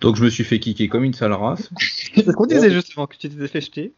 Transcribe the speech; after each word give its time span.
Donc 0.00 0.16
je 0.16 0.24
me 0.24 0.30
suis 0.30 0.44
fait 0.44 0.58
kicker 0.60 0.88
comme 0.88 1.04
une 1.04 1.14
sale 1.14 1.32
race. 1.32 1.70
C'est 2.14 2.24
ce 2.24 2.30
qu'on 2.32 2.46
disait 2.46 2.70
justement, 2.70 3.06
que 3.06 3.16
tu 3.16 3.28
t'étais 3.28 3.48
fait 3.48 3.60
jeter. 3.60 3.92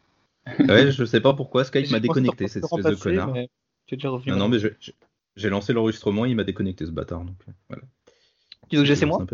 Ouais, 0.59 0.91
je 0.91 1.05
sais 1.05 1.21
pas 1.21 1.33
pourquoi 1.33 1.63
Skype 1.63 1.89
m'a 1.91 1.99
déconnecté, 2.01 2.47
cette 2.47 2.65
espèce 2.65 2.85
de 2.85 2.95
connard. 2.95 3.31
mais 3.31 3.49
Tu 3.87 3.95
es 3.95 3.97
déjà 3.97 4.09
revenu. 4.09 4.31
Non, 4.31 4.37
non, 4.37 4.49
mais 4.49 4.57
j'ai 5.35 5.49
lancé 5.49 5.71
l'enregistrement, 5.73 6.25
il 6.25 6.35
m'a 6.35 6.43
déconnecté 6.43 6.85
ce 6.85 6.91
bâtard. 6.91 7.21
Donc, 7.23 7.37
euh, 7.47 7.51
voilà. 7.69 7.83
Tu 8.69 8.75
veux 8.75 8.81
que 8.83 8.87
j'essaie 8.87 9.05
moi. 9.05 9.25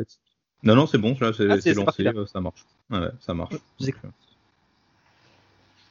Non, 0.62 0.76
non, 0.76 0.86
c'est 0.86 0.98
bon, 0.98 1.16
là, 1.20 1.32
c'est 1.34 1.50
Ah, 1.50 1.60
c'est- 1.62 1.74
lancé, 1.74 2.04
là. 2.04 2.12
euh, 2.16 2.26
ça 2.28 2.42
marche. 2.42 2.66
Ouais, 2.90 3.00
ouais, 3.00 3.12
ça 3.22 3.34
marche. 3.34 3.56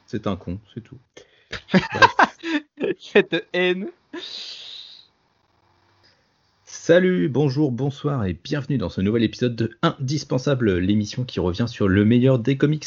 C'est 0.05 0.25
un 0.27 0.35
con, 0.35 0.59
c'est 0.73 0.81
tout. 0.81 0.97
Cette 2.99 3.47
haine. 3.53 3.89
Salut, 6.71 7.29
bonjour, 7.29 7.71
bonsoir 7.71 8.25
et 8.27 8.37
bienvenue 8.43 8.77
dans 8.77 8.89
ce 8.89 9.01
nouvel 9.01 9.23
épisode 9.23 9.55
de 9.55 9.71
Indispensable, 9.81 10.77
l'émission 10.77 11.23
qui 11.23 11.39
revient 11.39 11.65
sur 11.67 11.87
le 11.87 12.05
meilleur 12.05 12.37
des 12.37 12.57
comics 12.57 12.85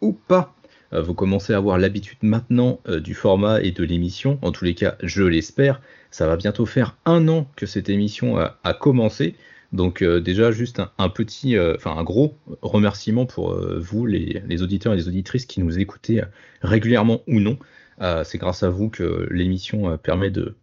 ou 0.00 0.14
pas. 0.14 0.54
Euh, 0.94 1.02
Vous 1.02 1.12
commencez 1.12 1.52
à 1.52 1.58
avoir 1.58 1.76
l'habitude 1.76 2.16
maintenant 2.22 2.80
euh, 2.88 3.00
du 3.00 3.12
format 3.12 3.60
et 3.60 3.70
de 3.70 3.84
l'émission, 3.84 4.38
en 4.40 4.50
tous 4.50 4.64
les 4.64 4.74
cas 4.74 4.96
je 5.02 5.24
l'espère. 5.24 5.82
Ça 6.10 6.26
va 6.26 6.36
bientôt 6.38 6.64
faire 6.64 6.96
un 7.04 7.28
an 7.28 7.46
que 7.54 7.66
cette 7.66 7.90
émission 7.90 8.38
a, 8.38 8.58
a 8.64 8.72
commencé. 8.72 9.34
Donc 9.74 10.00
euh, 10.00 10.20
déjà 10.22 10.50
juste 10.50 10.80
un, 10.96 11.10
petit, 11.10 11.54
euh, 11.54 11.74
enfin 11.76 11.94
un 11.98 12.04
gros 12.04 12.34
remerciement 12.62 13.26
pour 13.26 13.52
euh, 13.52 13.78
vous, 13.78 14.06
les, 14.06 14.62
auditeurs 14.62 14.94
et 14.94 14.96
les 14.96 15.06
auditrices 15.06 15.44
qui 15.44 15.60
nous 15.60 15.78
écoutez 15.78 16.22
euh, 16.22 16.26
régulièrement 16.62 17.20
ou 17.26 17.40
non. 17.40 17.58
Euh, 18.00 18.24
C'est 18.24 18.38
grâce 18.38 18.62
à 18.62 18.70
vous 18.70 18.88
que 18.88 19.28
l'émission 19.30 19.90
euh, 19.90 19.96
permet 19.98 20.30
de 20.30 20.54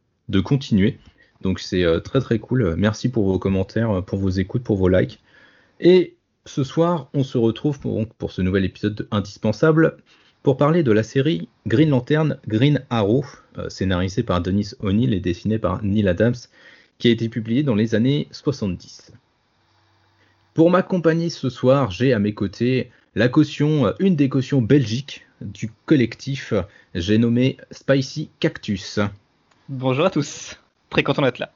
continuer. 0.43 0.97
Donc 1.41 1.59
c'est 1.59 1.83
euh, 1.83 1.99
très 1.99 2.19
très 2.19 2.39
cool. 2.39 2.75
Merci 2.77 3.09
pour 3.09 3.25
vos 3.25 3.39
commentaires, 3.39 3.91
euh, 3.91 4.01
pour 4.01 4.19
vos 4.19 4.29
écoutes, 4.29 4.63
pour 4.63 4.77
vos 4.77 4.89
likes. 4.89 5.19
Et 5.79 6.15
ce 6.45 6.63
soir, 6.63 7.09
on 7.13 7.23
se 7.23 7.37
retrouve 7.37 7.79
pour, 7.79 8.31
ce 8.31 8.41
nouvel 8.41 8.65
épisode 8.65 8.95
de 8.95 9.07
Indispensable 9.11 9.97
pour 10.43 10.57
parler 10.57 10.83
de 10.83 10.91
la 10.91 11.03
série 11.03 11.49
Green 11.65 11.89
Lantern 11.89 12.37
Green 12.47 12.83
Arrow, 12.89 13.25
euh, 13.57 13.69
scénarisée 13.69 14.23
par 14.23 14.41
Dennis 14.41 14.73
O'Neill 14.79 15.13
et 15.13 15.19
dessinée 15.19 15.59
par 15.59 15.83
Neil 15.83 16.07
Adams, 16.07 16.35
qui 16.99 17.07
a 17.07 17.11
été 17.11 17.29
publiée 17.29 17.63
dans 17.63 17.75
les 17.75 17.95
années 17.95 18.27
70. 18.31 19.11
Pour 20.53 20.69
m'accompagner 20.69 21.29
ce 21.29 21.49
soir, 21.49 21.91
j'ai 21.91 22.13
à 22.13 22.19
mes 22.19 22.33
côtés 22.33 22.91
la 23.15 23.27
caution, 23.27 23.93
une 23.99 24.15
des 24.15 24.29
cautions 24.29 24.61
belgiques 24.61 25.25
du 25.41 25.71
collectif, 25.85 26.53
j'ai 26.93 27.17
nommé 27.17 27.57
Spicy 27.71 28.29
Cactus. 28.39 28.99
Bonjour 29.67 30.05
à 30.05 30.09
tous. 30.09 30.57
Très 30.95 31.03
content 31.03 31.23
d'être 31.23 31.39
là. 31.39 31.51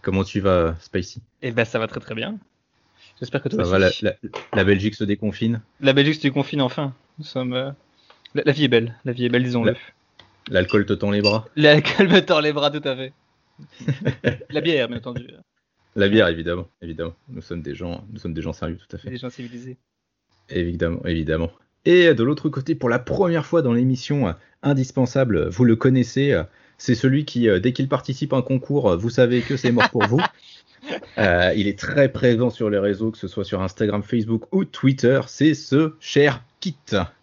Comment 0.00 0.22
tu 0.22 0.38
vas, 0.38 0.76
Spicy? 0.80 1.20
Et 1.42 1.50
ben 1.50 1.64
ça 1.64 1.80
va 1.80 1.88
très 1.88 1.98
très 1.98 2.14
bien. 2.14 2.38
J'espère 3.18 3.42
que 3.42 3.48
toi 3.48 3.64
Ça 3.64 3.68
va, 3.70 3.78
la, 3.80 3.88
aussi. 3.88 4.04
la- 4.04 4.14
la 4.54 4.62
Belgique 4.64 4.94
se 4.94 5.02
déconfine. 5.02 5.60
La 5.80 5.92
Belgique 5.92 6.14
se 6.22 6.28
confine 6.28 6.60
enfin. 6.62 6.94
Nous 7.18 7.24
sommes. 7.24 7.52
euh, 7.52 7.70
La, 8.34 8.42
la 8.46 8.52
vie 8.52 8.64
est 8.64 8.68
belle. 8.68 8.94
La 9.04 9.12
vie 9.12 9.24
est 9.24 9.28
belle, 9.28 9.42
disons-le. 9.42 9.74
L'alcool 10.50 10.86
te 10.86 10.92
tend 10.92 11.10
les 11.10 11.20
bras. 11.20 11.48
La 11.56 11.80
calme 11.82 12.20
tord 12.24 12.40
les 12.42 12.52
bras, 12.52 12.70
tout 12.70 12.86
à 12.88 12.94
fait. 12.94 13.12
la 14.50 14.60
bière, 14.60 14.88
bien 14.88 14.98
entendu. 14.98 15.26
La 15.96 16.08
bière, 16.08 16.28
évidemment, 16.28 16.68
évidemment. 16.80 17.14
Nous 17.28 17.42
sommes 17.42 17.62
des 17.62 17.74
gens, 17.74 18.04
nous 18.12 18.20
sommes 18.20 18.34
des 18.34 18.42
gens 18.42 18.52
sérieux, 18.52 18.78
tout 18.88 18.94
à 18.96 18.98
fait. 19.00 19.10
Les 19.10 19.16
gens 19.16 19.30
civilisés. 19.30 19.76
Évidemment, 20.48 21.00
évidemment. 21.06 21.50
Et 21.86 22.14
de 22.14 22.22
l'autre 22.22 22.48
côté, 22.48 22.74
pour 22.74 22.88
la 22.88 22.98
première 23.00 23.46
fois 23.46 23.62
dans 23.62 23.72
l'émission 23.72 24.28
euh, 24.28 24.32
indispensable, 24.62 25.48
vous 25.48 25.64
le 25.64 25.76
connaissez, 25.76 26.32
euh, 26.32 26.44
c'est 26.78 26.94
celui 26.94 27.24
qui, 27.24 27.48
euh, 27.48 27.60
dès 27.60 27.72
qu'il 27.72 27.88
participe 27.88 28.32
à 28.32 28.36
un 28.36 28.42
concours, 28.42 28.90
euh, 28.90 28.96
vous 28.96 29.10
savez 29.10 29.40
que 29.42 29.56
c'est 29.56 29.72
mort 29.72 29.90
pour 29.90 30.04
vous. 30.06 30.20
Euh, 31.16 31.50
il 31.56 31.66
est 31.66 31.78
très 31.78 32.10
présent 32.12 32.50
sur 32.50 32.68
les 32.68 32.76
réseaux, 32.78 33.10
que 33.10 33.16
ce 33.16 33.26
soit 33.26 33.44
sur 33.44 33.62
Instagram, 33.62 34.02
Facebook 34.02 34.42
ou 34.52 34.66
Twitter. 34.66 35.18
C'est 35.28 35.54
ce 35.54 35.94
cher 35.98 36.44
Kit. 36.60 36.76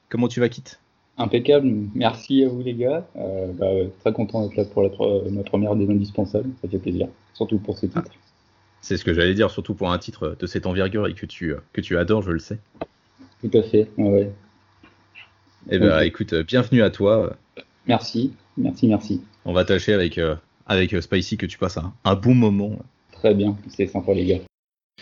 Comment 0.10 0.28
tu 0.28 0.40
vas, 0.40 0.50
Kit? 0.50 0.64
Impeccable, 1.20 1.72
merci 1.94 2.44
à 2.44 2.50
vous 2.50 2.64
les 2.64 2.74
gars. 2.74 3.08
Euh, 3.18 3.52
bah, 3.54 3.68
très 4.00 4.14
content 4.14 4.48
d'être 4.48 4.56
là 4.58 4.66
pour 4.66 4.82
la, 4.82 4.90
pre- 4.90 5.30
ma 5.30 5.44
première 5.44 5.76
des 5.76 5.88
indispensables, 5.88 6.50
ça 6.64 6.68
fait 6.70 6.80
plaisir, 6.80 7.08
surtout 7.36 7.60
pour 7.60 7.78
ce 7.78 7.86
titre. 7.86 8.02
C'est 8.82 8.98
ce 8.98 9.06
que 9.06 9.14
j'allais 9.14 9.36
dire, 9.36 9.52
surtout 9.52 9.76
pour 9.76 9.92
un 9.92 10.00
titre 10.00 10.36
de 10.40 10.48
cette 10.48 10.66
envergure 10.66 11.06
et 11.08 11.14
que 11.14 11.28
tu, 11.28 11.54
que 11.72 11.82
tu 11.82 12.00
adores, 12.00 12.24
je 12.24 12.32
le 12.32 12.40
sais. 12.40 12.58
Tout 13.44 13.56
à 13.56 13.62
fait, 13.62 13.92
ouais, 14.00 14.10
ouais. 14.10 14.32
Eh 15.70 15.78
ben, 15.78 16.00
Ok. 16.00 16.04
écoute, 16.04 16.34
bienvenue 16.34 16.82
à 16.82 16.90
toi. 16.90 17.38
Merci, 17.86 18.34
merci, 18.58 18.88
merci. 18.88 19.22
On 19.46 19.54
va 19.54 19.66
tâcher 19.66 19.94
avec, 19.94 20.18
euh, 20.18 20.36
avec 20.68 20.94
euh, 20.94 21.02
Spicy 21.02 21.38
que 21.38 21.46
tu 21.46 21.58
passes 21.58 21.78
un, 21.78 21.94
un 22.04 22.16
bon 22.16 22.36
moment. 22.36 22.78
Très 23.12 23.34
bien, 23.34 23.58
c'est 23.70 23.88
sympa 23.88 24.14
les 24.14 24.26
gars. 24.26 24.40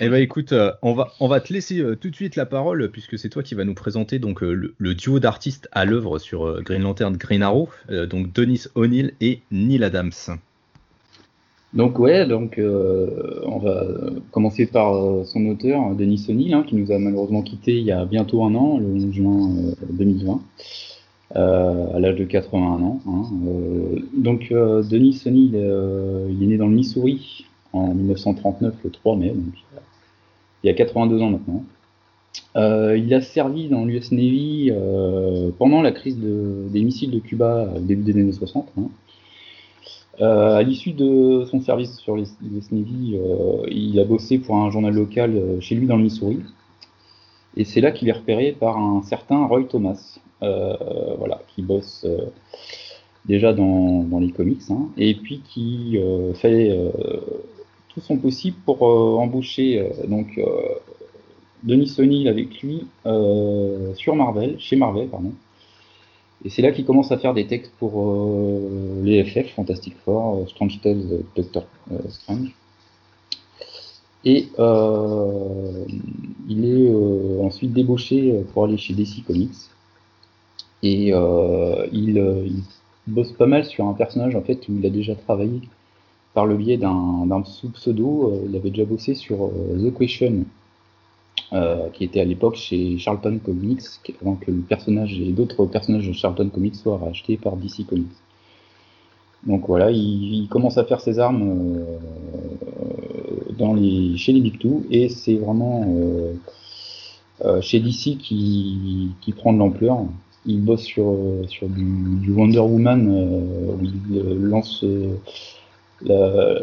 Eh 0.01 0.07
ben 0.07 0.21
écoute, 0.21 0.53
euh, 0.53 0.71
on, 0.81 0.93
va, 0.93 1.11
on 1.19 1.27
va 1.27 1.41
te 1.41 1.51
laisser 1.51 1.79
euh, 1.79 1.95
tout 1.95 2.09
de 2.09 2.15
suite 2.15 2.37
la 2.37 2.45
parole 2.45 2.89
puisque 2.89 3.19
c'est 3.19 3.27
toi 3.27 3.43
qui 3.43 3.53
vas 3.53 3.65
nous 3.65 3.73
présenter 3.73 4.17
donc 4.17 4.41
euh, 4.43 4.53
le, 4.53 4.73
le 4.77 4.95
duo 4.95 5.19
d'artistes 5.19 5.67
à 5.73 5.83
l'œuvre 5.83 6.19
sur 6.19 6.61
Green 6.61 6.83
Lantern 6.83 7.17
Green 7.17 7.43
Arrow, 7.43 7.67
donc 7.89 8.31
Dennis 8.31 8.67
O'Neill 8.75 9.13
et 9.19 9.41
Neil 9.51 9.83
Adams. 9.83 10.11
Donc 11.73 11.99
ouais, 11.99 12.25
donc 12.25 12.59
on 12.59 13.59
va 13.59 13.85
commencer 14.31 14.65
par 14.65 15.25
son 15.25 15.45
auteur, 15.47 15.93
Denis 15.95 16.25
O'Neill, 16.29 16.53
hein, 16.53 16.63
qui 16.65 16.75
nous 16.75 16.91
a 16.91 16.97
malheureusement 16.97 17.43
quitté 17.43 17.77
il 17.77 17.83
y 17.83 17.91
a 17.91 18.05
bientôt 18.05 18.43
un 18.43 18.55
an, 18.55 18.79
le 18.79 18.87
11 18.87 19.11
juin 19.11 19.49
euh, 19.57 19.85
2020, 19.91 20.41
euh, 21.35 21.95
à 21.95 21.99
l'âge 21.99 22.15
de 22.15 22.23
81 22.25 22.81
ans. 22.83 22.99
hein. 23.07 23.23
Euh, 23.47 23.99
donc 24.17 24.47
euh, 24.51 24.81
Denis 24.83 25.21
euh, 25.27 26.27
il 26.31 26.43
est 26.43 26.47
né 26.47 26.57
dans 26.57 26.67
le 26.67 26.75
Missouri 26.75 27.45
en 27.73 27.93
1939, 27.93 28.73
le 28.83 28.89
3 28.89 29.15
mai, 29.15 29.29
donc 29.29 29.53
il 30.63 30.67
y 30.67 30.69
a 30.69 30.73
82 30.73 31.21
ans 31.21 31.29
maintenant. 31.29 31.63
Il 32.55 33.13
a 33.13 33.21
servi 33.21 33.69
dans 33.69 33.85
l'US 33.85 34.11
Navy 34.11 34.71
pendant 35.57 35.81
la 35.81 35.91
crise 35.91 36.19
de- 36.19 36.67
des 36.71 36.81
missiles 36.83 37.11
de 37.11 37.19
Cuba 37.19 37.71
au 37.75 37.79
début 37.79 38.03
des 38.11 38.19
années 38.19 38.31
60. 38.31 38.67
hein. 38.77 38.89
À 40.19 40.61
l'issue 40.63 40.91
de 40.91 41.45
son 41.49 41.61
service 41.61 41.97
sur 41.99 42.15
les 42.17 42.25
Navy, 42.71 43.17
il 43.71 43.99
a 43.99 44.03
bossé 44.03 44.39
pour 44.39 44.57
un 44.57 44.69
journal 44.71 44.93
local 44.93 45.57
chez 45.61 45.75
lui 45.75 45.85
dans 45.87 45.95
le 45.95 46.03
Missouri. 46.03 46.39
Et 47.55 47.63
c'est 47.63 47.81
là 47.81 47.91
qu'il 47.91 48.09
est 48.09 48.13
repéré 48.13 48.51
par 48.51 48.77
un 48.77 49.01
certain 49.03 49.45
Roy 49.45 49.63
Thomas, 49.63 50.19
voilà, 50.41 51.41
qui 51.53 51.61
bosse 51.61 52.05
euh, 52.05 52.25
déjà 53.25 53.53
dans, 53.53 54.19
les 54.19 54.31
comics, 54.31 54.61
hein, 54.69 54.89
et 54.97 55.15
puis 55.15 55.41
qui 55.47 55.97
euh, 55.97 56.33
fait 56.33 56.69
euh, 56.71 56.89
tout 57.89 58.01
son 58.01 58.17
possible 58.17 58.57
pour 58.65 58.87
euh, 58.87 59.17
embaucher 59.17 59.79
euh, 59.79 60.07
donc 60.07 60.37
euh, 60.37 60.45
Denis 61.63 61.93
O'Neill 61.99 62.27
avec 62.27 62.61
lui 62.61 62.87
euh, 63.05 63.93
sur 63.95 64.15
Marvel, 64.15 64.55
chez 64.59 64.75
Marvel, 64.75 65.07
pardon. 65.09 65.33
Et 66.45 66.49
c'est 66.49 66.61
là 66.61 66.71
qu'il 66.71 66.85
commence 66.85 67.11
à 67.11 67.17
faire 67.17 67.33
des 67.33 67.47
textes 67.47 67.73
pour 67.79 67.91
euh, 67.97 69.01
les 69.03 69.23
FF, 69.25 69.53
Fantastic 69.55 69.95
Four, 70.05 70.37
euh, 70.37 70.47
Strange 70.47 70.79
Tales, 70.81 71.03
euh, 71.11 71.21
Doctor 71.35 71.65
euh, 71.91 71.97
Strange. 72.09 72.55
Et 74.25 74.47
euh, 74.57 75.85
il 76.47 76.65
est 76.65 76.89
euh, 76.89 77.41
ensuite 77.41 77.73
débauché 77.73 78.31
euh, 78.31 78.43
pour 78.53 78.65
aller 78.65 78.77
chez 78.77 78.93
DC 78.93 79.25
Comics. 79.25 79.51
Et 80.83 81.13
euh, 81.13 81.87
il, 81.91 82.17
euh, 82.17 82.45
il 82.45 82.63
bosse 83.07 83.33
pas 83.33 83.47
mal 83.47 83.65
sur 83.65 83.85
un 83.85 83.93
personnage 83.93 84.35
en 84.35 84.41
fait 84.41 84.67
où 84.69 84.77
il 84.77 84.85
a 84.85 84.89
déjà 84.89 85.15
travaillé 85.15 85.61
par 86.33 86.45
le 86.45 86.55
biais 86.55 86.77
d'un 86.77 87.43
sous-pseudo. 87.43 88.31
euh, 88.31 88.47
il 88.49 88.55
avait 88.55 88.69
déjà 88.69 88.85
bossé 88.85 89.15
sur 89.15 89.49
The 89.75 89.97
Question, 89.97 90.45
qui 91.93 92.03
était 92.03 92.21
à 92.21 92.25
l'époque 92.25 92.55
chez 92.55 92.97
Charlton 92.97 93.39
Comics, 93.43 93.81
avant 94.21 94.35
que 94.35 94.51
le 94.51 94.61
personnage 94.61 95.19
et 95.19 95.31
d'autres 95.31 95.65
personnages 95.65 96.07
de 96.07 96.13
Charlton 96.13 96.49
Comics 96.49 96.75
soient 96.75 96.97
rachetés 96.97 97.37
par 97.37 97.57
DC 97.57 97.85
Comics. 97.87 98.07
Donc 99.47 99.65
voilà, 99.67 99.89
il, 99.89 100.47
commence 100.49 100.77
à 100.77 100.83
faire 100.83 100.99
ses 101.01 101.17
armes 101.17 101.79
chez 104.15 104.33
les 104.33 104.41
Big 104.41 104.59
Two, 104.59 104.83
et 104.91 105.09
c'est 105.09 105.35
vraiment 105.35 105.85
chez 107.61 107.79
DC 107.79 108.17
qui 108.19 109.33
prend 109.35 109.51
de 109.51 109.57
l'ampleur. 109.57 110.05
Il 110.45 110.63
bosse 110.63 110.83
sur, 110.83 111.05
euh, 111.07 111.43
sur 111.47 111.67
du, 111.67 112.31
Wonder 112.31 112.59
Woman, 112.59 113.07
euh, 113.09 113.73
où 113.73 113.83
il 113.83 114.17
euh, 114.17 114.35
lance 114.39 114.85
la- 116.01 116.59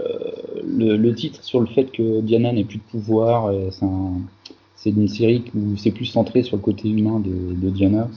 le, 0.64 1.12
titre 1.12 1.44
sur 1.44 1.60
le 1.60 1.66
fait 1.66 1.92
que 1.92 2.20
Diana 2.20 2.52
n'ait 2.52 2.64
plus 2.64 2.78
de 2.78 2.82
pouvoir. 2.90 3.52
c'est 3.70 3.84
un- 3.84 4.20
c'est 4.76 4.90
une 4.90 5.08
série 5.08 5.42
où 5.54 5.76
c'est 5.76 5.90
plus 5.90 6.06
centré 6.06 6.42
sur 6.42 6.56
le 6.56 6.62
côté 6.62 6.88
humain 6.88 7.20
de, 7.20 7.70
Diana. 7.70 8.08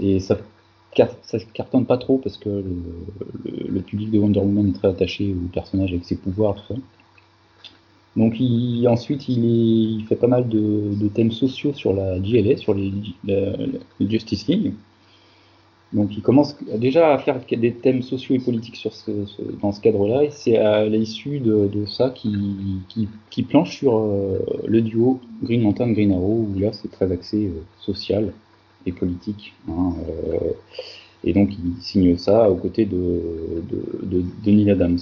Et 0.00 0.20
ça, 0.20 0.38
ça 1.22 1.38
cartonne 1.52 1.86
pas 1.86 1.98
trop 1.98 2.18
parce 2.18 2.38
que 2.38 2.48
le, 2.48 3.80
public 3.82 4.10
de 4.10 4.18
Wonder 4.18 4.40
Woman 4.40 4.68
est 4.68 4.72
très 4.72 4.88
attaché 4.88 5.32
au 5.32 5.48
personnage 5.48 5.90
avec 5.90 6.04
ses 6.04 6.16
pouvoirs. 6.16 6.56
Donc 8.16 8.34
ensuite, 8.86 9.28
il, 9.28 10.04
fait 10.08 10.16
pas 10.16 10.26
mal 10.26 10.48
de, 10.48 11.08
thèmes 11.14 11.30
sociaux 11.30 11.72
sur 11.72 11.92
la 11.92 12.22
JLA, 12.22 12.56
sur 12.56 12.74
les, 12.74 12.92
la 13.24 13.52
Justice 14.00 14.46
League. 14.48 14.72
Donc 15.92 16.14
il 16.14 16.22
commence 16.22 16.54
déjà 16.76 17.14
à 17.14 17.18
faire 17.18 17.40
des 17.50 17.72
thèmes 17.72 18.02
sociaux 18.02 18.34
et 18.34 18.38
politiques 18.38 18.86
dans 19.62 19.72
ce 19.72 19.80
cadre-là, 19.80 20.24
et 20.24 20.30
c'est 20.30 20.58
à 20.58 20.84
l'issue 20.84 21.40
de, 21.40 21.86
ça 21.86 22.10
qui, 22.10 22.36
qui, 23.30 23.42
planche 23.42 23.78
sur 23.78 23.96
euh, 23.96 24.38
le 24.66 24.82
duo 24.82 25.20
Green 25.42 25.62
Lantern 25.62 25.94
Green 25.94 26.12
Arrow, 26.12 26.46
où 26.50 26.58
là 26.58 26.72
c'est 26.72 26.90
très 26.90 27.10
axé 27.10 27.46
euh, 27.46 27.62
social 27.78 28.34
et 28.84 28.92
politique. 28.92 29.54
Hein, 29.68 29.94
euh, 30.08 30.50
et 31.24 31.32
donc 31.32 31.50
il 31.54 31.82
signe 31.82 32.18
ça 32.18 32.50
aux 32.50 32.56
côtés 32.56 32.84
de, 32.84 33.22
de, 33.70 34.22
de 34.44 34.50
Neil 34.50 34.70
Adams. 34.70 34.98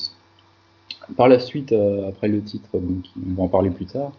Par 1.16 1.28
la 1.28 1.40
suite, 1.40 1.72
après 2.08 2.28
le 2.28 2.42
titre, 2.42 2.68
donc, 2.74 3.04
on 3.16 3.34
va 3.34 3.42
en 3.44 3.48
parler 3.48 3.70
plus 3.70 3.86
tard, 3.86 4.12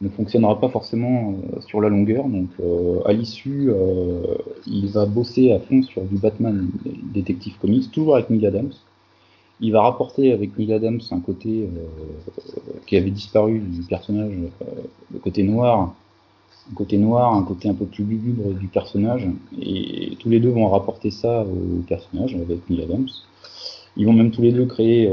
ne 0.00 0.08
fonctionnera 0.08 0.60
pas 0.60 0.68
forcément 0.68 1.32
euh, 1.32 1.60
sur 1.60 1.80
la 1.80 1.88
longueur. 1.88 2.28
Donc, 2.28 2.48
euh, 2.60 3.00
à 3.04 3.12
l'issue, 3.12 3.68
euh, 3.68 4.22
il 4.66 4.88
va 4.88 5.06
bosser 5.06 5.52
à 5.52 5.58
fond 5.58 5.82
sur 5.82 6.02
du 6.02 6.16
Batman 6.16 6.68
Détective 7.12 7.54
Comics, 7.60 7.90
toujours 7.90 8.14
avec 8.14 8.30
Neil 8.30 8.46
Adams. 8.46 8.72
Il 9.60 9.72
va 9.72 9.82
rapporter 9.82 10.32
avec 10.32 10.56
Neil 10.56 10.72
Adams 10.72 11.00
un 11.10 11.18
côté 11.18 11.68
qui 12.86 12.96
avait 12.96 13.10
disparu 13.10 13.58
du 13.58 13.82
personnage, 13.82 14.30
le 15.12 15.18
côté 15.18 15.42
noir, 15.42 15.96
un 16.70 16.74
côté 16.76 16.96
noir, 16.96 17.34
un 17.34 17.42
côté 17.42 17.68
un 17.68 17.74
peu 17.74 17.84
plus 17.84 18.04
lugubre 18.04 18.52
du 18.54 18.68
personnage, 18.68 19.26
et 19.60 20.12
tous 20.20 20.28
les 20.28 20.38
deux 20.38 20.50
vont 20.50 20.68
rapporter 20.68 21.10
ça 21.10 21.42
au 21.42 21.82
personnage 21.88 22.36
avec 22.36 22.70
Neil 22.70 22.84
Adams. 22.84 23.08
Ils 23.96 24.06
vont 24.06 24.12
même 24.12 24.30
tous 24.30 24.42
les 24.42 24.52
deux 24.52 24.66
créer 24.66 25.10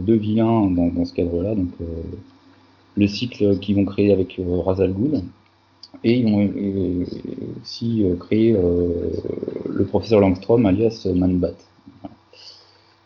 deux 0.00 0.16
vilains 0.16 0.70
dans, 0.70 0.86
dans 0.86 1.04
ce 1.04 1.12
cadre-là, 1.12 1.54
donc 1.54 1.68
le 2.96 3.06
cycle 3.06 3.58
qu'ils 3.58 3.76
vont 3.76 3.84
créer 3.84 4.12
avec 4.12 4.38
euh, 4.38 4.60
Razal 4.60 4.92
Ghul. 4.92 5.22
Et 6.04 6.18
ils 6.18 6.30
vont 6.30 6.46
euh, 6.46 7.04
aussi 7.62 8.04
euh, 8.04 8.16
créer 8.16 8.52
le 8.52 9.84
professeur 9.84 10.20
Langstrom 10.20 10.64
alias 10.66 11.06
Manbat. 11.14 11.54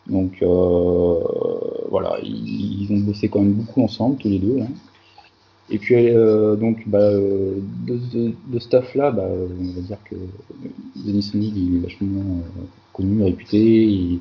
Donc 0.07 0.43
voilà, 1.89 2.19
ils, 2.23 2.87
ont 2.91 2.99
bossé 2.99 3.27
quand 3.27 3.39
même 3.39 3.53
beaucoup 3.53 3.83
ensemble, 3.83 4.17
tous 4.17 4.29
les 4.29 4.37
deux. 4.37 4.61
Hein. 4.61 4.67
Et 5.71 5.79
puis 5.79 5.95
donc 6.13 6.87
bah, 6.87 7.09
de, 7.11 8.59
staff 8.59 8.93
là, 8.93 9.09
bah, 9.09 9.27
on 9.27 9.71
va 9.73 9.81
dire 9.81 9.97
que 10.05 10.15
Denis 10.95 11.31
il 11.33 11.77
est 11.77 11.79
vachement 11.79 12.21
connu, 12.93 13.23
réputé. 13.23 14.19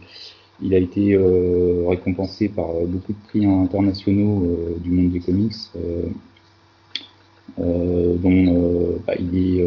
Il 0.63 0.75
a 0.75 0.79
été 0.79 1.15
euh, 1.15 1.85
récompensé 1.89 2.49
par 2.49 2.71
euh, 2.71 2.87
beaucoup 2.87 3.13
de 3.13 3.19
prix 3.29 3.45
internationaux 3.45 4.45
euh, 4.45 4.79
du 4.79 4.91
monde 4.91 5.11
des 5.11 5.21
comics, 5.21 5.53
dont 7.59 8.99
bah, 9.07 9.15
il 9.19 9.59
est 9.59 9.65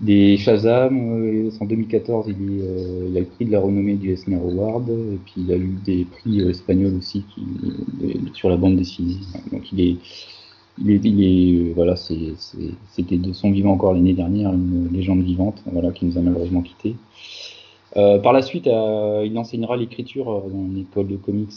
des 0.00 0.36
Shazam. 0.36 1.52
en 1.60 1.64
2014, 1.64 2.26
il, 2.28 2.32
est, 2.32 3.08
il, 3.10 3.16
a 3.16 3.20
le 3.20 3.26
prix 3.26 3.44
de 3.44 3.52
la 3.52 3.60
renommée 3.60 3.94
du 3.94 4.10
Eisner 4.10 4.36
Award, 4.36 4.88
et 4.88 5.18
puis 5.24 5.34
il 5.38 5.52
a 5.52 5.56
eu 5.56 5.76
des 5.84 6.04
prix 6.04 6.40
espagnols 6.48 6.96
aussi 6.96 7.24
qui, 7.34 7.42
sur 8.34 8.48
la 8.48 8.56
bande 8.56 8.76
dessinée. 8.76 9.18
Donc 9.52 9.72
il 9.72 9.80
est, 9.80 9.96
il 10.78 10.90
est, 10.90 11.00
il 11.04 11.22
est 11.22 11.72
voilà, 11.74 11.94
c'était 11.96 13.16
de 13.16 13.32
son 13.32 13.50
vivant 13.50 13.72
encore 13.72 13.92
l'année 13.94 14.14
dernière, 14.14 14.52
une 14.52 14.88
légende 14.92 15.22
vivante, 15.22 15.62
voilà, 15.70 15.90
qui 15.92 16.06
nous 16.06 16.18
a 16.18 16.20
malheureusement 16.20 16.62
quittés. 16.62 16.96
Euh, 17.96 18.18
par 18.18 18.32
la 18.32 18.42
suite, 18.42 18.66
euh, 18.66 19.22
il 19.26 19.36
enseignera 19.38 19.76
l'écriture 19.76 20.30
euh, 20.30 20.40
dans 20.48 20.64
une 20.64 20.78
école 20.78 21.08
de 21.08 21.16
comics 21.16 21.50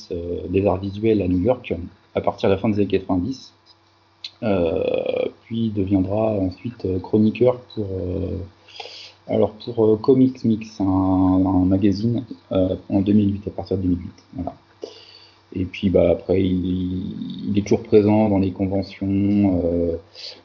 des 0.49 0.65
arts 0.65 0.79
visuels 0.79 1.21
à 1.21 1.27
New 1.27 1.39
York 1.39 1.73
à 2.13 2.21
partir 2.21 2.49
de 2.49 2.55
la 2.55 2.59
fin 2.59 2.69
des 2.69 2.75
années 2.75 2.87
90. 2.87 3.53
puis 5.45 5.69
deviendra 5.69 6.31
ensuite 6.33 6.87
chroniqueur 7.01 7.59
pour 7.73 7.87
alors 9.27 9.51
pour 9.53 9.99
Comics 10.01 10.43
Mix, 10.45 10.79
un, 10.79 10.85
un 10.85 11.65
magazine 11.65 12.23
en 12.51 13.01
2008 13.01 13.47
à 13.47 13.51
partir 13.51 13.77
de 13.77 13.83
2008. 13.83 14.09
Voilà. 14.33 14.53
Et 15.55 15.63
puis 15.63 15.89
bah, 15.89 16.09
après, 16.11 16.41
il, 16.43 17.53
est 17.55 17.61
toujours 17.61 17.83
présent 17.83 18.29
dans 18.29 18.39
les 18.39 18.51
conventions. 18.51 19.61
Euh, 19.63 19.95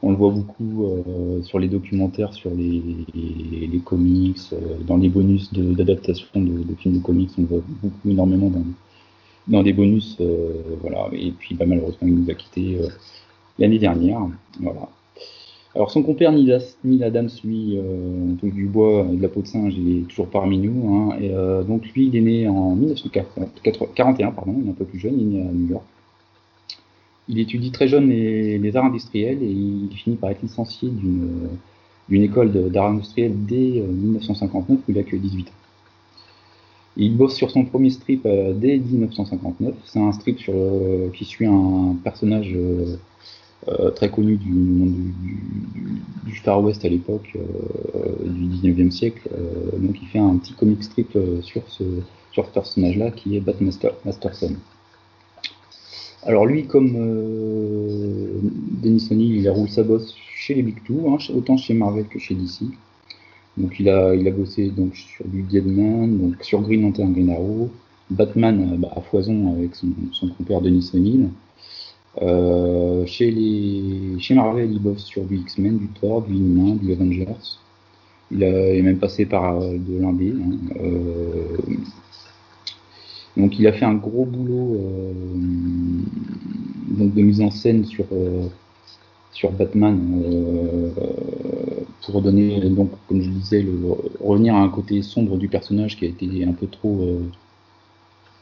on 0.01 0.11
le 0.11 0.15
voit 0.15 0.31
beaucoup 0.31 0.85
euh, 0.85 1.41
sur 1.43 1.59
les 1.59 1.67
documentaires, 1.67 2.33
sur 2.33 2.51
les, 2.51 3.81
comics, 3.83 4.37
euh, 4.53 4.77
dans 4.87 4.97
les 4.97 5.09
bonus 5.09 5.51
d'adaptation 5.53 6.27
de, 6.35 6.63
de, 6.63 6.75
films 6.75 6.99
de 6.99 7.03
comics. 7.03 7.29
On 7.37 7.41
le 7.41 7.47
voit 7.47 7.61
beaucoup, 7.83 8.09
énormément 8.09 8.49
dans, 8.49 8.63
dans 9.47 9.63
des 9.63 9.73
bonus. 9.73 10.17
Voilà. 10.81 11.09
Et 11.11 11.31
puis 11.31 11.55
bah, 11.55 11.65
malheureusement, 11.67 12.07
il 12.07 12.15
nous 12.15 12.29
a 12.29 12.33
quittés 12.33 12.77
l'année 13.59 13.79
dernière. 13.79 14.21
Voilà. 14.61 14.87
Alors 15.73 15.89
son 15.89 16.03
compère 16.03 16.33
Neil 16.33 17.03
Adams, 17.03 17.29
lui, 17.45 17.77
euh, 17.77 18.33
donc 18.41 18.53
du 18.53 18.65
bois 18.65 19.07
et 19.11 19.15
de 19.15 19.21
la 19.21 19.29
peau 19.29 19.41
de 19.41 19.47
singe, 19.47 19.73
il 19.77 19.99
est 19.99 20.01
toujours 20.07 20.27
parmi 20.27 20.57
nous. 20.57 20.93
Hein, 20.93 21.17
et, 21.21 21.31
euh, 21.33 21.63
donc 21.63 21.87
lui, 21.93 22.07
il 22.07 22.15
est 22.15 22.21
né 22.21 22.47
en 22.47 22.75
1941, 22.75 24.31
pardon, 24.31 24.55
il 24.61 24.67
est 24.67 24.71
un 24.71 24.73
peu 24.73 24.83
plus 24.83 24.99
jeune, 24.99 25.15
il 25.17 25.21
est 25.21 25.39
né 25.39 25.47
à 25.47 25.51
New 25.51 25.69
York. 25.69 25.85
Il 27.29 27.39
étudie 27.39 27.71
très 27.71 27.87
jeune 27.87 28.09
les, 28.09 28.75
arts 28.75 28.85
industriels 28.85 29.41
et 29.41 29.49
il 29.49 29.89
finit 29.95 30.17
par 30.17 30.31
être 30.31 30.41
licencié 30.41 30.89
d'une 30.89 32.23
école 32.23 32.51
d'art 32.69 32.87
industriel 32.87 33.31
dès 33.45 33.81
1959 33.81 34.79
où 34.79 34.91
il 34.91 34.97
a 34.97 35.03
que 35.03 35.15
18 35.15 35.47
ans. 35.47 35.51
Il 36.97 37.15
bosse 37.15 37.35
sur 37.35 37.51
son 37.51 37.63
premier 37.63 37.89
strip 37.89 38.25
euh, 38.25 38.53
dès 38.53 38.77
1959. 38.77 39.75
C'est 39.85 39.99
un 39.99 40.11
strip 40.11 40.37
qui 41.13 41.25
suit 41.25 41.45
un 41.45 41.95
personnage 42.03 42.51
euh, 42.53 42.97
très 43.95 44.09
connu 44.09 44.37
du 44.37 45.13
du, 46.25 46.35
Far 46.35 46.63
West 46.63 46.85
à 46.85 46.89
l'époque 46.89 47.35
euh, 47.35 48.27
du 48.27 48.45
19e 48.45 48.91
siècle. 48.91 49.29
Euh, 49.33 49.77
donc 49.77 49.95
il 50.01 50.07
fait 50.07 50.19
un 50.19 50.35
petit 50.37 50.53
comic 50.53 50.83
strip 50.83 51.17
sur 51.41 51.63
ce, 51.67 51.83
personnage-là 52.53 53.11
qui 53.11 53.35
est 53.35 53.39
Batman 53.39 53.71
Masterson. 54.05 54.55
Alors 56.23 56.45
lui, 56.45 56.65
comme 56.65 56.95
euh, 56.95 58.39
Denis 58.81 59.07
O'Neill, 59.11 59.35
il 59.37 59.47
a 59.47 59.67
sa 59.67 59.83
bosse 59.83 60.15
chez 60.35 60.53
les 60.53 60.63
Big 60.63 60.83
Two, 60.83 61.09
hein, 61.09 61.17
autant 61.35 61.57
chez 61.57 61.73
Marvel 61.73 62.07
que 62.07 62.19
chez 62.19 62.35
DC. 62.35 62.63
Donc 63.57 63.79
il 63.79 63.89
a, 63.89 64.15
il 64.15 64.27
a 64.27 64.31
bossé 64.31 64.69
donc 64.69 64.95
sur 64.95 65.27
du 65.27 65.41
Deadman, 65.41 66.17
donc 66.17 66.43
sur 66.43 66.61
Green 66.61 66.83
Lantern, 66.83 67.11
Green 67.11 67.31
Arrow, 67.31 67.69
Batman 68.09 68.77
bah, 68.77 68.89
à 68.95 69.01
foison 69.01 69.53
avec 69.53 69.75
son, 69.75 69.89
son 70.13 70.29
compère 70.29 70.61
Denis 70.61 70.89
O'Neill, 70.93 71.29
euh, 72.19 73.05
chez, 73.05 73.31
Marvel, 74.31 74.71
il 74.71 74.79
bosse 74.79 75.05
sur 75.05 75.23
du 75.23 75.37
X-Men, 75.37 75.77
du 75.77 75.87
Thor, 75.87 76.23
du 76.23 76.33
Inhumain, 76.35 76.75
du 76.75 76.91
Avengers. 76.91 77.25
Il, 78.31 78.43
est 78.43 78.81
même 78.81 78.97
passé 78.97 79.25
par 79.25 79.61
euh, 79.61 79.77
de 79.77 79.99
l'indé. 79.99 80.31
Hein. 80.31 80.57
Euh, 80.81 81.57
donc 83.37 83.57
il 83.59 83.67
a 83.67 83.71
fait 83.71 83.85
un 83.85 83.93
gros 83.93 84.25
boulot 84.25 84.77
de 86.89 87.21
mise 87.21 87.39
en 87.39 87.49
scène 87.49 87.85
sur, 87.85 88.05
Batman 89.57 89.99
pour 92.05 92.21
donner, 92.21 92.59
donc, 92.69 92.91
comme 93.07 93.21
je 93.21 93.29
disais, 93.29 93.65
revenir 94.19 94.53
à 94.53 94.59
un 94.59 94.67
côté 94.69 95.01
sombre 95.01 95.37
du 95.37 95.47
personnage 95.47 95.97
qui 95.97 96.05
a 96.05 96.09
été 96.09 96.43
un 96.43 96.51
peu 96.51 96.67
trop 96.67 97.21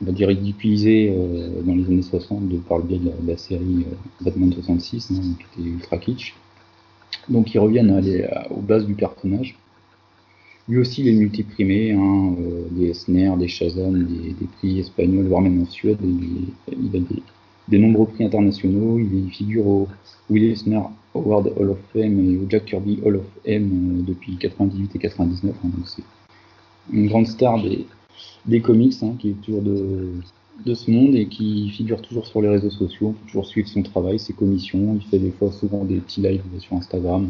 on 0.01 0.05
va 0.05 0.11
dire 0.11 0.29
ridiculisé 0.29 1.13
euh, 1.13 1.61
dans 1.63 1.75
les 1.75 1.85
années 1.85 2.01
60 2.01 2.47
de, 2.47 2.57
par 2.57 2.77
le 2.77 2.83
biais 2.85 2.99
de 2.99 3.11
la, 3.27 3.37
série 3.37 3.85
euh, 3.85 3.95
Batman 4.21 4.53
66, 4.53 5.11
hein, 5.11 5.21
qui 5.37 5.61
était 5.61 5.69
ultra 5.69 5.97
kitsch. 5.97 6.35
Donc 7.27 7.53
ils 7.53 7.59
reviennent 7.59 7.91
à 7.91 8.51
aux 8.51 8.61
bases 8.61 8.85
du 8.85 8.93
personnage. 8.93 9.57
Lui 10.67 10.77
aussi, 10.77 11.01
il 11.01 11.07
est 11.07 11.13
multiprimé, 11.13 11.91
hein, 11.91 12.35
euh, 12.39 12.67
des 12.71 12.89
Esner, 12.89 13.31
des 13.37 13.47
Shazam, 13.47 14.05
des, 14.05 14.35
prix 14.57 14.79
espagnols, 14.79 15.25
voire 15.25 15.41
même 15.41 15.61
en 15.61 15.65
Suède. 15.65 15.97
Il, 16.01 16.95
a 16.95 16.99
des, 17.67 17.79
nombreux 17.79 18.05
prix 18.05 18.23
internationaux. 18.23 18.99
Il 18.99 19.31
figure 19.31 19.65
au 19.67 19.87
Will 20.29 20.43
Eisner 20.43 20.81
Award 21.15 21.51
Hall 21.57 21.71
of 21.71 21.79
Fame 21.91 22.19
et 22.19 22.37
au 22.37 22.47
Jack 22.47 22.65
Kirby 22.65 22.99
Hall 23.03 23.17
of 23.17 23.25
Fame 23.43 24.03
depuis 24.07 24.37
98 24.37 24.95
et 24.95 24.99
99. 24.99 25.55
Hein, 25.55 25.69
donc 25.75 25.87
c'est 25.87 26.03
une 26.93 27.07
grande 27.07 27.27
star 27.27 27.61
des, 27.61 27.85
des 28.45 28.61
comics, 28.61 28.95
hein, 29.01 29.13
qui 29.19 29.29
est 29.29 29.41
toujours 29.41 29.61
de, 29.61 30.11
de 30.65 30.73
ce 30.73 30.91
monde 30.91 31.15
et 31.15 31.27
qui 31.27 31.69
figure 31.69 32.01
toujours 32.01 32.27
sur 32.27 32.41
les 32.41 32.49
réseaux 32.49 32.69
sociaux. 32.69 33.09
On 33.09 33.13
peut 33.13 33.25
toujours 33.27 33.45
suivre 33.45 33.67
son 33.67 33.81
travail, 33.83 34.19
ses 34.19 34.33
commissions. 34.33 34.95
Il 34.95 35.07
fait 35.07 35.19
des 35.19 35.31
fois 35.31 35.51
souvent 35.51 35.83
des 35.83 35.97
petits 35.97 36.21
lives 36.21 36.43
sur 36.59 36.75
Instagram. 36.75 37.29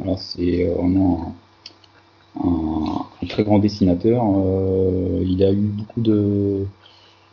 Alors 0.00 0.18
c'est 0.18 0.68
euh, 0.68 0.74
vraiment 0.74 1.34
un, 2.42 3.26
très 3.28 3.44
grand 3.44 3.58
dessinateur. 3.58 4.24
Euh, 4.24 5.22
il 5.26 5.42
a 5.42 5.52
eu 5.52 5.56
beaucoup 5.56 6.00
de, 6.00 6.66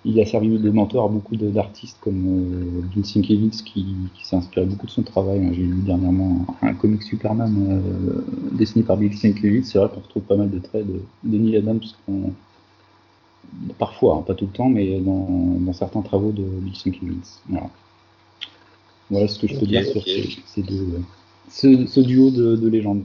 il 0.05 0.19
a 0.19 0.25
servi 0.25 0.57
de 0.57 0.69
mentor 0.69 1.05
à 1.05 1.07
beaucoup 1.09 1.35
d'artistes 1.35 1.97
comme 2.01 2.81
euh, 2.97 3.03
Sienkiewicz 3.03 3.61
qui, 3.63 3.85
s'est 4.23 4.35
inspiré 4.35 4.65
beaucoup 4.65 4.85
de 4.85 4.91
son 4.91 5.03
travail. 5.03 5.49
J'ai 5.53 5.63
lu 5.63 5.81
dernièrement 5.81 6.45
un, 6.61 6.73
comic 6.73 7.03
Superman 7.03 7.53
euh, 7.69 8.21
dessiné 8.53 8.83
par 8.83 8.97
Bill 8.97 9.15
Sienkiewicz. 9.15 9.71
C'est 9.71 9.77
vrai 9.77 9.89
qu'on 9.89 10.01
retrouve 10.01 10.23
pas 10.23 10.37
mal 10.37 10.49
de 10.49 10.59
traits 10.59 10.85
de, 10.87 11.01
de 11.23 11.37
Neil 11.37 11.57
Adams 11.57 11.81
parfois, 13.77 14.15
hein, 14.17 14.21
pas 14.21 14.33
tout 14.33 14.45
le 14.45 14.51
temps, 14.51 14.69
mais 14.69 14.99
dans, 14.99 15.73
certains 15.73 16.01
travaux 16.01 16.31
de 16.31 16.43
Bill 16.43 16.75
Sienkiewicz. 16.75 17.41
Voilà. 17.49 17.67
voilà 19.09 19.27
ce 19.27 19.39
que 19.39 19.47
je 19.47 19.59
peux 19.59 19.65
dire 19.65 19.85
sur 19.85 20.03
ces, 20.03 20.61
deux, 20.61 21.01
ce, 21.49 21.99
duo 21.99 22.31
de, 22.31 22.67
légendes. 22.67 23.03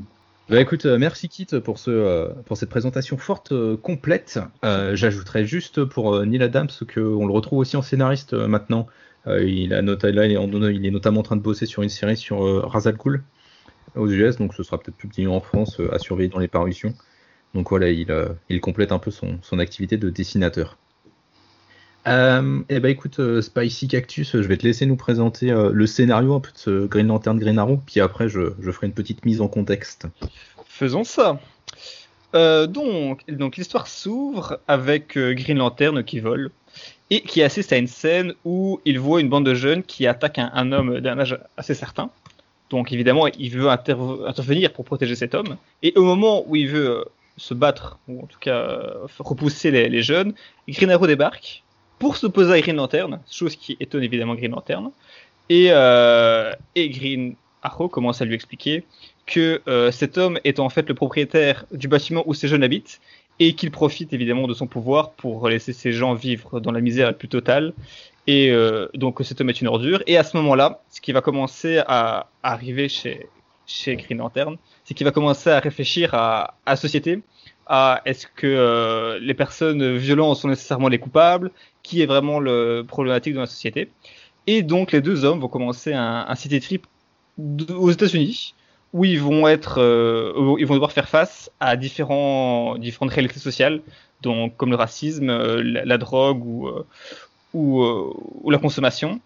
Bah 0.48 0.60
écoute, 0.60 0.84
euh, 0.84 0.98
merci 0.98 1.28
Kit 1.28 1.46
pour, 1.64 1.78
ce, 1.78 1.90
euh, 1.90 2.28
pour 2.44 2.56
cette 2.58 2.68
présentation 2.68 3.16
forte, 3.16 3.52
euh, 3.52 3.76
complète. 3.78 4.38
Euh, 4.64 4.94
J'ajouterais 4.94 5.46
juste 5.46 5.84
pour 5.84 6.14
euh, 6.14 6.26
Neil 6.26 6.42
Adams 6.42 6.68
qu'on 6.92 7.26
le 7.26 7.32
retrouve 7.32 7.60
aussi 7.60 7.76
en 7.76 7.82
scénariste 7.82 8.34
euh, 8.34 8.46
maintenant. 8.46 8.86
Euh, 9.26 9.42
il, 9.42 9.72
a 9.72 9.80
nota- 9.80 10.10
là, 10.10 10.26
il, 10.26 10.32
est 10.32 10.36
en- 10.36 10.50
il 10.50 10.84
est 10.84 10.90
notamment 10.90 11.20
en 11.20 11.22
train 11.22 11.36
de 11.36 11.40
bosser 11.40 11.64
sur 11.64 11.82
une 11.82 11.88
série 11.88 12.18
sur 12.18 12.44
euh, 12.44 12.60
Ra's 12.60 12.86
al 12.86 12.96
Ghul 12.96 13.22
aux 13.96 14.08
US, 14.08 14.36
donc 14.36 14.54
ce 14.54 14.62
sera 14.62 14.78
peut-être 14.78 14.96
publié 14.96 15.26
en 15.26 15.40
France 15.40 15.80
euh, 15.80 15.94
à 15.94 15.98
surveiller 15.98 16.28
dans 16.28 16.38
les 16.40 16.48
parutions. 16.48 16.92
Donc 17.54 17.70
voilà, 17.70 17.90
il, 17.90 18.10
euh, 18.10 18.28
il 18.48 18.60
complète 18.60 18.92
un 18.92 18.98
peu 18.98 19.10
son, 19.10 19.38
activité 19.58 19.96
de 19.96 20.10
dessinateur. 20.10 20.76
Euh, 22.06 22.60
et 22.68 22.80
bah 22.80 22.90
écoute, 22.90 23.18
euh, 23.20 23.40
Spicy 23.40 23.88
Cactus, 23.88 24.32
je 24.32 24.46
vais 24.46 24.56
te 24.56 24.64
laisser 24.66 24.84
nous 24.84 24.96
présenter 24.96 25.50
le 25.50 25.86
scénario 25.86 26.34
un 26.34 26.40
peu 26.40 26.50
de 26.66 26.86
Green 26.86 27.06
Lantern 27.06 27.38
Green 27.38 27.58
Arrow, 27.58 27.80
puis 27.86 28.00
après 28.00 28.28
je, 28.28 28.50
ferai 28.72 28.88
une 28.88 28.92
petite 28.92 29.24
mise 29.24 29.40
en 29.40 29.48
contexte. 29.48 30.06
Faisons 30.66 31.04
ça. 31.04 31.38
Donc, 32.34 33.22
l'histoire 33.56 33.86
s'ouvre 33.86 34.58
avec 34.66 35.16
Green 35.16 35.58
Lantern 35.58 36.02
qui 36.02 36.18
vole 36.18 36.50
et 37.10 37.20
qui 37.20 37.42
assiste 37.42 37.72
à 37.72 37.76
une 37.76 37.86
scène 37.86 38.34
où 38.44 38.80
il 38.84 38.98
voit 38.98 39.20
une 39.20 39.28
bande 39.28 39.46
de 39.46 39.54
jeunes 39.54 39.84
qui 39.84 40.06
attaquent 40.08 40.40
un, 40.40 40.50
un 40.52 40.72
homme 40.72 41.00
d'un 41.00 41.18
âge 41.18 41.38
assez 41.56 41.74
certain. 41.74 42.10
Donc 42.70 42.92
évidemment, 42.92 43.28
il 43.28 43.50
veut 43.50 43.68
interv- 43.68 44.26
intervenir 44.26 44.72
pour 44.72 44.84
protéger 44.84 45.14
cet 45.14 45.34
homme. 45.34 45.56
Et 45.82 45.92
au 45.96 46.02
moment 46.02 46.42
où 46.48 46.56
il 46.56 46.68
veut 46.68 47.04
se 47.36 47.54
battre, 47.54 47.98
ou 48.08 48.22
en 48.22 48.26
tout 48.26 48.38
cas 48.38 48.56
euh, 48.56 49.06
repousser 49.18 49.70
les, 49.70 50.02
jeunes, 50.02 50.34
Green 50.68 50.90
Arrow 50.90 51.06
débarque 51.06 51.62
pour 51.98 52.16
s'opposer 52.16 52.52
à 52.52 52.60
Green 52.60 52.76
Lantern, 52.76 53.20
chose 53.30 53.56
qui 53.56 53.76
étonne 53.80 54.02
évidemment 54.02 54.34
Green 54.34 54.52
Lantern. 54.52 54.90
Et, 55.48 55.68
euh, 55.70 56.52
Green 56.76 57.34
Arrow 57.62 57.88
commence 57.88 58.20
à 58.22 58.24
lui 58.24 58.34
expliquer 58.34 58.84
que 59.26 59.62
euh, 59.68 59.90
cet 59.90 60.18
homme 60.18 60.38
est 60.44 60.58
en 60.60 60.68
fait 60.68 60.88
le 60.88 60.94
propriétaire 60.94 61.64
du 61.72 61.88
bâtiment 61.88 62.22
où 62.26 62.34
ces 62.34 62.48
jeunes 62.48 62.62
habitent 62.62 63.00
et 63.40 63.54
qu'il 63.54 63.70
profite 63.70 64.12
évidemment 64.12 64.46
de 64.46 64.54
son 64.54 64.66
pouvoir 64.66 65.12
pour 65.12 65.48
laisser 65.48 65.72
ces 65.72 65.92
gens 65.92 66.14
vivre 66.14 66.60
dans 66.60 66.72
la 66.72 66.80
misère 66.80 67.06
la 67.06 67.12
plus 67.14 67.28
totale. 67.28 67.72
Et 68.26 68.50
euh, 68.50 68.88
donc 68.94 69.20
cet 69.22 69.40
homme 69.40 69.50
est 69.50 69.60
une 69.60 69.66
ordure. 69.66 70.02
Et 70.06 70.16
à 70.16 70.24
ce 70.24 70.36
moment-là, 70.36 70.82
ce 70.90 71.00
qui 71.00 71.12
va 71.12 71.20
commencer 71.20 71.82
à 71.86 72.28
arriver 72.42 72.88
chez, 72.88 73.28
chez 73.66 73.96
Green 73.96 74.18
Lantern, 74.18 74.56
c'est 74.84 74.94
qu'il 74.94 75.04
va 75.04 75.10
commencer 75.10 75.50
à 75.50 75.58
réfléchir 75.60 76.14
à, 76.14 76.54
la 76.66 76.76
société, 76.76 77.22
à 77.66 78.02
est-ce 78.04 78.26
que 78.26 78.46
euh, 78.46 79.18
les 79.20 79.34
personnes 79.34 79.96
violentes 79.96 80.36
sont 80.36 80.48
nécessairement 80.48 80.88
les 80.88 80.98
coupables, 80.98 81.50
qui 81.82 82.02
est 82.02 82.06
vraiment 82.06 82.40
le 82.40 82.84
problématique 82.86 83.34
dans 83.34 83.40
la 83.40 83.46
société. 83.46 83.90
Et 84.46 84.62
donc 84.62 84.92
les 84.92 85.00
deux 85.00 85.24
hommes 85.24 85.40
vont 85.40 85.48
commencer 85.48 85.94
un, 85.94 86.26
un 86.28 86.34
city 86.34 86.60
trip 86.60 86.86
aux 87.38 87.90
États-Unis 87.90 88.54
où 88.94 89.04
ils 89.04 89.20
vont 89.20 89.48
être, 89.48 89.80
euh, 89.80 90.54
ils 90.58 90.66
vont 90.66 90.74
devoir 90.74 90.92
faire 90.92 91.08
face 91.08 91.50
à 91.58 91.76
différents, 91.76 92.78
différentes 92.78 93.10
réalités 93.10 93.40
sociales, 93.40 93.82
donc 94.22 94.56
comme 94.56 94.70
le 94.70 94.76
racisme, 94.76 95.30
euh, 95.30 95.62
la, 95.84 95.98
drogue 95.98 96.44
ou 97.52 98.50
la 98.50 98.58
consommation. 98.58 99.20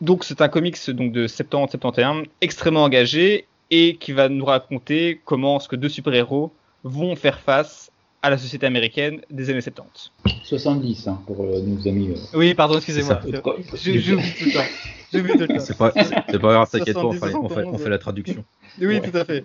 Donc 0.00 0.22
c'est 0.22 0.40
un 0.40 0.48
comics 0.48 0.78
donc 0.90 1.12
de 1.12 1.26
70-71 1.26 2.26
extrêmement 2.40 2.84
engagé 2.84 3.46
et 3.76 3.96
qui 3.96 4.12
va 4.12 4.28
nous 4.28 4.44
raconter 4.44 5.20
comment 5.24 5.58
ce 5.58 5.68
que 5.68 5.74
deux 5.76 5.88
super-héros 5.88 6.52
vont 6.84 7.16
faire 7.16 7.40
face 7.40 7.90
à 8.22 8.30
la 8.30 8.38
société 8.38 8.66
américaine 8.66 9.20
des 9.30 9.50
années 9.50 9.60
70. 9.60 10.12
70 10.44 11.08
hein, 11.08 11.20
pour 11.26 11.42
euh, 11.44 11.60
nos 11.60 11.86
amis. 11.88 12.10
euh, 12.10 12.38
Oui, 12.38 12.54
pardon, 12.54 12.76
excusez-moi. 12.76 13.20
J'oublie 13.74 14.02
tout 15.32 15.38
le 15.38 15.46
temps. 15.48 15.60
C'est 15.60 15.76
pas, 15.76 15.92
c'est 15.92 16.38
pas 16.38 16.52
grave, 16.52 16.68
t'inquiète 16.70 16.94
pas, 16.94 17.04
on 17.04 17.12
70, 17.12 17.18
fait, 17.32 17.36
on, 17.36 17.48
fait, 17.48 17.64
on 17.64 17.78
fait 17.78 17.88
la 17.90 17.98
traduction. 17.98 18.44
Oui, 18.80 18.86
Ouais. 18.86 19.00
tout 19.00 19.16
à 19.16 19.24
fait. 19.24 19.44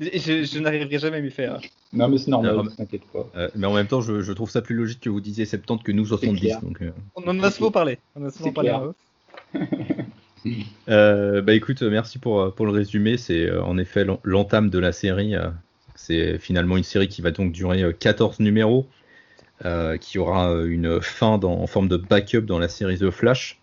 Je, 0.00 0.44
je 0.44 0.58
n'arriverai 0.58 0.98
jamais 0.98 1.18
à 1.18 1.20
m'y 1.20 1.30
faire. 1.30 1.58
Non, 1.92 2.08
mais 2.08 2.18
c'est 2.18 2.30
normal, 2.30 2.60
t'inquiète 2.76 3.04
pas. 3.12 3.26
Euh, 3.36 3.48
mais 3.54 3.66
en 3.66 3.74
même 3.74 3.86
temps, 3.86 4.00
je, 4.00 4.20
je 4.22 4.32
trouve 4.32 4.50
ça 4.50 4.60
plus 4.62 4.74
logique 4.74 5.00
que 5.00 5.08
vous 5.10 5.20
disiez 5.20 5.44
70 5.46 5.82
que 5.84 5.92
nous 5.92 6.06
70. 6.06 6.40
clair. 6.40 6.60
Donc, 6.62 6.82
euh, 6.82 6.90
On 7.14 7.26
en 7.28 7.42
a 7.42 7.50
souvent 7.50 7.70
parlé. 7.70 7.98
On 8.14 8.24
a 8.26 8.30
souvent 8.30 8.52
parlé. 8.52 8.72
Euh, 10.88 11.42
bah 11.42 11.52
écoute, 11.54 11.82
merci 11.82 12.20
pour, 12.20 12.40
euh, 12.40 12.50
pour 12.50 12.64
le 12.66 12.70
résumé. 12.72 13.16
C'est 13.16 13.46
euh, 13.50 13.60
en 13.64 13.76
effet 13.76 14.04
l'en- 14.04 14.20
l'entame 14.22 14.70
de 14.70 14.78
la 14.78 14.92
série. 14.92 15.34
C'est 15.96 16.38
finalement 16.38 16.76
une 16.76 16.84
série 16.84 17.08
qui 17.08 17.22
va 17.22 17.32
donc 17.32 17.52
durer 17.52 17.82
euh, 17.82 17.92
14 17.92 18.38
numéros, 18.40 18.86
qui 20.00 20.18
aura 20.18 20.52
une 20.64 21.00
fin 21.00 21.38
en 21.42 21.66
forme 21.66 21.88
de 21.88 21.96
backup 21.96 22.42
dans 22.42 22.58
la 22.58 22.68
série 22.68 22.98
The 22.98 23.10
Flash. 23.10 23.60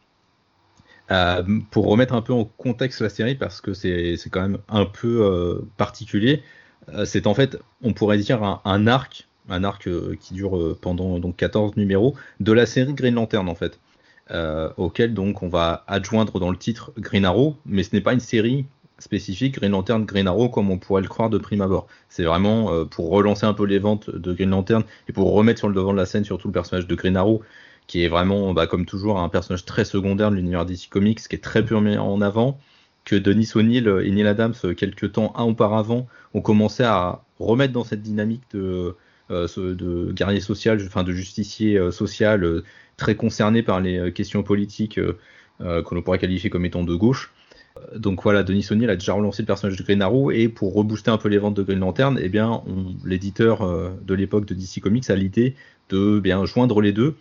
Pour 1.71 1.87
remettre 1.87 2.13
un 2.13 2.21
peu 2.21 2.33
en 2.33 2.45
contexte 2.45 3.01
la 3.01 3.09
série, 3.09 3.35
parce 3.35 3.61
que 3.61 3.73
c'est 3.73 4.17
quand 4.31 4.41
même 4.41 4.57
un 4.69 4.85
peu 4.85 5.63
particulier, 5.77 6.41
c'est 7.05 7.27
en 7.27 7.33
fait, 7.33 7.57
on 7.81 7.93
pourrait 7.93 8.17
dire, 8.17 8.43
un, 8.43 8.61
un 8.65 8.87
arc, 8.87 9.27
un 9.49 9.63
arc 9.63 9.89
qui 10.19 10.33
dure 10.33 10.77
pendant 10.81 11.19
donc 11.19 11.35
14 11.37 11.75
numéros, 11.77 12.15
de 12.39 12.51
la 12.51 12.65
série 12.65 12.93
Green 12.93 13.15
Lantern 13.15 13.47
en 13.49 13.55
fait 13.55 13.79
euh, 14.31 14.69
auquel 14.77 15.13
donc 15.13 15.43
on 15.43 15.49
va 15.49 15.83
adjoindre 15.87 16.39
dans 16.39 16.49
le 16.49 16.57
titre 16.57 16.91
Green 16.97 17.25
Arrow, 17.25 17.57
mais 17.65 17.83
ce 17.83 17.93
n'est 17.93 18.01
pas 18.01 18.13
une 18.13 18.19
série 18.19 18.65
spécifique 18.99 19.55
Green 19.55 19.71
Lantern 19.71 20.05
Green 20.05 20.27
Arrow 20.27 20.49
comme 20.49 20.71
on 20.71 20.77
pourrait 20.77 21.01
le 21.01 21.07
croire 21.07 21.29
de 21.29 21.37
prime 21.37 21.61
abord. 21.61 21.87
C'est 22.09 22.23
vraiment 22.23 22.71
euh, 22.71 22.85
pour 22.85 23.09
relancer 23.09 23.45
un 23.45 23.53
peu 23.53 23.65
les 23.65 23.79
ventes 23.79 24.09
de 24.09 24.33
Green 24.33 24.49
Lantern 24.49 24.83
et 25.09 25.13
pour 25.13 25.33
remettre 25.33 25.59
sur 25.59 25.67
le 25.67 25.75
devant 25.75 25.91
de 25.91 25.97
la 25.97 26.05
scène 26.05 26.23
surtout 26.23 26.47
le 26.47 26.53
personnage 26.53 26.87
de 26.87 26.95
Green 26.95 27.17
Arrow 27.17 27.41
qui 27.87 28.03
est 28.03 28.07
vraiment 28.07 28.53
bah, 28.53 28.65
comme 28.65 28.85
toujours 28.85 29.19
un 29.19 29.27
personnage 29.27 29.65
très 29.65 29.83
secondaire 29.83 30.31
de 30.31 30.37
l'univers 30.37 30.65
DC 30.65 30.87
Comics 30.89 31.19
qui 31.19 31.35
est 31.35 31.43
très 31.43 31.65
peu 31.65 31.77
mis 31.81 31.97
en 31.97 32.21
avant 32.21 32.57
que 33.03 33.17
Denis 33.17 33.51
O'Neill 33.55 33.87
et 34.05 34.11
Neil 34.11 34.27
Adams 34.27 34.53
euh, 34.63 34.73
quelques 34.73 35.11
temps 35.11 35.33
auparavant 35.37 36.07
ont 36.33 36.41
commencé 36.41 36.83
à 36.83 37.23
remettre 37.39 37.73
dans 37.73 37.83
cette 37.83 38.01
dynamique 38.01 38.43
de, 38.53 38.95
de 39.29 40.11
guerrier 40.11 40.41
social, 40.41 40.81
enfin 40.85 41.03
de 41.03 41.11
justicier 41.13 41.77
euh, 41.77 41.91
social 41.91 42.43
euh, 42.43 42.63
très 42.97 43.15
concerné 43.15 43.63
par 43.63 43.79
les 43.81 43.97
euh, 43.97 44.11
questions 44.11 44.43
politiques 44.43 44.97
euh, 44.99 45.17
euh, 45.61 45.81
que 45.83 45.95
l'on 45.95 46.01
pourrait 46.01 46.19
qualifier 46.19 46.49
comme 46.49 46.65
étant 46.65 46.83
de 46.83 46.95
gauche. 46.95 47.31
Euh, 47.77 47.97
Donc 47.99 48.23
voilà, 48.23 48.43
Denis 48.43 48.67
O'Neill 48.71 48.89
a 48.89 48.95
déjà 48.95 49.13
relancé 49.13 49.41
le 49.43 49.47
personnage 49.47 49.77
de 49.77 49.83
Green 49.83 50.01
Arrow 50.01 50.31
et 50.31 50.47
pour 50.49 50.73
rebooster 50.73 51.11
un 51.11 51.17
peu 51.17 51.29
les 51.29 51.37
ventes 51.39 51.55
de 51.55 51.63
Green 51.63 51.79
Lantern, 51.79 52.19
eh 52.21 52.29
bien, 52.29 52.63
l'éditeur 53.05 53.61
euh, 53.63 53.89
de 54.03 54.13
l'époque 54.13 54.45
de 54.45 54.53
DC 54.53 54.79
Comics 54.81 55.09
a 55.09 55.15
l'idée 55.15 55.55
de 55.89 56.19
bien 56.19 56.45
joindre 56.45 56.81
les 56.81 56.93
deux 56.93 57.15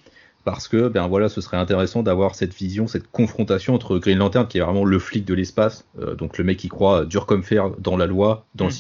parce 0.45 0.67
que 0.67 0.89
ben 0.89 1.07
voilà, 1.07 1.29
ce 1.29 1.41
serait 1.41 1.57
intéressant 1.57 2.03
d'avoir 2.03 2.35
cette 2.35 2.53
vision, 2.53 2.89
cette 2.89 3.09
confrontation 3.13 3.75
entre 3.75 3.99
Green 3.99 4.19
Lantern 4.19 4.49
qui 4.49 4.59
est 4.59 4.61
vraiment 4.61 4.85
le 4.85 4.99
flic 4.99 5.25
de 5.25 5.35
l'espace, 5.35 5.85
euh, 6.01 6.17
donc 6.17 6.37
le 6.37 6.45
mec 6.45 6.59
qui 6.59 6.69
croit 6.69 7.05
dur 7.07 7.27
comme 7.27 7.45
fer 7.45 7.71
dans 7.79 7.97
la 7.97 8.07
loi, 8.07 8.45
dans 8.57 8.65
le 8.67 8.73
Mhm. 8.73 8.77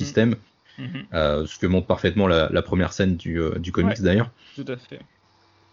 Mhm, 0.78 1.04
euh, 1.14 1.46
ce 1.46 1.58
que 1.58 1.66
montre 1.66 1.86
parfaitement 1.86 2.26
la, 2.26 2.48
la 2.50 2.62
première 2.62 2.92
scène 2.92 3.16
du, 3.16 3.40
euh, 3.40 3.58
du 3.58 3.72
comics 3.72 3.98
Ouais. 3.98 4.04
d'ailleurs. 4.04 4.30
Tout 4.56 4.64
à 4.68 4.76
fait. 4.76 5.00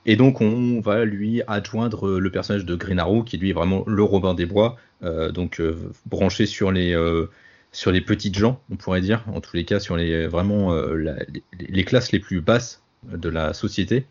Et 0.06 0.15
donc 0.15 0.41
on 0.41 0.79
va 0.82 1.06
lui 1.06 1.41
adjoindre 1.48 2.08
euh, 2.08 2.20
le 2.20 2.32
personnage 2.32 2.65
de 2.65 2.75
Green 2.75 3.00
Arrow, 3.00 3.24
qui 3.24 3.38
lui 3.38 3.50
est 3.50 3.53
vraiment 3.53 3.84
le 3.88 4.03
Robin 4.03 4.34
des 4.34 4.46
Bois, 4.46 4.77
euh, 5.03 5.32
donc 5.32 5.60
euh, 5.60 5.77
branché 6.06 6.46
sur 6.46 6.72
les 6.72 6.94
euh, 6.94 7.27
sur 7.72 7.91
les 7.91 8.01
petites 8.01 8.38
gens, 8.38 8.62
on 8.72 8.75
pourrait 8.77 9.01
dire, 9.01 9.24
en 9.27 9.41
tous 9.41 9.56
les 9.56 9.63
cas 9.65 9.79
sur 9.79 9.96
les 9.96 10.25
vraiment 10.27 10.74
la- 10.74 11.20
les, 11.32 11.44
les 11.68 11.84
classes 11.84 12.12
les 12.12 12.20
plus 12.20 12.41
basses 12.41 12.82
de 13.03 13.29
la 13.29 13.53
société. 13.53 14.06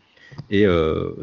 Et 0.49 0.65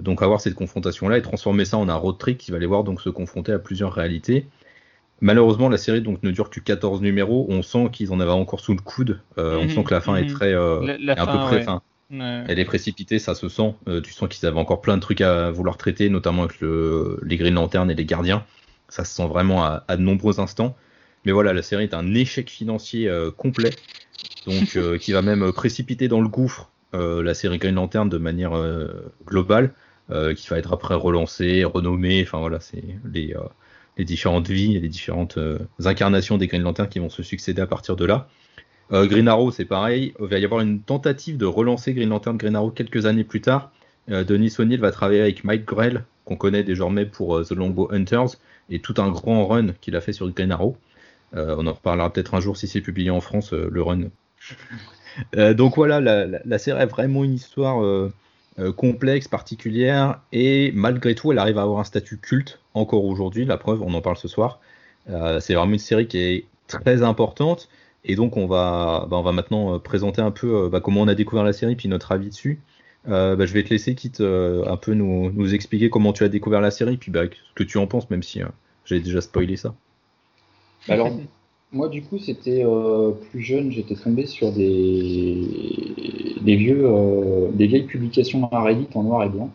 donc 0.01 0.21
avoir 0.21 0.41
cette 0.41 0.55
confrontation 0.55 1.09
là 1.09 1.17
et 1.17 1.23
transformer 1.23 1.65
ça 1.65 1.79
en 1.79 1.89
un 1.89 1.95
road 1.95 2.19
trip 2.19 2.37
qui 2.37 2.51
va 2.51 2.59
les 2.59 2.67
voir 2.67 2.85
donc 2.85 3.01
se 3.01 3.09
confronter 3.09 3.53
à 3.53 3.59
plusieurs 3.59 3.93
réalités. 3.95 4.47
Malheureusement, 5.21 5.69
la 5.69 5.79
série 5.79 6.03
donc 6.03 6.23
ne 6.23 6.31
dure 6.31 6.51
que 6.51 6.61
14 6.61 7.01
numéros. 7.01 7.47
On 7.49 7.63
sent 7.63 7.89
qu'ils 7.93 8.13
en 8.13 8.21
avaient 8.21 8.31
encore 8.33 8.61
sous 8.61 8.75
le 8.75 8.81
coude. 8.81 9.21
Euh, 9.39 9.57
On 9.59 9.65
Mhm, 9.65 9.69
sent 9.69 9.85
que 9.85 9.95
la 9.95 10.01
fin 10.01 10.17
est 10.17 10.25
mhm. 10.25 10.29
très 10.29 10.53
euh, 10.55 10.81
La, 10.85 10.99
la 10.99 11.17
est 11.17 11.21
un 11.21 11.27
peu 11.27 11.33
fin, 11.33 11.47
près. 11.47 11.57
ouais. 11.57 11.63
enfin, 11.63 11.83
Ouais. 12.11 12.45
elle 12.47 12.59
est 12.59 12.65
précipitée, 12.65 13.19
ça 13.19 13.35
se 13.35 13.49
sent. 13.49 13.75
Euh, 13.89 14.01
tu 14.01 14.13
sens 14.13 14.29
qu'ils 14.29 14.47
avaient 14.47 14.59
encore 14.61 14.81
plein 14.81 14.97
de 14.97 15.03
trucs 15.03 15.21
à 15.23 15.51
vouloir 15.51 15.77
traiter, 15.79 16.09
notamment 16.11 16.43
avec 16.45 16.61
le, 16.61 17.19
les 17.25 17.37
Green 17.37 17.55
Lantern 17.55 17.91
et 17.91 17.95
les 17.95 18.05
Gardiens. 18.05 18.47
Ça 18.89 19.05
se 19.05 19.15
sent 19.15 19.27
vraiment 19.29 19.65
à, 19.65 19.85
à 19.89 19.97
de 19.97 20.03
nombreux 20.03 20.41
instants. 20.41 20.77
Mais 21.25 21.33
voilà, 21.33 21.53
la 21.53 21.63
série 21.63 21.85
est 21.85 21.95
un 21.95 22.15
échec 22.15 22.51
financier 22.51 23.11
complet, 23.37 23.81
donc 24.47 24.79
qui 25.01 25.13
va 25.13 25.23
même 25.23 25.53
précipiter 25.53 26.09
dans 26.09 26.21
le 26.21 26.29
gouffre 26.29 26.71
la 26.93 27.35
série 27.35 27.59
Green 27.59 27.75
Lantern 27.75 28.09
de 28.09 28.19
manière 28.19 28.53
globale, 29.27 29.75
qui 30.37 30.49
va 30.49 30.59
être 30.59 30.73
après 30.73 30.95
relancée, 30.95 31.65
renommée. 31.65 32.23
Enfin 32.23 32.39
voilà, 32.41 32.61
c'est 32.61 32.85
les, 33.13 33.35
les 33.97 34.05
différentes 34.05 34.49
vies 34.49 34.77
et 34.77 34.81
les 34.81 34.89
différentes 34.89 35.39
euh, 35.39 35.59
incarnations 35.85 36.37
des 36.39 36.47
Green 36.47 36.63
Lantern 36.63 36.89
qui 36.89 36.99
vont 36.99 37.09
se 37.11 37.23
succéder 37.23 37.63
à 37.63 37.67
partir 37.67 37.97
de 37.97 38.05
là. 38.05 38.29
Euh, 38.93 39.07
Green 39.07 39.27
Arrow, 39.29 39.51
c'est 39.51 39.65
pareil. 39.65 40.13
Il 40.21 40.27
va 40.27 40.39
y 40.39 40.45
avoir 40.45 40.61
une 40.61 40.81
tentative 40.83 41.37
de 41.37 41.47
relancer 41.47 41.95
Green 41.95 42.09
Lantern 42.11 42.37
Green 42.37 42.55
Arrow 42.57 42.71
quelques 42.71 43.07
années 43.07 43.25
plus 43.25 43.41
tard. 43.41 43.73
Euh, 44.11 44.23
Denis 44.23 44.55
O'Neill 44.59 44.81
va 44.81 44.93
travailler 44.93 45.21
avec 45.21 45.43
Mike 45.45 45.65
Grell, 45.65 46.05
qu'on 46.25 46.37
connaît 46.37 46.63
désormais 46.63 47.07
pour 47.07 47.43
The 47.45 47.53
Longbow 47.53 47.89
Hunters, 47.93 48.37
et 48.71 48.81
tout 48.81 48.95
un 48.99 49.11
grand 49.11 49.47
run 49.47 49.69
qu'il 49.81 49.97
a 49.97 50.01
fait 50.01 50.13
sur 50.13 50.29
Green 50.31 50.53
Arrow. 50.53 50.77
On 51.35 51.67
en 51.67 51.73
reparlera 51.73 52.11
peut-être 52.13 52.35
un 52.35 52.41
jour 52.41 52.57
si 52.57 52.67
c'est 52.67 52.81
publié 52.81 53.11
en 53.11 53.21
France, 53.21 53.53
le 53.53 53.83
run. 53.83 54.05
Donc 55.55 55.77
voilà, 55.77 56.01
la, 56.01 56.27
la- 56.27 56.41
la 56.45 56.59
série 56.59 56.81
est 56.81 56.87
vraiment 56.87 57.25
une 57.25 57.35
histoire 57.35 57.83
complexe, 58.77 59.29
particulière, 59.29 60.21
et 60.33 60.73
malgré 60.75 61.15
tout, 61.15 61.31
elle 61.33 61.39
arrive 61.39 61.59
à 61.59 61.63
avoir 61.63 61.79
un 61.81 61.85
statut 61.85 62.19
culte 62.19 62.61
encore 62.77 63.05
aujourd'hui. 63.05 63.45
La 63.45 63.57
preuve, 63.57 63.83
on 63.83 63.95
en 63.95 64.01
parle 64.01 64.17
ce 64.17 64.29
soir. 64.29 64.61
Euh, 65.11 65.41
c'est 65.41 65.55
vraiment 65.55 65.73
une 65.73 65.79
série 65.79 66.09
qui 66.09 66.19
est 66.19 66.45
très 66.67 67.03
importante 67.03 67.69
Et 68.05 68.17
donc 68.17 68.37
on 68.37 68.47
va, 68.47 69.07
bah, 69.09 69.17
on 69.17 69.23
va 69.23 69.33
maintenant 69.33 69.79
présenter 69.79 70.21
un 70.21 70.33
peu 70.33 70.69
bah, 70.69 70.81
comment 70.81 71.03
on 71.03 71.09
a 71.09 71.15
découvert 71.15 71.45
la 71.45 71.53
série 71.53 71.77
puis 71.77 71.89
notre 71.89 72.13
avis 72.13 72.29
dessus. 72.29 72.61
Bah, 73.07 73.37
je 73.39 73.53
vais 73.53 73.63
te 73.63 73.71
laisser, 73.71 73.95
quitte 73.95 74.21
un 74.21 74.77
peu 74.77 74.95
nous, 74.95 75.31
nous, 75.31 75.55
expliquer 75.55 75.91
comment 75.91 76.13
tu 76.13 76.25
as 76.25 76.29
découvert 76.29 76.61
la 76.61 76.73
série, 76.73 76.97
puis 76.97 77.13
ce 77.15 77.55
que 77.55 77.63
tu 77.63 77.79
en 77.79 77.87
penses, 77.87 78.11
même 78.11 78.25
si 78.25 78.41
j'ai 78.85 78.99
déjà 78.99 79.21
spoilé 79.21 79.57
ça. 79.57 79.77
Alors, 80.89 81.13
moi, 81.71 81.89
du 81.89 82.03
coup, 82.03 82.19
c'était 82.19 82.65
plus 83.31 83.43
jeune, 83.43 83.71
j'étais 83.71 83.95
tombé 83.95 84.27
sur 84.27 84.51
des, 84.51 85.41
des, 86.41 86.57
vieux, 86.57 86.85
des 87.53 87.69
vieilles 87.69 87.87
publications 87.87 88.49
à 88.51 88.61
Reddit 88.61 88.89
en 88.97 89.05
noir 89.05 89.23
et 89.23 89.29
blanc 89.29 89.53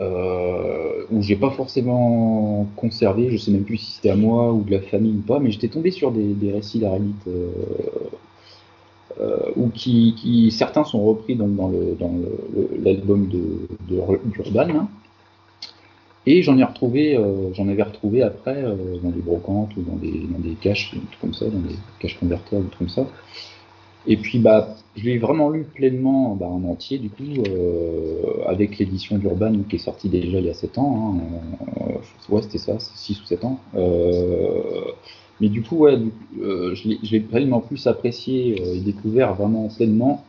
euh, 0.00 1.04
où 1.10 1.22
j'ai 1.22 1.36
pas 1.36 1.50
forcément 1.50 2.66
conservé, 2.76 3.30
je 3.30 3.36
sais 3.36 3.50
même 3.50 3.64
plus 3.64 3.78
si 3.78 3.92
c'était 3.92 4.10
à 4.10 4.16
moi 4.16 4.52
ou 4.52 4.62
de 4.62 4.70
la 4.70 4.80
famille 4.80 5.16
ou 5.16 5.22
pas, 5.22 5.40
mais 5.40 5.50
j'étais 5.50 5.68
tombé 5.68 5.90
sur 5.90 6.12
des, 6.12 6.52
récits 6.52 6.78
d'Aralit 6.78 7.14
euh, 7.26 7.48
euh, 9.20 9.50
ou 9.56 9.68
qui, 9.70 10.14
qui, 10.16 10.50
certains 10.52 10.84
sont 10.84 11.02
repris 11.04 11.34
donc 11.34 11.56
dans 11.56 11.68
le 11.68 11.96
dans 11.98 12.12
l'album 12.82 13.28
de, 13.28 13.42
d'Urban. 13.88 14.68
Hein. 14.70 14.88
Et 16.30 16.42
j'en 16.42 16.58
ai 16.58 16.62
retrouvé, 16.62 17.16
euh, 17.16 17.54
j'en 17.54 17.68
avais 17.68 17.82
retrouvé 17.82 18.22
après 18.22 18.62
euh, 18.62 18.98
dans 19.02 19.08
des 19.08 19.22
brocantes 19.22 19.74
ou 19.78 19.80
dans 19.80 19.96
des, 19.96 20.26
dans 20.30 20.38
des 20.38 20.56
caches, 20.60 20.94
comme 21.22 21.32
ça, 21.32 21.46
dans 21.46 21.58
des 21.58 21.74
caches 22.00 22.18
converteurs, 22.18 22.60
trucs 22.60 22.78
comme 22.78 22.88
ça. 22.90 23.06
Et 24.06 24.18
puis 24.18 24.38
bah 24.38 24.76
je 24.98 25.04
l'ai 25.04 25.18
vraiment 25.18 25.50
lu 25.50 25.64
pleinement 25.64 26.34
bah, 26.34 26.46
en 26.46 26.64
entier, 26.64 26.98
du 26.98 27.10
coup, 27.10 27.22
euh, 27.22 28.22
avec 28.46 28.78
l'édition 28.78 29.18
d'Urban 29.18 29.52
qui 29.68 29.76
est 29.76 29.80
sortie 29.80 30.08
déjà 30.08 30.38
il 30.38 30.46
y 30.46 30.50
a 30.50 30.54
7 30.54 30.78
ans. 30.78 31.16
Hein, 31.16 31.80
euh, 31.80 32.34
ouais, 32.34 32.42
c'était 32.42 32.58
ça, 32.58 32.78
6 32.78 33.20
ou 33.22 33.24
7 33.26 33.44
ans. 33.44 33.60
Euh, 33.76 34.60
mais 35.40 35.48
du 35.48 35.62
coup, 35.62 35.76
ouais, 35.76 35.98
je 36.36 37.12
l'ai 37.12 37.20
pleinement 37.20 37.60
plus 37.60 37.86
apprécié 37.86 38.76
et 38.76 38.80
découvert 38.80 39.34
vraiment 39.34 39.68
pleinement 39.68 40.24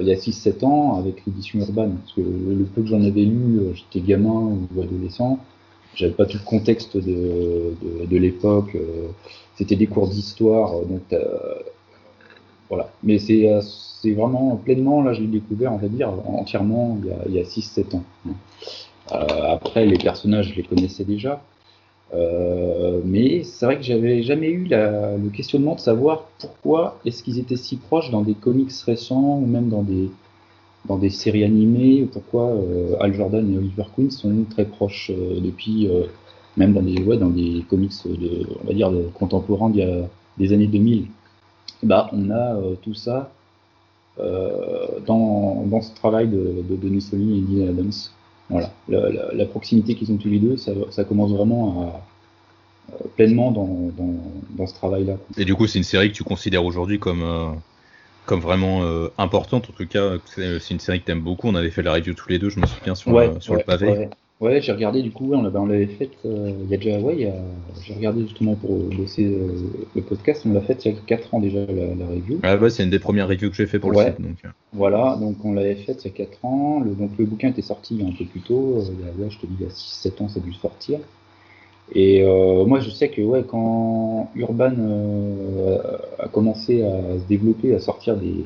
il 0.00 0.06
y 0.06 0.12
a 0.12 0.16
6-7 0.16 0.64
ans 0.64 0.98
avec 0.98 1.24
l'édition 1.26 1.58
Urban. 1.60 1.90
Parce 2.00 2.12
que 2.12 2.20
le, 2.20 2.64
peu 2.64 2.82
que 2.82 2.88
j'en 2.88 3.02
avais 3.02 3.24
lu, 3.24 3.60
j'étais 3.74 4.06
gamin 4.06 4.58
ou 4.76 4.80
adolescent. 4.80 5.38
J'avais 5.94 6.12
pas 6.12 6.26
tout 6.26 6.38
le 6.38 6.44
contexte 6.44 6.96
de, 6.96 7.74
de, 8.08 8.16
l'époque. 8.16 8.76
C'était 9.56 9.76
des 9.76 9.86
cours 9.86 10.08
d'histoire, 10.08 10.74
voilà. 12.72 12.90
Mais 13.02 13.18
c'est 13.18 13.46
c'est 14.02 14.12
vraiment 14.12 14.56
pleinement, 14.56 15.02
là 15.02 15.12
je 15.12 15.20
l'ai 15.20 15.28
découvert, 15.28 15.72
on 15.72 15.76
va 15.76 15.88
dire, 15.88 16.10
entièrement 16.26 16.98
il 17.28 17.34
y 17.34 17.38
a, 17.38 17.44
6-7 17.44 17.96
ans. 17.96 18.02
Euh, 19.12 19.52
après, 19.52 19.84
les 19.86 19.98
personnages, 19.98 20.50
je 20.50 20.56
les 20.56 20.62
connaissais 20.62 21.04
déjà. 21.04 21.42
Euh, 22.14 23.00
mais 23.04 23.42
c'est 23.44 23.64
vrai 23.64 23.76
que 23.76 23.82
j'avais 23.82 24.22
jamais 24.22 24.48
eu 24.48 24.68
le 24.68 25.28
questionnement 25.30 25.76
de 25.76 25.80
savoir 25.80 26.24
pourquoi 26.38 26.98
est-ce 27.06 27.22
qu'ils 27.22 27.38
étaient 27.38 27.56
si 27.56 27.76
proches 27.76 28.10
dans 28.10 28.22
des 28.22 28.34
comics 28.34 28.72
récents 28.86 29.38
ou 29.38 29.46
même 29.46 29.68
dans 29.68 29.82
des, 29.82 30.10
dans 30.86 30.98
des 30.98 31.10
séries 31.10 31.44
animées, 31.44 32.02
ou 32.02 32.06
pourquoi 32.06 32.48
euh, 32.48 32.96
Al 33.00 33.14
Jordan 33.14 33.52
et 33.52 33.56
Oliver 33.56 33.84
Queen 33.94 34.10
sont 34.10 34.44
très 34.50 34.64
proches 34.64 35.12
depuis, 35.12 35.88
même 36.56 36.72
dans 36.72 36.82
des, 36.82 37.00
ouais, 37.02 37.18
dans 37.18 37.30
des 37.30 37.64
comics 37.70 37.92
de, 38.04 38.46
on 38.64 38.66
va 38.66 38.74
dire, 38.74 38.90
contemporains 39.14 39.70
d'il 39.70 39.84
y 39.84 39.90
a 39.90 40.08
des 40.38 40.52
années 40.52 40.66
2000. 40.66 41.06
Bah, 41.82 42.08
on 42.12 42.30
a 42.30 42.56
tout 42.82 42.94
ça 42.94 43.32
euh, 44.20 45.00
dans, 45.06 45.64
dans, 45.66 45.80
ce 45.80 45.94
travail 45.94 46.28
de, 46.28 46.62
de 46.68 46.76
Denis 46.76 47.00
Soli 47.00 47.38
et 47.38 47.40
Dean 47.40 47.68
Adams. 47.70 47.92
Voilà, 48.50 48.70
la, 48.88 49.32
la, 49.32 49.46
proximité 49.46 49.94
qu'ils 49.94 50.12
ont 50.12 50.18
tous 50.18 50.28
les 50.28 50.38
deux, 50.38 50.58
ça, 50.58 50.72
ça 50.90 51.04
commence 51.04 51.32
vraiment 51.32 51.82
à, 52.90 52.94
euh, 52.94 53.08
pleinement 53.16 53.50
dans, 53.50 53.90
dans, 53.96 54.14
dans 54.50 54.66
ce 54.66 54.74
travail-là. 54.74 55.14
Et 55.38 55.46
du 55.46 55.54
coup, 55.54 55.66
c'est 55.66 55.78
une 55.78 55.84
série 55.84 56.10
que 56.10 56.16
tu 56.16 56.24
considères 56.24 56.62
aujourd'hui 56.62 56.98
comme, 56.98 57.22
euh, 57.22 57.48
comme 58.26 58.40
vraiment 58.40 58.82
importante. 59.16 59.70
En 59.70 59.72
tout 59.72 59.86
cas, 59.86 60.18
c'est 60.26 60.70
une 60.70 60.80
série 60.80 61.00
que 61.00 61.06
tu 61.06 61.12
aimes 61.12 61.22
beaucoup. 61.22 61.48
On 61.48 61.54
avait 61.54 61.70
fait 61.70 61.82
la 61.82 61.94
review 61.94 62.12
tous 62.12 62.28
les 62.28 62.38
deux, 62.38 62.50
je 62.50 62.60
me 62.60 62.66
souviens, 62.66 62.94
sur, 62.94 63.42
sur 63.42 63.54
le 63.54 63.62
pavé. 63.62 63.88
Ouais, 63.88 64.10
j'ai 64.60 64.72
regardé 64.72 65.02
du 65.02 65.10
coup, 65.10 65.32
on 65.32 65.66
l'avait 65.66 65.86
fait 65.86 66.10
euh, 66.24 66.52
il 66.64 66.70
y 66.70 66.74
a 66.74 66.76
déjà, 66.76 66.98
ouais, 66.98 67.32
j'ai 67.84 67.94
regardé 67.94 68.22
justement 68.22 68.54
pour 68.54 68.76
bosser 68.76 69.24
euh, 69.24 69.52
le 69.94 70.02
podcast, 70.02 70.42
on 70.46 70.52
l'a 70.52 70.60
fait 70.60 70.84
il 70.84 70.92
y 70.92 70.96
a 70.96 70.98
4 71.06 71.34
ans 71.34 71.40
déjà 71.40 71.60
la, 71.60 72.06
review. 72.06 72.40
Ah 72.42 72.56
ouais, 72.56 72.70
c'est 72.70 72.82
une 72.82 72.90
des 72.90 72.98
premières 72.98 73.28
reviews 73.28 73.50
que 73.50 73.56
j'ai 73.56 73.66
fait 73.66 73.78
pour 73.78 73.92
le 73.92 73.98
site. 73.98 74.20
Donc. 74.20 74.36
Euh. 74.44 74.48
Voilà, 74.72 75.16
donc 75.20 75.44
on 75.44 75.52
l'avait 75.52 75.76
fait 75.76 75.96
il 76.04 76.08
y 76.08 76.14
a 76.22 76.26
4 76.26 76.44
ans, 76.44 76.80
le, 76.80 76.90
donc 76.92 77.10
le 77.18 77.24
bouquin 77.24 77.48
était 77.48 77.62
sorti 77.62 78.02
un 78.04 78.12
peu 78.12 78.24
plus 78.24 78.40
tôt, 78.40 78.82
il 78.98 79.06
y 79.06 79.08
a, 79.08 79.24
ouais, 79.24 79.30
je 79.30 79.38
te 79.38 79.46
dis, 79.46 79.56
il 79.60 79.64
y 79.64 79.68
a 79.68 79.72
6-7 79.72 80.22
ans 80.22 80.28
ça 80.28 80.40
a 80.40 80.42
dû 80.42 80.52
sortir. 80.52 80.98
Et 81.94 82.24
moi 82.24 82.80
je 82.80 82.88
sais 82.90 83.10
que 83.10 83.20
ouais, 83.20 83.44
quand 83.46 84.30
Urban 84.34 84.72
a 86.18 86.28
commencé 86.28 86.82
à 86.82 87.18
se 87.18 87.28
développer, 87.28 87.74
à 87.74 87.80
sortir 87.80 88.16
des, 88.16 88.44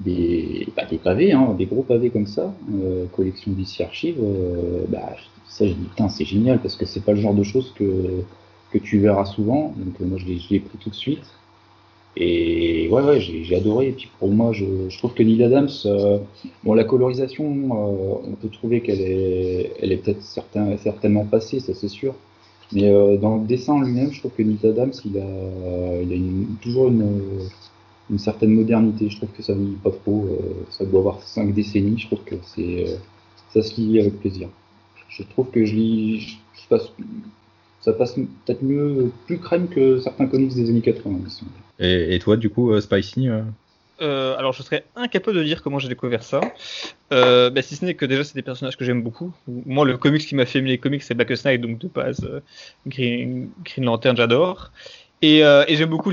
des, 0.00 0.66
bah, 0.76 0.84
des 0.90 0.98
pavés, 0.98 1.32
hein, 1.32 1.54
des 1.56 1.66
gros 1.66 1.82
pavés 1.82 2.10
comme 2.10 2.26
ça, 2.26 2.54
euh, 2.74 3.06
collection 3.12 3.52
d'ici 3.52 3.82
archives, 3.82 4.18
euh, 4.22 4.84
bah, 4.88 5.14
ça 5.46 5.66
je 5.66 5.72
dis 5.72 5.84
putain 5.84 6.08
c'est 6.08 6.24
génial 6.24 6.60
parce 6.60 6.76
que 6.76 6.86
c'est 6.86 7.04
pas 7.04 7.12
le 7.12 7.20
genre 7.20 7.34
de 7.34 7.42
choses 7.42 7.72
que, 7.76 8.22
que 8.72 8.78
tu 8.78 8.98
verras 8.98 9.26
souvent, 9.26 9.74
donc 9.76 10.00
euh, 10.00 10.04
moi 10.04 10.18
je 10.18 10.26
l'ai 10.26 10.60
pris 10.60 10.78
tout 10.78 10.90
de 10.90 10.94
suite. 10.94 11.24
Et 12.16 12.88
ouais 12.88 13.02
ouais 13.02 13.20
j'ai 13.20 13.54
adoré 13.54 13.88
et 13.88 13.92
puis 13.92 14.10
pour 14.18 14.30
moi 14.30 14.52
je, 14.52 14.64
je 14.88 14.98
trouve 14.98 15.14
que 15.14 15.22
Neil 15.22 15.44
Adams, 15.44 15.68
bon 16.64 16.74
la 16.74 16.82
colorisation 16.82 17.44
on 17.44 18.32
peut 18.32 18.48
trouver 18.48 18.80
qu'elle 18.80 19.00
est, 19.00 19.74
elle 19.80 19.92
est 19.92 19.98
peut-être 19.98 20.22
certain, 20.22 20.76
certainement 20.78 21.24
passée, 21.24 21.60
ça 21.60 21.72
c'est 21.72 21.88
sûr. 21.88 22.14
Mais 22.72 22.90
dans 23.18 23.36
le 23.36 23.46
dessin 23.46 23.80
lui-même, 23.80 24.12
je 24.12 24.18
trouve 24.18 24.32
que 24.32 24.42
Neil 24.42 24.58
Adams, 24.64 24.92
il 25.04 25.18
a, 25.18 26.02
il 26.02 26.12
a 26.12 26.16
une, 26.16 26.56
toujours 26.60 26.88
une, 26.88 27.48
une 28.10 28.18
certaine 28.18 28.50
modernité. 28.50 29.08
Je 29.08 29.16
trouve 29.16 29.30
que 29.30 29.42
ça 29.42 29.54
vieillit 29.54 29.78
pas 29.82 29.90
trop. 29.90 30.26
Euh, 30.26 30.66
ça 30.70 30.84
doit 30.84 31.00
avoir 31.00 31.22
cinq 31.22 31.54
décennies. 31.54 31.98
Je 31.98 32.06
trouve 32.06 32.24
que 32.24 32.34
c'est 32.42 32.88
euh, 32.88 32.96
ça 33.52 33.62
se 33.62 33.80
lit 33.80 34.00
avec 34.00 34.20
plaisir. 34.20 34.48
Je 35.08 35.22
trouve 35.24 35.50
que 35.50 35.64
je 35.64 35.74
lis, 35.74 36.38
je 36.54 36.68
passe, 36.68 36.92
ça 37.80 37.92
passe 37.92 38.14
peut-être 38.14 38.62
mieux, 38.62 39.10
plus 39.26 39.38
crème 39.38 39.68
que 39.68 39.98
certains 39.98 40.26
comics 40.26 40.54
des 40.54 40.70
années 40.70 40.80
80. 40.80 41.18
Et, 41.80 42.14
et 42.14 42.18
toi, 42.18 42.36
du 42.36 42.50
coup, 42.50 42.70
euh, 42.72 42.80
Spicy 42.80 43.28
euh, 44.02 44.34
alors 44.38 44.54
je 44.54 44.62
serais 44.62 44.86
incapable 44.96 45.36
de 45.36 45.44
dire 45.44 45.62
comment 45.62 45.78
j'ai 45.78 45.90
découvert 45.90 46.22
ça, 46.22 46.40
euh, 47.12 47.50
bah, 47.50 47.60
si 47.60 47.76
ce 47.76 47.84
n'est 47.84 47.92
que 47.92 48.06
déjà 48.06 48.24
c'est 48.24 48.32
des 48.34 48.40
personnages 48.40 48.78
que 48.78 48.84
j'aime 48.86 49.02
beaucoup. 49.02 49.30
Moi 49.46 49.84
le 49.84 49.98
comics 49.98 50.26
qui 50.26 50.34
m'a 50.34 50.46
fait 50.46 50.60
aimer 50.60 50.70
les 50.70 50.78
comics 50.78 51.02
c'est 51.02 51.12
Black 51.12 51.28
Knight, 51.44 51.60
donc 51.60 51.76
de 51.76 51.86
base 51.86 52.26
Green, 52.86 53.50
Green 53.62 53.84
Lantern 53.84 54.16
j'adore. 54.16 54.72
Et, 55.20 55.40
et 55.40 55.76
j'aime 55.76 55.90
beaucoup 55.90 56.12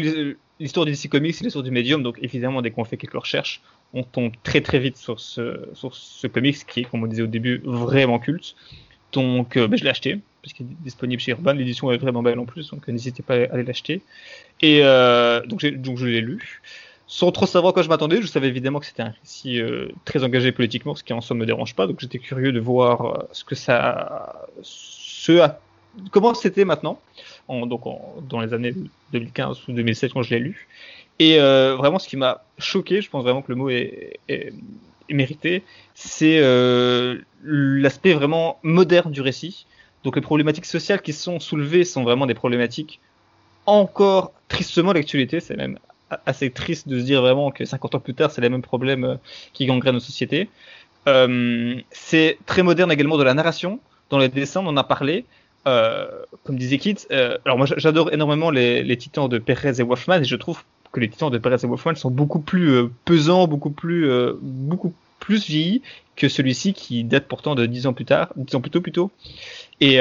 l'histoire 0.59 0.85
des 0.85 0.91
DC 0.91 1.09
Comics, 1.09 1.35
c'est 1.35 1.43
l'histoire 1.43 1.63
du 1.63 1.71
médium, 1.71 2.03
donc 2.03 2.17
évidemment, 2.21 2.61
dès 2.61 2.71
qu'on 2.71 2.83
fait 2.83 2.97
quelques 2.97 3.19
recherches, 3.19 3.61
on 3.93 4.03
tombe 4.03 4.31
très 4.43 4.61
très 4.61 4.79
vite 4.79 4.97
sur 4.97 5.19
ce, 5.19 5.69
sur 5.73 5.95
ce 5.95 6.27
comics 6.27 6.65
qui 6.65 6.81
est, 6.81 6.83
comme 6.83 7.03
on 7.03 7.07
disait 7.07 7.21
au 7.21 7.27
début, 7.27 7.61
vraiment 7.63 8.19
culte. 8.19 8.55
Donc, 9.13 9.55
euh, 9.55 9.67
ben, 9.67 9.77
je 9.77 9.83
l'ai 9.83 9.89
acheté, 9.89 10.19
parce 10.41 10.53
qu'il 10.53 10.65
est 10.65 10.83
disponible 10.83 11.21
chez 11.21 11.31
Urban. 11.31 11.53
L'édition 11.53 11.91
est 11.91 11.97
vraiment 11.97 12.21
belle 12.21 12.39
en 12.39 12.45
plus, 12.45 12.69
donc 12.69 12.87
n'hésitez 12.87 13.23
pas 13.23 13.35
à 13.35 13.53
aller 13.53 13.63
l'acheter. 13.63 14.01
Et 14.61 14.81
euh, 14.83 15.41
donc, 15.45 15.65
donc, 15.65 15.97
je 15.97 16.05
l'ai 16.05 16.21
lu. 16.21 16.61
Sans 17.09 17.31
trop 17.31 17.45
savoir 17.45 17.69
à 17.69 17.73
quoi 17.73 17.83
je 17.83 17.87
m'attendais, 17.87 18.21
je 18.21 18.27
savais 18.27 18.49
évidemment 18.49 18.81
que 18.81 18.85
c'était 18.85 19.03
un 19.03 19.13
récit 19.21 19.61
euh, 19.61 19.87
très 20.03 20.25
engagé 20.25 20.51
politiquement, 20.51 20.93
ce 20.93 21.05
qui 21.05 21.13
en 21.13 21.21
somme 21.21 21.37
me 21.37 21.45
dérange 21.45 21.73
pas. 21.73 21.87
Donc, 21.87 22.01
j'étais 22.01 22.19
curieux 22.19 22.51
de 22.51 22.59
voir 22.59 23.27
ce 23.31 23.45
que 23.45 23.55
ça, 23.55 24.45
ce, 24.61 25.49
comment 26.11 26.33
c'était 26.33 26.65
maintenant 26.65 26.99
donc 27.49 27.83
dans 28.27 28.41
les 28.41 28.53
années 28.53 28.73
2015 29.13 29.67
ou 29.67 29.71
2007 29.71 30.13
quand 30.13 30.21
je 30.21 30.31
l'ai 30.31 30.39
lu. 30.39 30.67
Et 31.19 31.39
euh, 31.39 31.75
vraiment, 31.75 31.99
ce 31.99 32.07
qui 32.07 32.17
m'a 32.17 32.43
choqué, 32.57 33.01
je 33.01 33.09
pense 33.09 33.23
vraiment 33.23 33.41
que 33.41 33.51
le 33.51 33.55
mot 33.55 33.69
est, 33.69 34.19
mérité, 35.09 35.63
c'est 35.95 36.39
euh, 36.39 37.19
l'aspect 37.41 38.13
vraiment 38.13 38.59
moderne 38.61 39.11
du 39.11 39.21
récit. 39.21 39.65
Donc 40.03 40.15
les 40.15 40.21
problématiques 40.21 40.65
sociales 40.65 41.01
qui 41.01 41.13
sont 41.13 41.39
soulevées 41.39 41.85
sont 41.85 42.03
vraiment 42.03 42.25
des 42.25 42.33
problématiques 42.33 42.99
encore 43.65 44.33
tristement 44.49 44.93
d'actualité. 44.93 45.39
C'est 45.39 45.55
même 45.55 45.79
assez 46.25 46.51
triste 46.51 46.87
de 46.87 46.99
se 46.99 47.05
dire 47.05 47.21
vraiment 47.21 47.51
que 47.51 47.65
50 47.65 47.95
ans 47.95 47.99
plus 47.99 48.13
tard, 48.13 48.31
c'est 48.31 48.41
les 48.41 48.49
mêmes 48.49 48.61
problèmes 48.61 49.05
euh, 49.05 49.15
qui 49.53 49.65
gangrènent 49.65 49.95
nos 49.95 49.99
sociétés. 50.01 50.49
c'est 51.91 52.37
très 52.45 52.63
moderne 52.63 52.91
également 52.91 53.17
de 53.17 53.23
la 53.23 53.33
narration. 53.33 53.79
Dans 54.09 54.19
les 54.19 54.29
dessins, 54.29 54.61
on 54.61 54.67
en 54.67 54.77
a 54.77 54.83
parlé. 54.83 55.25
Euh, 55.67 56.07
comme 56.45 56.57
disait 56.57 56.77
Kit, 56.77 56.95
euh, 57.11 57.37
alors 57.43 57.57
moi 57.57 57.67
j'adore 57.75 58.13
énormément 58.13 58.51
les, 58.51 58.97
titans 58.97 59.27
de 59.27 59.37
Perez 59.37 59.79
et 59.79 59.83
Wolfman 59.83 60.21
et 60.21 60.23
je 60.23 60.35
trouve 60.37 60.63
que 60.93 61.01
les 61.01 61.09
titans 61.09 61.29
de 61.29 61.37
Perez 61.37 61.57
et 61.63 61.67
Wolfman 61.67 61.95
sont 61.95 62.09
beaucoup 62.09 62.39
plus 62.39 62.69
euh, 62.69 62.91
pesants, 63.03 63.47
beaucoup 63.47 63.71
plus, 63.71 64.09
beaucoup 64.41 64.93
plus 65.19 65.45
vieillis 65.45 65.81
que 66.15 66.29
celui-ci 66.29 66.73
qui 66.73 67.03
date 67.03 67.27
pourtant 67.27 67.53
de 67.53 67.65
10 67.65 67.87
ans 67.87 67.93
plus 67.93 68.05
tard, 68.05 68.29
10 68.37 68.55
ans 68.55 68.61
plus 68.61 68.71
tôt 68.71 68.79
plutôt. 68.79 69.11
Et, 69.81 69.99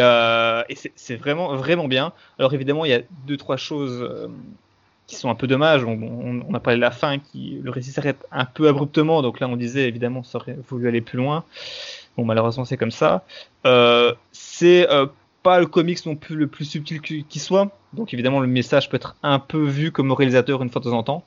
c'est 0.95 1.17
vraiment, 1.17 1.57
vraiment 1.57 1.89
bien. 1.89 2.13
Alors 2.39 2.55
évidemment, 2.55 2.85
il 2.85 2.93
y 2.93 2.95
a 2.95 3.01
deux, 3.27 3.37
trois 3.37 3.57
choses 3.57 4.09
qui 5.09 5.17
sont 5.17 5.31
un 5.31 5.35
peu 5.35 5.49
dommages. 5.49 5.85
On, 5.85 6.43
on, 6.49 6.55
a 6.55 6.61
parlé 6.61 6.77
de 6.77 6.83
la 6.83 6.91
fin, 6.93 7.19
qui 7.19 7.59
le 7.63 7.71
récit 7.71 7.91
s'arrête 7.91 8.25
un 8.31 8.45
peu 8.45 8.69
abruptement. 8.69 9.21
Donc 9.21 9.41
là, 9.41 9.49
on 9.49 9.57
disait 9.57 9.89
évidemment, 9.89 10.23
ça 10.23 10.39
aurait 10.39 10.57
voulu 10.69 10.87
aller 10.87 11.01
plus 11.01 11.19
loin. 11.19 11.45
Bon, 12.17 12.25
malheureusement, 12.25 12.65
c'est 12.65 12.77
comme 12.77 12.93
ça. 12.93 13.25
c'est 14.33 14.87
pas 15.47 15.61
le 15.61 15.67
comics 15.67 16.05
non 16.07 16.17
plus 16.17 16.35
le 16.35 16.49
plus 16.49 16.65
subtil 16.65 17.01
qui 17.01 17.39
soit. 17.39 17.71
Donc 17.93 18.13
évidemment, 18.13 18.41
le 18.41 18.49
message 18.49 18.91
peut 18.91 18.97
être 18.97 19.15
un 19.23 19.39
peu 19.39 19.63
vu 19.65 19.93
comme 19.93 20.11
réalisateur 20.11 20.61
une 20.61 20.71
fois 20.71 20.81
de 20.81 20.91
temps 20.91 20.99
en 20.99 21.05
temps. 21.05 21.25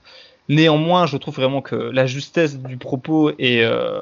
Néanmoins, 0.49 1.05
je 1.05 1.15
trouve 1.15 1.35
vraiment 1.35 1.61
que 1.61 1.75
la 1.75 2.05
justesse 2.05 2.59
du 2.59 2.75
propos 2.75 3.31
et, 3.39 3.63
euh, 3.63 4.01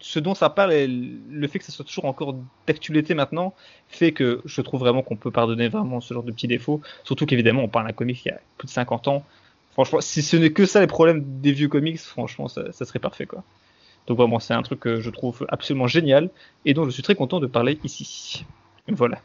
ce 0.00 0.20
dont 0.20 0.36
ça 0.36 0.48
parle, 0.48 0.74
et 0.74 0.86
le 0.86 1.48
fait 1.48 1.58
que 1.58 1.64
ça 1.64 1.72
soit 1.72 1.84
toujours 1.84 2.04
encore 2.04 2.36
d'actualité 2.68 3.14
maintenant, 3.14 3.52
fait 3.88 4.12
que 4.12 4.42
je 4.44 4.60
trouve 4.60 4.78
vraiment 4.78 5.02
qu'on 5.02 5.16
peut 5.16 5.32
pardonner 5.32 5.68
vraiment 5.68 6.00
ce 6.00 6.14
genre 6.14 6.22
de 6.22 6.30
petits 6.30 6.46
défauts. 6.46 6.80
Surtout 7.02 7.26
qu'évidemment, 7.26 7.64
on 7.64 7.68
parle 7.68 7.88
d'un 7.88 7.92
comic 7.92 8.22
qui 8.22 8.30
a 8.30 8.38
plus 8.58 8.66
de 8.66 8.70
50 8.72 9.08
ans. 9.08 9.24
Franchement, 9.72 10.00
si 10.00 10.22
ce 10.22 10.36
n'est 10.36 10.52
que 10.52 10.66
ça 10.66 10.80
les 10.80 10.86
problèmes 10.86 11.40
des 11.40 11.50
vieux 11.50 11.68
comics, 11.68 11.98
franchement, 11.98 12.46
ça 12.46 12.72
serait 12.72 13.00
parfait 13.00 13.26
quoi. 13.26 13.42
Donc 14.08 14.16
vraiment, 14.16 14.40
c'est 14.40 14.54
un 14.54 14.62
truc 14.62 14.80
que 14.80 15.00
je 15.00 15.10
trouve 15.10 15.46
absolument 15.50 15.86
génial 15.86 16.30
et 16.64 16.72
dont 16.72 16.84
je 16.86 16.90
suis 16.90 17.02
très 17.02 17.14
content 17.14 17.40
de 17.40 17.46
parler 17.46 17.78
ici. 17.84 18.46
Voilà. 18.88 19.20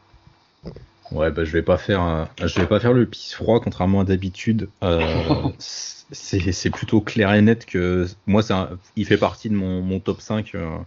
Ouais, 1.12 1.32
bah, 1.32 1.46
je 1.46 1.52
vais 1.52 1.62
pas 1.62 1.78
faire, 1.78 2.28
je 2.38 2.60
vais 2.60 2.67
pas 2.67 2.82
faire 2.82 2.91
le 2.91 3.06
pisse 3.06 3.34
froid 3.34 3.62
contrairement 3.62 4.02
à 4.02 4.04
d'habitude. 4.04 4.67
Euh, 4.84 5.50
c'est 5.60 6.69
plutôt 6.69 7.00
clair 7.00 7.34
et 7.34 7.41
net 7.41 7.65
que 7.65 8.08
moi, 8.28 8.41
un, 8.52 8.69
il 8.98 9.06
fait 9.06 9.17
partie 9.17 9.50
de 9.50 9.56
mon, 9.56 9.82
mon 9.82 10.02
top 10.02 10.19
5 10.19 10.54
euh, 10.56 10.78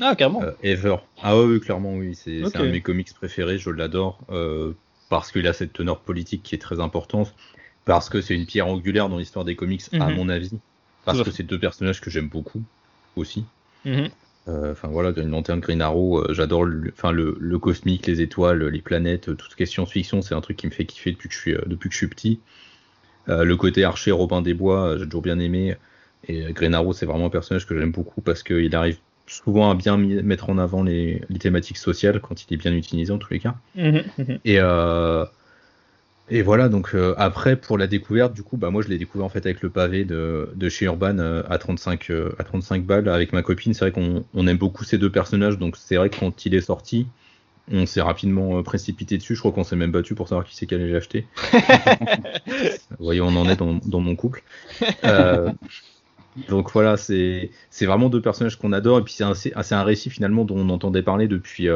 ah, 0.00 0.16
carrément. 0.16 0.42
Euh, 0.42 0.50
ever. 0.64 0.96
Ah 1.22 1.38
oui, 1.38 1.60
clairement, 1.60 1.94
oui. 1.94 2.16
C'est 2.16 2.42
un 2.56 2.64
de 2.64 2.70
mes 2.70 2.80
comics 2.80 3.14
préférés, 3.14 3.58
je 3.58 3.70
l'adore 3.70 4.18
parce 5.10 5.30
qu'il 5.30 5.46
a 5.46 5.52
cette 5.52 5.74
teneur 5.74 6.00
politique 6.00 6.42
qui 6.42 6.56
est 6.56 6.58
très 6.58 6.80
importante, 6.80 7.36
parce 7.84 8.08
que 8.08 8.20
c'est 8.20 8.34
une 8.34 8.46
pierre 8.46 8.66
angulaire 8.66 9.08
dans 9.08 9.18
l'histoire 9.18 9.44
des 9.44 9.54
comics, 9.54 9.82
à 9.92 10.08
mhm. 10.08 10.16
mon 10.16 10.28
avis, 10.28 10.50
parce 11.04 11.22
que 11.22 11.30
c'est 11.30 11.44
deux 11.44 11.58
personnages 11.58 12.00
que 12.00 12.10
j'aime 12.10 12.26
beaucoup 12.26 12.64
aussi. 13.16 13.44
Mhm. 13.84 14.08
Euh, 14.46 14.72
enfin 14.72 14.88
voilà, 14.88 15.12
une 15.16 15.30
lanterne 15.30 15.60
Green 15.60 15.80
Arrow, 15.80 16.18
euh, 16.18 16.34
j'adore 16.34 16.64
le, 16.64 16.92
le, 17.12 17.36
le, 17.40 17.58
cosmique, 17.58 18.06
les 18.06 18.20
étoiles, 18.20 18.62
les 18.64 18.82
planètes, 18.82 19.34
toute 19.36 19.50
ce 19.50 19.56
qui 19.56 19.62
est 19.62 19.66
science-fiction, 19.66 20.20
c'est 20.20 20.34
un 20.34 20.42
truc 20.42 20.58
qui 20.58 20.66
me 20.66 20.72
fait 20.72 20.84
kiffer 20.84 21.12
depuis 21.12 21.28
que 21.28 21.34
je 21.34 21.40
suis, 21.40 21.54
euh, 21.54 21.62
depuis 21.66 21.88
que 21.88 21.94
je 21.94 21.98
suis 21.98 22.08
petit. 22.08 22.40
le 23.26 23.54
côté 23.54 23.84
archer 23.84 24.12
Robin 24.12 24.42
des 24.42 24.52
Bois, 24.52 24.98
j'ai 24.98 25.04
toujours 25.04 25.22
bien 25.22 25.38
aimé. 25.38 25.76
Et 26.28 26.52
Green 26.52 26.74
Arrow, 26.74 26.92
c'est 26.92 27.06
vraiment 27.06 27.26
un 27.26 27.30
personnage 27.30 27.66
que 27.66 27.78
j'aime 27.78 27.92
beaucoup 27.92 28.20
parce 28.20 28.42
qu'il 28.42 28.74
arrive 28.74 28.98
souvent 29.26 29.70
à 29.70 29.74
bien 29.74 29.96
mettre 29.96 30.50
en 30.50 30.58
avant 30.58 30.82
les, 30.82 31.22
les, 31.30 31.38
thématiques 31.38 31.78
sociales 31.78 32.20
quand 32.20 32.44
il 32.44 32.52
est 32.52 32.56
bien 32.58 32.74
utilisé 32.74 33.12
en 33.12 33.18
tous 33.18 33.32
les 33.32 33.40
cas. 33.40 33.54
Mhm, 33.76 34.02
mhm. 34.18 34.38
Et 34.44 34.58
et 36.30 36.40
voilà, 36.40 36.70
donc 36.70 36.94
euh, 36.94 37.14
après 37.18 37.56
pour 37.56 37.76
la 37.76 37.86
découverte, 37.86 38.32
du 38.32 38.42
coup, 38.42 38.56
bah 38.56 38.70
moi 38.70 38.80
je 38.80 38.88
l'ai 38.88 38.96
découvert 38.96 39.26
en 39.26 39.28
fait 39.28 39.44
avec 39.44 39.60
le 39.60 39.68
pavé 39.68 40.06
de, 40.06 40.50
de 40.54 40.68
chez 40.70 40.86
Urban 40.86 41.18
euh, 41.18 41.42
à 41.50 41.58
35 41.58 42.10
euh, 42.10 42.34
à 42.38 42.44
35 42.44 42.84
balles 42.84 43.08
avec 43.10 43.34
ma 43.34 43.42
copine. 43.42 43.74
C'est 43.74 43.80
vrai 43.80 43.92
qu'on 43.92 44.24
on 44.32 44.46
aime 44.46 44.56
beaucoup 44.56 44.84
ces 44.84 44.96
deux 44.96 45.10
personnages, 45.10 45.58
donc 45.58 45.76
c'est 45.76 45.96
vrai 45.96 46.08
que 46.08 46.18
quand 46.18 46.46
il 46.46 46.54
est 46.54 46.62
sorti, 46.62 47.06
on 47.70 47.84
s'est 47.84 48.00
rapidement 48.00 48.62
précipité 48.62 49.18
dessus. 49.18 49.34
Je 49.34 49.40
crois 49.40 49.52
qu'on 49.52 49.64
s'est 49.64 49.76
même 49.76 49.90
battu 49.90 50.14
pour 50.14 50.28
savoir 50.28 50.46
qui 50.46 50.56
c'est 50.56 50.66
qui 50.66 50.74
allait 50.74 50.90
l'acheter. 50.90 51.26
Vous 52.98 53.04
voyez, 53.04 53.20
on 53.20 53.36
en 53.36 53.46
est 53.46 53.56
dans, 53.56 53.74
dans 53.74 54.00
mon 54.00 54.16
couple. 54.16 54.42
donc 56.48 56.72
voilà, 56.72 56.96
c'est 56.96 57.50
c'est 57.68 57.84
vraiment 57.84 58.08
deux 58.08 58.22
personnages 58.22 58.56
qu'on 58.56 58.72
adore 58.72 58.98
et 58.98 59.02
puis 59.02 59.14
c'est 59.14 59.74
un, 59.74 59.82
récit 59.82 60.08
finalement 60.08 60.46
dont 60.46 60.56
on 60.56 60.70
entendait 60.70 61.02
parler 61.02 61.28
depuis 61.28 61.68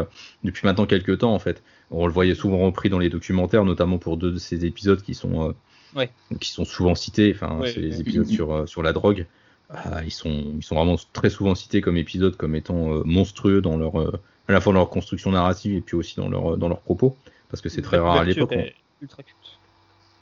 depuis 0.43 0.67
maintenant 0.67 0.87
quelques 0.87 1.19
temps 1.19 1.35
en 1.35 1.39
fait. 1.39 1.63
On 1.91 2.07
le 2.07 2.13
voyait 2.13 2.35
souvent 2.35 2.59
repris 2.59 2.91
dans 2.91 2.99
les 2.99 3.09
documentaires, 3.09 3.65
notamment 3.65 3.99
pour 3.99 4.17
deux 4.17 4.33
de 4.33 4.39
ces 4.39 4.65
épisodes 4.67 5.03
qui 5.03 5.15
sont, 5.15 5.55
euh, 5.97 6.07
qui 6.41 6.51
sont 6.51 6.65
souvent 6.65 6.95
cités. 6.95 7.33
Enfin, 7.35 7.61
c'est 7.65 7.81
les 7.81 8.01
épisodes 8.01 8.27
sur, 8.27 8.53
euh, 8.53 8.67
sur 8.67 8.83
la 8.83 8.93
drogue. 8.93 9.27
Ah, 9.71 10.03
ils, 10.05 10.11
sont, 10.11 10.55
ils 10.57 10.63
sont 10.63 10.77
vraiment 10.77 10.97
très 11.13 11.31
souvent 11.31 11.55
cités 11.55 11.81
comme 11.81 11.97
épisodes 11.97 12.37
comme 12.37 12.55
étant 12.55 12.93
euh, 12.93 13.03
monstrueux 13.05 13.61
dans 13.61 13.77
leur, 13.77 13.97
à 13.97 14.53
la 14.53 14.61
fois 14.61 14.73
dans 14.73 14.79
leur 14.79 14.91
construction 14.91 15.31
narrative 15.31 15.75
et 15.75 15.81
puis 15.81 15.97
aussi 15.97 16.17
dans 16.17 16.29
leur, 16.29 16.57
dans 16.57 16.69
leurs 16.69 16.81
propos. 16.81 17.17
Parce 17.51 17.61
que 17.61 17.69
c'est 17.69 17.83
très 17.83 17.99
rare 17.99 18.17
à 18.17 18.25
l'époque. 18.25 18.55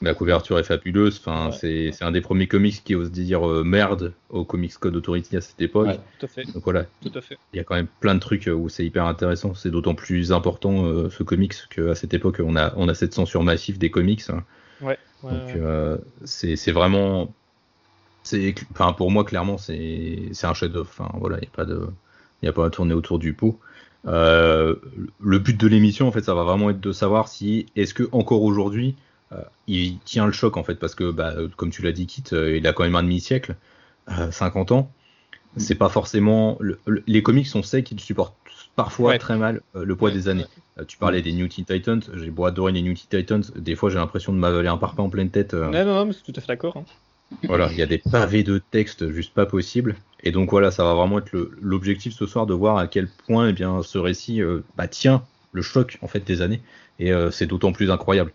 La 0.01 0.13
couverture 0.13 0.59
est 0.59 0.63
fabuleuse. 0.63 1.19
Enfin, 1.19 1.51
c'est 1.51 1.91
un 2.01 2.11
des 2.11 2.21
premiers 2.21 2.47
comics 2.47 2.83
qui 2.83 2.93
ose 2.93 3.11
dire 3.11 3.47
euh, 3.47 3.63
merde 3.63 4.13
au 4.29 4.45
Comics 4.45 4.75
Code 4.75 4.95
Authority 4.95 5.37
à 5.37 5.41
cette 5.41 5.59
époque. 5.59 5.99
tout 6.19 6.25
à 6.25 6.29
fait. 6.29 6.43
Donc 6.53 6.63
voilà. 6.63 6.85
Tout 7.01 7.11
à 7.15 7.21
fait. 7.21 7.37
Il 7.53 7.57
y 7.57 7.59
a 7.59 7.63
quand 7.63 7.75
même 7.75 7.87
plein 7.99 8.13
de 8.13 8.19
trucs 8.19 8.47
euh, 8.47 8.53
où 8.53 8.69
c'est 8.69 8.85
hyper 8.85 9.05
intéressant. 9.05 9.55
C'est 9.55 9.71
d'autant 9.71 9.95
plus 9.95 10.31
important 10.31 10.85
euh, 10.85 11.09
ce 11.09 11.23
comics 11.23 11.55
qu'à 11.71 11.95
cette 11.95 12.13
époque 12.13 12.41
on 12.43 12.55
a 12.55 12.73
on 12.75 12.87
a 12.89 12.93
cette 12.93 13.13
censure 13.13 13.43
massive 13.43 13.79
des 13.79 13.89
comics. 13.89 14.23
Ouais. 14.81 14.99
Donc 15.23 15.99
c'est 16.25 16.71
vraiment 16.71 17.33
c'est 18.21 18.53
enfin 18.71 18.93
pour 18.93 19.09
moi 19.09 19.23
clairement 19.23 19.57
c'est 19.57 20.29
c'est 20.31 20.45
un 20.45 20.53
chef-d'œuvre. 20.53 20.89
Enfin 20.89 21.09
voilà, 21.19 21.37
il 21.37 21.45
y 21.45 21.47
a 21.47 21.55
pas 21.55 21.65
de 21.65 21.87
il 22.43 22.45
y 22.45 22.49
a 22.49 22.53
pas 22.53 22.67
à 22.67 22.69
tourner 22.69 22.93
autour 22.93 23.17
du 23.17 23.33
pot. 23.33 23.59
le 24.05 25.37
but 25.39 25.59
de 25.59 25.67
l'émission 25.67 26.07
en 26.07 26.11
fait, 26.11 26.21
ça 26.21 26.35
va 26.35 26.43
vraiment 26.43 26.69
être 26.69 26.79
de 26.79 26.91
savoir 26.91 27.29
si 27.29 27.65
est-ce 27.75 27.95
que 27.95 28.07
encore 28.11 28.43
aujourd'hui 28.43 28.95
il 29.67 29.99
tient 29.99 30.25
le 30.25 30.31
choc 30.31 30.57
en 30.57 30.63
fait 30.63 30.75
parce 30.75 30.95
que 30.95 31.11
bah, 31.11 31.33
comme 31.55 31.69
tu 31.69 31.81
l'as 31.81 31.91
dit 31.91 32.07
Kit, 32.07 32.23
euh, 32.33 32.57
il 32.57 32.65
a 32.67 32.73
quand 32.73 32.83
même 32.83 32.95
un 32.95 33.03
demi-siècle, 33.03 33.55
50 34.31 34.71
euh, 34.71 34.75
ans. 34.75 34.91
C'est 35.57 35.75
pas 35.75 35.89
forcément 35.89 36.59
les 37.07 37.23
comics 37.23 37.47
on 37.55 37.63
sait 37.63 37.81
qu'ils 37.81 37.99
supportent 37.99 38.35
parfois 38.75 39.17
très 39.17 39.37
mal 39.37 39.61
le 39.73 39.95
poids 39.95 40.11
des 40.11 40.27
années. 40.27 40.45
tu 40.87 40.97
parlais 40.97 41.21
des 41.23 41.33
New 41.33 41.47
Teen 41.47 41.65
Titans, 41.65 42.01
j'ai 42.13 42.29
beau 42.29 42.45
adorer 42.45 42.71
les 42.71 42.83
New 42.83 42.93
Teen 42.93 43.07
Titans, 43.09 43.43
des 43.55 43.75
fois 43.75 43.89
j'ai 43.89 43.97
l'impression 43.97 44.33
de 44.33 44.37
m'avaler 44.37 44.67
un 44.67 44.77
parpaing 44.77 45.03
en 45.03 45.09
pleine 45.09 45.31
tête. 45.31 45.53
non, 45.53 45.71
non, 45.71 46.05
mais 46.05 46.13
c'est 46.13 46.23
tout 46.23 46.33
à 46.37 46.41
fait 46.41 46.47
d'accord. 46.47 46.77
Hein. 46.77 46.85
Voilà, 47.43 47.69
il 47.71 47.77
y 47.77 47.81
a 47.81 47.87
des 47.87 47.97
pavés 47.97 48.43
de 48.43 48.61
texte 48.71 49.11
juste 49.11 49.33
pas 49.33 49.45
possible. 49.45 49.95
Et 50.23 50.31
donc 50.31 50.51
voilà, 50.51 50.71
ça 50.71 50.83
va 50.83 50.93
vraiment 50.93 51.19
être 51.19 51.49
l'objectif 51.59 52.13
ce 52.13 52.25
soir 52.25 52.45
de 52.45 52.53
voir 52.53 52.77
à 52.77 52.87
quel 52.87 53.09
point 53.27 53.49
eh 53.49 53.53
bien, 53.53 53.81
ce 53.83 53.97
récit 53.97 54.41
bah, 54.77 54.87
tient 54.87 55.23
le 55.51 55.61
choc 55.61 55.97
en 56.01 56.07
fait 56.07 56.23
des 56.23 56.41
années. 56.41 56.61
Et 56.99 57.11
c'est 57.31 57.47
d'autant 57.47 57.73
plus 57.73 57.91
incroyable. 57.91 58.31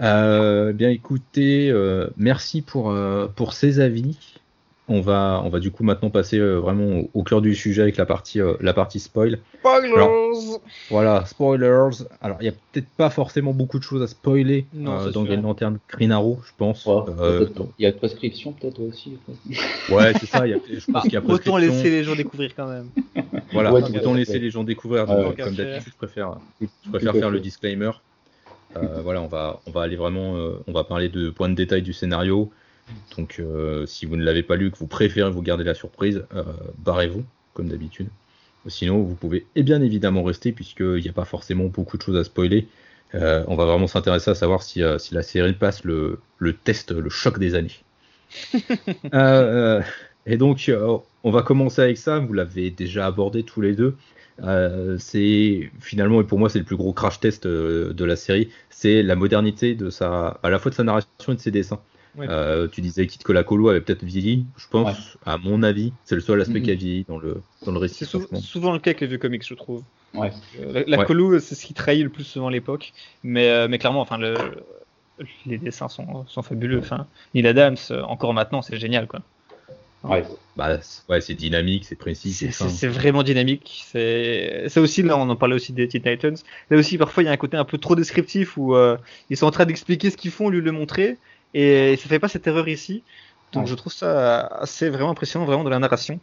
Euh, 0.00 0.72
bien 0.72 0.90
écoutez, 0.90 1.70
euh, 1.70 2.08
merci 2.16 2.62
pour, 2.62 2.90
euh, 2.90 3.26
pour 3.26 3.52
ces 3.52 3.80
avis. 3.80 4.16
On 4.90 5.02
va, 5.02 5.42
on 5.44 5.50
va 5.50 5.58
du 5.58 5.70
coup 5.70 5.84
maintenant 5.84 6.08
passer 6.08 6.38
euh, 6.38 6.56
vraiment 6.56 7.02
au, 7.12 7.22
cœur 7.22 7.42
du 7.42 7.54
sujet 7.54 7.82
avec 7.82 7.98
la 7.98 8.06
partie, 8.06 8.40
euh, 8.40 8.54
la 8.60 8.72
partie 8.72 9.00
spoil. 9.00 9.38
Spoilers 9.58 10.60
Voilà, 10.88 11.26
spoilers. 11.26 12.06
Alors, 12.22 12.38
il 12.40 12.44
n'y 12.44 12.48
a 12.48 12.54
peut-être 12.72 12.88
pas 12.96 13.10
forcément 13.10 13.52
beaucoup 13.52 13.78
de 13.78 13.84
choses 13.84 14.02
à 14.02 14.06
spoiler 14.06 14.64
non, 14.72 15.10
dans 15.10 15.24
Green 15.24 15.42
Lantern 15.42 15.78
Green 15.90 16.10
Arrow, 16.10 16.40
je 16.42 16.52
pense. 16.56 16.88
il 17.78 17.82
y 17.82 17.86
a 17.86 17.92
prescription 17.92 18.52
peut-être 18.52 18.80
aussi. 18.80 19.18
ouais, 19.90 20.14
c'est 20.20 20.26
ça. 20.26 20.46
Y 20.46 20.54
a, 20.54 20.58
je 20.66 20.90
pense 20.90 21.02
qu'il 21.02 21.12
y 21.12 21.16
a 21.16 21.22
Autant 21.22 21.58
laisser 21.58 21.90
les 21.90 22.04
gens 22.04 22.16
découvrir 22.16 22.54
quand 22.56 22.68
même. 22.68 22.86
Voilà, 23.52 23.74
autant 23.74 24.14
laisser 24.14 24.38
les 24.38 24.50
gens 24.50 24.64
découvrir. 24.64 25.04
comme 25.04 25.54
d'habitude, 25.54 25.92
je 25.92 25.96
préfère, 25.98 26.38
je 26.62 26.90
préfère 26.90 27.12
faire 27.12 27.30
le 27.30 27.40
disclaimer. 27.40 27.90
Euh, 28.82 29.00
voilà, 29.02 29.22
on 29.22 29.26
va, 29.26 29.60
on 29.66 29.70
va 29.70 29.82
aller 29.82 29.96
vraiment, 29.96 30.36
euh, 30.36 30.62
on 30.66 30.72
va 30.72 30.84
parler 30.84 31.08
de 31.08 31.30
points 31.30 31.48
de 31.48 31.54
détail 31.54 31.82
du 31.82 31.92
scénario. 31.92 32.50
Donc, 33.16 33.36
euh, 33.38 33.84
si 33.86 34.06
vous 34.06 34.16
ne 34.16 34.24
l'avez 34.24 34.42
pas 34.42 34.56
lu, 34.56 34.70
que 34.70 34.78
vous 34.78 34.86
préférez 34.86 35.30
vous 35.30 35.42
garder 35.42 35.64
la 35.64 35.74
surprise, 35.74 36.24
barrez-vous, 36.78 37.24
comme 37.52 37.68
d'habitude. 37.68 38.08
Sinon, 38.66 39.02
vous 39.02 39.14
pouvez 39.14 39.46
et 39.54 39.62
bien 39.62 39.80
évidemment 39.82 40.22
rester, 40.22 40.52
puisqu'il 40.52 41.02
n'y 41.02 41.08
a 41.08 41.12
pas 41.12 41.24
forcément 41.24 41.66
beaucoup 41.66 41.96
de 41.96 42.02
choses 42.02 42.16
à 42.16 42.24
spoiler. 42.24 42.66
on 43.12 43.56
va 43.56 43.64
vraiment 43.66 43.86
s'intéresser 43.86 44.30
à 44.30 44.34
savoir 44.34 44.62
si, 44.62 44.82
si, 44.98 45.14
la 45.14 45.22
série 45.22 45.52
passe 45.52 45.84
le, 45.84 46.20
le, 46.38 46.54
test, 46.54 46.92
le 46.92 47.10
choc 47.10 47.38
des 47.38 47.54
années. 47.54 47.78
et 50.26 50.36
donc, 50.36 50.70
on 51.24 51.30
va 51.30 51.42
commencer 51.42 51.82
avec 51.82 51.98
ça. 51.98 52.18
Vous 52.20 52.32
l'avez 52.32 52.70
déjà 52.70 53.06
abordé 53.06 53.42
tous 53.42 53.60
les 53.60 53.74
deux. 53.74 53.96
Euh, 54.42 54.96
c'est 54.98 55.70
finalement, 55.80 56.20
et 56.20 56.24
pour 56.24 56.38
moi, 56.38 56.48
c'est 56.48 56.58
le 56.58 56.64
plus 56.64 56.76
gros 56.76 56.92
crash 56.92 57.20
test 57.20 57.46
euh, 57.46 57.92
de 57.92 58.04
la 58.04 58.16
série, 58.16 58.50
c'est 58.70 59.02
la 59.02 59.16
modernité 59.16 59.74
de 59.74 59.90
sa, 59.90 60.38
à 60.42 60.50
la 60.50 60.58
fois 60.58 60.70
de 60.70 60.76
sa 60.76 60.84
narration 60.84 61.08
et 61.28 61.34
de 61.34 61.40
ses 61.40 61.50
dessins. 61.50 61.80
Euh, 62.20 62.66
tu 62.66 62.80
disais 62.80 63.06
que 63.06 63.32
la 63.32 63.44
colo 63.44 63.68
avait 63.68 63.80
peut-être 63.80 64.02
vieilli, 64.02 64.44
je 64.56 64.66
pense, 64.68 65.18
à 65.24 65.38
mon 65.38 65.62
avis, 65.62 65.92
c'est 66.04 66.16
le 66.16 66.20
seul 66.20 66.40
aspect 66.40 66.62
qui 66.62 66.72
a 66.72 66.74
vieilli 66.74 67.04
dans 67.06 67.18
le, 67.18 67.42
dans 67.64 67.70
le 67.70 67.78
récit. 67.78 68.04
C'est 68.04 68.36
souvent 68.40 68.72
le 68.72 68.80
cas 68.80 68.90
avec 68.90 69.00
les 69.02 69.06
vieux 69.06 69.18
comics, 69.18 69.46
je 69.46 69.54
trouve. 69.54 69.82
Ouais. 70.14 70.32
la, 70.86 71.04
colo, 71.04 71.38
c'est 71.38 71.54
ce 71.54 71.64
qui 71.64 71.74
trahit 71.74 72.02
le 72.02 72.08
plus 72.08 72.24
souvent 72.24 72.48
l'époque, 72.48 72.92
mais, 73.22 73.68
mais 73.68 73.78
clairement, 73.78 74.00
enfin, 74.00 74.18
le, 74.18 74.34
les 75.46 75.58
dessins 75.58 75.88
sont, 75.88 76.26
sont 76.26 76.42
fabuleux. 76.42 76.78
Enfin, 76.78 77.06
Neil 77.34 77.46
Adams, 77.46 77.76
encore 78.04 78.34
maintenant, 78.34 78.62
c'est 78.62 78.78
génial, 78.78 79.06
quoi. 79.06 79.20
Ouais. 80.08 80.24
Bah, 80.56 80.78
ouais, 81.08 81.20
c'est 81.20 81.34
dynamique, 81.34 81.84
c'est 81.84 81.94
précis. 81.94 82.32
C'est 82.32 82.88
vraiment 82.88 83.22
dynamique. 83.22 83.84
C'est 83.92 84.78
aussi, 84.78 85.02
là, 85.02 85.16
on 85.16 85.28
en 85.28 85.36
parlait 85.36 85.54
aussi 85.54 85.72
des 85.72 85.86
Teen 85.86 86.02
Titans. 86.02 86.36
Là 86.70 86.76
aussi, 86.76 86.98
parfois, 86.98 87.22
il 87.22 87.26
y 87.26 87.28
a 87.28 87.32
un 87.32 87.36
côté 87.36 87.56
un 87.56 87.64
peu 87.64 87.78
trop 87.78 87.94
descriptif 87.94 88.56
où 88.56 88.74
euh, 88.74 88.96
ils 89.30 89.36
sont 89.36 89.46
en 89.46 89.50
train 89.50 89.66
d'expliquer 89.66 90.10
ce 90.10 90.16
qu'ils 90.16 90.32
font, 90.32 90.48
lui 90.48 90.60
le 90.60 90.72
montrer. 90.72 91.18
Et 91.54 91.96
ça 91.96 92.08
fait 92.08 92.18
pas 92.18 92.28
cette 92.28 92.46
erreur 92.46 92.68
ici. 92.68 93.04
Donc, 93.52 93.66
je 93.66 93.74
trouve 93.74 93.92
ça 93.92 94.40
assez 94.46 94.90
vraiment 94.90 95.10
impressionnant, 95.10 95.46
vraiment, 95.46 95.64
de 95.64 95.70
la 95.70 95.78
narration. 95.78 96.18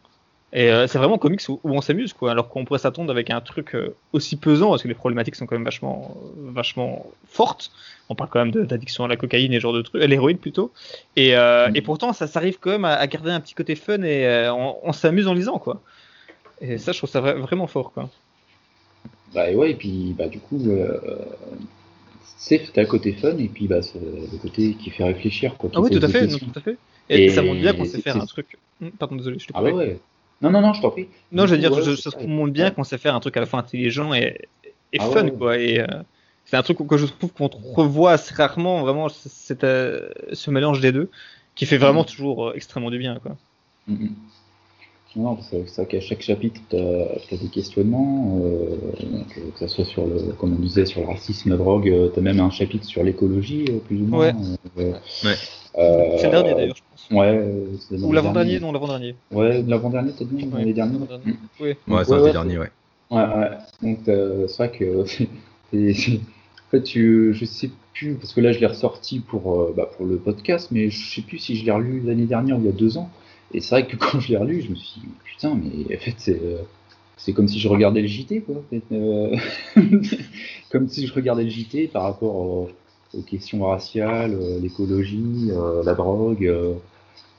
Et 0.56 0.72
euh, 0.72 0.88
c'est 0.88 0.98
vraiment 0.98 1.18
comics 1.18 1.42
où, 1.50 1.60
on 1.66 1.82
s'amuse, 1.82 2.14
quoi. 2.14 2.32
Alors 2.32 2.48
qu'on 2.48 2.64
pourrait 2.64 2.80
s'attendre 2.80 3.12
avec 3.12 3.30
un 3.30 3.42
truc 3.42 3.76
euh, 3.76 3.94
aussi 4.14 4.38
pesant, 4.38 4.70
parce 4.70 4.84
que 4.84 4.88
les 4.88 4.94
problématiques 4.94 5.36
sont 5.36 5.46
quand 5.46 5.56
même 5.56 5.66
vachement, 5.66 6.16
vachement 6.38 7.06
fortes. 7.28 7.72
On 8.08 8.16
parle 8.16 8.30
quand 8.30 8.40
même 8.40 8.66
d'addiction 8.66 9.04
à 9.04 9.10
la 9.10 9.18
cocaïne 9.18 9.52
et 9.52 9.60
genre 9.60 9.74
de 9.74 9.82
trucs, 9.82 10.02
à 10.02 10.08
l'héroïne 10.08 10.38
plutôt. 10.38 10.72
Et, 11.18 11.36
euh, 11.36 11.70
et, 11.76 11.82
pourtant, 11.82 12.14
ça 12.14 12.26
s'arrive 12.26 12.58
quand 12.62 12.70
même 12.70 12.86
à, 12.86 13.06
garder 13.06 13.32
un 13.32 13.42
petit 13.42 13.54
côté 13.54 13.76
fun 13.76 14.02
et 14.04 14.50
on, 14.50 14.94
s'amuse 14.94 15.28
en 15.28 15.34
lisant, 15.34 15.60
quoi. 15.60 15.82
Et 16.62 16.78
ça, 16.78 16.94
je 16.94 17.00
trouve 17.00 17.10
ça 17.10 17.20
vraiment 17.20 17.68
fort, 17.68 17.92
quoi. 17.92 18.10
Bah 19.34 19.52
ouais, 19.52 19.72
et 19.72 19.76
puis 19.76 20.16
bah 20.18 20.30
du 20.30 20.40
coup, 20.40 20.62
euh, 20.70 20.98
c'est 22.38 22.78
à 22.78 22.86
côté 22.86 23.12
fun 23.12 23.38
et 23.38 23.50
puis 23.50 23.68
bah 23.68 23.82
c'est 23.82 24.00
le 24.00 24.38
côté 24.38 24.76
qui 24.76 24.90
fait 24.92 25.04
réfléchir 25.04 25.58
quoi. 25.58 25.70
qui 25.70 25.76
Ah 25.76 25.82
oui, 25.82 25.90
tout 25.90 26.00
à 26.02 26.08
fait, 26.08 26.26
non, 26.26 26.38
tout 26.38 26.52
à 26.56 26.62
fait. 26.62 26.78
Et, 27.10 27.26
Et 27.26 27.30
ça 27.30 27.42
montre 27.42 27.60
bien 27.60 27.74
qu'on 27.74 27.84
sait 27.84 28.00
faire 28.00 28.16
un 28.16 28.26
truc. 28.26 28.58
Hmm, 28.80 28.92
Pardon, 28.92 29.18
désolé, 29.18 29.38
je 29.38 29.48
t'ai 29.48 29.54
Ah 29.54 29.62
ouais. 29.62 30.00
Non 30.42 30.50
non 30.52 30.62
non, 30.62 30.74
je 30.74 30.82
t'en 30.82 30.90
prie. 30.92 31.08
Non, 31.32 31.44
Du 31.44 31.50
je 31.50 31.56
veux 31.56 31.60
dire, 31.62 31.72
ouais, 31.74 31.82
je- 31.82 31.96
ça 31.96 32.12
ça. 32.12 32.18
montre 32.28 32.54
bien 32.54 32.72
qu'on 32.72 32.84
sait 32.84 32.98
faire 32.98 33.16
un 33.16 33.20
truc 33.20 33.36
à 33.38 33.40
la 33.40 33.46
fois 33.46 33.60
intelligent 33.60 34.14
et, 34.14 34.38
et 34.94 34.98
Ah 35.00 35.10
fun, 35.10 35.24
ouais. 35.24 35.32
quoi. 35.32 35.58
Et 35.58 35.80
euh, 35.80 35.86
c'est 36.46 36.58
un 36.58 36.62
truc 36.64 36.78
que 36.88 36.98
je 36.98 37.06
trouve 37.06 37.34
qu'on 37.34 37.48
revoit 37.48 38.12
assez 38.14 38.34
rarement, 38.36 38.82
vraiment, 38.82 39.08
c'est, 39.10 39.64
euh, 39.64 40.10
ce 40.34 40.52
mélange 40.52 40.82
des 40.82 40.92
deux, 40.92 41.10
qui 41.56 41.66
fait 41.66 41.78
vraiment 41.78 42.04
Mm. 42.04 42.06
toujours 42.08 42.48
euh, 42.50 42.54
extrêmement 42.54 42.92
du 42.92 42.98
bien, 43.00 43.20
quoi. 43.20 43.36
Mhm. 43.88 44.10
Non, 45.18 45.36
parce 45.36 45.48
que 45.50 45.66
c'est 45.66 45.82
vrai 45.82 45.86
qu'à 45.92 46.02
chaque 46.02 46.22
chapitre, 46.22 46.60
tu 46.70 46.76
as, 46.76 47.38
des 47.38 47.48
questionnements, 47.48 48.38
euh, 48.44 48.76
euh, 49.02 49.52
que 49.54 49.60
ce 49.60 49.68
soit 49.70 49.86
sur 49.86 50.06
le, 50.06 50.34
comme 50.34 50.54
on 50.54 50.60
disait, 50.60 50.86
sur 50.86 51.00
le 51.02 51.08
racisme, 51.08 51.52
la 51.52 51.56
drogue, 51.56 51.90
tu 52.14 52.20
as 52.20 52.22
même 52.22 52.42
un 52.42 52.50
chapitre 52.50 52.86
sur 52.86 53.02
l'écologie, 53.02 53.64
euh, 53.70 53.80
plus 53.80 54.02
ou 54.02 54.06
moins. 54.08 54.34
Ouais. 54.34 54.34
euh, 54.80 54.92
Ouais. 55.24 55.36
Euh, 55.78 56.18
C'est 56.18 56.26
le 56.26 56.32
dernier 56.32 56.54
d'ailleurs, 56.56 56.76
je 56.76 56.82
pense. 56.90 57.10
Ouais, 57.20 57.54
c'est 57.80 57.98
dans 58.00 58.08
Ou 58.08 58.14
l'avant-dernier, 58.14 58.52
dernier. 58.60 58.66
non, 58.66 58.72
l'avant-dernier. 58.72 59.16
Ouais, 59.32 59.62
l'avant-dernier, 59.64 60.12
peut-être 60.12 60.32
non, 60.32 60.58
Ouais, 60.58 60.66
les 60.66 60.74
derniers. 60.74 60.98
Mm. 60.98 61.32
Oui. 61.60 61.70
Ouais, 61.70 61.76
c'est 61.86 61.90
un 61.90 61.96
ouais, 61.98 62.04
des 62.06 62.14
ouais, 62.26 62.32
derniers, 62.32 62.58
ouais. 62.58 62.72
Ouais, 63.12 63.18
ouais. 63.22 63.50
Donc, 63.84 64.08
euh, 64.08 64.48
c'est 64.48 64.58
vrai 64.68 64.72
que 64.78 65.02
en 65.74 66.70
fait, 66.72 66.84
tu, 66.84 67.34
je 67.34 67.46
sais 67.46 67.70
plus, 67.94 68.16
parce 68.16 68.34
que 68.34 68.42
là, 68.42 68.52
je 68.52 68.60
l'ai 68.60 68.66
ressorti 68.66 69.20
pour, 69.20 69.62
euh, 69.62 69.74
bah, 69.76 69.90
pour 69.96 70.06
le 70.06 70.18
podcast, 70.18 70.70
mais 70.72 70.90
je 70.90 71.14
sais 71.16 71.22
plus 71.22 71.38
si 71.38 71.56
je 71.56 71.66
l'ai 71.66 71.72
relu 71.72 72.02
l'année 72.02 72.26
dernière 72.26 72.58
ou 72.58 72.62
il 72.62 72.66
y 72.66 72.70
a 72.70 72.74
deux 72.74 72.98
ans. 72.98 73.10
Et 73.54 73.62
c'est 73.62 73.70
vrai 73.76 73.86
que 73.88 73.96
quand 73.98 74.20
je 74.20 74.30
l'ai 74.30 74.38
relu, 74.38 74.62
je 74.62 74.70
me 74.72 74.76
suis 74.76 75.02
dit, 75.02 75.08
putain, 75.24 75.56
mais 75.56 75.96
en 75.96 76.00
fait, 76.00 76.16
c'est, 76.18 76.40
euh, 76.44 76.58
c'est 77.18 77.34
comme 77.34 77.48
si 77.48 77.60
je 77.60 77.68
regardais 77.68 78.02
le 78.02 78.08
JT, 78.08 78.42
quoi. 78.42 78.56
euh, 78.92 79.36
comme 80.72 80.88
si 80.88 81.08
je 81.08 81.14
regardais 81.14 81.44
le 81.44 81.50
JT 81.50 81.88
par 81.88 82.04
rapport 82.04 82.36
au- 82.36 82.70
aux 83.14 83.22
questions 83.22 83.64
raciales, 83.66 84.34
euh, 84.34 84.60
l'écologie, 84.60 85.50
euh, 85.52 85.84
la 85.84 85.94
drogue. 85.94 86.46
euh, 86.46 86.74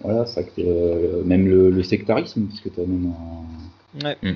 voilà, 0.02 0.24
euh, 0.58 1.24
même 1.24 1.46
le, 1.48 1.70
le 1.70 1.82
sectarisme, 1.82 2.46
parce 2.46 2.60
que 2.60 2.68
tu 2.68 2.80
as 2.80 2.84
même 2.86 3.06
un, 3.06 4.04
Ouais. 4.04 4.16
Mm. 4.22 4.28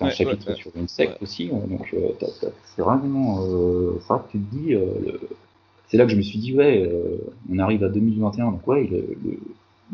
un 0.00 0.06
Ouais, 0.06 0.10
chapitre 0.10 0.46
ouais, 0.46 0.52
ouais. 0.52 0.56
sur 0.56 0.72
une 0.74 0.88
secte 0.88 1.22
aussi, 1.22 1.50
ouais, 1.50 1.66
donc 1.68 1.94
euh, 1.94 2.08
c'est 2.74 2.82
vraiment 2.82 3.44
euh, 3.44 3.98
vrai 4.08 4.18
que 4.26 4.32
tu 4.32 4.38
te 4.40 4.54
dis, 4.56 4.74
euh, 4.74 4.86
le- 5.06 5.20
c'est 5.88 5.96
là 5.96 6.04
que 6.04 6.10
je 6.10 6.16
me 6.16 6.22
suis 6.22 6.38
dit, 6.38 6.56
ouais, 6.56 6.82
euh, 6.84 7.18
on 7.50 7.58
arrive 7.60 7.84
à 7.84 7.88
2021, 7.88 8.50
donc 8.50 8.66
ouais, 8.66 8.84
le, 8.90 9.06
le, 9.24 9.38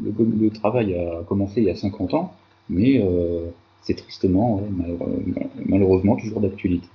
le, 0.03 0.24
le 0.40 0.50
travail 0.50 0.94
a 0.94 1.22
commencé 1.24 1.61
il 1.61 1.64
y 1.64 1.70
a 1.70 1.76
50 1.76 2.14
ans, 2.14 2.35
mais 2.70 3.03
euh, 3.05 3.46
c'est 3.83 3.94
tristement, 3.94 4.57
ouais, 4.57 4.68
mal- 4.70 5.50
malheureusement, 5.66 6.16
toujours 6.16 6.40
d'actualité. 6.40 6.88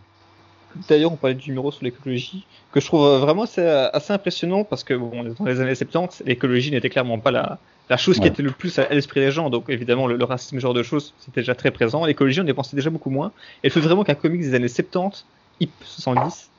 D'ailleurs, 0.88 1.12
on 1.12 1.16
parlait 1.16 1.36
du 1.36 1.50
numéro 1.50 1.72
sur 1.72 1.84
l'écologie, 1.84 2.46
que 2.72 2.80
je 2.80 2.86
trouve 2.86 3.20
vraiment 3.20 3.44
assez, 3.44 3.66
assez 3.66 4.14
impressionnant 4.14 4.64
parce 4.64 4.84
que 4.84 4.94
bon, 4.94 5.24
dans 5.24 5.46
les 5.46 5.62
années 5.62 5.76
70, 5.76 6.24
l'écologie 6.26 6.72
n'était 6.72 6.90
clairement 6.90 7.20
pas 7.20 7.32
la, 7.32 7.60
la 7.90 7.98
chose 7.98 8.20
qui 8.20 8.28
était 8.28 8.44
le 8.44 8.52
plus 8.52 8.78
à, 8.80 8.88
l'esprit 8.90 9.22
des 9.22 9.32
gens. 9.32 9.50
Donc 9.50 9.66
évidemment, 9.70 10.08
le, 10.08 10.18
le 10.18 10.26
racisme, 10.26 10.58
ce 10.58 10.62
genre 10.62 10.74
de 10.74 10.84
choses, 10.84 11.14
c'était 11.20 11.42
déjà 11.42 11.56
très 11.56 11.72
présent. 11.72 12.06
L'écologie, 12.06 12.42
on 12.42 12.46
y 12.46 12.54
pensait 12.54 12.76
déjà 12.76 12.90
beaucoup 12.90 13.10
moins. 13.10 13.32
Et 13.64 13.68
le 13.68 13.72
fait 13.72 13.80
vraiment 13.80 14.04
qu'un 14.04 14.16
comics 14.16 14.42
des 14.42 14.54
années 14.54 14.68
70, 14.68 15.26
hip 15.60 15.70
70, 15.82 16.50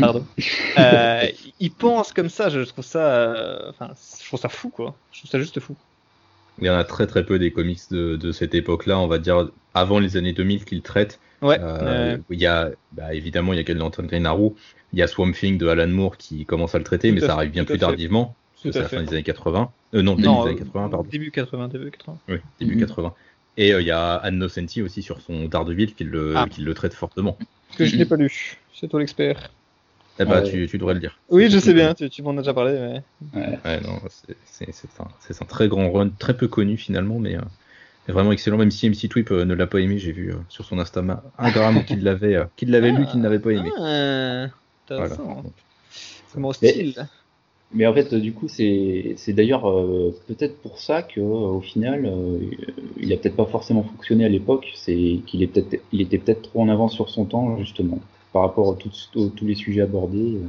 pardon, 0.00 0.24
euh, 0.78 1.26
il 1.60 1.70
pense 1.70 2.12
comme 2.12 2.30
ça, 2.30 2.48
je 2.48 2.60
trouve 2.60 2.84
ça, 2.84 2.98
euh, 2.98 3.72
je 3.80 4.26
trouve 4.26 4.40
ça 4.40 4.48
fou, 4.48 4.70
quoi. 4.70 4.94
Je 5.12 5.20
trouve 5.20 5.30
ça 5.30 5.38
juste 5.38 5.60
fou. 5.60 5.76
Il 6.58 6.66
y 6.66 6.70
en 6.70 6.76
a 6.76 6.84
très 6.84 7.06
très 7.06 7.24
peu 7.24 7.38
des 7.38 7.52
comics 7.52 7.80
de, 7.90 8.16
de 8.16 8.32
cette 8.32 8.54
époque-là, 8.54 8.98
on 8.98 9.06
va 9.06 9.18
dire 9.18 9.48
avant 9.74 9.98
les 9.98 10.16
années 10.16 10.32
2000 10.32 10.64
qu'ils 10.64 10.82
traitent. 10.82 11.18
Ouais. 11.42 11.58
Euh, 11.60 11.78
euh, 11.82 12.18
Il 12.30 12.38
y 12.38 12.46
a, 12.46 12.70
bah, 12.92 13.14
évidemment, 13.14 13.52
il 13.52 13.56
y 13.56 13.60
a 13.60 13.62
Green 13.62 13.78
Lantern 13.78 14.06
Green 14.06 14.26
Arrow, 14.26 14.56
il 14.92 14.98
y 14.98 15.02
a 15.02 15.06
Swamp 15.06 15.32
Thing 15.32 15.56
de 15.58 15.66
Alan 15.68 15.86
Moore 15.88 16.16
qui 16.16 16.44
commence 16.44 16.74
à 16.74 16.78
le 16.78 16.84
traiter, 16.84 17.08
Tout 17.08 17.14
mais 17.14 17.20
ça 17.20 17.26
fait, 17.28 17.32
arrive 17.32 17.50
bien 17.50 17.64
plus 17.64 17.74
fait. 17.74 17.78
tardivement, 17.80 18.34
parce 18.52 18.62
Tout 18.62 18.68
que 18.68 18.72
c'est 18.72 18.78
à 18.78 18.82
la 18.82 18.88
fait. 18.88 18.96
fin 18.96 19.02
des 19.04 19.12
années 19.14 19.22
80. 19.22 19.70
Euh, 19.94 20.02
non, 20.02 20.14
début 20.16 20.22
des 20.22 20.28
années 20.28 20.50
euh, 20.50 20.54
80, 20.64 20.88
pardon. 20.88 21.08
Début 21.10 21.30
80, 21.30 21.68
début 21.68 21.90
80. 21.90 22.18
Oui, 22.28 22.36
début 22.58 22.74
Mhm. 22.76 22.80
80. 22.86 23.14
Et 23.56 23.72
euh, 23.74 23.80
il 23.80 23.86
y 23.86 23.90
a 23.90 24.14
Anne 24.14 24.38
Nocenti 24.38 24.82
aussi 24.82 25.02
sur 25.02 25.20
son 25.20 25.46
Daredevil 25.46 25.94
qui 25.94 26.04
le, 26.04 26.34
Ah. 26.36 26.46
qui 26.48 26.60
le 26.60 26.72
traite 26.74 26.94
fortement. 26.94 27.36
Que 27.76 27.84
je 27.84 27.96
n'ai 27.96 28.04
pas 28.04 28.16
lu. 28.16 28.58
C'est 28.74 28.88
toi 28.88 29.00
l'expert. 29.00 29.50
Eh 30.18 30.24
bah, 30.26 30.42
Ouais. 30.42 30.50
tu, 30.50 30.68
tu 30.68 30.76
devrais 30.76 30.94
le 30.94 31.00
dire. 31.00 31.18
Oui, 31.30 31.50
je 31.50 31.58
sais 31.58 31.72
bien, 31.72 31.94
tu, 31.94 32.08
tu 32.10 32.22
m'en 32.22 32.32
as 32.32 32.38
déjà 32.42 32.52
parlé, 32.52 32.72
mais. 32.72 33.40
Ouais. 33.40 33.58
Ouais, 33.64 33.80
non, 33.80 33.98
c'est- 34.10 34.36
c'est 34.44 34.72
c'est 34.72 34.88
un, 35.00 35.08
c'est 35.20 35.42
un 35.42 35.46
très 35.46 35.66
grand 35.68 35.90
run, 35.90 36.10
très 36.18 36.36
peu 36.36 36.46
connu 36.46 36.76
finalement, 36.76 37.18
mais 37.18 37.36
vraiment 38.10 38.32
excellent. 38.32 38.56
Même 38.58 38.70
si 38.70 38.88
MC 38.88 39.08
Twip 39.08 39.30
euh, 39.30 39.44
ne 39.44 39.54
l'a 39.54 39.66
pas 39.66 39.78
aimé, 39.80 39.98
j'ai 39.98 40.12
vu 40.12 40.30
euh, 40.32 40.36
sur 40.48 40.64
son 40.64 40.78
Instagram 40.78 41.20
qu'il 41.86 42.02
l'avait 42.04 42.36
euh, 42.36 42.44
qu'il 42.56 42.70
l'avait 42.70 42.92
lu, 42.92 43.06
qu'il 43.06 43.20
n'avait 43.20 43.38
pas 43.38 43.50
aimé. 43.52 43.70
Ah, 43.78 44.46
Voilà. 44.88 45.16
C'est 46.28 46.38
mon 46.40 46.52
Mais- 46.62 46.68
style. 46.72 47.06
Mais 47.72 47.86
en 47.86 47.94
fait, 47.94 48.12
du 48.16 48.32
coup, 48.32 48.48
c'est 48.48 49.14
c'est 49.16 49.32
d'ailleurs 49.32 49.70
euh, 49.70 50.12
peut-être 50.26 50.60
pour 50.60 50.80
ça 50.80 51.02
que, 51.02 51.20
au 51.20 51.60
final, 51.60 52.04
euh, 52.04 52.38
il 52.96 53.12
a 53.12 53.16
peut-être 53.16 53.36
pas 53.36 53.44
forcément 53.46 53.84
fonctionné 53.84 54.24
à 54.24 54.28
l'époque. 54.28 54.66
C'est 54.74 55.20
qu'il 55.26 55.40
est 55.44 55.46
peut-être, 55.46 55.80
il 55.92 56.00
était 56.00 56.18
peut-être 56.18 56.42
trop 56.42 56.62
en 56.62 56.68
avance 56.68 56.94
sur 56.94 57.08
son 57.08 57.26
temps, 57.26 57.56
justement, 57.58 58.00
par 58.32 58.42
rapport 58.42 58.72
à 58.72 58.74
tous- 58.74 59.10
les 59.42 59.54
sujets 59.54 59.82
abordés. 59.82 60.34
euh. 60.36 60.46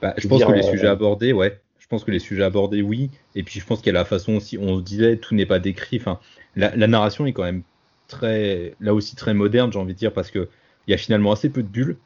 Bah, 0.00 0.14
je 0.16 0.26
pense 0.26 0.38
dire, 0.38 0.48
que 0.48 0.52
les 0.52 0.66
euh, 0.66 0.70
sujets 0.72 0.88
abordés, 0.88 1.32
ouais. 1.32 1.60
Pense 1.92 2.04
que 2.04 2.10
les 2.10 2.20
sujets 2.20 2.42
abordés, 2.42 2.80
oui. 2.80 3.10
Et 3.34 3.42
puis 3.42 3.60
je 3.60 3.66
pense 3.66 3.80
qu'il 3.80 3.88
y 3.88 3.90
a 3.90 3.98
la 3.98 4.06
façon 4.06 4.32
aussi, 4.36 4.56
on 4.56 4.78
se 4.78 4.82
disait, 4.82 5.18
tout 5.18 5.34
n'est 5.34 5.44
pas 5.44 5.58
décrit. 5.58 5.98
Enfin, 5.98 6.18
la, 6.56 6.74
la 6.74 6.86
narration 6.86 7.26
est 7.26 7.34
quand 7.34 7.42
même 7.42 7.60
très, 8.08 8.74
là 8.80 8.94
aussi 8.94 9.14
très 9.14 9.34
moderne, 9.34 9.70
j'ai 9.70 9.78
envie 9.78 9.92
de 9.92 9.98
dire, 9.98 10.14
parce 10.14 10.30
que 10.30 10.48
il 10.88 10.90
y 10.92 10.94
a 10.94 10.96
finalement 10.96 11.32
assez 11.32 11.50
peu 11.50 11.62
de 11.62 11.68
bulles. 11.68 11.98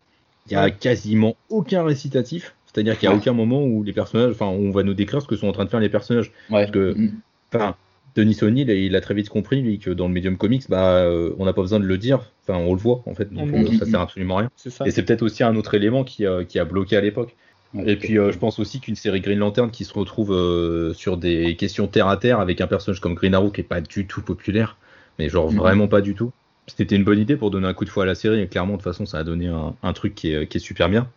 Il 0.48 0.54
y 0.54 0.56
a 0.56 0.64
Ouais. 0.64 0.72
quasiment 0.72 1.36
aucun 1.50 1.84
récitatif. 1.84 2.56
C'est-à-dire 2.66 2.98
qu'il 2.98 3.08
n'y 3.08 3.12
a 3.12 3.16
Ouais. 3.16 3.22
aucun 3.22 3.32
moment 3.32 3.62
où 3.64 3.84
les 3.84 3.92
personnages, 3.92 4.32
enfin, 4.32 4.46
on 4.46 4.72
va 4.72 4.82
nous 4.82 4.92
décrire 4.94 5.22
ce 5.22 5.28
que 5.28 5.36
sont 5.36 5.46
en 5.46 5.52
train 5.52 5.64
de 5.64 5.70
faire 5.70 5.78
les 5.78 5.88
personnages. 5.88 6.32
Ouais. 6.50 6.62
Parce 6.62 6.72
que- 6.72 6.94
Mm. 6.98 7.12
Enfin, 7.54 7.76
Denis 8.16 8.38
O'Neill, 8.42 8.68
il 8.70 8.96
a 8.96 9.00
très 9.00 9.14
vite 9.14 9.28
compris, 9.28 9.62
lui, 9.62 9.78
que 9.78 9.90
dans 9.90 10.08
le 10.08 10.14
medium 10.14 10.36
comics, 10.36 10.64
bah, 10.68 10.96
euh, 10.96 11.30
on 11.38 11.44
n'a 11.44 11.52
pas 11.52 11.62
besoin 11.62 11.78
de 11.78 11.84
le 11.86 11.96
dire. 11.96 12.32
Enfin, 12.42 12.58
on 12.58 12.74
le 12.74 12.80
voit, 12.80 13.02
en 13.06 13.14
fait. 13.14 13.32
Donc, 13.32 13.50
Mhm. 13.52 13.66
euh, 13.66 13.78
ça 13.78 13.86
sert 13.86 14.00
absolument 14.00 14.38
à 14.38 14.40
rien. 14.40 14.50
Ça. 14.56 14.84
Et 14.84 14.90
c'est 14.90 15.04
peut-être 15.04 15.22
aussi 15.22 15.44
un 15.44 15.54
autre 15.54 15.74
élément 15.74 16.02
qui, 16.02 16.26
euh, 16.26 16.42
qui 16.42 16.58
a 16.58 16.64
bloqué 16.64 16.96
à 16.96 17.00
l'époque. 17.00 17.36
Et 17.84 17.96
puis 17.96 18.18
euh, 18.18 18.32
je 18.32 18.38
pense 18.38 18.58
aussi 18.58 18.80
qu'une 18.80 18.94
série 18.96 19.20
Green 19.20 19.38
Lantern 19.38 19.70
qui 19.70 19.84
se 19.84 19.92
retrouve 19.92 20.32
euh, 20.32 20.94
sur 20.94 21.16
des 21.16 21.56
questions 21.56 21.88
terre 21.88 22.08
à 22.08 22.16
terre 22.16 22.40
avec 22.40 22.60
un 22.60 22.66
personnage 22.66 23.00
comme 23.00 23.14
Green 23.14 23.34
Arrow 23.34 23.50
qui 23.50 23.60
est 23.60 23.64
pas 23.64 23.80
du 23.80 24.06
tout 24.06 24.22
populaire, 24.22 24.78
mais 25.18 25.28
genre 25.28 25.50
Mhm. 25.50 25.58
vraiment 25.58 25.88
pas 25.88 26.00
du 26.00 26.14
tout. 26.14 26.30
C'était 26.68 26.96
une 26.96 27.04
bonne 27.04 27.18
idée 27.18 27.36
pour 27.36 27.50
donner 27.50 27.66
un 27.68 27.74
coup 27.74 27.84
de 27.84 27.90
foi 27.90 28.04
à 28.04 28.06
la 28.06 28.14
série 28.14 28.40
et 28.40 28.48
clairement 28.48 28.74
de 28.74 28.78
toute 28.78 28.84
façon 28.84 29.06
ça 29.06 29.18
a 29.18 29.24
donné 29.24 29.48
un, 29.48 29.76
un 29.82 29.92
truc 29.92 30.14
qui 30.14 30.32
est, 30.32 30.46
qui 30.48 30.56
est 30.58 30.60
super 30.60 30.88
bien. 30.88 31.12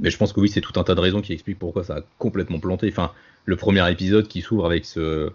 Mais 0.00 0.10
je 0.10 0.18
pense 0.18 0.32
que 0.32 0.40
oui 0.40 0.48
c'est 0.48 0.60
tout 0.60 0.78
un 0.80 0.84
tas 0.84 0.94
de 0.94 1.00
raisons 1.00 1.20
qui 1.22 1.32
expliquent 1.32 1.58
pourquoi 1.58 1.84
ça 1.84 1.96
a 1.96 2.02
complètement 2.18 2.60
planté. 2.60 2.88
Enfin 2.88 3.12
le 3.44 3.56
premier 3.56 3.88
épisode 3.90 4.28
qui 4.28 4.40
s'ouvre 4.42 4.66
avec 4.66 4.84
ce 4.84 5.30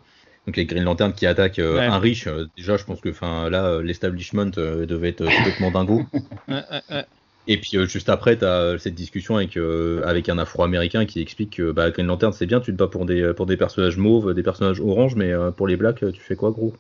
donc 0.48 0.58
les 0.58 0.66
Green 0.66 0.84
Lantern 0.84 1.14
qui 1.14 1.26
attaquent 1.28 1.60
euh, 1.60 1.78
Ouais. 1.78 1.86
un 1.86 2.00
riche, 2.00 2.28
euh, 2.28 2.46
déjà 2.58 2.78
je 2.78 2.84
pense 2.86 3.02
que 3.02 3.10
enfin 3.10 3.50
là 3.50 3.66
euh, 3.66 3.84
l'establishment 3.84 4.48
devait 4.48 5.10
être 5.10 5.30
complètement 5.30 5.72
dingo. 5.72 6.04
Ouais, 6.48 6.64
ouais, 6.72 6.82
ouais. 6.90 7.06
Et 7.52 7.58
puis 7.58 7.78
euh, 7.78 7.88
juste 7.88 8.10
après, 8.10 8.38
tu 8.38 8.46
as 8.46 8.78
cette 8.78 8.94
discussion 8.94 9.36
avec, 9.36 9.58
euh, 9.58 10.04
avec 10.06 10.30
un 10.30 10.38
Afro-Américain 10.38 11.06
qui 11.06 11.20
explique 11.20 11.58
que 11.58 11.72
bah, 11.72 11.90
Green 11.90 12.06
Lantern, 12.06 12.32
c'est 12.32 12.46
bien, 12.46 12.60
tu 12.60 12.72
te 12.72 12.78
bats 12.78 12.88
pour 12.88 13.06
des, 13.06 13.34
pour 13.34 13.48
des 13.48 13.58
personnages 13.58 13.98
mauves, 13.98 14.36
des 14.36 14.44
personnages 14.44 14.80
oranges, 14.80 15.16
mais 15.16 15.32
euh, 15.32 15.50
pour 15.50 15.68
les 15.68 15.76
blacks, 15.76 16.04
euh, 16.04 16.12
tu 16.12 16.22
fais 16.22 16.36
quoi, 16.36 16.52
gros? 16.52 16.74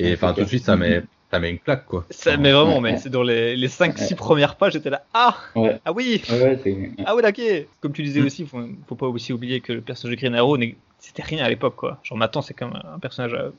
Et 0.00 0.12
enfin, 0.14 0.32
tout 0.32 0.42
de 0.42 0.46
suite, 0.48 0.64
ça 0.64 0.76
met, 0.76 1.04
ça 1.30 1.38
met 1.38 1.50
une 1.50 1.60
claque, 1.60 1.86
quoi. 1.86 2.04
Ça, 2.10 2.32
Enfin, 2.32 2.42
mais 2.42 2.50
vraiment, 2.50 2.80
ouais, 2.80 2.92
mais 2.92 2.98
c'est 2.98 3.08
dans 3.08 3.22
les, 3.22 3.54
les 3.54 3.68
5-6 3.68 4.10
Ouais. 4.10 4.16
premières 4.16 4.56
pages, 4.56 4.72
j'étais 4.72 4.90
là. 4.90 5.04
Ah 5.14 5.36
Ouais. 5.54 5.78
Ah 5.84 5.92
oui 5.92 6.20
Ouais, 6.28 6.42
ouais, 6.42 6.58
c'est. 6.64 6.76
Ah 7.06 7.14
oui, 7.14 7.22
ok 7.24 7.66
Comme 7.80 7.92
tu 7.92 8.02
disais 8.02 8.20
aussi, 8.20 8.44
faut, 8.44 8.60
faut 8.88 8.96
pas 8.96 9.06
aussi 9.06 9.32
oublier 9.32 9.60
que 9.60 9.72
le 9.72 9.80
personnage 9.80 10.16
de 10.16 10.20
Green 10.20 10.34
Arrow, 10.34 10.58
c'était 10.98 11.22
rien 11.22 11.44
à 11.44 11.48
l'époque, 11.48 11.76
quoi. 11.76 12.00
Genre 12.02 12.18
maintenant, 12.18 12.42
c'est 12.42 12.54
comme 12.54 12.72
un 12.74 12.98
personnage 12.98 13.34
euh, 13.34 13.50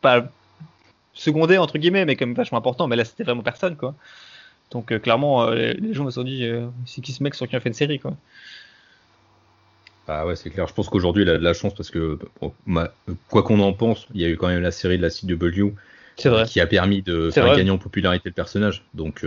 pas 0.00 0.26
secondaire, 1.14 1.62
entre 1.62 1.78
guillemets, 1.78 2.04
mais 2.04 2.16
quand 2.16 2.26
même 2.26 2.34
vachement 2.34 2.58
important, 2.58 2.88
mais 2.88 2.96
là, 2.96 3.04
c'était 3.04 3.22
vraiment 3.22 3.44
personne, 3.44 3.76
quoi. 3.76 3.94
Donc 4.70 4.92
euh, 4.92 4.98
clairement, 4.98 5.44
euh, 5.48 5.72
les, 5.72 5.94
gens 5.94 6.04
se 6.06 6.12
sont 6.12 6.24
dit, 6.24 6.44
euh, 6.44 6.66
c'est 6.86 7.00
qui 7.00 7.12
ce 7.12 7.22
mec 7.22 7.34
sur 7.34 7.48
qui 7.48 7.56
on 7.56 7.60
fait 7.60 7.68
une 7.68 7.74
série, 7.74 7.98
quoi. 7.98 8.16
Bah 10.06 10.24
ouais, 10.26 10.36
c'est 10.36 10.50
clair. 10.50 10.66
Je 10.66 10.72
pense 10.74 10.88
qu'aujourd'hui, 10.88 11.22
il 11.24 11.28
a 11.28 11.36
de 11.36 11.44
la 11.44 11.52
chance 11.52 11.74
parce 11.74 11.90
que, 11.90 12.18
bon, 12.40 12.54
ma- 12.66 12.90
quoi 13.28 13.42
qu'on 13.42 13.60
en 13.60 13.72
pense, 13.74 14.06
il 14.14 14.20
y 14.20 14.24
a 14.24 14.28
eu 14.28 14.36
quand 14.36 14.48
même 14.48 14.62
la 14.62 14.70
série 14.70 14.96
de 14.96 15.02
la 15.02 15.10
CW 15.10 15.74
vrai. 16.24 16.46
qui 16.46 16.60
a 16.60 16.66
permis 16.66 17.02
de 17.02 17.30
faire 17.30 17.54
gagner 17.54 17.70
en 17.70 17.78
popularité 17.78 18.28
le 18.28 18.34
personnage. 18.34 18.84
Donc, 18.94 19.26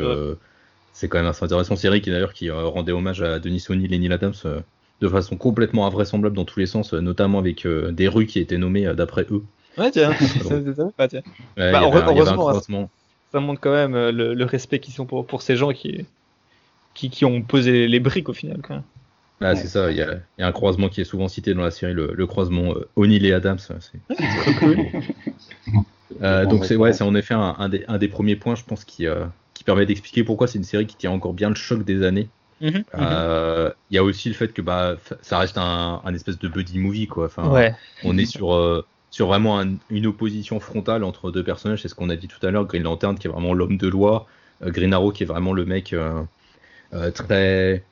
c'est 0.93 1.07
quand 1.07 1.19
même 1.19 1.27
assez 1.27 1.45
intéressant. 1.45 1.75
Série 1.75 2.01
qui 2.01 2.09
d'ailleurs 2.11 2.33
qui 2.33 2.49
rendait 2.49 2.91
hommage 2.91 3.21
à 3.21 3.39
Denis 3.39 3.63
O'Neill 3.69 3.93
et 3.93 3.99
Neil 3.99 4.11
Adams 4.13 4.33
de 5.01 5.07
façon 5.07 5.35
complètement 5.35 5.87
invraisemblable 5.87 6.35
dans 6.35 6.45
tous 6.45 6.59
les 6.59 6.67
sens, 6.67 6.93
notamment 6.93 7.39
avec 7.39 7.65
des 7.67 8.07
rues 8.07 8.25
qui 8.25 8.39
étaient 8.39 8.57
nommées 8.57 8.91
d'après 8.95 9.25
eux. 9.31 9.43
Ouais, 9.77 9.89
tiens. 9.91 10.13
Ça, 10.13 10.63
ça, 10.63 10.73
ça, 10.75 10.89
pas, 10.97 11.07
tiens. 11.07 11.21
Ouais, 11.57 11.71
Bah, 11.71 11.79
il 11.79 11.83
y 11.83 11.85
avait 11.85 12.01
un- 12.01 12.11
il 12.11 12.17
y 12.17 12.21
avait 12.21 12.29
un 12.29 12.37
heureusement. 12.37 12.89
Ça 13.31 13.39
montre 13.39 13.61
quand 13.61 13.71
même 13.73 13.95
euh, 13.95 14.11
le, 14.11 14.33
le 14.33 14.45
respect 14.45 14.79
qu'ils 14.79 15.01
ont 15.01 15.05
pour, 15.05 15.25
pour 15.25 15.41
ces 15.41 15.55
gens 15.55 15.71
qui, 15.71 16.05
qui, 16.93 17.09
qui 17.09 17.25
ont 17.25 17.41
posé 17.41 17.87
les 17.87 17.99
briques 17.99 18.29
au 18.29 18.33
final. 18.33 18.59
Ah, 18.69 18.81
Ouais. 19.51 19.55
c'est 19.55 19.67
ça, 19.67 19.89
il 19.89 19.97
y, 19.97 20.01
a, 20.01 20.13
il 20.37 20.41
y 20.41 20.43
a 20.43 20.47
un 20.47 20.51
croisement 20.51 20.87
qui 20.89 21.01
est 21.01 21.05
souvent 21.05 21.27
cité 21.27 21.53
dans 21.53 21.63
la 21.63 21.71
série, 21.71 21.93
le, 21.93 22.11
le 22.13 22.27
croisement 22.27 22.75
euh, 22.75 22.89
O'Neill 22.95 23.25
et 23.25 23.33
Adams. 23.33 23.57
c'est- 23.57 23.73
C'est 24.09 24.15
trop 24.15 24.53
cool. 24.59 24.77
Euh, 26.21 26.45
donc 26.45 26.65
c'est 26.65 26.75
ouais, 26.75 27.01
en 27.01 27.15
effet 27.15 27.33
un, 27.33 27.55
un 27.57 27.69
des, 27.69 27.85
un 27.87 27.97
des 27.97 28.07
premiers 28.07 28.35
points, 28.35 28.55
je 28.55 28.63
pense, 28.63 28.83
qui, 28.85 29.07
euh, 29.07 29.25
qui 29.53 29.63
permet 29.63 29.85
d'expliquer 29.85 30.23
pourquoi 30.23 30.47
c'est 30.47 30.57
une 30.57 30.63
série 30.63 30.85
qui 30.85 30.95
tient 30.97 31.11
encore 31.11 31.33
bien 31.33 31.49
le 31.49 31.55
choc 31.55 31.83
des 31.83 32.03
années. 32.03 32.29
Mhm, 32.59 32.83
Euh, 32.95 33.71
Il 33.89 33.95
y 33.95 33.97
a 33.97 34.03
aussi 34.03 34.27
le 34.29 34.35
fait 34.35 34.53
que 34.53 34.61
bah, 34.61 34.97
ça 35.21 35.39
reste 35.39 35.57
un, 35.57 36.01
un 36.03 36.13
espèce 36.13 36.37
de 36.37 36.47
buddy 36.47 36.77
movie. 36.77 37.07
Quoi. 37.07 37.25
Enfin, 37.25 37.49
Ouais. 37.49 37.73
On 38.03 38.17
est 38.17 38.25
sur, 38.25 38.53
euh, 38.53 38.85
sur 39.11 39.27
vraiment 39.27 39.59
un- 39.59 39.75
une 39.91 40.07
opposition 40.07 40.59
frontale 40.59 41.03
entre 41.03 41.31
deux 41.31 41.43
personnages. 41.43 41.81
C'est 41.83 41.87
ce 41.89 41.95
qu'on 41.95 42.09
a 42.09 42.15
dit 42.15 42.27
tout 42.27 42.43
à 42.45 42.49
l'heure. 42.51 42.65
Green 42.65 42.83
Lantern 42.83 43.17
qui 43.19 43.27
est 43.27 43.29
vraiment 43.29 43.53
l'homme 43.53 43.77
de 43.77 43.87
loi. 43.87 44.25
euh, 44.63 44.71
Green 44.71 44.93
Arrow 44.93 45.11
qui 45.11 45.23
est 45.23 45.25
vraiment 45.27 45.53
le 45.53 45.65
mec 45.65 45.93
euh, 45.93 46.21
euh, 46.93 47.11
très, 47.11 47.83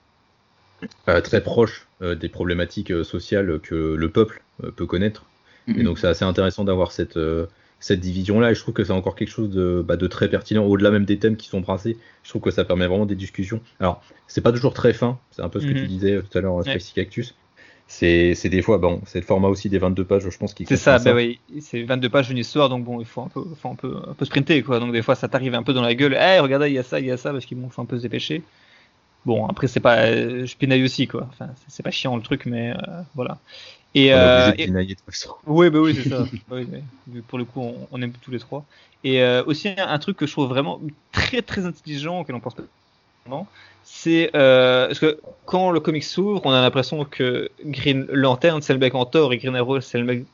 euh, 1.08 1.22
très 1.22 1.42
proche 1.42 1.88
euh, 2.02 2.16
des 2.16 2.30
problématiques 2.30 2.92
euh, 2.92 3.04
sociales 3.04 3.60
que 3.62 3.76
le 3.96 4.10
peuple 4.10 4.42
peut 4.76 4.86
connaître. 4.86 5.26
Et 5.68 5.84
donc 5.84 6.00
c'est 6.00 6.08
assez 6.08 6.26
intéressant 6.26 6.64
d'avoir 6.64 6.92
cette, 6.92 7.20
cette 7.80 8.00
division-là. 8.00 8.52
Et 8.52 8.56
je 8.56 8.60
trouve 8.62 8.74
que 8.74 8.84
c'est 8.84 8.92
encore 8.92 9.16
quelque 9.16 9.30
chose 9.30 9.50
de, 9.52 9.84
bah, 9.88 9.98
de 9.98 10.08
très 10.08 10.28
pertinent. 10.28 10.66
Au-delà 10.66 10.90
même 10.92 11.06
des 11.06 11.20
thèmes 11.20 11.38
qui 11.38 11.48
sont 11.48 11.62
brassés, 11.62 11.98
je 12.24 12.30
trouve 12.30 12.42
que 12.42 12.50
ça 12.52 12.66
permet 12.66 12.88
vraiment 12.88 13.06
des 13.06 13.16
discussions. 13.16 13.62
Alors, 13.80 14.02
c'est 14.28 14.42
pas 14.42 14.52
toujours 14.52 14.74
très 14.74 14.94
fin. 14.94 15.20
C'est 15.32 15.44
un 15.44 15.50
peu 15.50 15.60
ce 15.60 15.66
que 15.68 15.74
tu 15.74 15.88
disais 15.88 16.14
euh, 16.16 16.22
tout 16.24 16.38
à 16.38 16.42
l'heure, 16.42 16.56
Ouais. 16.56 16.64
Spicy 16.80 16.94
Cactus. 16.94 17.36
C'est 17.90 18.50
des 18.50 18.62
fois, 18.62 18.78
bon, 18.78 19.02
c'est 19.06 19.20
le 19.20 19.26
format 19.26 19.50
aussi 19.50 19.70
des 19.70 19.80
22 19.80 20.06
pages, 20.06 20.30
je 20.30 20.38
pense, 20.38 20.54
qui 20.54 20.66
C'est 20.66 20.78
comprend 20.78 20.78
ça, 20.78 21.00
bah 21.00 21.14
oui, 21.16 21.42
c'est 21.62 21.84
22 21.84 22.10
pages 22.10 22.28
d'une 22.28 22.38
histoire, 22.38 22.70
donc 22.70 22.84
bon, 22.86 23.00
il 23.02 23.06
faut 23.08 23.22
un 23.22 23.30
peu, 23.30 23.44
faut 23.56 23.70
un 23.70 23.76
peu, 23.76 23.98
un 24.08 24.14
peu 24.14 24.26
sprinter, 24.26 24.62
quoi. 24.62 24.80
Donc 24.80 24.92
des 24.92 25.02
fois, 25.02 25.16
ça 25.16 25.28
t'arrive 25.28 25.56
un 25.56 25.64
peu 25.64 25.74
dans 25.74 25.82
la 25.82 25.96
gueule. 25.96 26.14
Eh, 26.14 26.40
regardez, 26.40 26.68
il 26.70 26.74
y 26.74 26.78
a 26.78 26.84
ça, 26.84 27.00
il 27.00 27.08
y 27.08 27.12
a 27.12 27.18
ça, 27.18 27.32
parce 27.32 27.46
qu'il 27.46 27.60
bon, 27.60 27.70
faut 27.70 27.82
un 27.82 27.86
peu 27.88 27.98
se 27.98 28.04
dépêcher. 28.04 28.48
Bon, 29.26 29.48
après, 29.48 29.68
c'est 29.68 29.82
pas, 29.82 30.08
euh, 30.08 30.46
je 30.46 30.58
pinaille 30.58 30.84
aussi, 30.84 31.08
quoi. 31.08 31.28
Enfin, 31.30 31.54
c'est- 31.68 31.84
pas 31.84 31.92
chiant 31.92 32.16
le 32.18 32.24
truc, 32.24 32.46
mais 32.48 32.72
euh, 32.72 33.04
voilà. 33.16 33.42
Et, 33.96 34.14
euh, 34.14 34.18
obligé 34.28 34.54
de 34.54 34.58
et- 34.60 34.64
pinailler 34.64 34.96
de 34.96 35.00
toute 35.00 35.06
façon. 35.06 35.36
oui, 35.46 35.70
bah 35.72 35.80
oui, 35.82 35.96
c'est 35.96 36.04
ça. 36.06 36.30
Oui, 36.52 36.66
mais 36.70 36.86
vu 37.08 37.22
que 37.24 37.28
pour 37.28 37.40
le 37.40 37.46
coup, 37.46 37.62
on, 37.62 37.88
on 37.92 38.02
aime 38.02 38.14
tous 38.14 38.32
les 38.32 38.40
trois. 38.40 38.68
Et 39.04 39.22
euh, 39.24 39.44
aussi, 39.46 39.70
un, 39.70 39.76
un 39.90 40.00
truc 40.00 40.18
que 40.18 40.28
je 40.28 40.32
trouve 40.34 40.50
vraiment 40.50 40.82
très 41.12 41.42
très 41.44 41.66
intelligent, 41.66 42.22
auquel 42.22 42.36
on 42.36 42.42
pense 42.42 42.56
c'est 43.84 44.30
euh, 44.36 44.88
parce 44.88 45.00
que 45.00 45.20
quand 45.46 45.72
le 45.72 45.80
comic 45.80 46.04
s'ouvre, 46.04 46.42
on 46.46 46.52
a 46.52 46.62
l'impression 46.62 47.06
que 47.06 47.50
Green 47.66 48.06
Lantern 48.12 48.62
c'est 48.62 48.74
le 48.74 48.80
mec 48.80 48.96
en 48.96 49.06
tort 49.06 49.34
et 49.34 49.38
Green 49.38 49.56
Arrow 49.56 49.82
c'est 49.82 49.98
le 49.98 50.04
mec 50.04 50.26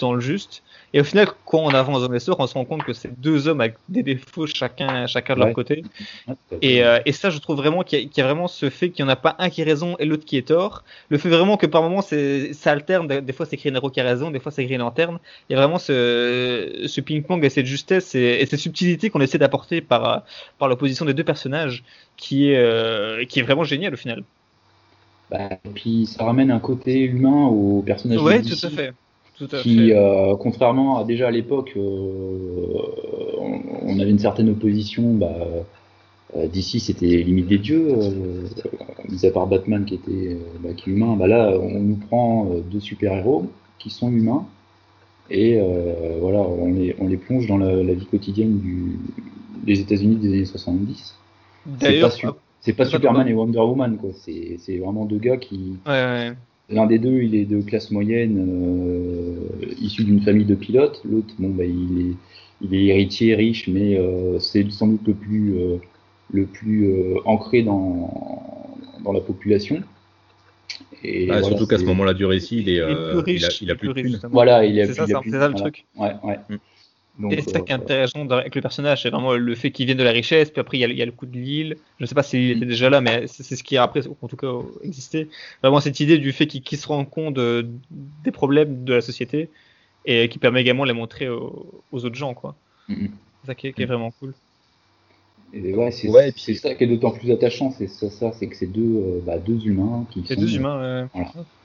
dans 0.00 0.14
le 0.14 0.20
juste. 0.20 0.64
Et 0.92 1.00
au 1.00 1.04
final, 1.04 1.28
quand 1.44 1.60
on 1.60 1.74
avance 1.74 2.02
dans 2.02 2.12
l'histoire, 2.12 2.40
on 2.40 2.46
se 2.46 2.54
rend 2.54 2.64
compte 2.66 2.84
que 2.84 2.92
c'est 2.92 3.20
deux 3.20 3.48
hommes 3.48 3.60
avec 3.60 3.76
des 3.88 4.02
défauts 4.02 4.46
chacun, 4.46 5.06
chacun 5.06 5.34
de 5.34 5.40
leur 5.40 5.52
côté. 5.52 5.86
Et, 6.62 6.84
euh, 6.84 7.00
et 7.06 7.12
ça, 7.12 7.30
je 7.30 7.38
trouve 7.38 7.56
vraiment 7.56 7.82
qu'il 7.84 7.98
y, 8.00 8.02
a- 8.02 8.08
qu'il 8.08 8.18
y 8.18 8.20
a 8.22 8.26
vraiment 8.26 8.48
ce 8.48 8.68
fait 8.70 8.90
qu'il 8.90 9.04
n'y 9.04 9.10
en 9.10 9.12
a 9.12 9.16
pas 9.16 9.36
un 9.38 9.48
qui 9.50 9.62
a 9.62 9.64
raison 9.64 9.96
et 9.98 10.04
l'autre 10.04 10.24
qui 10.26 10.36
est 10.36 10.48
tort. 10.48 10.84
Le 11.08 11.16
fait 11.18 11.30
vraiment 11.30 11.56
que 11.56 11.66
par 11.66 11.82
moments, 11.82 12.02
ça 12.02 12.70
alterne. 12.72 13.06
Des 13.08 13.32
fois, 13.32 13.46
c'est 13.46 13.56
Green 13.56 13.76
Arrow 13.76 13.90
qui 13.90 14.00
a 14.00 14.04
raison, 14.04 14.30
des 14.30 14.40
fois, 14.40 14.52
c'est 14.52 14.64
Green 14.66 14.80
Lantern. 14.80 15.18
Il 15.48 15.54
y 15.54 15.56
a 15.56 15.58
vraiment 15.60 15.78
ce, 15.78 16.84
ce 16.86 17.00
ping-pong 17.00 17.44
et 17.44 17.50
cette 17.50 17.66
justesse 17.66 18.14
et, 18.14 18.40
et 18.42 18.46
cette 18.46 18.60
subtilité 18.60 19.10
qu'on 19.10 19.20
essaie 19.20 19.38
d'apporter 19.38 19.80
par, 19.80 20.24
par 20.58 20.68
l'opposition 20.68 21.04
des 21.06 21.14
deux 21.14 21.24
personnages 21.24 21.84
qui 22.16 22.50
est, 22.50 22.56
euh, 22.58 23.24
qui 23.24 23.38
est 23.40 23.42
vraiment 23.42 23.64
génial 23.64 23.94
au 23.94 23.96
final. 23.96 24.24
Bah, 25.30 25.48
et 25.64 25.70
puis 25.70 26.06
ça 26.06 26.24
ramène 26.24 26.50
un 26.50 26.60
côté 26.60 27.00
humain 27.00 27.46
au 27.46 27.82
personnage 27.82 28.24
de 28.24 28.26
Ouais, 28.26 28.42
DC, 28.42 28.60
tout 28.60 28.66
à 28.66 28.70
fait. 28.70 28.92
Qui, 29.62 29.92
euh, 29.92 30.36
contrairement 30.36 30.98
à 30.98 31.04
déjà 31.04 31.28
à 31.28 31.30
l'époque, 31.30 31.72
euh, 31.76 31.80
on, 33.38 33.60
on 33.82 33.98
avait 33.98 34.10
une 34.10 34.18
certaine 34.18 34.50
opposition. 34.50 35.14
Bah, 35.14 35.34
euh, 36.36 36.46
DC 36.46 36.78
c'était 36.80 37.06
limite 37.06 37.48
des 37.48 37.58
dieux, 37.58 37.88
mis 39.08 39.26
à 39.26 39.30
part 39.30 39.46
Batman 39.46 39.84
qui 39.84 39.94
était, 39.94 40.36
bah, 40.60 40.70
qui 40.76 40.90
est 40.90 40.92
humain. 40.92 41.16
Bah 41.16 41.26
là, 41.26 41.52
on 41.60 41.80
nous 41.80 41.96
prend 41.96 42.50
deux 42.70 42.80
super 42.80 43.14
héros 43.14 43.50
qui 43.78 43.90
sont 43.90 44.10
humains 44.10 44.46
et 45.30 45.58
voilà, 46.20 46.40
on 46.40 46.72
les, 46.72 46.94
on 47.00 47.08
les 47.08 47.16
plonge 47.16 47.46
dans 47.46 47.58
la, 47.58 47.82
la 47.82 47.94
vie 47.94 48.06
quotidienne 48.06 48.58
du, 48.58 48.98
des 49.64 49.80
États-Unis 49.80 50.16
des 50.16 50.28
années 50.28 50.44
70. 50.44 51.16
C'est 51.64 51.70
pas, 51.70 51.86
D'ailleurs, 51.86 52.12
c'est 52.60 52.72
pas 52.74 52.84
Superman 52.84 53.26
et 53.26 53.34
Wonder 53.34 53.58
Woman 53.58 53.96
quoi. 53.96 54.10
C'est 54.14 54.56
c'est 54.58 54.78
vraiment 54.78 55.04
deux 55.06 55.18
gars 55.18 55.36
qui 55.36 55.78
ouais, 55.86 55.92
ouais. 55.92 56.32
L'un 56.70 56.86
des 56.86 56.98
deux, 56.98 57.22
il 57.22 57.34
est 57.34 57.44
de 57.46 57.60
classe 57.62 57.90
moyenne, 57.90 58.36
euh, 58.48 59.66
issu 59.80 60.04
d'une 60.04 60.20
famille 60.20 60.44
de 60.44 60.54
pilotes. 60.54 61.00
L'autre, 61.04 61.34
bon, 61.38 61.50
bah, 61.50 61.64
il 61.64 62.00
est, 62.10 62.14
il 62.62 62.74
est 62.74 62.84
héritier, 62.86 63.34
riche, 63.34 63.66
mais 63.68 63.98
euh, 63.98 64.38
c'est 64.38 64.70
sans 64.70 64.86
doute 64.86 65.00
le 65.06 65.14
plus, 65.14 65.54
euh, 65.58 65.76
le 66.32 66.46
plus 66.46 66.86
euh, 66.86 67.16
ancré 67.24 67.62
dans, 67.62 68.76
dans 69.02 69.12
la 69.12 69.20
population. 69.20 69.82
Et 71.02 71.26
Bah, 71.26 71.40
voilà, 71.40 71.56
surtout 71.56 71.66
qu'à 71.66 71.78
ce 71.78 71.84
moment-là 71.84 72.14
du 72.14 72.24
récit, 72.24 72.58
il, 72.58 72.68
est, 72.68 72.74
Il 72.74 72.78
est 72.78 72.84
plus 72.84 73.34
il 73.36 73.44
a, 73.44 73.48
riche. 73.48 73.62
il 73.62 73.70
a 73.70 73.74
plus 73.74 73.88
de 73.88 73.92
riche. 73.94 74.16
Voilà, 74.30 74.64
il 74.64 74.80
a 74.80 74.86
C'est 74.86 74.92
plus, 74.92 74.96
ça, 75.00 75.06
il 75.08 75.14
a 75.14 75.18
c'est 75.18 75.22
plus- 75.22 75.30
ça 75.32 75.48
le 75.48 75.54
voilà. 75.54 75.56
truc. 75.70 75.86
Ouais, 75.96 76.12
ouais. 76.22 76.38
Mm. 76.48 76.56
C'est 77.30 77.50
ça 77.50 77.60
qui 77.60 77.72
est 77.72 77.74
euh, 77.74 77.76
intéressant 77.76 78.28
avec 78.30 78.54
le 78.54 78.60
personnage, 78.60 79.02
c'est 79.02 79.10
vraiment 79.10 79.34
le 79.34 79.54
fait 79.54 79.70
qu'il 79.72 79.86
vienne 79.86 79.98
de 79.98 80.02
la 80.02 80.10
richesse, 80.12 80.50
puis 80.50 80.60
après 80.60 80.78
il 80.78 80.80
y 80.80 80.84
a, 80.84 80.86
le- 80.88 80.94
il 80.94 80.98
y 80.98 81.02
a 81.02 81.06
le 81.06 81.12
coup 81.12 81.26
de 81.26 81.36
l'île. 81.38 81.76
Je 81.98 82.04
ne 82.04 82.06
sais 82.06 82.14
pas 82.14 82.22
si 82.22 82.36
l'île 82.38 82.56
était 82.56 82.66
déjà 82.66 82.88
là, 82.90 83.00
mais 83.00 83.26
c'est 83.26 83.42
c'est 83.42 83.56
ce 83.56 83.62
qui 83.62 83.76
a 83.76 83.82
après, 83.82 84.02
en 84.06 84.28
tout 84.28 84.36
cas, 84.36 84.52
existé. 84.82 85.28
Vraiment 85.62 85.80
cette 85.80 86.00
idée 86.00 86.18
du 86.18 86.32
fait 86.32 86.46
qu'il 86.46 86.62
qu'il 86.62 86.78
se 86.78 86.86
rend 86.88 87.04
compte 87.04 87.34
de- 87.34 87.66
des 87.90 88.30
problèmes 88.30 88.84
de 88.84 88.94
la 88.94 89.00
société 89.00 89.50
et 90.04 90.28
qui 90.28 90.38
permet 90.38 90.60
également 90.62 90.84
de 90.84 90.88
les 90.88 90.94
montrer 90.98 91.28
aux, 91.28 91.84
aux 91.92 92.04
autres 92.04 92.16
gens, 92.16 92.34
quoi. 92.34 92.56
mm, 92.88 92.94
mm. 92.94 93.08
C'est 93.42 93.46
ça 93.48 93.54
qui 93.54 93.66
est, 93.68 93.72
qui 93.72 93.82
est 93.82 93.86
vraiment 93.86 94.10
cool. 94.12 94.34
Et 95.52 95.74
ouais, 95.74 95.90
c'est 95.90 96.08
Ouais, 96.08 96.28
et 96.28 96.32
puis- 96.32 96.42
c'est 96.42 96.54
ça 96.54 96.74
qui 96.74 96.84
est 96.84 96.86
d'autant 96.86 97.10
plus 97.10 97.30
attachant, 97.32 97.70
c'est 97.72 97.88
ça, 97.88 98.08
ça 98.10 98.32
c'est 98.32 98.46
que 98.46 98.56
c'est 98.56 98.66
deux, 98.66 98.80
euh, 98.82 99.20
bah, 99.26 99.38
deux 99.38 99.66
humains 99.66 100.06
qui 100.12 100.22
C'est 100.26 100.34
sont. 100.36 100.40
deux 100.40 100.56
humains. 100.56 100.80
euh, 100.80 101.06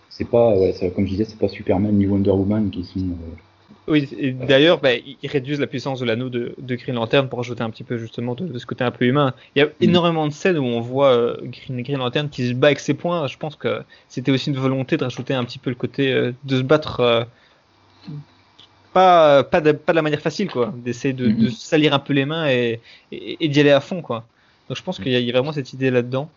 C'est 0.09 0.25
pas, 0.29 0.57
ouais, 0.57 0.71
ça, 0.73 0.89
comme 0.89 1.05
je 1.05 1.11
disais, 1.11 1.25
c'est 1.25 1.37
pas 1.37 1.49
Superman 1.49 1.93
ni 1.95 2.07
Wonder 2.07 2.31
Woman 2.31 2.69
qui 2.71 2.83
sont. 2.83 2.99
euh, 2.99 3.35
Oui, 3.87 4.09
et 4.17 4.31
d'ailleurs, 4.31 4.81
bah, 4.81 4.95
ils 4.95 5.19
réduisent 5.27 5.59
la 5.59 5.67
puissance 5.67 5.99
de 5.99 6.05
l'anneau 6.05 6.29
de, 6.29 6.55
de 6.57 6.75
Green 6.75 6.95
Lantern 6.95 7.29
pour 7.29 7.39
ajouter 7.39 7.61
un 7.61 7.69
petit 7.69 7.83
peu 7.83 7.97
justement 7.97 8.33
de, 8.33 8.47
de 8.47 8.57
ce 8.57 8.65
côté 8.65 8.83
un 8.83 8.89
peu 8.89 9.05
humain. 9.05 9.35
Il 9.55 9.59
y 9.59 9.61
a 9.61 9.69
énormément 9.79 10.27
de 10.27 10.33
scènes 10.33 10.57
où 10.57 10.63
on 10.63 10.81
voit 10.81 11.13
euh, 11.15 11.37
Green, 11.43 11.83
Green 11.83 11.99
Lantern 11.99 12.29
qui 12.31 12.47
se 12.47 12.53
bat 12.53 12.67
avec 12.67 12.79
ses 12.79 12.95
poings. 12.95 13.27
Je 13.27 13.37
pense 13.37 13.55
que 13.55 13.83
c'était 14.07 14.31
aussi 14.31 14.49
une 14.49 14.57
volonté 14.57 14.97
de 14.97 15.03
rajouter 15.03 15.35
un 15.35 15.43
petit 15.45 15.59
peu 15.59 15.69
le 15.69 15.75
côté 15.75 16.11
euh, 16.11 16.31
de 16.43 16.57
se 16.57 16.63
battre 16.63 16.99
euh, 17.01 17.25
pas, 18.93 19.43
pas, 19.43 19.61
de, 19.61 19.71
pas 19.73 19.93
de 19.93 19.95
la 19.97 20.01
manière 20.01 20.21
facile, 20.21 20.49
quoi. 20.49 20.73
D'essayer 20.77 21.13
de, 21.13 21.31
de 21.31 21.47
Mhm. 21.47 21.49
se 21.49 21.65
salir 21.67 21.93
un 21.93 21.99
peu 21.99 22.13
les 22.13 22.25
mains 22.25 22.47
et, 22.49 22.81
et, 23.11 23.45
et 23.45 23.49
d'y 23.49 23.59
aller 23.59 23.71
à 23.71 23.81
fond, 23.81 24.01
quoi. 24.01 24.29
Donc 24.67 24.77
je 24.77 24.83
pense 24.83 24.99
qu'il 24.99 25.11
y, 25.11 25.15
a- 25.15 25.19
il 25.19 25.25
y 25.25 25.29
a 25.29 25.33
vraiment 25.33 25.51
cette 25.53 25.73
idée 25.73 25.91
là-dedans. 25.91 26.35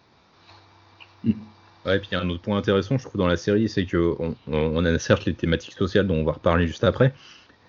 Ouais, 1.85 1.97
et 1.97 2.01
puis 2.01 2.09
il 2.11 2.15
y 2.15 2.17
a 2.17 2.21
un 2.21 2.29
autre 2.29 2.43
point 2.43 2.59
intéressant, 2.59 2.99
je 2.99 3.05
trouve, 3.05 3.19
dans 3.19 3.27
la 3.29 3.37
série, 3.37 3.69
c'est 3.69 3.87
que 3.87 4.15
on- 4.19 4.37
on 4.47 4.85
a 4.85 4.99
certes 4.99 5.25
les 5.25 5.35
thématiques 5.37 5.75
sociales 5.75 6.07
dont 6.07 6.17
on 6.17 6.25
va 6.25 6.33
reparler 6.33 6.67
juste 6.67 6.85
après, 6.85 7.15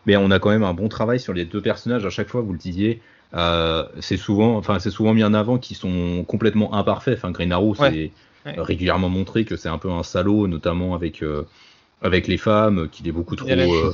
mais 0.05 0.17
on 0.17 0.31
a 0.31 0.39
quand 0.39 0.49
même 0.49 0.63
un 0.63 0.73
bon 0.73 0.88
travail 0.89 1.19
sur 1.19 1.33
les 1.33 1.45
deux 1.45 1.62
personnages. 1.62 2.05
À 2.05 2.09
chaque 2.09 2.29
fois, 2.29 2.41
vous 2.41 2.53
le 2.53 2.59
disiez, 2.59 3.01
euh, 3.33 3.85
c'est 3.99 4.17
souvent, 4.17 4.55
enfin, 4.57 4.79
c'est 4.79 4.91
souvent 4.91 5.13
mis 5.13 5.23
en 5.23 5.33
avant 5.33 5.57
qu'ils 5.57 5.77
sont 5.77 6.23
complètement 6.27 6.73
imparfaits. 6.73 7.17
Enfin, 7.17 7.31
Green 7.31 7.51
Arrow, 7.51 7.75
c'est 7.75 8.12
Ouais. 8.45 8.57
Régulièrement 8.57 9.09
montré 9.09 9.43
que 9.43 9.57
c'est 9.57 9.67
un 9.69 9.77
peu 9.77 9.91
un 9.91 10.01
salaud, 10.01 10.47
notamment 10.47 10.95
avec 10.95 11.21
euh, 11.21 11.43
avec 12.01 12.27
les 12.27 12.38
femmes, 12.38 12.89
qu'il 12.89 13.07
est 13.07 13.12
beaucoup 13.12 13.35
trop. 13.35 13.49
Euh, 13.51 13.93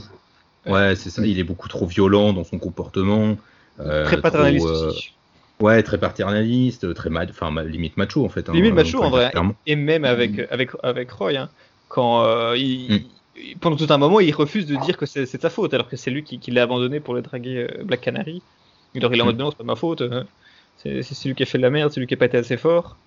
ouais, 0.67 0.95
c'est 0.95 1.09
ça. 1.09 1.25
Il 1.25 1.39
est 1.39 1.43
beaucoup 1.43 1.67
trop 1.67 1.87
violent 1.87 2.31
dans 2.31 2.43
son 2.43 2.59
comportement. 2.59 3.37
Très 3.77 4.21
paternaliste 4.21 4.67
trop. 4.67 5.65
Ouais, 5.65 5.81
très 5.83 5.97
paternaliste, 5.97 6.93
très 6.93 7.09
ma- 7.09 7.23
enfin 7.29 7.49
limite 7.63 7.97
macho 7.97 8.25
en 8.25 8.29
fait. 8.29 8.49
hein, 8.49 8.53
Limite 8.53 8.73
on 8.73 8.75
macho 8.75 9.01
en 9.01 9.09
vrai. 9.09 9.31
clairement. 9.31 9.55
Et 9.65 9.75
même 9.75 10.05
avec, 10.05 10.39
avec, 10.51 10.71
avec 10.83 11.11
Roy, 11.11 11.37
hein, 11.37 11.49
quand 11.87 12.53
il, 12.53 12.91
Mm. 12.91 13.24
Pendant 13.61 13.75
tout 13.77 13.87
un 13.89 13.97
moment, 13.97 14.19
il 14.19 14.33
refuse 14.33 14.65
de 14.65 14.75
dire 14.75 14.97
que 14.97 15.05
c'est 15.05 15.21
de 15.21 15.41
sa 15.41 15.49
faute, 15.49 15.73
alors 15.73 15.87
que 15.89 15.97
c'est 15.97 16.11
lui 16.11 16.23
qui, 16.23 16.39
qui 16.39 16.51
l'a 16.51 16.63
abandonné 16.63 16.99
pour 16.99 17.13
le 17.13 17.21
draguer 17.21 17.67
euh, 17.79 17.83
Black 17.83 18.01
Canary. 18.01 18.45
Alors 18.95 19.13
il 19.13 19.19
est 19.19 19.21
en 19.23 19.25
Mm. 19.25 19.27
mode 19.27 19.37
non, 19.37 19.51
c'est 19.51 19.57
pas 19.57 19.63
ma 19.65 19.75
faute. 19.75 20.01
hein. 20.01 20.27
C'est 20.77 21.01
lui 21.25 21.35
qui 21.35 21.43
a 21.43 21.45
fait 21.45 21.57
de 21.57 21.63
la 21.63 21.69
merde, 21.69 21.91
c'est 21.91 21.99
lui 21.99 22.07
qui 22.07 22.13
a 22.13 22.17
pas 22.17 22.25
été 22.27 22.37
assez 22.37 22.57
fort. 22.57 22.99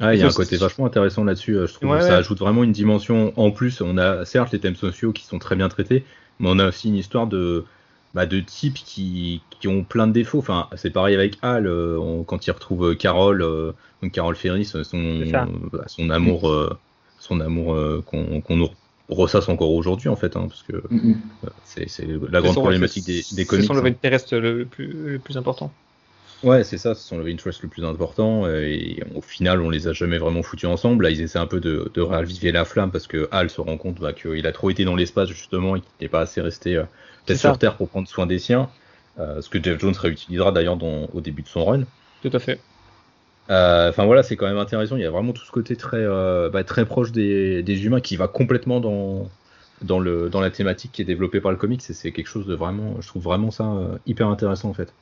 Ouais, 0.00 0.16
il 0.16 0.20
y 0.20 0.22
a 0.22 0.28
un 0.28 0.32
côté 0.32 0.56
vachement 0.56 0.86
intéressant 0.86 1.24
là-dessus. 1.24 1.54
euh, 1.56 1.66
Je 1.66 1.74
trouve 1.74 1.90
Ouais, 1.90 1.98
que 1.98 2.00
ça 2.00 2.16
ouais. 2.16 2.18
ajoute 2.18 2.38
vraiment 2.38 2.64
une 2.64 2.72
dimension 2.72 3.32
en 3.38 3.50
plus. 3.50 3.80
On 3.80 3.98
a 3.98 4.24
certes 4.24 4.52
les 4.52 4.60
thèmes 4.60 4.74
sociaux 4.76 5.12
qui 5.12 5.24
sont 5.24 5.38
très 5.38 5.54
bien 5.56 5.68
traités, 5.68 6.06
mais 6.38 6.48
on 6.50 6.58
a 6.58 6.68
aussi 6.68 6.88
une 6.88 6.96
histoire 6.96 7.26
de 7.26 7.66
bah, 8.14 8.26
de 8.26 8.40
types 8.40 8.74
qui, 8.74 9.46
qui 9.50 9.68
ont 9.68 9.84
plein 9.84 10.06
de 10.06 10.12
défauts. 10.12 10.38
Enfin, 10.38 10.68
c'est 10.76 10.90
pareil 10.90 11.14
avec 11.14 11.38
Hal 11.42 11.66
euh, 11.66 11.98
on- 11.98 12.24
quand 12.24 12.46
il 12.46 12.50
retrouve 12.50 12.96
Carole, 12.96 13.42
euh, 13.42 13.72
donc 14.02 14.12
Carole 14.12 14.36
Ferris, 14.36 14.66
son 14.66 16.10
amour, 16.10 16.48
euh, 16.50 16.78
son 17.22 17.40
amour 17.40 17.74
euh, 17.74 18.02
qu'on 18.06 18.56
nous 18.56 18.68
ressasse 19.08 19.48
encore 19.48 19.70
aujourd'hui 19.72 20.08
en 20.08 20.16
fait, 20.16 20.36
hein, 20.36 20.46
parce 20.48 20.62
que 20.62 20.72
mm, 20.90 20.96
mm. 21.10 21.22
euh, 21.44 21.48
c'est 21.64 21.88
c'est 21.88 22.06
la 22.06 22.40
C'est 22.42 22.42
grande 22.42 22.54
son- 22.54 22.60
problématique 22.62 23.04
c'est- 23.04 23.12
des, 23.12 23.36
des 23.36 23.46
C'est 23.46 23.46
comics. 23.46 23.66
son 23.66 23.74
hein. 23.74 23.76
love 23.76 23.86
interest 23.86 24.32
le, 24.32 24.66
plus, 24.66 24.86
le 24.92 25.18
plus 25.18 25.36
important. 25.36 25.70
Ouais, 26.42 26.64
c'est 26.64 26.78
ça, 26.78 26.94
ce 26.96 27.06
sont 27.06 27.18
le 27.18 27.26
interest 27.28 27.62
le 27.62 27.68
plus 27.68 27.84
important, 27.84 28.48
et 28.48 29.00
au 29.14 29.20
final, 29.20 29.60
on 29.60 29.70
les 29.70 29.86
a 29.86 29.92
jamais 29.92 30.18
vraiment 30.18 30.42
foutus 30.42 30.68
ensemble. 30.68 31.04
Là, 31.04 31.10
ils 31.10 31.20
essaient 31.20 31.38
un 31.38 31.46
peu 31.46 31.60
de, 31.60 31.88
de 31.94 32.00
raviver 32.00 32.50
la 32.50 32.64
flamme 32.64 32.90
parce 32.90 33.06
que 33.06 33.28
Hal 33.30 33.48
se 33.48 33.60
rend 33.60 33.76
compte 33.76 34.00
bah, 34.00 34.12
qu'il 34.12 34.44
a 34.44 34.50
trop 34.52 34.68
été 34.70 34.84
dans 34.84 34.96
l'espace, 34.96 35.28
justement, 35.28 35.76
et 35.76 35.80
qu'il 35.80 35.90
n'est 36.00 36.08
pas 36.08 36.20
assez 36.22 36.40
resté 36.40 36.74
euh, 36.76 36.82
peut-être 37.26 37.38
C'est 37.38 37.48
sur 37.48 37.58
Terre 37.58 37.76
pour 37.76 37.88
prendre 37.90 38.08
soin 38.08 38.26
des 38.26 38.40
siens. 38.40 38.68
Euh, 39.20 39.40
ce 39.40 39.48
que 39.50 39.62
Jeff 39.62 39.78
Jones 39.78 39.94
réutilisera 39.96 40.50
d'ailleurs 40.50 40.78
au 40.82 41.20
début 41.20 41.42
de 41.42 41.48
son 41.48 41.64
run. 41.64 41.84
Tout 42.22 42.30
à 42.32 42.38
fait. 42.40 42.60
Euh, 43.50 43.90
Enfin 43.90 44.04
voilà, 44.06 44.22
c'est 44.22 44.36
quand 44.36 44.46
même 44.46 44.56
intéressant. 44.58 44.96
Il 44.96 45.02
y 45.02 45.04
a 45.06 45.10
vraiment 45.10 45.32
tout 45.32 45.44
ce 45.44 45.50
côté 45.50 45.76
très, 45.76 45.98
euh, 45.98 46.48
bah, 46.50 46.64
très 46.64 46.86
proche 46.86 47.12
des, 47.12 47.62
des 47.62 47.84
humains 47.84 48.00
qui 48.00 48.16
va 48.16 48.28
complètement 48.28 48.80
dans, 48.80 49.32
dans, 49.80 49.98
le, 50.00 50.30
dans 50.30 50.40
la 50.40 50.50
thématique 50.50 50.92
qui 50.92 51.02
est 51.02 51.04
développée 51.04 51.40
par 51.40 51.50
le 51.50 51.56
comics. 51.56 51.82
Et 51.90 51.92
c'est 51.92 52.12
quelque 52.12 52.28
chose 52.28 52.46
de 52.46 52.54
vraiment, 52.54 53.00
je 53.00 53.08
trouve 53.08 53.24
vraiment 53.24 53.50
ça 53.50 53.64
euh, 53.74 53.98
hyper 54.06 54.28
intéressant 54.28 54.70
en 54.70 54.74
fait. 54.74 54.94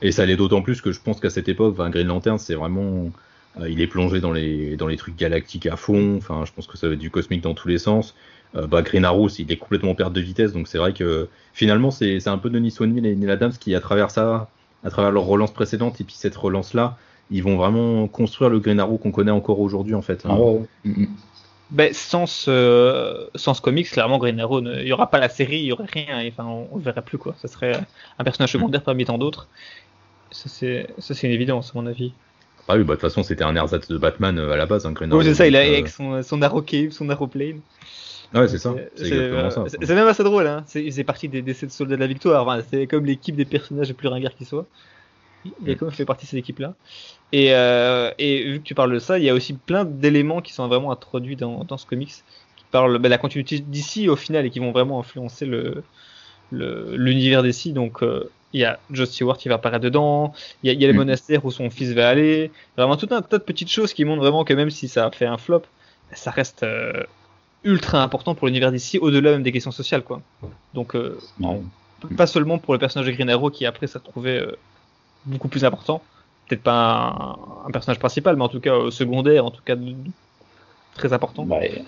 Et 0.00 0.12
ça 0.12 0.26
l'est 0.26 0.36
d'autant 0.36 0.62
plus 0.62 0.80
que 0.82 0.92
je 0.92 1.00
pense 1.00 1.20
qu'à 1.20 1.30
cette 1.30 1.48
époque, 1.48 1.76
Green 1.76 2.06
Lantern, 2.08 2.38
c'est 2.38 2.54
vraiment. 2.54 3.12
euh, 3.60 3.68
il 3.70 3.80
est 3.80 3.86
plongé 3.86 4.20
dans 4.20 4.32
les, 4.32 4.76
dans 4.76 4.86
les 4.88 4.96
trucs 4.96 5.16
galactiques 5.16 5.66
à 5.66 5.76
fond. 5.76 6.16
Enfin, 6.16 6.44
je 6.44 6.52
pense 6.52 6.66
que 6.66 6.76
ça 6.76 6.88
va 6.88 6.94
être 6.94 6.98
du 6.98 7.10
cosmique 7.10 7.42
dans 7.42 7.54
tous 7.54 7.68
les 7.68 7.78
sens. 7.78 8.14
Euh, 8.56 8.66
bah, 8.66 8.82
Green 8.82 9.04
Arrow, 9.04 9.28
il 9.38 9.50
est 9.52 9.56
complètement 9.56 9.92
en 9.92 9.94
perte 9.94 10.12
de 10.12 10.20
vitesse. 10.20 10.52
Donc 10.52 10.68
c'est 10.68 10.78
vrai 10.78 10.92
que 10.92 11.30
finalement, 11.52 11.90
c'est 11.90 12.26
un 12.28 12.38
peu 12.38 12.50
Denis 12.50 12.74
O'Neill 12.80 13.06
et 13.06 13.16
Neil 13.16 13.30
Adams 13.30 13.52
qui, 13.58 13.74
à 13.74 13.80
travers 13.80 14.10
ça, 14.10 14.50
à 14.84 14.90
travers 14.90 15.10
leur 15.10 15.24
relance 15.24 15.52
précédente 15.52 16.00
et 16.00 16.04
puis 16.04 16.14
cette 16.16 16.36
relance-là, 16.36 16.96
ils 17.30 17.42
vont 17.42 17.56
vraiment 17.56 18.06
construire 18.06 18.50
le 18.50 18.60
Green 18.60 18.78
Arrow 18.78 18.98
qu'on 18.98 19.10
connaît 19.10 19.30
encore 19.30 19.60
aujourd'hui 19.60 19.94
en 19.94 20.02
fait. 20.02 20.24
hein. 20.26 20.36
Ah. 20.38 20.88
Mm. 20.88 21.06
Ben, 21.70 21.92
sans, 21.94 22.26
ce, 22.26 23.26
sans 23.34 23.54
ce 23.54 23.60
comics, 23.62 23.90
clairement, 23.90 24.18
Green 24.18 24.38
Arrow, 24.38 24.60
ne- 24.60 24.78
il 24.78 24.84
n'y 24.84 24.92
aura 24.92 25.10
pas 25.10 25.18
la 25.18 25.30
série, 25.30 25.58
il 25.60 25.64
n'y 25.64 25.72
aurait 25.72 25.86
rien, 25.90 26.20
et, 26.20 26.28
enfin, 26.28 26.44
on 26.44 26.74
ne 26.74 26.78
le 26.78 26.84
verrait 26.84 27.02
plus, 27.02 27.16
quoi. 27.18 27.34
Ça 27.40 27.48
serait 27.48 27.80
un 28.18 28.22
personnage 28.22 28.52
secondaire 28.52 28.82
parmi 28.82 29.06
tant 29.06 29.18
d'autres. 29.18 29.48
Ça, 30.30 30.48
c'est 30.48 30.88
ça, 30.98 31.14
c'est 31.14 31.26
une 31.26 31.32
évidence, 31.32 31.72
à 31.74 31.78
mon 31.80 31.86
avis. 31.86 32.12
Ah 32.68 32.74
oui, 32.76 32.80
bah 32.84 32.88
de 32.88 32.92
toute 32.92 33.00
façon, 33.00 33.22
c'était 33.22 33.44
un 33.44 33.56
ersatz 33.56 33.88
de 33.88 33.98
Batman 33.98 34.38
euh, 34.38 34.52
à 34.52 34.56
la 34.56 34.66
base, 34.66 34.84
hein, 34.86 34.92
Green 34.92 35.10
Arrow. 35.10 35.20
Oui, 35.20 35.24
c'est 35.26 35.34
ça, 35.34 35.46
il 35.48 35.56
a 35.56 35.60
euh, 35.60 35.68
avec 35.68 35.88
son, 35.88 36.22
son 36.22 36.42
Arrow 36.42 36.62
Cave, 36.62 36.90
son 36.90 37.08
Aeroplane. 37.10 37.60
Ouais, 38.34 38.48
c'est 38.48 38.58
ça. 38.58 38.74
C'est 38.96 39.12
euh, 39.12 39.50
ça. 39.50 39.64
c'est- 39.68 39.94
même 39.94 40.08
assez 40.08 40.24
drôle, 40.24 40.46
hein. 40.46 40.64
C'est 40.66 41.04
parti 41.04 41.28
des, 41.28 41.42
des 41.42 41.54
sept 41.54 41.70
soldats 41.70 41.94
de 41.96 42.00
la 42.00 42.06
victoire. 42.08 42.42
Enfin, 42.46 42.62
c'est 42.68 42.86
comme 42.86 43.04
l'équipe 43.06 43.36
des 43.36 43.44
personnages 43.44 43.88
les 43.88 43.94
plus 43.94 44.08
ringards 44.08 44.34
qui 44.34 44.44
soient. 44.44 44.66
Il 45.44 45.70
a 45.70 45.74
Mm. 45.74 45.76
quand 45.76 45.86
même 45.86 45.94
fait 45.94 46.06
partie 46.06 46.26
de 46.26 46.30
cette 46.30 46.40
équipe-là. 46.40 46.76
Et, 47.32 47.54
euh, 47.54 48.12
et 48.18 48.44
vu 48.52 48.58
que 48.60 48.64
tu 48.64 48.74
parles 48.74 48.92
de 48.94 48.98
ça, 49.00 49.18
il 49.18 49.24
y 49.24 49.30
a 49.30 49.34
aussi 49.34 49.58
plein 49.58 49.84
d'éléments 49.84 50.42
qui 50.42 50.52
sont 50.54 50.68
vraiment 50.68 50.92
introduits 50.92 51.36
dans, 51.36 51.64
dans 51.64 51.78
ce 51.78 51.86
comics, 51.86 52.12
qui 52.56 52.66
parlent 52.70 53.00
de 53.02 53.08
la 53.08 53.18
continuité 53.18 53.60
d'ici 53.60 54.08
au 54.08 54.16
final 54.16 54.46
et 54.46 54.50
qui 54.50 54.60
vont 54.60 54.72
vraiment 54.72 55.00
influencer 55.00 55.46
le 55.46 55.88
le- 56.50 56.96
l'univers 56.96 57.42
d'ici. 57.42 57.72
Donc, 57.72 58.02
euh, 58.02 58.34
il 58.52 58.60
y 58.60 58.64
a 58.64 58.84
Joe 58.90 59.08
Stewart 59.08 59.36
qui 59.38 59.48
va 59.48 59.56
apparaître 59.56 59.82
dedans, 59.84 60.32
il 60.62 60.68
y 60.68 60.70
a, 60.70 60.72
il 60.74 60.80
y 60.80 60.84
a 60.84 60.88
les 60.88 60.92
Mm. 60.92 60.96
monastères 60.98 61.44
où 61.44 61.50
son 61.50 61.70
fils 61.70 61.92
va 61.92 62.08
aller. 62.08 62.52
Vraiment 62.76 62.96
tout 62.96 63.08
un 63.10 63.22
tas 63.22 63.38
de 63.38 63.44
petites 63.44 63.70
choses 63.70 63.92
qui 63.94 64.04
montrent 64.04 64.22
vraiment 64.22 64.44
que 64.44 64.54
même 64.54 64.70
si 64.70 64.88
ça 64.88 65.06
a 65.06 65.10
fait 65.10 65.26
un 65.26 65.38
flop, 65.38 65.62
ça 66.12 66.30
reste 66.30 66.62
euh, 66.62 67.04
ultra 67.64 68.02
important 68.02 68.34
pour 68.34 68.46
l'univers 68.46 68.70
d'ici, 68.72 68.98
au-delà 68.98 69.32
même 69.32 69.42
des 69.42 69.52
questions 69.52 69.72
sociales, 69.72 70.02
quoi. 70.02 70.20
Donc, 70.74 70.94
euh, 70.94 71.18
pas 72.16 72.26
seulement 72.26 72.58
pour 72.58 72.74
le 72.74 72.78
personnage 72.78 73.06
de 73.06 73.12
Green 73.12 73.30
Arrow 73.30 73.50
qui 73.50 73.64
après 73.66 73.86
s'est 73.86 73.98
retrouvé 73.98 74.38
euh, 74.38 74.56
beaucoup 75.26 75.48
plus 75.48 75.64
important, 75.64 76.02
peut-être 76.48 76.62
pas 76.62 77.38
un, 77.64 77.68
un 77.68 77.70
personnage 77.70 77.98
principal, 77.98 78.36
mais 78.36 78.42
en 78.44 78.48
tout 78.48 78.60
cas 78.60 78.74
euh, 78.74 78.90
secondaire, 78.90 79.44
en 79.46 79.50
tout 79.50 79.62
cas 79.64 79.76
très 80.94 81.12
important. 81.12 81.44
Ouais. 81.44 81.82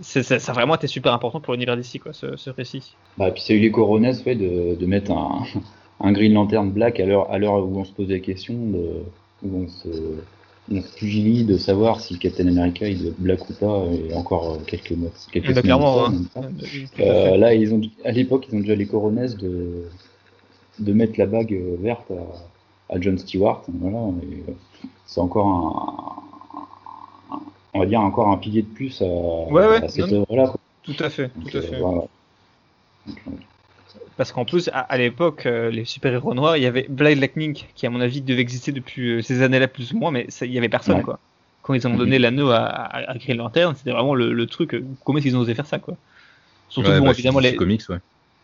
C'est, 0.00 0.22
c'est- 0.22 0.38
ça 0.38 0.52
a 0.52 0.54
vraiment 0.54 0.76
été 0.76 0.86
super 0.86 1.12
important 1.12 1.40
pour 1.40 1.52
l'univers 1.52 1.76
d'ici, 1.76 1.98
quoi, 1.98 2.12
ce, 2.12 2.36
ce 2.36 2.50
récit. 2.50 2.94
Bah, 3.16 3.30
puis 3.30 3.42
ça 3.42 3.52
a 3.52 3.56
eu 3.56 3.60
les 3.60 3.70
coronets 3.70 4.12
de, 4.12 4.74
de 4.76 4.86
mettre 4.86 5.10
un, 5.10 5.42
un 6.00 6.12
Green 6.12 6.32
Lantern 6.34 6.70
Black 6.70 7.00
à 7.00 7.06
l'heure 7.06 7.28
où 7.66 7.78
on 7.78 7.84
se 7.84 7.92
pose 7.92 8.08
la 8.08 8.20
question, 8.20 8.54
de, 8.54 9.02
où 9.42 9.64
on 9.64 9.68
se, 9.68 9.88
on 10.70 10.82
se 10.82 10.92
pugilie 10.96 11.44
de 11.44 11.56
savoir 11.56 12.00
si 12.00 12.18
Captain 12.18 12.46
America 12.46 12.86
il 12.88 13.06
est 13.06 13.14
black 13.18 13.48
ou 13.48 13.52
pas, 13.54 13.84
et 13.86 14.14
encore 14.14 14.52
euh, 14.52 14.58
quelques 14.66 14.92
mois. 14.92 15.10
Quelques 15.32 15.46
Bah, 15.46 15.50
semaines 15.52 15.62
clairement, 15.62 16.06
hein. 16.06 16.12
Euh, 17.00 17.36
là, 17.36 17.54
ils 17.54 17.72
ont, 17.72 17.80
à 18.04 18.10
l'époque, 18.12 18.46
ils 18.50 18.56
ont 18.56 18.60
déjà 18.60 18.74
les 18.74 18.86
coronets 18.86 19.28
de, 19.34 19.84
de 20.78 20.92
mettre 20.92 21.18
la 21.18 21.26
bague 21.26 21.52
euh, 21.54 21.76
verte 21.80 22.10
à, 22.10 22.94
à 22.94 23.00
John 23.00 23.16
Stewart. 23.18 23.62
Voilà, 23.68 23.98
et, 24.22 24.50
euh, 24.50 24.52
c'est 25.06 25.20
encore 25.20 25.46
un, 27.30 27.34
un- 27.34 27.40
on 27.74 27.78
va 27.80 27.86
dire 27.86 28.00
encore 28.00 28.28
un 28.28 28.36
pilier 28.36 28.62
de 28.62 28.68
plus 28.68 29.00
à, 29.00 29.04
ouais, 29.06 29.82
à 29.82 29.88
cette 29.88 30.10
non, 30.10 30.18
œuvre-là. 30.18 30.48
quoi. 30.48 30.60
Tout 30.82 30.96
à 31.00 31.08
fait, 31.10 31.30
Donc, 31.36 31.50
tout 31.50 31.58
à 31.58 31.62
fait. 31.62 31.78
voilà. 31.80 32.02
Parce 34.18 34.32
qu'en 34.32 34.44
plus, 34.44 34.68
à, 34.74 34.80
à 34.80 34.98
l'époque, 34.98 35.46
euh, 35.46 35.70
les 35.70 35.84
super-héros 35.86 36.34
noirs, 36.34 36.56
il 36.58 36.62
y 36.64 36.66
avait 36.66 36.86
Blade 36.90 37.18
Lightning, 37.18 37.64
qui 37.76 37.86
à 37.86 37.90
mon 37.90 38.00
avis 38.00 38.20
devait 38.20 38.42
exister 38.42 38.72
depuis 38.72 39.08
euh, 39.12 39.22
ces 39.22 39.42
années-là 39.42 39.68
plus 39.68 39.92
ou 39.92 39.98
moins, 39.98 40.10
mais 40.10 40.26
il 40.42 40.52
y 40.52 40.58
avait 40.58 40.68
personne, 40.68 40.96
Ouais. 40.98 41.02
quoi. 41.04 41.20
Quand 41.62 41.72
ils 41.74 41.86
ont 41.86 41.94
donné 41.94 42.18
l'anneau 42.18 42.50
à, 42.50 42.56
à, 42.64 43.10
à 43.12 43.16
Green 43.16 43.36
Lantern, 43.36 43.74
c'était 43.76 43.92
vraiment 43.92 44.14
le, 44.14 44.32
le 44.32 44.46
truc, 44.46 44.74
euh, 44.74 44.84
comment 45.04 45.18
ils 45.20 45.36
ont 45.36 45.40
osé 45.40 45.54
faire 45.54 45.66
ça, 45.66 45.78
quoi. 45.78 45.96
Surtout, 46.68 46.90
Ouais, 46.90 46.98
bon, 46.98 47.04
bah, 47.06 47.12
évidemment, 47.12 47.38
les, 47.40 47.54
Comics, 47.54 47.82
ouais. 47.90 47.98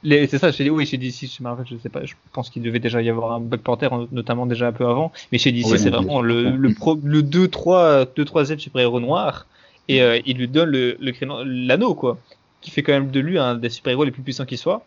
les- 0.04 0.26
c'est 0.28 0.38
ça, 0.38 0.52
chez, 0.52 0.70
oui, 0.70 0.86
chez 0.86 0.96
DC, 0.96 1.26
chez 1.26 1.42
Marvel, 1.42 1.66
je 1.68 1.76
sais 1.78 1.88
pas, 1.88 2.04
je 2.04 2.14
pense 2.32 2.50
qu'il 2.50 2.62
devait 2.62 2.78
déjà 2.78 3.02
y 3.02 3.10
avoir 3.10 3.32
un 3.32 3.40
Black 3.40 3.62
Panther, 3.62 3.88
en- 3.90 4.06
notamment 4.12 4.46
déjà 4.46 4.68
un 4.68 4.72
peu 4.72 4.86
avant, 4.86 5.10
mais 5.32 5.38
chez 5.38 5.50
DC, 5.52 5.72
Ouais, 5.72 5.78
c'est 5.78 5.90
vraiment 5.90 6.22
le, 6.22 6.50
le, 6.56 6.72
pro, 6.72 6.98
le 7.02 7.22
2-3, 7.22 8.04
2-3e 8.16 8.58
super-héros 8.60 9.00
noir, 9.00 9.46
et 9.88 10.02
euh, 10.02 10.20
il 10.24 10.36
lui 10.38 10.46
donne 10.46 10.70
le, 10.70 10.96
l'anneau, 11.44 11.94
quoi, 11.94 12.18
qui 12.60 12.70
fait 12.70 12.82
quand 12.82 12.92
même 12.92 13.10
de 13.10 13.20
lui 13.20 13.38
un 13.38 13.56
des 13.56 13.70
super-héros 13.70 14.04
les 14.04 14.10
plus 14.12 14.22
puissants 14.22 14.46
qui 14.46 14.56
soit. 14.56 14.84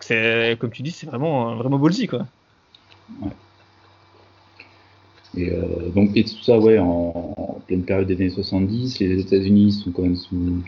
C'est, 0.00 0.56
comme 0.60 0.70
tu 0.70 0.82
dis, 0.82 0.90
c'est 0.90 1.06
vraiment, 1.06 1.56
vraiment 1.56 1.78
ballsy, 1.78 2.06
quoi. 2.06 2.26
Et 5.36 5.50
euh, 5.50 5.88
donc 5.94 6.10
et 6.16 6.24
tout 6.24 6.42
ça, 6.42 6.58
ouais, 6.58 6.78
en, 6.78 7.34
en 7.36 7.60
pleine 7.66 7.82
période 7.82 8.06
des 8.06 8.14
années 8.14 8.30
70, 8.30 9.00
les 9.00 9.20
États-Unis 9.20 9.72
sont 9.72 9.90
quand 9.90 10.02
même 10.02 10.16
sous 10.16 10.62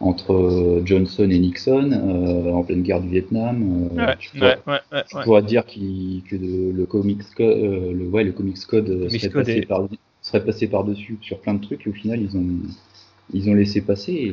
entre 0.00 0.32
euh, 0.32 0.82
Johnson 0.86 1.28
et 1.28 1.38
Nixon, 1.38 1.90
euh, 1.92 2.52
en 2.52 2.62
pleine 2.62 2.82
guerre 2.82 3.02
du 3.02 3.08
Vietnam. 3.08 3.88
euh, 3.92 4.06
Ouais, 4.06 4.16
tu 4.18 4.30
pourrais, 4.30 4.58
ouais, 4.66 5.40
tu 5.40 5.46
dire 5.46 5.66
que 5.66 6.36
le, 6.36 6.72
le 6.72 6.86
comics 6.86 7.22
code, 7.36 7.58
le, 7.58 8.08
ouais, 8.08 8.24
le 8.24 8.32
comics 8.32 8.58
code 8.66 9.10
serait, 9.10 9.28
passé 9.28 9.60
par, 9.62 9.86
serait 10.22 10.44
passé 10.44 10.66
par 10.68 10.84
dessus 10.84 11.18
sur 11.20 11.38
plein 11.40 11.54
de 11.54 11.60
trucs, 11.62 11.86
et 11.86 11.90
au 11.90 11.92
final 11.92 12.22
ils 12.22 12.34
ont 12.38 12.46
ils 13.32 13.48
ont 13.50 13.54
laissé 13.54 13.80
passer, 13.80 14.12
et 14.12 14.32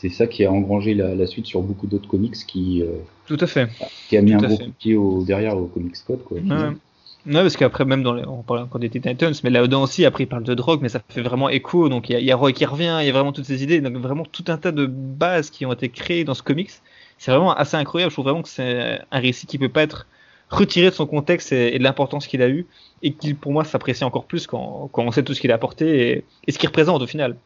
c'est 0.00 0.08
ça 0.08 0.26
qui 0.26 0.44
a 0.44 0.52
engrangé 0.52 0.94
la, 0.94 1.14
la 1.14 1.26
suite 1.26 1.46
sur 1.46 1.62
beaucoup 1.62 1.86
d'autres 1.86 2.08
comics 2.08 2.34
qui 2.46 2.82
euh, 2.82 2.86
Tout 3.26 3.38
à 3.40 3.46
fait. 3.46 3.68
qui 4.08 4.16
a 4.16 4.22
mis 4.22 4.32
Tout 4.32 4.38
un 4.38 4.48
gros 4.48 4.56
fait. 4.56 4.64
coup 4.64 4.70
de 4.70 4.74
pied 4.76 4.94
au, 4.96 5.22
derrière 5.24 5.56
au 5.56 5.66
comics 5.66 5.94
code, 6.06 6.22
quoi. 6.24 6.38
Ouais. 6.38 6.76
parce 7.32 7.56
qu'après, 7.56 7.84
même 7.84 8.02
dans 8.02 8.14
les, 8.14 8.24
on 8.26 8.42
parle 8.42 8.60
encore 8.60 8.80
des 8.80 8.88
Titans, 8.88 9.14
mais 9.44 9.50
là-dedans 9.50 9.82
aussi, 9.82 10.04
après, 10.04 10.24
il 10.24 10.26
parle 10.26 10.44
de 10.44 10.54
drogue, 10.54 10.80
mais 10.82 10.88
ça 10.88 11.00
fait 11.08 11.22
vraiment 11.22 11.48
écho. 11.48 11.88
Donc, 11.88 12.08
il 12.08 12.12
y, 12.12 12.16
a- 12.16 12.20
il 12.20 12.24
y 12.26 12.32
a 12.32 12.36
Roy 12.36 12.52
qui 12.52 12.64
revient, 12.64 12.98
il 13.02 13.06
y 13.06 13.10
a 13.10 13.12
vraiment 13.12 13.32
toutes 13.32 13.44
ces 13.44 13.62
idées, 13.62 13.80
donc 13.80 13.96
vraiment 13.96 14.24
tout 14.24 14.44
un 14.48 14.56
tas 14.56 14.72
de 14.72 14.86
bases 14.86 15.50
qui 15.50 15.66
ont 15.66 15.72
été 15.72 15.88
créées 15.90 16.24
dans 16.24 16.34
ce 16.34 16.42
comics. 16.42 16.70
C'est 17.18 17.30
vraiment 17.30 17.52
assez 17.54 17.76
incroyable. 17.76 18.10
Je 18.10 18.14
trouve 18.14 18.24
vraiment 18.26 18.42
que 18.42 18.48
c'est 18.48 19.00
un 19.10 19.18
récit 19.20 19.46
qui 19.46 19.58
peut 19.58 19.68
pas 19.68 19.82
être 19.82 20.06
retiré 20.48 20.88
de 20.90 20.94
son 20.94 21.06
contexte 21.06 21.52
et, 21.52 21.74
et 21.76 21.78
de 21.78 21.84
l'importance 21.84 22.26
qu'il 22.26 22.42
a 22.42 22.48
eu, 22.48 22.66
et 23.02 23.12
qui, 23.12 23.34
pour 23.34 23.52
moi, 23.52 23.64
s'apprécie 23.64 24.04
encore 24.04 24.24
plus 24.24 24.46
quand, 24.46 24.88
quand 24.92 25.04
on 25.04 25.12
sait 25.12 25.22
tout 25.22 25.34
ce 25.34 25.40
qu'il 25.40 25.52
a 25.52 25.54
apporté 25.54 26.10
et, 26.10 26.24
et 26.46 26.52
ce 26.52 26.58
qu'il 26.58 26.68
représente 26.68 27.02
au 27.02 27.06
final. 27.06 27.36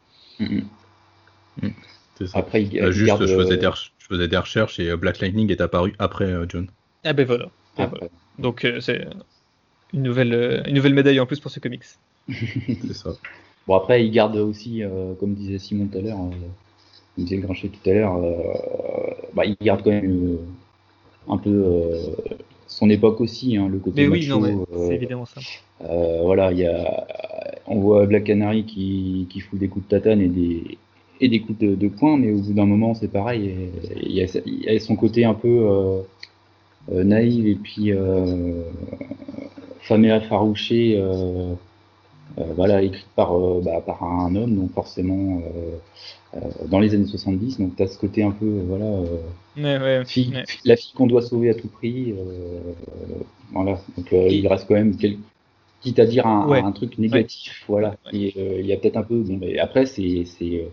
Ça. 2.27 2.39
Après, 2.39 2.63
il, 2.63 2.73
il 2.75 2.91
juste, 2.93 3.07
garde, 3.07 3.27
je, 3.27 3.35
faisais 3.35 3.55
euh, 3.55 3.57
des 3.57 3.67
recherches, 3.67 3.93
je 3.99 4.07
faisais 4.07 4.29
des 4.29 4.37
recherches 4.37 4.79
et 4.81 4.91
euh, 4.91 4.97
Black 4.97 5.19
Lightning 5.21 5.51
est 5.51 5.61
apparu 5.61 5.95
après 5.99 6.27
euh, 6.27 6.47
John. 6.49 6.69
Ah 7.05 7.13
ben 7.13 7.27
voilà. 7.27 7.47
Et 7.79 7.83
après. 7.83 7.99
voilà. 7.99 8.13
Donc, 8.39 8.65
euh, 8.65 8.81
c'est 8.81 9.07
une 9.93 10.03
nouvelle, 10.03 10.33
euh, 10.33 10.63
une 10.67 10.75
nouvelle 10.75 10.95
médaille 10.95 11.21
en 11.21 11.27
plus 11.27 11.41
pour 11.41 11.51
ce 11.51 11.61
comics. 11.61 11.85
C'est 12.29 12.95
ça. 12.95 13.11
Bon, 13.67 13.75
après, 13.75 14.05
il 14.05 14.11
garde 14.11 14.37
aussi, 14.37 14.83
euh, 14.83 15.15
comme 15.15 15.35
disait 15.35 15.59
Simon 15.59 15.87
tout 15.87 15.99
à 15.99 16.03
l'heure, 16.03 16.19
euh, 16.19 16.31
comme 17.17 17.25
disait 17.25 17.39
Grinchet 17.39 17.69
tout 17.69 17.91
à 17.91 17.93
l'heure, 17.95 18.17
euh, 18.17 19.13
bah, 19.35 19.45
il 19.45 19.57
garde 19.61 19.83
quand 19.83 19.91
même 19.91 20.35
euh, 20.35 21.33
un 21.33 21.39
peu 21.39 21.51
euh, 21.51 22.15
son 22.67 22.91
époque 22.91 23.21
aussi, 23.21 23.57
hein, 23.57 23.69
le 23.69 23.79
côté 23.79 24.03
Mais 24.03 24.09
oui, 24.09 24.27
macho. 24.27 24.41
non, 24.41 24.47
mais 24.47 24.55
euh, 24.77 24.87
c'est 24.89 24.95
évidemment 24.95 25.27
ça. 25.27 25.41
euh, 25.83 26.21
voilà, 26.23 26.53
il 26.53 26.59
y 26.59 26.67
a, 26.67 27.07
on 27.67 27.81
voit 27.81 28.07
Black 28.07 28.25
Canary 28.25 28.65
qui, 28.65 29.27
qui 29.31 29.41
fout 29.41 29.59
des 29.59 29.69
coups 29.69 29.87
de 29.87 29.91
tatane 29.91 30.21
et 30.21 30.29
des, 30.29 30.79
et 31.21 31.29
des 31.29 31.41
coups 31.41 31.59
de, 31.59 31.75
de 31.75 31.89
poing, 31.89 32.17
mais 32.19 32.33
au 32.33 32.39
bout 32.39 32.53
d'un 32.53 32.67
moment, 32.67 32.95
c'est 32.95 33.09
pareil. 33.09 33.49
et 33.49 33.71
Il 34.03 34.13
y, 34.13 34.23
a, 34.23 34.27
il 34.47 34.65
y 34.65 34.69
a 34.69 34.79
son 34.81 34.97
côté 34.97 35.25
un 35.25 35.35
peu 35.35 35.49
euh, 35.49 36.01
euh, 36.93 37.05
naïf 37.05 37.45
et 37.47 37.55
puis 37.55 37.93
euh, 37.93 38.63
femme 39.81 40.05
effarouchée, 40.05 40.97
euh, 40.99 41.55
euh, 42.39 42.45
voilà, 42.57 42.83
écrite 42.83 43.07
par, 43.15 43.37
euh, 43.37 43.61
bah, 43.65 43.81
par 43.85 44.03
un 44.03 44.35
homme, 44.35 44.55
donc 44.57 44.73
forcément 44.73 45.41
euh, 45.41 46.39
euh, 46.39 46.41
dans 46.69 46.81
les 46.81 46.95
années 46.95 47.07
70. 47.07 47.59
Donc, 47.59 47.77
tu 47.77 47.83
as 47.83 47.87
ce 47.87 47.99
côté 47.99 48.23
un 48.23 48.33
peu, 48.33 48.47
voilà, 48.67 48.85
euh, 48.87 49.05
Ouais, 49.57 49.79
ouais, 49.79 50.05
fille, 50.05 50.33
ouais. 50.35 50.45
la 50.65 50.77
fille 50.77 50.93
qu'on 50.95 51.07
doit 51.07 51.23
sauver 51.23 51.51
à 51.51 51.55
tout 51.55 51.69
prix. 51.69 52.13
euh, 52.13 52.73
voilà, 53.53 53.79
donc 53.97 54.13
euh, 54.13 54.29
il 54.29 54.47
reste 54.49 54.67
quand 54.67 54.75
même 54.75 54.97
quel- 54.97 55.19
quitte 55.85 55.99
à 55.99 56.07
dire 56.07 56.27
un, 56.27 56.49
Ouais. 56.49 56.61
un 56.61 56.73
truc 56.73 56.99
négatif, 56.99 57.65
voilà. 57.69 57.97
Ouais. 58.13 58.33
Euh, 58.37 58.57
il 58.61 58.67
y 58.67 58.73
a 58.73 58.77
peut-être 58.77 58.97
un 58.97 59.03
peu. 59.03 59.17
Bon, 59.21 59.37
mais 59.41 59.59
après, 59.59 59.87
c'est 59.87 60.25
c'est 60.25 60.57
euh, 60.63 60.69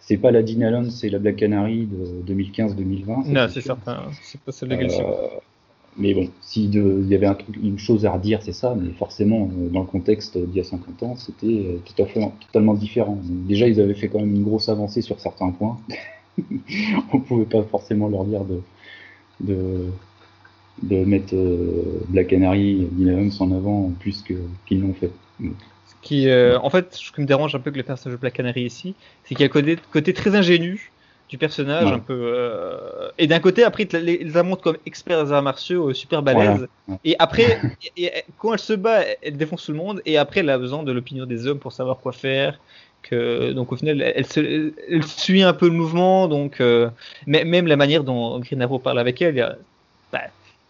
c'est 0.00 0.16
pas 0.18 0.30
la 0.30 0.42
Dean 0.42 0.62
Allen, 0.62 0.90
c'est 0.90 1.08
la 1.08 1.18
Black 1.18 1.36
Canary 1.36 1.86
de 1.86 2.34
2015-2020. 2.34 3.24
ça, 3.24 3.30
Non, 3.30 3.46
c'est 3.48 3.60
certain. 3.60 4.02
C'est 4.22 4.40
pas 4.40 4.52
celle 4.52 4.70
de. 4.70 4.74
Euh, 4.74 5.28
mais 5.96 6.14
bon, 6.14 6.28
s'il 6.42 6.74
y 7.08 7.14
avait 7.14 7.26
un 7.26 7.34
truc, 7.34 7.56
une 7.62 7.78
chose 7.78 8.06
à 8.06 8.12
redire, 8.12 8.40
c'est 8.42 8.52
ça. 8.52 8.76
Mais 8.80 8.92
forcément, 8.92 9.48
euh, 9.58 9.68
dans 9.68 9.80
le 9.80 9.86
contexte 9.86 10.38
d'il 10.38 10.56
y 10.56 10.60
a 10.60 10.64
50 10.64 11.02
ans, 11.02 11.16
c'était 11.16 11.80
tout 11.84 12.02
à 12.02 12.06
fait 12.06 12.20
totalement 12.46 12.74
différent. 12.74 13.16
Donc, 13.16 13.46
déjà, 13.46 13.66
ils 13.68 13.80
avaient 13.80 13.94
fait 13.94 14.08
quand 14.08 14.20
même 14.20 14.34
une 14.34 14.44
grosse 14.44 14.68
avancée 14.68 15.02
sur 15.02 15.18
certains 15.20 15.50
points. 15.50 15.78
On 17.12 17.20
pouvait 17.20 17.46
pas 17.46 17.62
forcément 17.64 18.08
leur 18.08 18.24
dire 18.24 18.44
de 18.44 18.60
de, 19.40 19.86
de 20.82 21.04
mettre 21.04 21.34
euh, 21.34 22.00
Black 22.08 22.28
Canary 22.28 22.88
et 23.00 23.02
Evans 23.02 23.30
en 23.40 23.52
avant 23.52 23.92
plus 24.00 24.22
qu'ils 24.66 24.80
l'ont 24.80 24.94
fait. 24.94 25.10
Ce 25.40 25.94
qui, 26.02 26.28
euh, 26.28 26.58
en 26.60 26.70
fait, 26.70 26.94
ce 26.94 27.10
qui 27.12 27.20
me 27.20 27.26
dérange 27.26 27.54
un 27.54 27.58
peu 27.58 27.68
avec 27.70 27.76
le 27.78 27.82
personnage 27.82 28.16
de 28.16 28.20
Black 28.20 28.34
Canary 28.34 28.62
ici, 28.62 28.94
c'est 29.24 29.34
qu'il 29.34 29.42
y 29.42 29.46
a 29.46 29.48
côté, 29.48 29.76
côté 29.92 30.12
très 30.12 30.34
ingénu, 30.34 30.90
du 31.28 31.36
personnage 31.36 31.84
Ouais. 31.86 31.92
un 31.92 31.98
peu. 31.98 32.14
euh, 32.18 33.10
Et 33.18 33.26
d'un 33.26 33.38
côté, 33.40 33.62
après, 33.62 33.82
ils 33.82 34.32
la- 34.32 34.42
montrent 34.42 34.62
comme 34.62 34.78
expert 34.86 35.22
des 35.26 35.32
arts 35.32 35.42
martiaux, 35.42 35.92
super 35.92 36.22
balèze. 36.22 36.66
Voilà. 36.86 37.00
Et 37.04 37.16
après, 37.18 37.60
et- 37.98 38.04
et- 38.06 38.10
quand 38.38 38.54
elle 38.54 38.58
se 38.58 38.72
bat, 38.72 39.02
elle 39.22 39.36
défonce 39.36 39.66
tout 39.66 39.72
le 39.72 39.76
monde. 39.78 40.00
Et 40.06 40.16
après, 40.16 40.40
elle 40.40 40.48
a 40.48 40.56
besoin 40.56 40.82
de 40.84 40.90
l'opinion 40.92 41.26
des 41.26 41.46
hommes 41.46 41.58
pour 41.58 41.72
savoir 41.72 41.98
quoi 41.98 42.12
faire. 42.12 42.58
Que, 43.02 43.52
donc 43.52 43.70
au 43.72 43.76
final, 43.76 44.00
elle, 44.02 44.26
se- 44.26 44.72
elle 44.90 45.04
suit 45.04 45.42
un 45.42 45.52
peu 45.52 45.66
le 45.66 45.74
mouvement. 45.74 46.28
Donc, 46.28 46.60
euh, 46.62 46.88
mais- 47.26 47.44
même 47.44 47.66
la 47.66 47.76
manière 47.76 48.04
dont 48.04 48.38
Green 48.40 48.62
Arrow 48.62 48.78
parle 48.78 48.98
avec 48.98 49.20
elle, 49.20 49.58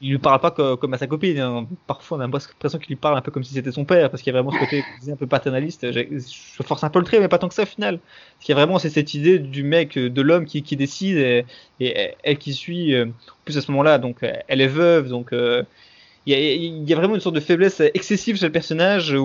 il 0.00 0.10
lui 0.10 0.18
parle 0.18 0.40
pas 0.40 0.52
co- 0.52 0.76
comme 0.76 0.94
à 0.94 0.98
sa 0.98 1.06
copine. 1.08 1.38
hein. 1.40 1.66
Parfois, 1.86 2.18
on 2.18 2.20
a 2.20 2.24
l'impression 2.24 2.78
qu'il 2.78 2.88
lui 2.88 2.96
parle 2.96 3.18
un 3.18 3.20
peu 3.20 3.32
comme 3.32 3.42
si 3.42 3.54
c'était 3.54 3.72
son 3.72 3.84
père, 3.84 4.10
parce 4.10 4.22
qu'il 4.22 4.32
y 4.32 4.36
a 4.36 4.38
vraiment 4.38 4.52
ce 4.52 4.58
côté 4.58 4.84
un 5.08 5.16
peu 5.16 5.26
paternaliste. 5.26 5.90
Je 5.90 6.62
force 6.62 6.84
un 6.84 6.90
peu 6.90 7.00
le 7.00 7.04
trait, 7.04 7.18
mais 7.18 7.28
pas 7.28 7.38
tant 7.38 7.48
que 7.48 7.54
ça 7.54 7.64
au 7.64 7.66
final. 7.66 7.98
Parce 7.98 8.44
qu'il 8.44 8.54
y 8.54 8.58
a 8.58 8.64
vraiment 8.64 8.78
cette 8.78 9.14
idée 9.14 9.38
du 9.40 9.64
mec, 9.64 9.98
euh, 9.98 10.08
de 10.08 10.22
l'homme 10.22 10.44
qui, 10.44 10.62
décide 10.76 11.18
et, 11.18 11.44
elle 12.22 12.38
qui 12.38 12.54
suit. 12.54 12.94
euh, 12.94 13.06
En 13.06 13.44
plus 13.44 13.58
à 13.58 13.60
ce 13.62 13.70
moment-là, 13.72 13.98
donc 13.98 14.18
elle 14.22 14.60
est 14.60 14.68
veuve, 14.68 15.08
donc 15.08 15.32
euh, 15.32 15.64
il 16.26 16.88
y, 16.88 16.92
a, 16.92 16.96
vraiment 16.96 17.14
une 17.14 17.20
sorte 17.20 17.34
de 17.34 17.40
faiblesse 17.40 17.80
excessive 17.80 18.36
chez 18.38 18.46
le 18.46 18.52
personnage 18.52 19.16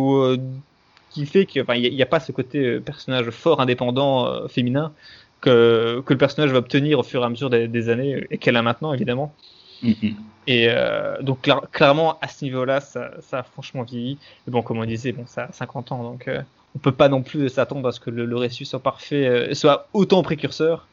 qui 1.10 1.26
fait 1.26 1.46
qu'il 1.46 1.66
n'y 1.70 2.02
a, 2.02 2.06
pas 2.06 2.20
ce 2.20 2.32
côté 2.32 2.80
personnage 2.80 3.30
fort, 3.30 3.62
indépendant, 3.62 4.48
féminin 4.48 4.94
que, 5.42 6.04
le 6.08 6.18
personnage 6.18 6.52
va 6.52 6.60
obtenir 6.60 7.00
au 7.00 7.04
fur 7.04 7.22
et 7.22 7.26
à 7.26 7.30
mesure 7.30 7.50
des 7.50 7.90
années 7.90 8.26
et 8.32 8.38
qu'elle 8.38 8.56
a 8.56 8.62
maintenant 8.64 8.94
évidemment. 8.94 9.36
Mhm. 9.84 10.16
Et 10.48 10.68
euh, 10.70 11.22
donc 11.24 11.46
cla- 11.46 11.68
clairement 11.72 12.20
à 12.22 12.28
ce 12.30 12.46
niveau-là, 12.46 12.82
ça, 12.82 13.12
ça 13.22 13.40
a 13.40 13.44
franchement 13.44 13.84
vieilli. 13.84 14.20
Mais 14.48 14.52
bon, 14.52 14.64
comme 14.64 14.80
on 14.80 14.86
disait, 14.86 15.14
bon, 15.14 15.26
ça 15.28 15.46
a 15.46 15.52
50 15.54 15.92
ans, 15.94 16.04
donc 16.04 16.28
euh, 16.28 16.44
on 16.76 16.80
peut 16.80 16.96
pas 16.96 17.10
non 17.10 17.24
plus 17.24 17.50
s'attendre 17.50 17.88
à 17.88 17.92
ce 17.94 18.00
que 18.02 18.10
le, 18.12 18.26
le 18.26 18.38
récit 18.38 18.66
soit 18.66 18.84
parfait, 18.84 19.28
euh, 19.28 19.54
soit 19.56 19.90
autant 19.94 20.24
précurseur. 20.24 20.90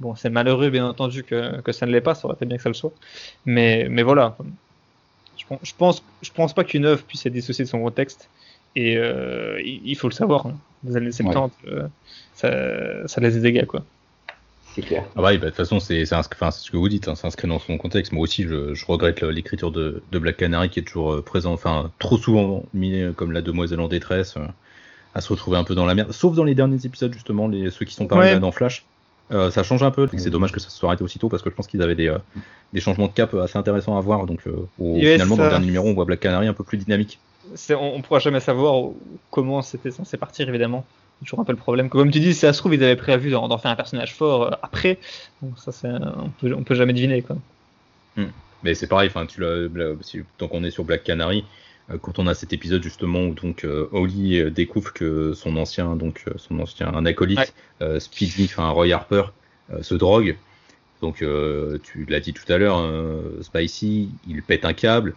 Bon, 0.00 0.14
c'est 0.16 0.30
malheureux 0.30 0.70
bien 0.70 0.86
entendu 0.88 1.24
que, 1.24 1.60
que 1.62 1.72
ça 1.72 1.86
ne 1.86 1.92
l'est 1.92 2.02
pas, 2.02 2.14
ça 2.16 2.26
aurait 2.26 2.36
été 2.36 2.46
bien 2.46 2.56
que 2.58 2.62
ça 2.64 2.70
le 2.70 2.74
soit. 2.74 2.94
Mais, 3.46 3.88
mais 3.90 4.02
voilà, 4.02 4.36
je, 5.36 5.44
pense- 5.46 5.60
je 5.62 5.72
pense, 5.76 6.04
je 6.22 6.30
pense 6.30 6.54
pas 6.54 6.64
qu'une 6.64 6.84
œuvre 6.86 7.04
puisse 7.04 7.24
être 7.26 7.32
dissociée 7.32 7.64
de 7.64 7.70
son 7.70 7.82
contexte. 7.82 8.30
Et 8.76 8.96
euh, 8.96 9.60
il 9.64 9.82
il 9.88 9.96
faut 9.96 10.08
le 10.08 10.14
savoir, 10.14 10.46
hein. 10.46 10.62
les 10.82 10.96
années 10.96 11.12
70, 11.12 11.56
euh, 11.66 11.88
ça, 12.34 13.06
ça 13.08 13.20
laisse 13.20 13.34
des 13.34 13.40
dégâts 13.40 13.66
quoi. 13.66 13.88
C'est 14.74 14.82
clair. 14.82 15.04
Ah 15.14 15.22
bah 15.22 15.28
oui, 15.30 15.38
bah, 15.38 15.44
de 15.44 15.50
toute 15.50 15.56
façon, 15.56 15.78
c'est 15.78 16.04
ce 16.04 16.70
que 16.70 16.76
vous 16.76 16.88
dites, 16.88 17.06
hein, 17.06 17.14
c'est 17.14 17.26
inscrit 17.26 17.46
dans 17.46 17.60
son 17.60 17.78
contexte. 17.78 18.12
Moi 18.12 18.22
aussi, 18.24 18.42
je, 18.42 18.74
je 18.74 18.86
regrette 18.86 19.22
l'écriture 19.22 19.70
de, 19.70 20.02
de 20.10 20.18
Black 20.18 20.36
Canary 20.36 20.68
qui 20.68 20.80
est 20.80 20.82
toujours 20.82 21.12
euh, 21.12 21.22
présent, 21.22 21.52
enfin, 21.52 21.92
trop 22.00 22.18
souvent 22.18 22.64
mis 22.74 23.00
euh, 23.00 23.12
comme 23.12 23.30
la 23.30 23.40
demoiselle 23.40 23.78
en 23.80 23.86
détresse, 23.88 24.36
euh, 24.36 24.40
à 25.14 25.20
se 25.20 25.28
retrouver 25.28 25.56
un 25.58 25.64
peu 25.64 25.76
dans 25.76 25.86
la 25.86 25.94
merde. 25.94 26.10
Sauf 26.12 26.34
dans 26.34 26.42
les 26.42 26.56
derniers 26.56 26.84
épisodes, 26.84 27.12
justement, 27.12 27.46
les, 27.46 27.70
ceux 27.70 27.84
qui 27.84 27.94
sont 27.94 28.08
pas 28.08 28.16
Ouais. 28.16 28.32
là 28.32 28.40
dans 28.40 28.50
Flash. 28.50 28.84
Euh, 29.30 29.50
ça 29.50 29.62
change 29.62 29.82
un 29.82 29.90
peu. 29.90 30.08
C'est 30.16 30.28
dommage 30.28 30.52
que 30.52 30.60
ça 30.60 30.68
se 30.68 30.76
soit 30.76 30.88
arrêté 30.90 31.02
aussitôt 31.04 31.28
parce 31.30 31.42
que 31.42 31.48
je 31.50 31.54
pense 31.54 31.66
qu'ils 31.66 31.80
avaient 31.80 31.94
des, 31.94 32.08
euh, 32.08 32.18
des 32.72 32.80
changements 32.80 33.06
de 33.06 33.12
cap 33.12 33.32
assez 33.34 33.56
intéressants 33.56 33.96
à 33.96 34.00
voir. 34.00 34.26
Donc, 34.26 34.40
euh, 34.46 34.66
Yes, 34.78 35.12
finalement, 35.12 35.36
dans 35.36 35.44
le 35.44 35.50
dernier 35.50 35.66
numéro, 35.66 35.88
on 35.88 35.94
voit 35.94 36.04
Black 36.04 36.20
Canary 36.20 36.46
un 36.46 36.52
peu 36.52 36.64
plus 36.64 36.76
dynamique. 36.78 37.18
On, 37.70 37.74
on 37.76 38.02
pourra 38.02 38.18
jamais 38.18 38.40
savoir 38.40 38.90
comment 39.30 39.62
c'était 39.62 39.90
censé 39.92 40.16
partir 40.16 40.48
évidemment. 40.48 40.84
C'est 41.20 41.26
toujours 41.26 41.40
un 41.40 41.44
peu 41.44 41.52
le 41.52 41.58
problème. 41.58 41.88
Comme 41.88 42.10
tu 42.10 42.20
dis, 42.20 42.34
si 42.34 42.40
ça 42.40 42.52
se 42.52 42.58
trouve, 42.58 42.74
ils 42.74 42.82
avaient 42.84 42.96
prévu 42.96 43.30
d'en 43.30 43.56
faire 43.58 43.70
un 43.70 43.76
personnage 43.76 44.14
fort 44.14 44.42
euh, 44.44 44.50
après. 44.62 44.98
Donc 45.42 45.58
ça, 45.58 45.72
c'est, 45.72 45.88
on 45.88 46.30
peut, 46.40 46.52
on 46.54 46.64
peut 46.64 46.74
jamais 46.74 46.92
deviner 46.92 47.22
quoi. 47.22 47.36
Mais 48.62 48.74
c'est 48.74 48.86
pareil, 48.86 49.10
tu 49.28 50.24
tant 50.38 50.48
qu'on 50.48 50.64
est 50.64 50.70
sur 50.70 50.84
Black 50.84 51.04
Canary, 51.04 51.44
euh, 51.90 51.98
quand 51.98 52.18
on 52.18 52.26
a 52.26 52.32
cet 52.32 52.54
épisode 52.54 52.82
justement 52.82 53.24
où 53.24 53.34
donc 53.34 53.64
euh, 53.64 53.88
Holly 53.92 54.50
découvre 54.50 54.94
que 54.94 55.34
son 55.34 55.58
ancien, 55.58 55.96
donc 55.96 56.24
son 56.36 56.58
ancien 56.60 56.88
un 56.94 57.04
acolyte, 57.04 57.38
Ouais. 57.38 57.48
euh, 57.82 58.00
Speedy, 58.00 58.44
enfin 58.44 58.70
Roy 58.70 58.90
Harper, 58.92 59.24
euh, 59.70 59.82
se 59.82 59.94
drogue. 59.94 60.36
Donc 61.02 61.22
tu 61.82 62.06
l'as 62.08 62.20
dit 62.20 62.32
tout 62.32 62.50
à 62.50 62.56
l'heure, 62.56 62.78
hein, 62.78 63.20
Spicy, 63.42 64.08
il 64.26 64.42
pète 64.42 64.64
un 64.64 64.72
câble, 64.72 65.14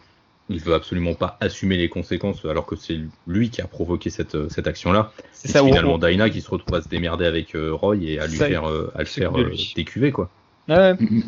il 0.49 0.59
veut 0.59 0.73
absolument 0.73 1.13
pas 1.13 1.37
assumer 1.41 1.77
les 1.77 1.89
conséquences 1.89 2.45
alors 2.45 2.65
que 2.65 2.75
c'est 2.75 2.99
lui 3.25 3.49
qui 3.49 3.61
a 3.61 3.67
provoqué 3.67 4.09
cette, 4.09 4.35
euh, 4.35 4.47
cette 4.49 4.67
action-là. 4.67 5.11
C'est 5.33 5.49
ça. 5.49 5.63
finalement 5.63 5.97
Dinah 5.97 6.29
qui 6.29 6.41
se 6.41 6.49
retrouve 6.49 6.75
à 6.75 6.81
se 6.81 6.87
démerder 6.89 7.25
avec 7.25 7.55
euh, 7.55 7.73
Roy 7.73 7.97
et 7.97 8.19
à 8.19 8.27
lui 8.27 8.37
Ça, 8.37 8.47
faire, 8.47 8.69
euh, 8.69 8.91
à 8.95 8.99
le 8.99 9.05
faire 9.05 9.33
de 9.33 9.43
euh, 9.43 9.55
décuver 9.75 10.11
quoi. 10.11 10.29
Ouais, 10.67 10.93
Mhm. 10.99 11.23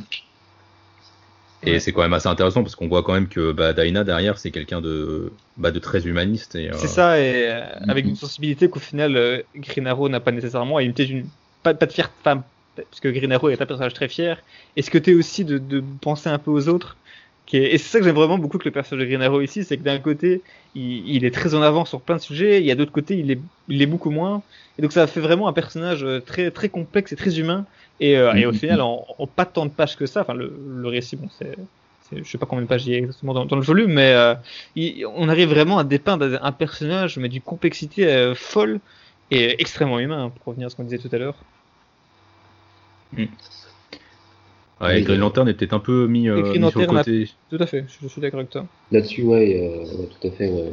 Et 1.61 1.73
Ouais. 1.73 1.79
c'est 1.81 1.91
quand 1.91 2.01
même 2.01 2.13
assez 2.13 2.29
intéressant 2.29 2.63
parce 2.63 2.75
qu'on 2.75 2.87
voit 2.87 3.03
quand 3.03 3.13
même 3.13 3.27
que 3.27 3.51
bah, 3.51 3.73
Dinah 3.73 4.05
derrière 4.05 4.37
c'est 4.37 4.49
quelqu'un 4.51 4.79
de, 4.79 5.33
bah, 5.57 5.71
de 5.71 5.79
très 5.79 6.07
humaniste. 6.07 6.55
Et, 6.55 6.69
euh, 6.69 6.73
C'est 6.77 6.87
ça, 6.87 7.19
et 7.19 7.49
euh, 7.49 7.65
avec 7.89 8.05
Mhm. 8.05 8.11
une 8.11 8.15
sensibilité 8.15 8.69
qu'au 8.69 8.79
final, 8.79 9.17
euh, 9.17 9.41
Green 9.55 9.85
Arrow 9.87 10.07
n'a 10.07 10.21
pas 10.21 10.31
nécessairement, 10.31 10.79
et 10.79 10.85
une 10.85 10.93
peut-être 10.93 11.09
une 11.09 11.29
pas, 11.61 11.73
pas 11.73 11.85
de 11.85 11.91
fierté, 11.91 12.15
parce 12.23 12.99
que 13.01 13.09
Green 13.09 13.33
Arrow 13.33 13.49
est 13.49 13.61
un 13.61 13.65
personnage 13.65 13.93
très 13.93 14.07
fier, 14.07 14.41
et 14.77 14.81
ce 14.81 14.89
côté 14.89 15.13
aussi 15.13 15.43
de, 15.43 15.57
de 15.57 15.83
penser 16.01 16.29
un 16.29 16.39
peu 16.39 16.49
aux 16.51 16.69
autres, 16.69 16.95
qui 17.49 17.57
est- 17.57 17.73
et 17.73 17.77
c'est 17.79 17.89
ça 17.89 17.99
que 17.99 18.05
j'aime 18.05 18.15
vraiment 18.15 18.37
beaucoup 18.39 18.57
que 18.59 18.65
le 18.65 18.71
personnage 18.71 19.03
de 19.05 19.09
Green 19.09 19.21
Arrow 19.23 19.41
ici, 19.41 19.65
c'est 19.65 19.77
que 19.77 19.83
d'un 19.83 19.99
côté, 19.99 20.43
il, 20.75 21.07
il 21.15 21.25
est 21.25 21.31
très 21.33 21.55
en 21.55 21.61
avant 21.63 21.85
sur 21.85 22.03
plein 22.05 22.15
de 22.17 22.21
sujets, 22.21 22.57
et 22.57 22.59
il 22.61 22.65
y 22.67 22.71
a 22.71 22.75
d'autres 22.75 22.91
côtés, 22.93 23.17
il 23.17 23.31
est, 23.31 23.43
il 23.67 23.81
est 23.81 23.87
beaucoup 23.87 24.11
moins, 24.11 24.43
et 24.77 24.81
donc 24.83 24.93
ça 24.93 25.07
fait 25.07 25.21
vraiment 25.21 25.47
un 25.49 25.53
personnage 25.53 26.03
euh, 26.05 26.21
très, 26.21 26.51
très 26.51 26.69
complexe 26.69 27.11
et 27.13 27.17
très 27.17 27.39
humain, 27.39 27.67
et, 27.99 28.17
euh, 28.17 28.33
et 28.35 28.45
au 28.45 28.51
Mhm. 28.51 28.59
final, 28.59 28.81
en, 28.81 29.05
en 29.17 29.27
pas 29.27 29.45
tant 29.45 29.65
de 29.65 29.71
pages 29.73 29.95
que 29.97 30.05
ça, 30.05 30.21
enfin, 30.21 30.33
le, 30.35 30.55
le 30.65 30.87
récit, 30.87 31.17
bon, 31.17 31.29
c'est, 31.29 31.57
je 32.11 32.23
sais 32.29 32.37
pas 32.37 32.45
combien 32.45 32.63
de 32.63 32.67
pages 32.67 32.85
il 32.87 32.93
y 32.93 32.95
a 32.95 32.99
exactement 32.99 33.33
dans, 33.33 33.45
dans 33.45 33.55
le 33.55 33.61
volume, 33.63 33.93
mais 33.93 34.13
euh, 34.13 34.35
il- 34.75 35.05
on 35.07 35.29
arrive 35.29 35.49
vraiment 35.49 35.77
à 35.79 35.83
dépeindre 35.83 36.39
un 36.41 36.51
personnage, 36.51 37.17
mais 37.19 37.29
d'une 37.29 37.41
complexité 37.41 38.07
euh, 38.07 38.35
folle 38.35 38.81
et 39.31 39.61
extrêmement 39.61 39.99
humain, 39.99 40.25
hein, 40.25 40.29
pour 40.31 40.45
revenir 40.47 40.67
à 40.67 40.69
ce 40.69 40.75
qu'on 40.75 40.83
disait 40.83 40.97
tout 40.99 41.09
à 41.15 41.17
l'heure. 41.19 41.45
Ouais, 44.81 45.01
Oui, 45.01 45.03
Green 45.03 45.19
Lantern 45.19 45.47
est 45.49 45.53
peut-être 45.53 45.73
un 45.73 45.79
peu 45.79 46.07
mis, 46.07 46.29
euh, 46.29 46.55
mis 46.57 46.69
sur 46.69 46.81
le 46.81 46.85
a- 46.87 47.03
côté. 47.03 47.29
Tout 47.49 47.57
à 47.59 47.65
fait, 47.67 47.85
je, 47.87 47.99
je 48.01 48.07
suis 48.07 48.21
d'accord 48.21 48.39
avec 48.39 48.51
toi. 48.51 48.67
Là-dessus, 48.91 49.23
ouais, 49.23 49.59
euh, 49.61 49.95
ouais, 49.97 50.07
tout 50.07 50.27
à 50.27 50.31
fait. 50.31 50.49
Ouais. 50.49 50.71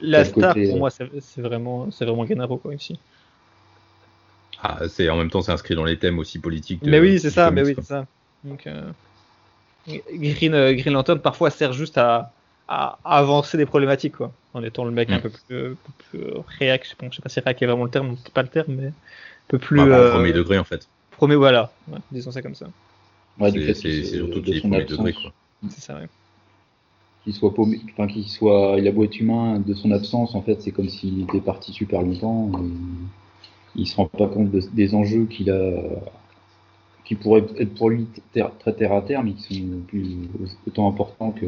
La, 0.00 0.24
star, 0.24 0.54
côté, 0.54 0.66
pour 0.68 0.76
euh, 0.76 0.78
moi, 0.78 0.90
c'est 0.90 1.40
vraiment, 1.40 1.90
c'est 1.90 2.04
vraiment 2.04 2.26
Gennaro, 2.26 2.58
quoi, 2.58 2.74
ici. 2.74 3.00
Ah, 4.58 4.88
c'est 4.88 5.08
en 5.08 5.16
même 5.16 5.30
temps 5.30 5.42
c'est 5.42 5.52
inscrit 5.52 5.74
dans 5.74 5.84
les 5.84 5.98
thèmes 5.98 6.18
aussi 6.18 6.40
politiques. 6.40 6.84
de- 6.84 6.90
mais 6.90 7.00
oui, 7.00 7.18
c'est 7.20 7.30
ça, 7.30 7.50
comics, 7.50 7.50
mais 7.50 7.62
oui, 7.62 7.76
c'est 7.76 7.82
ça. 7.82 8.06
Donc, 8.44 8.66
euh, 8.66 8.92
Green, 9.86 10.54
euh, 10.54 10.74
Green 10.74 10.92
Lantern, 10.94 11.20
parfois, 11.20 11.50
sert 11.50 11.72
juste 11.72 11.98
à, 11.98 12.34
avancer 13.04 13.56
des 13.56 13.64
problématiques, 13.66 14.16
quoi, 14.16 14.34
en 14.52 14.62
étant 14.62 14.84
le 14.84 14.90
mec 14.90 15.10
un 15.10 15.16
Mm. 15.16 15.20
peu 15.20 15.30
plus, 15.30 15.76
plus 15.98 16.24
réac, 16.58 16.94
bon, 17.00 17.10
je 17.10 17.16
sais 17.16 17.22
pas 17.22 17.28
si 17.30 17.40
réac 17.40 17.62
est 17.62 17.66
vraiment 17.66 17.84
le 17.84 17.90
terme, 17.90 18.16
c'est 18.18 18.32
pas 18.34 18.42
le 18.42 18.48
terme, 18.48 18.74
mais 18.74 18.88
un 18.88 18.92
peu 19.48 19.58
plus... 19.58 19.78
Bah, 19.78 19.86
bah, 19.86 19.96
euh, 19.96 20.08
au 20.08 20.10
premier 20.10 20.32
degré 20.34 20.58
en 20.58 20.64
fait. 20.64 20.90
Premier, 21.18 21.36
voilà, 21.36 21.72
ouais, 21.88 21.98
disons 22.10 22.30
ça 22.30 22.40
comme 22.42 22.54
ça. 22.54 22.66
Ouais, 23.40 23.50
C'est- 23.50 23.74
surtout 24.04 24.40
de 24.40 24.44
qu'il 24.46 24.56
est 24.56 24.60
son 24.60 24.68
premier 24.68 24.82
absence, 24.82 24.98
degré 24.98 25.12
quoi. 25.12 25.32
C'est 25.68 25.80
ça, 25.80 25.94
ouais. 25.96 26.08
Qu'il 27.24 27.34
soit 27.34 27.52
paumé, 27.54 27.80
enfin 27.92 28.06
qu'il 28.06 28.26
soit, 28.28 28.76
il 28.78 28.88
a 28.88 28.92
beau 28.92 29.04
être 29.04 29.18
humain, 29.20 29.60
de 29.60 29.74
son 29.74 29.90
absence, 29.90 30.34
en 30.34 30.42
fait, 30.42 30.60
c'est 30.62 30.70
comme 30.70 30.88
s'il 30.88 31.22
était 31.22 31.40
parti 31.40 31.72
super 31.72 32.02
longtemps. 32.02 32.50
Il 33.76 33.86
se 33.86 33.96
rend 33.96 34.06
pas 34.06 34.28
compte 34.28 34.50
de- 34.50 34.62
des 34.72 34.94
enjeux 34.94 35.26
qu'il 35.26 35.50
a, 35.50 35.72
qui 37.04 37.14
pourraient 37.14 37.44
être 37.58 37.74
pour 37.74 37.90
lui 37.90 38.06
ter- 38.32 38.50
très 38.58 38.74
terre 38.74 38.92
à 38.92 39.02
terre, 39.02 39.22
mais 39.24 39.32
qui 39.32 39.60
sont 39.60 39.80
plus 39.86 40.28
autant 40.66 40.88
importants 40.88 41.32
que 41.32 41.46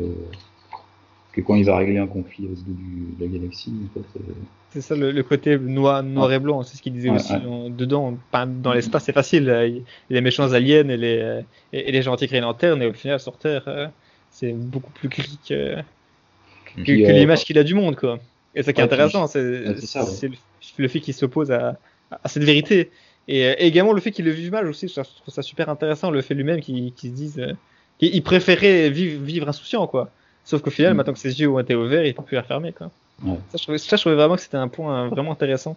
que 1.32 1.40
quand 1.40 1.54
il 1.54 1.64
va 1.64 1.76
régler 1.76 1.98
un 1.98 2.06
conflit 2.06 2.46
au 2.46 2.54
de 2.54 3.20
la 3.24 3.26
galaxie. 3.28 3.72
En 3.96 4.00
fait, 4.00 4.18
euh. 4.18 4.32
C'est 4.72 4.80
ça 4.80 4.94
le, 4.96 5.10
le 5.10 5.22
côté 5.22 5.58
noir, 5.58 6.02
noir 6.02 6.32
et 6.32 6.38
blanc, 6.38 6.62
c'est 6.62 6.76
ce 6.76 6.82
qu'il 6.82 6.92
disait 6.92 7.10
Ouais, 7.10 7.16
aussi. 7.16 7.32
ouais. 7.32 7.44
en- 7.46 7.70
dedans, 7.70 8.16
dans 8.62 8.72
l'espace, 8.72 9.04
c'est 9.04 9.12
facile. 9.12 9.48
euh, 9.48 9.80
Les 10.10 10.20
méchants 10.20 10.52
aliens 10.52 10.88
et 10.88 10.96
les, 10.96 11.18
euh, 11.18 11.40
et, 11.72 11.90
les 11.90 12.02
gentils 12.02 12.26
Green 12.26 12.42
Lantern, 12.42 12.80
et 12.82 12.86
au 12.86 12.92
final, 12.92 13.18
sur 13.20 13.36
Terre, 13.36 13.90
c'est 14.30 14.52
beaucoup 14.52 14.92
plus 14.92 15.08
gris 15.08 15.38
que, 15.48 15.76
que, 15.76 16.82
Puis, 16.82 17.02
que 17.02 17.08
euh, 17.08 17.12
l'image 17.12 17.44
qu'il 17.44 17.58
a 17.58 17.64
du 17.64 17.74
monde. 17.74 17.96
Quoi. 17.96 18.20
Et 18.54 18.62
ça 18.62 18.72
qui 18.72 18.80
est 18.80 18.84
intéressant, 18.84 19.26
c'est 19.26 19.40
le, 19.40 20.30
le 20.78 20.88
fait 20.88 21.00
qu'il 21.00 21.14
s'oppose 21.14 21.50
à, 21.50 21.78
à 22.10 22.28
cette 22.28 22.44
vérité. 22.44 22.90
Et, 23.28 23.40
et 23.40 23.66
également 23.66 23.92
le 23.92 24.00
fait 24.00 24.10
qu'il 24.12 24.24
le 24.24 24.30
vive 24.32 24.50
mal 24.52 24.66
aussi, 24.66 24.88
je 24.88 24.94
trouve 24.94 25.34
ça 25.34 25.42
super 25.42 25.68
intéressant, 25.68 26.10
le 26.10 26.22
fait 26.22 26.34
lui-même 26.34 26.60
qu'il 26.60 26.92
qu'il 26.94 27.10
se 27.10 27.14
dise 27.14 27.56
qu'il 27.98 28.14
il 28.14 28.22
préférait 28.22 28.88
vivre, 28.90 29.22
vivre 29.22 29.48
insouciant. 29.48 29.86
quoi. 29.86 30.10
Sauf 30.44 30.62
qu'au 30.62 30.70
final, 30.70 30.94
Mm. 30.94 30.96
maintenant 30.96 31.12
que 31.12 31.18
ses 31.18 31.38
yeux 31.40 31.48
ont 31.50 31.58
été 31.60 31.74
ouverts, 31.74 32.04
il 32.04 32.14
peut 32.14 32.22
plus 32.22 32.34
les 32.36 32.40
refermer. 32.40 32.72
Quoi. 32.72 32.90
Ouais. 33.24 33.36
Ça, 33.50 33.58
je 33.58 33.62
trouvais, 33.62 33.78
ça, 33.78 33.96
je 33.96 34.00
trouvais 34.02 34.16
vraiment 34.16 34.36
que 34.36 34.40
c'était 34.42 34.56
un 34.56 34.68
point 34.68 35.04
euh, 35.04 35.08
vraiment 35.08 35.32
intéressant 35.32 35.76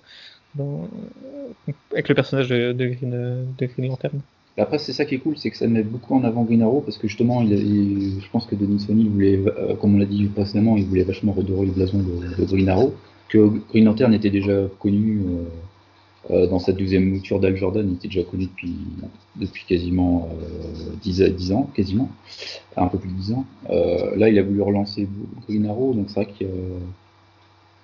dans, 0.55 0.87
avec 1.91 2.09
le 2.09 2.15
personnage 2.15 2.47
de, 2.49 2.71
de, 2.71 2.85
Green, 2.87 3.45
de 3.57 3.65
Green 3.65 3.89
Lantern. 3.89 4.19
Après, 4.57 4.77
c'est 4.77 4.93
ça 4.93 5.05
qui 5.05 5.15
est 5.15 5.17
cool, 5.17 5.35
c'est 5.35 5.49
que 5.49 5.57
ça 5.57 5.67
met 5.67 5.81
beaucoup 5.81 6.15
en 6.15 6.23
avant 6.23 6.43
Green 6.43 6.61
Arrow 6.61 6.81
parce 6.81 6.97
que 6.99 7.07
justement, 7.07 7.41
il, 7.41 7.51
il- 7.53 8.21
je 8.21 8.29
pense 8.31 8.45
que 8.45 8.53
Denis 8.55 8.79
Sony 8.79 9.09
voulait, 9.09 9.39
euh, 9.47 9.73
comme 9.75 9.95
on 9.95 9.97
l'a 9.97 10.05
dit 10.05 10.25
précédemment, 10.25 10.77
il 10.77 10.85
voulait 10.85 11.03
vachement 11.03 11.31
redorer 11.33 11.65
le 11.65 11.71
blason 11.71 11.97
de, 11.97 12.35
de 12.41 12.45
Green 12.45 12.69
Arrow. 12.69 12.93
Que 13.29 13.49
Green 13.71 13.85
Lantern 13.85 14.13
était 14.13 14.29
déjà 14.29 14.53
connu 14.79 15.21
euh, 15.25 15.43
euh, 16.31 16.47
dans 16.47 16.59
sa 16.59 16.71
deuxième 16.71 17.09
mouture 17.09 17.39
d'Al 17.39 17.55
Jordan, 17.55 17.87
il 17.89 17.95
était 17.95 18.07
déjà 18.07 18.23
connu 18.23 18.45
depuis, 18.45 18.75
depuis 19.35 19.65
quasiment 19.65 20.29
euh, 20.41 20.95
10, 21.01 21.21
à- 21.21 21.29
10 21.29 21.51
ans, 21.51 21.69
quasiment, 21.75 22.09
un 22.77 22.87
peu 22.87 22.97
plus 22.97 23.09
de 23.09 23.15
10 23.15 23.33
ans. 23.33 23.45
Euh, 23.69 24.15
là, 24.15 24.29
il 24.29 24.39
a 24.39 24.43
voulu 24.43 24.61
relancer 24.61 25.07
Green 25.47 25.65
Arrow, 25.65 25.93
donc 25.93 26.09
c'est 26.09 26.23
vrai 26.23 26.27
que 26.27 26.45
euh, 26.45 26.79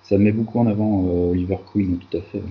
ça 0.04 0.18
met 0.18 0.32
beaucoup 0.32 0.58
en 0.58 0.66
avant 0.66 1.04
euh, 1.06 1.30
Oliver 1.32 1.58
Queen, 1.72 1.98
tout 1.98 2.16
à 2.16 2.20
fait. 2.22 2.42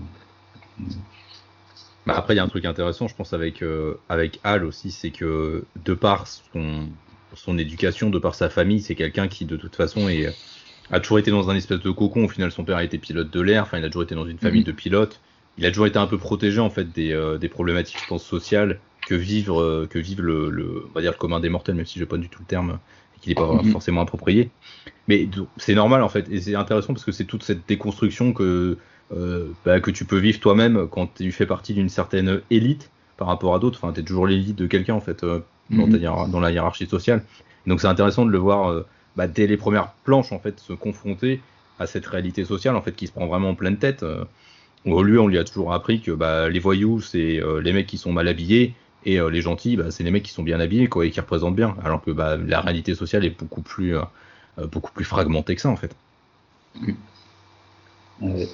Bah, 2.05 2.15
après, 2.17 2.33
il 2.33 2.37
y 2.37 2.39
a 2.39 2.43
un 2.43 2.47
truc 2.47 2.65
intéressant, 2.65 3.07
je 3.07 3.15
pense, 3.15 3.33
avec, 3.33 3.61
euh, 3.61 3.95
avec 4.09 4.39
Al 4.43 4.65
aussi, 4.65 4.91
c'est 4.91 5.11
que 5.11 5.65
de 5.85 5.93
par 5.93 6.27
son, 6.27 6.87
son 7.33 7.57
éducation, 7.57 8.09
de 8.09 8.19
par 8.19 8.35
sa 8.35 8.49
famille, 8.49 8.81
c'est 8.81 8.95
quelqu'un 8.95 9.27
qui, 9.27 9.45
de 9.45 9.57
toute 9.57 9.75
façon, 9.75 10.07
est, 10.07 10.33
a 10.89 10.99
toujours 10.99 11.19
été 11.19 11.31
dans 11.31 11.49
un 11.49 11.55
espèce 11.55 11.81
de 11.81 11.91
cocon. 11.91 12.25
Au 12.25 12.29
final, 12.29 12.51
son 12.51 12.63
père 12.63 12.77
a 12.77 12.83
été 12.83 12.97
pilote 12.97 13.29
de 13.29 13.41
l'air, 13.41 13.63
enfin, 13.63 13.77
il 13.79 13.83
a 13.83 13.89
toujours 13.89 14.03
été 14.03 14.15
dans 14.15 14.25
une 14.25 14.39
famille 14.39 14.61
Mhm. 14.61 14.67
de 14.67 14.71
pilotes. 14.71 15.19
Il 15.59 15.65
a 15.65 15.69
toujours 15.71 15.87
été 15.87 15.99
un 15.99 16.07
peu 16.07 16.17
protégé, 16.17 16.59
en 16.61 16.69
fait, 16.69 16.91
des, 16.91 17.11
euh, 17.13 17.37
des 17.37 17.49
problématiques, 17.49 17.99
je 17.99 18.05
pense, 18.05 18.25
sociales 18.25 18.81
que 19.05 19.13
vivre, 19.15 19.61
euh, 19.61 19.87
que 19.87 19.99
vivent 19.99 20.21
le, 20.21 20.49
le, 20.49 20.85
on 20.89 20.91
va 20.93 21.01
dire, 21.01 21.11
le 21.11 21.17
commun 21.17 21.39
des 21.41 21.49
mortels, 21.49 21.75
même 21.75 21.85
si 21.85 21.99
je 21.99 22.05
pas 22.05 22.17
du 22.17 22.29
tout 22.29 22.41
le 22.41 22.47
terme, 22.47 22.79
et 23.15 23.19
qu'il 23.19 23.31
n'est 23.31 23.35
pas 23.35 23.61
Mhm. 23.61 23.71
forcément 23.71 24.01
approprié. 24.01 24.53
Mais 25.07 25.29
c'est 25.57 25.75
normal, 25.75 26.03
en 26.03 26.09
fait, 26.09 26.29
et 26.29 26.39
c'est 26.41 26.55
intéressant 26.55 26.93
parce 26.93 27.05
que 27.05 27.11
c'est 27.11 27.25
toute 27.25 27.43
cette 27.43 27.67
déconstruction 27.67 28.33
que, 28.33 28.77
euh, 29.11 29.53
bah, 29.65 29.81
que 29.81 29.91
tu 29.91 30.05
peux 30.05 30.17
vivre 30.19 30.39
toi-même 30.39 30.87
quand 30.89 31.07
tu 31.15 31.31
fais 31.31 31.45
partie 31.45 31.73
d'une 31.73 31.89
certaine 31.89 32.41
élite 32.49 32.93
par 33.17 33.27
rapport 33.27 33.55
à 33.55 33.59
d'autres. 33.59 33.79
Enfin, 33.83 33.93
tu 33.93 34.01
es 34.01 34.03
toujours 34.03 34.27
l'élite 34.27 34.55
de 34.57 34.67
quelqu'un, 34.67 34.93
en 34.95 35.01
fait, 35.01 35.25
dans, 35.25 35.41
Mhm. 35.69 36.31
dans 36.31 36.39
la 36.39 36.51
hiérarchie 36.51 36.87
sociale. 36.87 37.25
Donc, 37.65 37.81
c'est 37.81 37.87
intéressant 37.87 38.25
de 38.25 38.31
le 38.31 38.37
voir 38.37 38.85
bah, 39.15 39.27
dès 39.27 39.47
les 39.47 39.57
premières 39.57 39.95
planches, 40.03 40.31
en 40.31 40.39
fait, 40.39 40.59
se 40.59 40.73
confronter 40.73 41.43
à 41.77 41.87
cette 41.87 42.05
réalité 42.05 42.45
sociale, 42.45 42.75
en 42.75 42.81
fait, 42.81 42.95
qui 42.95 43.07
se 43.07 43.11
prend 43.11 43.27
vraiment 43.27 43.49
en 43.49 43.55
pleine 43.55 43.77
tête. 43.79 44.05
Où 44.85 45.03
lui, 45.03 45.17
on 45.17 45.27
lui 45.27 45.37
a 45.37 45.43
toujours 45.43 45.73
appris 45.73 46.01
que 46.01 46.11
bah, 46.11 46.49
les 46.49 46.59
voyous, 46.59 47.01
c'est 47.01 47.41
euh, 47.41 47.61
les 47.61 47.73
mecs 47.73 47.87
qui 47.87 47.97
sont 47.97 48.11
mal 48.13 48.27
habillés, 48.27 48.75
et 49.03 49.19
euh, 49.19 49.29
les 49.29 49.41
gentils, 49.41 49.77
bah, 49.77 49.91
c'est 49.91 50.03
les 50.03 50.11
mecs 50.11 50.23
qui 50.23 50.31
sont 50.31 50.43
bien 50.43 50.59
habillés, 50.59 50.87
quoi, 50.89 51.05
et 51.05 51.11
qui 51.11 51.19
représentent 51.19 51.55
bien. 51.55 51.75
Alors 51.83 52.01
que 52.01 52.11
bah, 52.11 52.37
la 52.37 52.61
réalité 52.61 52.95
sociale 52.95 53.25
est 53.25 53.37
beaucoup 53.37 53.61
plus, 53.61 53.95
euh, 53.97 54.01
beaucoup 54.71 54.91
plus 54.93 55.05
fragmentée 55.05 55.55
que 55.55 55.61
ça, 55.61 55.69
en 55.69 55.75
fait. 55.77 55.95
Ouais. 58.21 58.47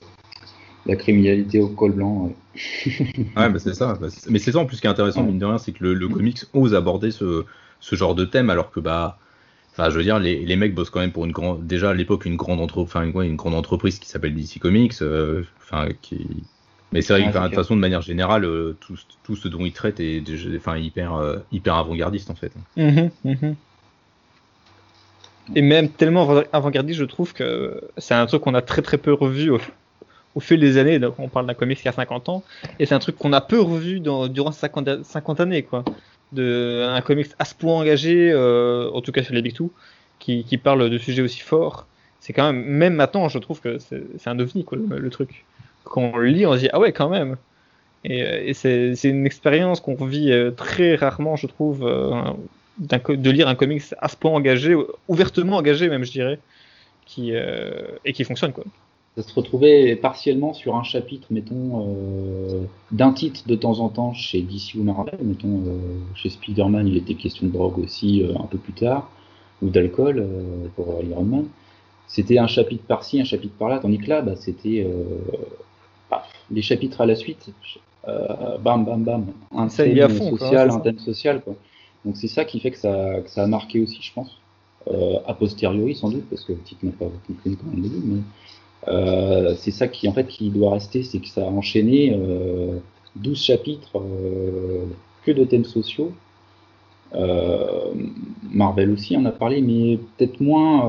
La 0.86 0.95
criminalité 0.95 1.59
au 1.59 1.69
col 1.69 1.93
blanc. 1.93 2.28
ouais. 2.28 2.36
Ouais, 3.36 3.49
bah, 3.49 3.59
c'est 3.59 3.73
ça. 3.73 3.99
Mais 4.30 4.39
c'est 4.39 4.51
ça 4.53 4.59
en 4.59 4.65
plus 4.65 4.80
qui 4.80 4.88
est 4.88 4.89
intéressant, 4.89 5.23
Ouais. 5.23 5.28
mine 5.28 5.39
de 5.39 5.45
rien, 5.45 5.57
c'est 5.57 5.73
que 5.73 5.84
le, 5.84 5.93
le 5.93 6.07
comics 6.09 6.39
ose 6.53 6.73
aborder 6.73 7.11
ce, 7.11 7.45
ce 7.82 7.95
genre 7.95 8.15
de 8.15 8.23
thème, 8.26 8.49
alors 8.49 8.71
que 8.71 8.80
bah, 8.80 9.19
enfin, 9.78 9.89
je 9.89 9.97
veux 9.97 10.03
dire, 10.03 10.19
les, 10.19 10.45
les 10.45 10.55
mecs 10.55 10.73
bossent 10.73 10.89
quand 10.89 11.01
même 11.01 11.11
pour 11.11 11.26
une 11.26 11.32
grande, 11.32 11.67
déjà 11.67 11.89
à 11.89 11.93
l'époque 11.93 12.26
une 12.26 12.38
grande 12.38 12.61
entre, 12.61 12.82
enfin, 12.82 13.03
une, 13.03 13.36
grande 13.36 13.55
entreprise 13.55 13.99
qui 13.99 14.07
s'appelle 14.07 14.34
DC 14.34 14.59
Comics, 14.59 14.93
euh, 15.01 15.43
enfin, 15.61 15.89
qui. 16.01 16.26
Mais 16.91 17.01
c'est 17.01 17.13
vrai 17.13 17.30
que 17.30 17.38
de 17.38 17.45
toute 17.47 17.55
façon, 17.55 17.76
de 17.76 17.82
manière 17.82 18.01
générale, 18.01 18.45
euh, 18.45 18.78
tout, 18.80 18.95
tout 19.23 19.36
ce 19.36 19.49
dont 19.49 19.65
ils 19.65 19.73
traitent 19.73 19.99
est, 19.99 20.23
enfin, 20.55 20.78
hyper, 20.78 21.15
euh, 21.15 21.38
hyper 21.51 21.76
avant-gardiste 21.76 22.30
en 22.30 22.36
fait. 22.36 22.53
Mhm, 22.78 23.09
mhm. 23.26 23.55
Et 25.55 25.61
même 25.61 25.89
tellement 25.89 26.23
avant- 26.23 26.43
avant-gardiste, 26.53 26.99
je 26.99 27.05
trouve 27.05 27.34
que 27.34 27.82
c'est 27.97 28.13
un 28.13 28.26
truc 28.26 28.41
qu'on 28.41 28.53
a 28.55 28.61
très 28.61 28.82
très 28.82 28.97
peu 28.97 29.13
revu 29.13 29.49
au, 29.49 29.59
au 30.36 30.39
fil 30.39 30.59
des 30.59 30.78
années. 30.78 30.99
Donc 30.99 31.15
on 31.19 31.28
parle 31.28 31.47
d'un 31.47 31.53
comics 31.53 31.80
qui 31.80 31.88
a 31.88 31.91
50 31.91 32.30
ans, 32.30 32.43
et 32.80 32.86
c'est 32.86 32.95
un 32.95 32.99
truc 32.99 33.17
qu'on 33.17 33.34
a 33.34 33.41
peu 33.41 33.59
revu 33.59 33.99
dans, 33.99 34.28
durant 34.28 34.51
ces 34.51 34.61
50, 34.61 34.88
a- 34.88 35.03
50 35.03 35.39
années, 35.41 35.63
quoi. 35.63 35.84
De, 36.36 36.86
un 36.88 37.01
comics 37.01 37.27
à 37.39 37.45
ce 37.45 37.55
point 37.55 37.73
engagé, 37.73 38.31
euh, 38.31 38.89
en 38.91 39.01
tout 39.01 39.11
cas 39.11 39.23
sur 39.23 39.33
les 39.33 39.41
Big 39.41 39.53
Two, 39.53 39.71
qui, 40.19 40.43
parle 40.57 40.89
de 40.89 40.97
sujets 40.97 41.21
aussi 41.21 41.39
forts. 41.39 41.88
C'est 42.19 42.33
quand 42.33 42.51
même, 42.51 42.63
même 42.65 42.95
maintenant, 42.95 43.29
je 43.29 43.38
trouve 43.39 43.61
que 43.61 43.77
c'est 43.79 44.27
un 44.27 44.39
ovni, 44.39 44.63
quoi, 44.63 44.77
le, 44.77 45.09
truc. 45.09 45.45
Quand 45.83 46.11
on 46.13 46.19
lit, 46.19 46.45
on 46.45 46.53
se 46.53 46.59
dit, 46.59 46.69
ah 46.73 46.79
ouais, 46.79 46.91
quand 46.91 47.09
même. 47.09 47.38
Et, 48.03 48.23
euh, 48.23 48.43
et 48.45 48.53
c'est 48.53 49.09
une 49.09 49.25
expérience 49.25 49.79
qu'on 49.79 49.95
vit 50.05 50.31
euh, 50.31 50.51
très 50.51 50.95
rarement, 50.95 51.36
je 51.36 51.47
trouve, 51.47 51.81
de 52.79 53.29
lire 53.29 53.47
un 53.47 53.55
comics 53.55 53.83
à 53.99 54.07
ce 54.07 54.15
point 54.15 54.31
engagé, 54.31 54.75
ouvertement 55.07 55.57
engagé 55.57 55.89
même, 55.89 56.03
je 56.03 56.11
dirais, 56.11 56.39
qui, 57.05 57.33
et 58.05 58.13
qui 58.13 58.23
fonctionne, 58.23 58.53
quoi. 58.53 58.63
Ça 59.16 59.24
se 59.24 59.34
retrouvait 59.34 59.95
partiellement 59.95 60.53
sur 60.53 60.76
un 60.76 60.84
chapitre, 60.84 61.28
mettons, 61.32 61.88
euh, 61.88 62.63
d'un 62.91 63.13
titre 63.13 63.47
de 63.47 63.55
temps 63.55 63.80
en 63.80 63.88
temps 63.88 64.13
chez 64.13 64.41
DC 64.41 64.76
ou 64.76 64.84
Marvel. 64.84 65.18
Mettons, 65.24 65.63
euh, 65.66 65.78
chez 66.16 66.30
Spider-Man, 66.30 66.88
il 66.88 66.97
était 66.97 67.13
question 67.13 67.47
de 67.47 67.51
drogue 67.53 67.80
aussi 67.80 68.24
euh, 68.24 68.34
un 68.38 68.45
peu 68.45 68.57
plus 68.57 68.74
tard, 68.74 69.09
ou 69.61 69.70
d'alcool 69.70 70.20
euh, 70.20 70.68
pour 70.76 71.01
Iron 71.01 71.24
Man. 71.24 71.45
C'était 72.07 72.38
un 72.38 72.47
chapitre 72.47 72.84
par-ci, 72.84 73.22
un 73.22 73.24
chapitre 73.24 73.55
par-là, 73.57 73.80
tandis 73.80 73.99
que 73.99 74.07
là, 74.09 74.22
bah, 74.22 74.36
c'était 74.36 74.86
euh, 74.86 75.03
paf, 76.09 76.30
les 76.51 76.61
chapitres 76.61 77.01
à 77.01 77.05
la 77.05 77.16
suite, 77.16 77.49
euh, 78.07 78.57
bam, 78.59 78.86
bam, 78.86 79.03
bam, 79.03 79.26
un 79.51 79.70
Ça 79.70 79.86
thème 79.86 80.09
fond, 80.09 80.38
social, 80.38 80.70
un 80.72 80.80
thème 80.80 80.99
social. 80.99 81.41
Quoi. 81.41 81.55
Donc 82.03 82.18
c'est 82.18 82.28
ça 82.28 82.45
qui 82.45 82.59
fait 82.59 82.72
que 82.72 82.78
ça, 82.78 83.22
que 83.22 83.30
ça 83.30 83.43
a 83.43 83.47
marqué 83.47 83.80
aussi, 83.80 83.99
je 84.01 84.13
pense. 84.13 84.38
Euh, 84.88 85.18
a 85.26 85.34
posteriori, 85.34 85.95
sans 85.95 86.09
doute, 86.09 86.30
parce 86.30 86.43
que 86.43 86.51
le 86.51 86.59
titre 86.59 86.86
n'a 86.86 86.91
pas 86.91 87.05
fonctionné 87.26 87.57
quand 87.59 87.72
même 87.72 87.82
début, 87.82 88.01
mais 88.05 88.22
euh, 88.88 89.55
c'est 89.57 89.71
ça 89.71 89.88
qui 89.88 90.07
en 90.07 90.13
fait 90.13 90.27
qui 90.27 90.49
doit 90.49 90.71
rester, 90.73 91.03
c'est 91.03 91.19
que 91.19 91.27
ça 91.27 91.41
a 91.41 91.49
enchaîné 91.49 92.15
euh, 92.17 92.77
12 93.15 93.41
chapitres 93.41 93.97
euh, 93.97 94.86
que 95.25 95.31
de 95.31 95.43
thèmes 95.43 95.65
sociaux. 95.65 96.11
Euh, 97.13 97.93
Marvel 98.51 98.91
aussi 98.91 99.15
en 99.15 99.25
a 99.25 99.31
parlé, 99.31 99.61
mais 99.61 99.99
peut-être 100.17 100.41
moins, 100.41 100.83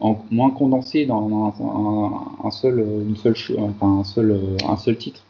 en- 0.00 0.24
moins 0.30 0.50
condensé 0.50 1.06
dans 1.06 1.26
un, 1.26 1.64
un- 1.64 2.46
un 2.46 2.50
seul, 2.50 2.78
une 2.80 3.16
seule, 3.16 3.34
enfin, 3.58 3.98
un 4.00 4.04
seul, 4.04 4.38
un 4.68 4.76
seul 4.76 4.96
titre. 4.96 5.22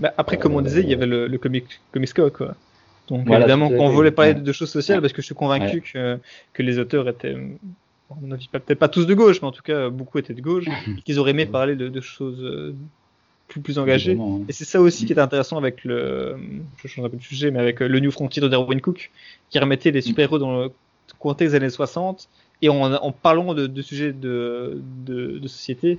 Bah, 0.00 0.12
après, 0.18 0.36
comme 0.38 0.54
on 0.54 0.60
disait, 0.62 0.82
il 0.82 0.90
y 0.90 0.94
avait 0.94 1.06
le, 1.06 1.26
le 1.28 1.38
comic, 1.38 1.64
Comics 1.92 2.12
Code, 2.12 2.32
quoi. 2.32 2.54
Donc 3.08 3.26
Voilà, 3.26 3.44
évidemment, 3.44 3.68
tout 3.68 3.74
à 3.74 3.76
quand 3.78 3.84
on 3.84 3.88
fait. 3.88 3.94
voulait 3.94 4.10
parler 4.10 4.34
de 4.34 4.52
choses 4.52 4.70
sociales, 4.70 5.00
parce 5.00 5.12
que 5.12 5.22
je 5.22 5.26
suis 5.26 5.34
convaincu 5.34 5.80
que, 5.80 6.18
que 6.52 6.62
les 6.62 6.78
auteurs 6.78 7.08
étaient, 7.08 7.36
à 8.10 8.14
mon 8.20 8.32
avis, 8.32 8.48
peut-être 8.48 8.78
pas 8.78 8.88
tous 8.88 9.06
de 9.06 9.14
gauche, 9.14 9.40
mais 9.42 9.48
en 9.48 9.52
tout 9.52 9.62
cas, 9.62 9.88
beaucoup 9.88 10.18
étaient 10.18 10.34
de 10.34 10.40
gauche, 10.40 10.66
et 10.98 11.02
qu'ils 11.02 11.18
auraient 11.18 11.30
aimé 11.32 11.46
parler 11.46 11.76
de, 11.76 11.88
de 11.88 12.00
choses 12.00 12.42
euh, 12.42 12.74
plus, 13.48 13.60
plus 13.60 13.78
engagées. 13.78 14.16
Hein. 14.20 14.40
Et 14.48 14.52
c'est 14.52 14.64
ça 14.64 14.80
aussi 14.80 15.06
qui 15.06 15.12
est 15.12 15.18
intéressant 15.18 15.56
avec 15.58 15.84
le, 15.84 16.36
je 16.82 16.88
change 16.88 17.04
un 17.04 17.08
peu 17.08 17.16
de 17.16 17.22
sujet, 17.22 17.50
mais 17.50 17.58
avec 17.60 17.80
le 17.80 18.00
New 18.00 18.10
Frontier 18.10 18.42
de 18.42 18.48
Darwin 18.48 18.80
Cook, 18.80 19.10
qui 19.50 19.58
remettait 19.58 19.90
les 19.90 20.00
super-héros 20.00 20.38
dans 20.38 20.62
le 20.64 20.70
contexte 21.18 21.52
des 21.52 21.56
années 21.56 21.70
60, 21.70 22.28
et 22.62 22.68
en, 22.68 22.92
en 22.92 23.12
parlant 23.12 23.54
de, 23.54 23.66
de 23.66 23.82
sujets 23.82 24.12
de, 24.12 24.80
de, 25.06 25.38
de 25.38 25.48
société. 25.48 25.98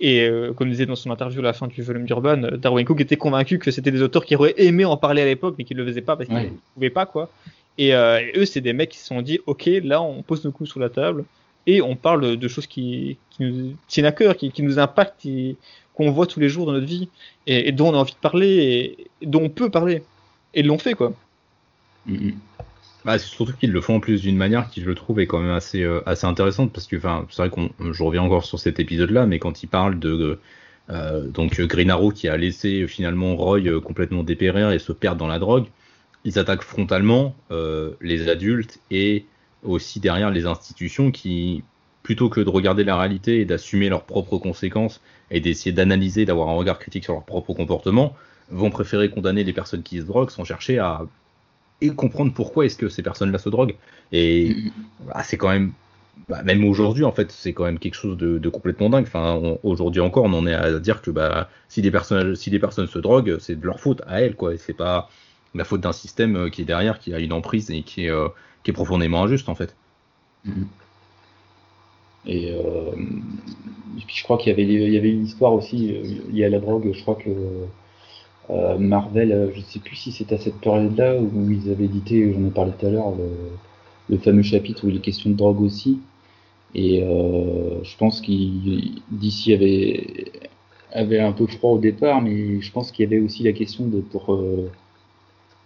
Et 0.00 0.26
euh, 0.28 0.52
comme 0.52 0.68
disait 0.68 0.84
dans 0.86 0.96
son 0.96 1.10
interview 1.12 1.38
à 1.40 1.44
la 1.44 1.52
fin 1.52 1.68
du 1.68 1.80
volume 1.80 2.06
d'Urban, 2.06 2.42
euh, 2.42 2.56
Darwin 2.56 2.84
Cook 2.84 3.00
était 3.00 3.16
convaincu 3.16 3.58
que 3.60 3.70
c'était 3.70 3.92
des 3.92 4.02
auteurs 4.02 4.24
qui 4.24 4.34
auraient 4.34 4.54
aimé 4.56 4.84
en 4.84 4.96
parler 4.96 5.22
à 5.22 5.26
l'époque, 5.26 5.54
mais 5.58 5.64
qui 5.64 5.74
ne 5.76 5.80
le 5.82 5.86
faisaient 5.86 6.00
pas 6.00 6.16
parce 6.16 6.28
qu'ils 6.28 6.38
ne 6.38 6.42
Ouais. 6.44 6.52
pouvaient 6.74 6.90
pas, 6.90 7.06
quoi. 7.06 7.30
Et, 7.78 7.94
euh, 7.94 8.18
et 8.18 8.36
eux, 8.36 8.44
c'est 8.44 8.60
des 8.60 8.72
mecs 8.72 8.90
qui 8.90 8.98
se 8.98 9.06
sont 9.06 9.22
dit, 9.22 9.38
ok, 9.46 9.70
là, 9.84 10.02
on 10.02 10.22
pose 10.22 10.44
nos 10.44 10.50
coups 10.50 10.68
sur 10.70 10.80
la 10.80 10.88
table 10.88 11.24
et 11.66 11.82
on 11.82 11.96
parle 11.96 12.36
de 12.36 12.48
choses 12.48 12.66
qui, 12.66 13.18
nous 13.40 13.74
tiennent 13.88 14.06
à 14.06 14.12
cœur, 14.12 14.36
qui, 14.36 14.52
nous 14.62 14.78
impactent, 14.78 15.26
qu'on 15.94 16.10
voit 16.10 16.26
tous 16.26 16.40
les 16.40 16.48
jours 16.48 16.66
dans 16.66 16.72
notre 16.72 16.86
vie 16.86 17.08
et, 17.46 17.72
dont 17.72 17.90
on 17.90 17.94
a 17.94 17.98
envie 17.98 18.12
de 18.12 18.18
parler 18.18 18.96
et, 19.20 19.26
dont 19.26 19.44
on 19.44 19.48
peut 19.48 19.70
parler. 19.70 20.02
Et 20.54 20.60
ils 20.60 20.66
l'ont 20.66 20.78
fait, 20.78 20.94
quoi. 20.94 21.14
Mhm. 22.06 22.34
Bah, 23.04 23.18
c'est 23.18 23.26
surtout 23.26 23.52
qu'ils 23.54 23.72
le 23.72 23.80
font 23.80 23.96
en 23.96 24.00
plus 24.00 24.22
d'une 24.22 24.36
manière 24.36 24.70
qui, 24.70 24.80
je 24.80 24.86
le 24.86 24.94
trouve, 24.94 25.18
est 25.18 25.26
quand 25.26 25.40
même 25.40 25.50
assez, 25.50 25.82
euh, 25.82 26.00
assez 26.06 26.26
intéressante 26.26 26.72
parce 26.72 26.86
que, 26.86 26.96
c'est 27.00 27.36
vrai 27.36 27.50
qu'on, 27.50 27.70
je 27.92 28.02
reviens 28.02 28.22
encore 28.22 28.44
sur 28.44 28.58
cet 28.60 28.78
épisode-là, 28.78 29.26
mais 29.26 29.38
quand 29.38 29.62
il 29.62 29.66
parle 29.66 29.98
de 29.98 30.38
euh, 30.90 31.26
donc 31.28 31.60
Green 31.60 31.90
Arrow 31.90 32.10
qui 32.10 32.28
a 32.28 32.36
laissé 32.36 32.86
finalement 32.86 33.34
Roy 33.36 33.60
euh, 33.60 33.80
complètement 33.80 34.22
dépérir 34.22 34.70
et 34.70 34.78
se 34.78 34.92
perdre 34.92 35.18
dans 35.18 35.26
la 35.26 35.38
drogue, 35.40 35.66
ils 36.24 36.38
attaquent 36.38 36.62
frontalement 36.62 37.34
les 38.00 38.28
adultes 38.28 38.78
et 38.92 39.24
aussi 39.62 40.00
derrière 40.00 40.30
les 40.30 40.46
institutions 40.46 41.10
qui, 41.10 41.64
plutôt 42.02 42.28
que 42.28 42.40
de 42.40 42.48
regarder 42.50 42.84
la 42.84 42.96
réalité 42.98 43.40
et 43.40 43.44
d'assumer 43.44 43.88
leurs 43.88 44.04
propres 44.06 44.38
conséquences 44.38 45.02
et 45.30 45.40
d'essayer 45.40 45.72
d'analyser, 45.72 46.24
d'avoir 46.26 46.48
un 46.48 46.54
regard 46.54 46.78
critique 46.78 47.04
sur 47.04 47.14
leur 47.14 47.24
propre 47.24 47.54
comportement, 47.54 48.16
vont 48.48 48.70
préférer 48.70 49.10
condamner 49.10 49.44
les 49.44 49.52
personnes 49.52 49.82
qui 49.82 49.98
se 50.00 50.04
droguent 50.04 50.30
sans 50.30 50.44
chercher 50.44 50.78
à 50.78 51.02
et 51.80 51.94
comprendre 51.94 52.32
pourquoi 52.34 52.64
est-ce 52.66 52.76
que 52.76 52.88
ces 52.88 53.02
personnes-là 53.02 53.38
se 53.38 53.48
droguent. 53.48 53.78
Et 54.12 54.54
Mhm. 54.56 54.72
bah, 55.00 55.22
c'est 55.24 55.36
quand 55.36 55.48
même, 55.48 55.74
bah, 56.28 56.42
même 56.44 56.64
aujourd'hui 56.64 57.04
en 57.04 57.12
fait, 57.12 57.32
c'est 57.32 57.52
quand 57.54 57.64
même 57.64 57.78
quelque 57.78 57.94
chose 57.94 58.16
de, 58.16 58.38
de 58.38 58.48
complètement 58.48 58.90
dingue. 58.90 59.04
Enfin, 59.06 59.56
aujourd'hui 59.62 60.00
encore, 60.00 60.24
on 60.24 60.32
en 60.34 60.46
est 60.46 60.54
à 60.54 60.78
dire 60.80 61.02
que 61.02 61.10
bah, 61.10 61.50
si 61.68 61.82
des 61.82 61.90
personnes, 61.90 62.36
si 62.36 62.50
des 62.50 62.60
personnes 62.60 62.86
se 62.86 62.98
droguent, 62.98 63.38
c'est 63.40 63.56
de 63.56 63.66
leur 63.66 63.80
faute 63.80 64.02
à 64.06 64.20
elles, 64.22 64.36
quoi. 64.36 64.56
C'est 64.58 64.74
pas 64.74 65.08
la 65.54 65.64
faute 65.64 65.80
d'un 65.82 65.92
système 65.92 66.36
euh, 66.36 66.50
qui 66.50 66.62
est 66.62 66.64
derrière, 66.64 66.98
qui 66.98 67.12
a 67.14 67.18
une 67.18 67.32
emprise 67.32 67.70
et 67.70 67.82
qui 67.82 68.06
est, 68.06 68.10
euh, 68.10 68.28
qui 68.62 68.70
est 68.70 68.74
profondément 68.74 69.22
injuste 69.24 69.48
en 69.48 69.54
fait. 69.54 69.74
Mhm. 70.44 70.66
Et, 72.26 72.52
euh, 72.52 72.92
et 73.98 74.02
puis 74.06 74.16
je 74.16 74.22
crois 74.22 74.38
qu'il 74.38 74.50
y 74.50 74.52
avait, 74.52 74.64
il 74.64 74.92
y 74.92 74.96
avait 74.96 75.10
une 75.10 75.24
histoire 75.24 75.52
aussi 75.52 75.92
euh, 75.92 76.30
liée 76.30 76.44
à 76.44 76.48
la 76.48 76.60
drogue. 76.60 76.90
Je 76.92 77.02
crois 77.02 77.16
que 77.16 77.30
euh, 78.50 78.78
Marvel, 78.78 79.52
je 79.54 79.60
sais 79.60 79.78
plus 79.78 79.96
si 79.96 80.12
c'était 80.12 80.34
à 80.36 80.38
cette 80.38 80.60
période-là 80.60 81.16
où 81.20 81.50
ils 81.50 81.70
avaient 81.70 81.84
édité, 81.84 82.32
j'en 82.32 82.46
ai 82.46 82.50
parlé 82.50 82.72
tout 82.78 82.86
à 82.86 82.90
l'heure, 82.90 83.12
le, 83.12 83.28
le 84.08 84.18
fameux 84.18 84.42
chapitre 84.42 84.84
où 84.84 84.88
il 84.90 84.96
est 84.96 85.00
question 85.00 85.30
de 85.30 85.36
drogue 85.36 85.60
aussi. 85.62 86.00
Et 86.74 87.02
euh, 87.02 87.82
je 87.84 87.96
pense 87.96 88.20
qu'il 88.20 89.02
d'ici 89.10 89.52
avait 89.52 90.32
avait 90.92 91.20
un 91.20 91.32
peu 91.32 91.46
froid 91.46 91.72
au 91.72 91.78
départ, 91.78 92.20
mais 92.22 92.60
je 92.60 92.72
pense 92.72 92.92
qu'il 92.92 93.04
y 93.04 93.06
avait 93.06 93.22
aussi 93.24 93.42
la 93.44 93.52
question 93.52 93.86
de 93.86 94.00
pour 94.00 94.38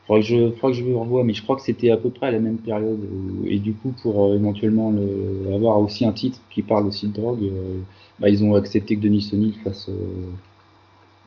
faudrait 0.07 0.23
que 0.23 0.27
je 0.27 0.51
faudrait 0.53 0.73
que 0.73 0.85
je 0.85 0.85
me 0.85 0.97
revoie, 0.97 1.25
mais 1.25 1.35
je 1.35 1.43
crois 1.43 1.57
que 1.57 1.63
c'était 1.63 1.91
à 1.91 1.97
peu 1.97 2.11
près 2.11 2.27
à 2.27 2.31
la 2.31 2.39
même 2.39 2.59
période. 2.59 3.01
et 3.47 3.59
du 3.59 3.75
coup, 3.75 3.95
pour 4.03 4.27
euh, 4.27 4.35
éventuellement 4.37 4.91
le, 4.91 5.55
avoir 5.55 5.81
aussi 5.81 6.05
un 6.05 6.13
titre 6.13 6.39
qui 6.51 6.63
parle 6.63 6.87
aussi 6.87 7.09
de 7.09 7.13
drogue, 7.13 7.43
euh, 7.43 7.79
bah, 8.19 8.29
ils 8.29 8.43
ont 8.45 8.55
accepté 8.55 8.97
que 8.97 9.03
Denis 9.03 9.29
O'Neill 9.33 9.55
fasse 9.65 9.89
euh, 9.89 9.93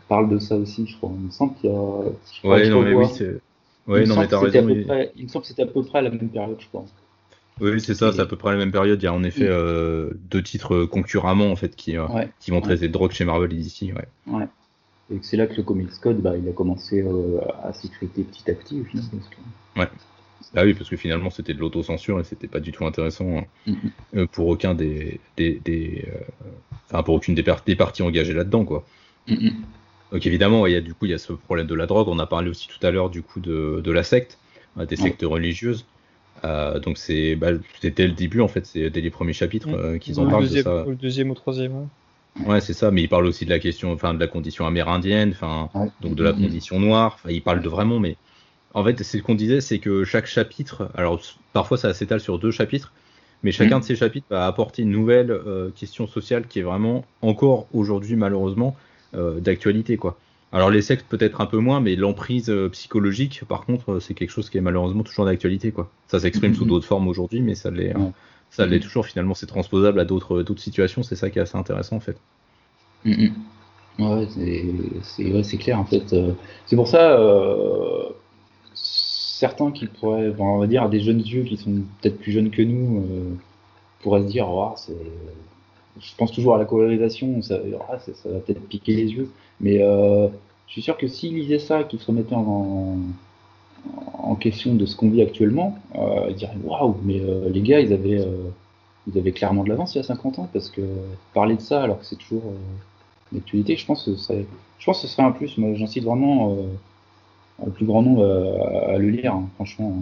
parle 0.07 0.29
de 0.29 0.39
ça 0.39 0.55
aussi, 0.55 0.87
je 0.87 0.97
crois. 0.97 1.11
Il 1.13 1.27
me 1.27 1.31
semble 1.31 1.53
qu'il 1.55 1.69
y 1.69 1.73
a. 1.73 2.49
Ouais, 2.49 2.69
non, 2.69 2.81
mais 2.81 2.93
oui, 2.93 3.05
c'est. 3.13 3.39
Ouais, 3.87 4.05
non, 4.05 4.17
mais 4.17 4.27
t'as 4.27 4.39
raison. 4.39 4.69
Il 5.15 5.23
me 5.23 5.27
semble 5.29 5.43
que 5.43 5.47
c'était 5.47 5.63
à 5.63 5.67
peu 5.67 5.83
près 5.83 5.99
à 5.99 6.01
la 6.01 6.09
même 6.09 6.29
période, 6.29 6.57
je 6.59 6.67
crois. 6.67 6.85
Oui, 7.61 7.81
c'est 7.81 7.93
ça, 7.93 8.11
c'est 8.11 8.21
à 8.21 8.25
peu 8.25 8.37
près 8.37 8.51
la 8.51 8.57
même 8.57 8.71
période. 8.71 9.01
Il 9.01 9.05
y 9.05 9.07
a 9.07 9.13
en 9.13 9.23
effet 9.23 9.47
euh, 9.47 10.11
deux 10.29 10.41
titres 10.41 10.85
concurremment 10.85 11.51
en 11.51 11.55
fait 11.55 11.75
qui, 11.75 11.97
euh, 11.97 12.07
qui 12.39 12.51
vont 12.51 12.61
traiter 12.61 12.87
de 12.87 12.93
drogue 12.93 13.11
chez 13.11 13.25
Marvel 13.25 13.51
et 13.53 13.57
DC. 13.57 13.93
Ouais. 13.93 14.07
ouais. 14.27 14.47
Et 15.11 15.19
c'est 15.21 15.37
là 15.37 15.47
que 15.47 15.55
le 15.55 15.63
Comics 15.63 15.89
Code, 16.01 16.21
bah, 16.21 16.37
il 16.37 16.47
a 16.47 16.51
commencé 16.51 17.01
euh, 17.01 17.39
à 17.63 17.73
s'écriter 17.73 18.23
petit 18.23 18.49
à 18.49 18.53
petit 18.53 18.81
au 18.81 18.83
final. 18.83 19.05
Ouais. 19.75 19.87
Ah 20.55 20.63
oui, 20.63 20.73
parce 20.73 20.89
que 20.89 20.97
finalement 20.97 21.29
c'était 21.29 21.53
de 21.53 21.59
l'autocensure 21.59 22.19
et 22.19 22.23
c'était 22.23 22.47
pas 22.47 22.59
du 22.59 22.71
tout 22.71 22.85
intéressant 22.85 23.39
hein, 23.39 23.43
mm-hmm. 23.67 24.27
pour 24.27 24.47
aucun 24.47 24.73
des, 24.73 25.19
des, 25.37 25.61
des 25.63 26.07
enfin 26.85 27.03
pour 27.03 27.15
aucune 27.15 27.35
des, 27.35 27.43
des 27.65 27.75
parties 27.75 28.01
engagées 28.01 28.33
là-dedans 28.33 28.65
quoi. 28.65 28.85
Mm-hmm. 29.27 29.53
Donc 30.11 30.25
évidemment, 30.25 30.65
il 30.65 30.73
y 30.73 30.75
a 30.75 30.81
du 30.81 30.93
coup 30.93 31.05
il 31.05 31.11
y 31.11 31.13
a 31.13 31.19
ce 31.19 31.33
problème 31.33 31.67
de 31.67 31.75
la 31.75 31.85
drogue. 31.85 32.07
On 32.07 32.17
a 32.17 32.25
parlé 32.25 32.49
aussi 32.49 32.67
tout 32.67 32.85
à 32.85 32.89
l'heure 32.89 33.09
du 33.11 33.21
coup 33.21 33.39
de, 33.39 33.81
de 33.83 33.91
la 33.91 34.03
secte, 34.03 34.39
des 34.77 34.95
sectes 34.95 35.23
religieuses. 35.23 35.85
Euh, 36.45 36.79
donc 36.79 36.97
c'est 36.97 37.35
bah, 37.35 37.49
c'était 37.81 38.07
le 38.07 38.13
début 38.13 38.41
en 38.41 38.47
fait, 38.47 38.65
c'est 38.65 38.89
dès 38.89 39.01
les 39.01 39.11
premiers 39.11 39.33
chapitres 39.33 39.69
euh, 39.69 39.97
qu'ils 39.97 40.19
en 40.19 40.27
parlent 40.27 40.47
de 40.49 40.61
ça. 40.61 40.85
Le 40.87 40.95
deuxième 40.95 41.29
ou 41.29 41.35
troisième. 41.35 41.89
Ouais, 42.45 42.61
c'est 42.61 42.73
ça, 42.73 42.91
mais 42.91 43.01
il 43.03 43.09
parle 43.09 43.25
aussi 43.25 43.45
de 43.45 43.49
la 43.49 43.59
question, 43.59 43.91
enfin 43.91 44.13
de 44.13 44.19
la 44.19 44.27
condition 44.27 44.65
amérindienne, 44.65 45.31
enfin 45.31 45.69
donc 46.01 46.15
de 46.15 46.23
la 46.23 46.33
condition 46.33 46.79
noire. 46.79 47.15
Enfin, 47.15 47.31
il 47.31 47.41
parle 47.41 47.61
de 47.61 47.69
vraiment, 47.69 47.99
mais 47.99 48.15
en 48.73 48.83
fait, 48.83 49.01
c'est 49.03 49.17
ce 49.17 49.23
qu'on 49.23 49.35
disait, 49.35 49.61
c'est 49.61 49.79
que 49.79 50.03
chaque 50.03 50.25
chapitre, 50.25 50.89
alors 50.95 51.21
parfois 51.53 51.77
ça 51.77 51.93
s'étale 51.93 52.21
sur 52.21 52.39
deux 52.39 52.51
chapitres, 52.51 52.93
mais 53.43 53.51
chacun 53.51 53.77
mm. 53.77 53.81
de 53.81 53.85
ces 53.85 53.95
chapitres 53.95 54.27
va 54.29 54.45
apporter 54.45 54.83
une 54.83 54.91
nouvelle 54.91 55.31
euh, 55.31 55.69
question 55.71 56.07
sociale 56.07 56.47
qui 56.47 56.59
est 56.59 56.63
vraiment 56.63 57.03
encore 57.21 57.67
aujourd'hui 57.73 58.15
malheureusement 58.15 58.75
d'actualité 59.13 59.97
quoi. 59.97 60.19
Alors 60.51 60.71
les 60.71 60.81
sectes 60.81 61.05
peut-être 61.07 61.41
un 61.41 61.45
peu 61.45 61.57
moins, 61.57 61.79
mais 61.79 61.95
l'emprise 61.95 62.49
euh, 62.49 62.69
psychologique, 62.69 63.43
par 63.47 63.65
contre, 63.65 63.93
euh, 63.93 63.99
c'est 63.99 64.15
quelque 64.15 64.31
chose 64.31 64.49
qui 64.49 64.57
est 64.57 64.61
malheureusement 64.61 65.03
toujours 65.03 65.25
d'actualité, 65.25 65.71
quoi. 65.71 65.91
Ça 66.07 66.19
s'exprime 66.19 66.55
sous 66.55 66.65
mm-hmm. 66.65 66.67
d'autres 66.67 66.87
formes 66.87 67.07
aujourd'hui, 67.07 67.41
mais 67.41 67.53
ça 67.53 67.69
l'est, 67.69 67.95
hein. 67.95 68.13
Ça 68.51 68.65
l'est 68.65 68.77
mm-hmm. 68.77 68.81
toujours. 68.81 69.05
Finalement, 69.05 69.33
c'est 69.33 69.45
transposable 69.45 69.99
à 69.99 70.05
d'autres, 70.05 70.43
situations. 70.57 71.03
C'est 71.03 71.15
ça 71.15 71.29
qui 71.29 71.39
est 71.39 71.41
assez 71.41 71.57
intéressant 71.57 71.97
en 71.97 71.99
fait. 71.99 72.17
Mm-hmm. 73.05 73.31
Ouais, 73.99 75.43
c'est, 75.43 75.57
clair 75.57 75.79
en 75.79 75.85
fait. 75.85 76.13
Euh, 76.13 76.31
c'est 76.65 76.75
pour 76.75 76.87
ça 76.87 77.17
certains 78.73 79.71
qui 79.71 79.87
pourraient, 79.87 80.33
on 80.37 80.57
va 80.57 80.67
dire, 80.67 80.89
des 80.89 80.99
jeunes 80.99 81.19
yeux 81.19 81.43
qui 81.43 81.55
sont 81.55 81.83
peut-être 82.01 82.19
plus 82.19 82.31
jeunes 82.31 82.49
que 82.49 82.61
nous, 82.61 83.37
pourraient 84.01 84.23
se 84.23 84.27
dire, 84.27 84.49
oh, 84.49 84.73
c'est 84.75 84.95
je 85.99 86.15
pense 86.15 86.31
toujours 86.31 86.55
à 86.55 86.57
la 86.57 86.65
colorisation, 86.65 87.41
ça, 87.41 87.59
ah, 87.89 87.99
ça, 87.99 88.13
ça 88.13 88.29
va 88.29 88.39
peut-être 88.39 88.61
piquer 88.67 88.95
les 88.95 89.11
yeux. 89.11 89.29
Mais 89.59 89.81
euh, 89.81 90.27
je 90.67 90.73
suis 90.73 90.81
sûr 90.81 90.97
que 90.97 91.07
s'ils 91.07 91.35
lisaient 91.35 91.59
ça, 91.59 91.83
qu'ils 91.83 91.99
se 91.99 92.07
remettaient 92.07 92.35
en, 92.35 92.41
en, 92.41 92.97
question 94.39 94.73
de 94.75 94.85
ce 94.85 94.95
qu'on 94.95 95.09
vit 95.09 95.21
actuellement, 95.21 95.77
euh, 95.95 96.27
ils 96.29 96.35
diraient 96.35 96.57
waouh, 96.63 96.97
mais 97.03 97.19
euh, 97.19 97.49
les 97.49 97.61
gars, 97.61 97.79
ils 97.79 97.93
avaient, 97.93 98.19
euh, 98.19 98.49
ils 99.07 99.17
avaient 99.17 99.31
clairement 99.31 99.63
de 99.63 99.69
l'avance 99.69 99.95
il 99.95 99.97
y 99.97 100.01
a 100.01 100.03
50 100.03 100.39
ans, 100.39 100.49
parce 100.51 100.69
que 100.69 100.81
parler 101.33 101.55
de 101.55 101.61
ça 101.61 101.83
alors 101.83 101.99
que 101.99 102.05
c'est 102.05 102.15
toujours 102.17 102.53
l'actualité, 103.33 103.75
je 103.75 103.85
pense 103.85 104.05
que 104.05 104.15
ça, 104.15 104.33
je 104.79 104.85
pense 104.85 105.01
que 105.01 105.07
ce 105.07 105.13
serait 105.13 105.23
un 105.23 105.31
plus. 105.31 105.57
Moi, 105.57 105.73
j'incite 105.75 106.03
vraiment 106.03 106.55
le 107.63 107.71
plus 107.71 107.85
grand 107.85 108.01
nombre 108.01 108.25
à, 108.87 108.97
le 108.97 109.09
lire, 109.09 109.33
hein, 109.33 109.49
franchement 109.55 109.93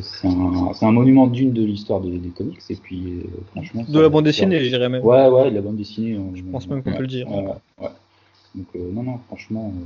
c'est 0.00 0.26
un, 0.26 0.72
un, 0.82 0.92
monument 0.92 1.26
d'une 1.26 1.52
de 1.52 1.62
l'histoire 1.62 2.00
des, 2.00 2.18
des, 2.18 2.28
comics 2.28 2.60
et 2.68 2.76
puis 2.76 3.22
euh, 3.24 3.28
franchement 3.52 3.84
de 3.88 4.00
la 4.00 4.08
bande 4.08 4.24
dessinée 4.24 4.62
je 4.62 4.68
dirais 4.68 4.88
même 4.88 5.02
ouais 5.02 5.28
ouais 5.28 5.50
de 5.50 5.54
la 5.54 5.62
bande 5.62 5.76
dessinée 5.76 6.18
je 6.34 6.42
pense 6.42 6.68
même 6.68 6.82
qu'on 6.82 6.92
peut 6.92 7.00
le 7.00 7.06
dire 7.06 7.28
ouais, 7.30 7.46
ouais. 7.80 7.88
donc 8.54 8.66
euh, 8.74 8.90
non 8.92 9.02
non 9.02 9.18
franchement 9.26 9.72
euh, 9.74 9.84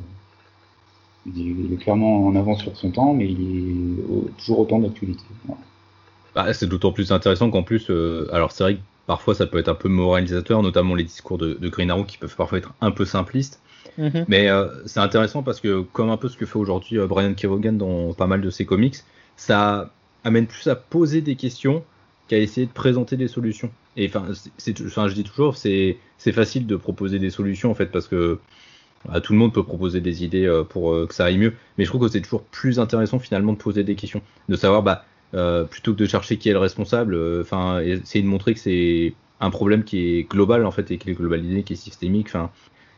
il, 1.26 1.72
est, 1.72 1.76
clairement 1.76 2.26
en 2.26 2.34
avance 2.36 2.60
sur 2.60 2.76
son 2.76 2.90
temps 2.90 3.14
mais 3.14 3.30
il 3.30 3.40
est 3.40 4.38
toujours 4.38 4.60
autant 4.60 4.78
d'actualité 4.78 5.22
bah, 6.34 6.52
c'est 6.54 6.66
d'autant 6.66 6.92
plus 6.92 7.12
intéressant 7.12 7.50
qu'en 7.50 7.62
plus 7.62 7.90
alors 8.32 8.52
c'est 8.52 8.64
vrai 8.64 8.74
que 8.76 8.80
parfois 9.06 9.34
ça 9.34 9.46
peut 9.46 9.58
être 9.58 9.68
un 9.68 9.74
peu 9.74 9.88
moralisateur 9.88 10.62
notamment 10.62 10.94
les 10.94 11.04
discours 11.04 11.38
de, 11.38 11.54
de 11.54 11.68
Green 11.68 11.90
Arrow 11.90 12.04
qui 12.04 12.18
peuvent 12.18 12.36
parfois 12.36 12.58
être 12.58 12.72
un 12.80 12.90
peu 12.90 13.04
simplistes 13.04 13.60
mm-hmm. 13.98 14.24
Mais 14.28 14.48
c'est 14.86 15.00
intéressant 15.00 15.42
parce 15.42 15.60
que, 15.60 15.82
comme 15.92 16.10
un 16.10 16.16
peu 16.16 16.28
ce 16.28 16.36
que 16.36 16.46
fait 16.46 16.58
aujourd'hui 16.58 16.98
Brian 17.06 17.34
Kevogan 17.34 17.76
dans 17.76 18.14
pas 18.14 18.26
mal 18.26 18.40
de 18.40 18.50
ses 18.50 18.64
comics, 18.64 18.96
ça 19.36 19.90
amène 20.24 20.46
plus 20.46 20.66
à 20.68 20.76
poser 20.76 21.20
des 21.20 21.36
questions 21.36 21.82
qu'à 22.28 22.38
essayer 22.38 22.66
de 22.66 22.72
présenter 22.72 23.16
des 23.16 23.28
solutions. 23.28 23.70
Et 23.96 24.08
enfin, 24.08 24.26
je 24.32 25.14
dis 25.14 25.24
toujours, 25.24 25.56
c'est, 25.56 25.98
c'est 26.18 26.32
facile 26.32 26.66
de 26.66 26.76
proposer 26.76 27.18
des 27.18 27.30
solutions 27.30 27.70
en 27.70 27.74
fait 27.74 27.86
parce 27.86 28.06
que 28.06 28.38
bah, 29.08 29.20
tout 29.20 29.32
le 29.32 29.38
monde 29.38 29.52
peut 29.52 29.64
proposer 29.64 30.00
des 30.00 30.24
idées 30.24 30.46
euh, 30.46 30.62
pour 30.62 30.92
euh, 30.92 31.06
que 31.06 31.14
ça 31.14 31.24
aille 31.24 31.38
mieux. 31.38 31.54
Mais 31.78 31.84
je 31.84 31.90
trouve 31.90 32.02
que 32.02 32.12
c'est 32.12 32.20
toujours 32.20 32.42
plus 32.42 32.78
intéressant 32.78 33.18
finalement 33.18 33.52
de 33.52 33.58
poser 33.58 33.82
des 33.82 33.94
questions, 33.94 34.22
de 34.48 34.56
savoir 34.56 34.82
bah 34.82 35.04
euh, 35.34 35.64
plutôt 35.64 35.94
que 35.94 35.98
de 35.98 36.06
chercher 36.06 36.36
qui 36.36 36.48
est 36.48 36.52
le 36.52 36.58
responsable, 36.58 37.16
enfin 37.40 37.80
essayer 37.80 38.22
de 38.22 38.28
montrer 38.28 38.54
que 38.54 38.60
c'est 38.60 39.14
un 39.40 39.50
problème 39.50 39.84
qui 39.84 40.18
est 40.18 40.30
global 40.30 40.66
en 40.66 40.70
fait 40.70 40.90
et 40.90 40.98
qui 40.98 41.10
est 41.10 41.14
globalisé, 41.14 41.62
qui 41.62 41.74
est 41.74 41.76
systémique. 41.76 42.26
Enfin, 42.28 42.50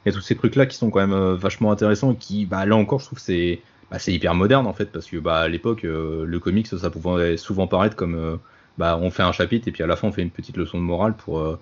il 0.05 0.09
y 0.09 0.13
a 0.13 0.15
tous 0.15 0.23
ces 0.23 0.35
trucs 0.35 0.57
là 0.57 0.67
qui 0.67 0.77
sont 0.77 0.91
quand 0.91 1.07
même 1.07 1.35
vachement 1.35 1.71
intéressants 1.71 2.13
et 2.13 2.17
qui, 2.17 2.47
bah 2.47 2.67
là 2.67 2.75
encore, 2.75 3.01
je 3.01 3.07
trouve 3.07 3.21
c'est 3.21 3.61
bah, 3.91 3.99
c'est 3.99 4.13
hyper 4.13 4.35
moderne 4.35 4.67
en 4.67 4.73
fait 4.73 4.87
parce 4.87 5.07
que 5.07 5.19
bah, 5.19 5.41
à 5.41 5.49
l'époque 5.49 5.83
le 5.85 6.39
comics 6.39 6.67
ça 6.67 6.91
pouvait 6.91 7.37
souvent 7.37 7.69
paraître 7.69 7.95
comme 7.95 8.39
bah, 8.79 8.99
on 9.01 9.11
fait 9.11 9.23
un 9.23 9.33
chapitre 9.33 9.69
et 9.69 9.73
puis 9.73 9.83
à 9.85 9.87
la 9.87 9.97
fin 9.97 10.09
on 10.09 10.13
fait 10.13 10.23
une 10.23 10.31
petite 10.31 10.57
leçon 10.57 10.79
de 10.79 10.83
morale 10.83 11.15
pour 11.15 11.59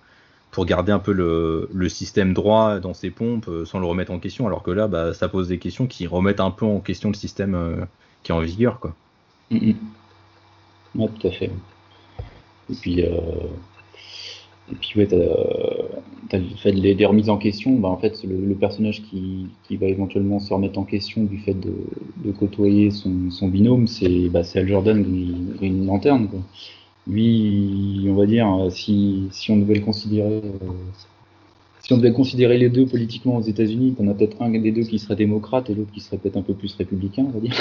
pour 0.50 0.66
garder 0.66 0.92
un 0.92 0.98
peu 0.98 1.12
le, 1.12 1.88
système 1.88 2.34
droit 2.34 2.80
dans 2.80 2.94
ses 2.94 3.10
pompes 3.10 3.50
sans 3.64 3.78
le 3.78 3.86
remettre 3.86 4.12
en 4.12 4.18
question 4.18 4.46
alors 4.46 4.62
que 4.62 4.70
là 4.70 4.88
bah, 4.88 5.14
ça 5.14 5.28
pose 5.28 5.48
des 5.48 5.58
questions 5.58 5.86
qui 5.86 6.06
remettent 6.06 6.40
un 6.40 6.50
peu 6.50 6.66
en 6.66 6.80
question 6.80 7.08
le 7.08 7.14
système 7.14 7.86
qui 8.22 8.32
est 8.32 8.34
en 8.34 8.40
vigueur 8.40 8.80
quoi. 8.80 8.94
Mm 9.50 9.72
tout 10.94 11.28
à 11.28 11.30
fait. 11.30 11.50
Et 12.68 12.74
puis 12.74 13.04
et 14.70 14.76
puis 14.76 15.00
ouais, 15.00 15.08
as 16.32 16.38
fait 16.62 16.72
des, 16.72 17.06
remises 17.06 17.28
en 17.28 17.38
question. 17.38 17.76
Bah, 17.76 17.88
en 17.88 17.96
fait, 17.96 18.22
le, 18.24 18.54
personnage 18.54 19.02
qui, 19.02 19.48
qui, 19.64 19.76
va 19.76 19.86
éventuellement 19.86 20.38
se 20.38 20.52
remettre 20.52 20.78
en 20.78 20.84
question 20.84 21.24
du 21.24 21.38
fait 21.38 21.54
de, 21.54 22.32
côtoyer 22.32 22.90
son, 22.90 23.30
son 23.30 23.48
binôme, 23.48 23.86
c'est 23.86 24.28
bah, 24.28 24.42
Al 24.54 24.68
Jordan 24.68 25.02
Green 25.56 25.86
Lantern. 25.86 26.28
Quoi. 26.28 26.40
Lui, 27.06 28.06
on 28.08 28.14
va 28.14 28.26
dire, 28.26 28.66
si, 28.70 29.28
si 29.32 29.50
on 29.50 29.56
devait 29.56 29.74
le 29.74 29.80
considérer, 29.80 30.42
euh, 30.44 30.70
si 31.80 31.92
on 31.92 31.96
devait 31.96 32.12
considérer 32.12 32.58
les 32.58 32.68
deux 32.68 32.86
politiquement 32.86 33.36
aux 33.36 33.42
États-Unis, 33.42 33.94
t'en 33.96 34.06
as 34.08 34.14
peut-être 34.14 34.40
un 34.42 34.50
des 34.50 34.70
deux 34.70 34.82
qui 34.82 34.98
serait 34.98 35.16
démocrate 35.16 35.70
et 35.70 35.74
l'autre 35.74 35.90
qui 35.92 36.00
serait 36.00 36.18
peut-être 36.18 36.36
un 36.36 36.42
peu 36.42 36.54
plus 36.54 36.74
républicain, 36.74 37.26
on 37.26 37.30
va 37.30 37.40
dire. 37.40 37.56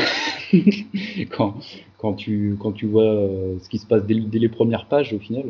quand, 1.31 1.55
quand 1.97 2.13
tu 2.13 2.57
quand 2.59 2.73
tu 2.73 2.85
vois 2.85 3.03
euh, 3.03 3.55
ce 3.61 3.69
qui 3.69 3.77
se 3.77 3.87
passe 3.87 4.05
dès, 4.05 4.13
les 4.13 4.49
premières 4.49 4.85
pages, 4.85 5.13
au 5.13 5.19
final. 5.19 5.45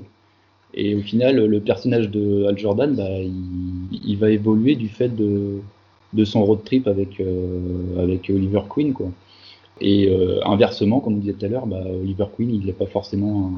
Et 0.75 0.93
au 0.93 1.01
final, 1.01 1.43
le 1.45 1.59
personnage 1.61 2.09
de 2.11 2.45
Al 2.45 2.57
Jordan, 2.57 2.95
bah, 2.95 3.09
il, 3.11 4.17
va 4.17 4.29
évoluer 4.29 4.75
du 4.75 4.87
fait 4.87 5.09
de, 5.09 5.61
de 6.13 6.25
son 6.25 6.45
road 6.45 6.63
trip 6.63 6.87
avec, 6.87 7.19
euh, 7.19 8.01
avec 8.01 8.29
Oliver 8.29 8.61
Queen. 8.69 8.93
Quoi. 8.93 9.09
Et 9.81 10.07
euh, 10.09 10.39
inversement, 10.45 10.99
comme 10.99 11.15
on 11.15 11.17
disait 11.17 11.33
tout 11.33 11.45
à 11.45 11.49
l'heure, 11.49 11.65
bah, 11.65 11.81
Oliver 12.01 12.25
Queen, 12.37 12.53
il 12.53 12.67
n'a 12.67 12.73
pas 12.73 12.85
forcément 12.85 13.53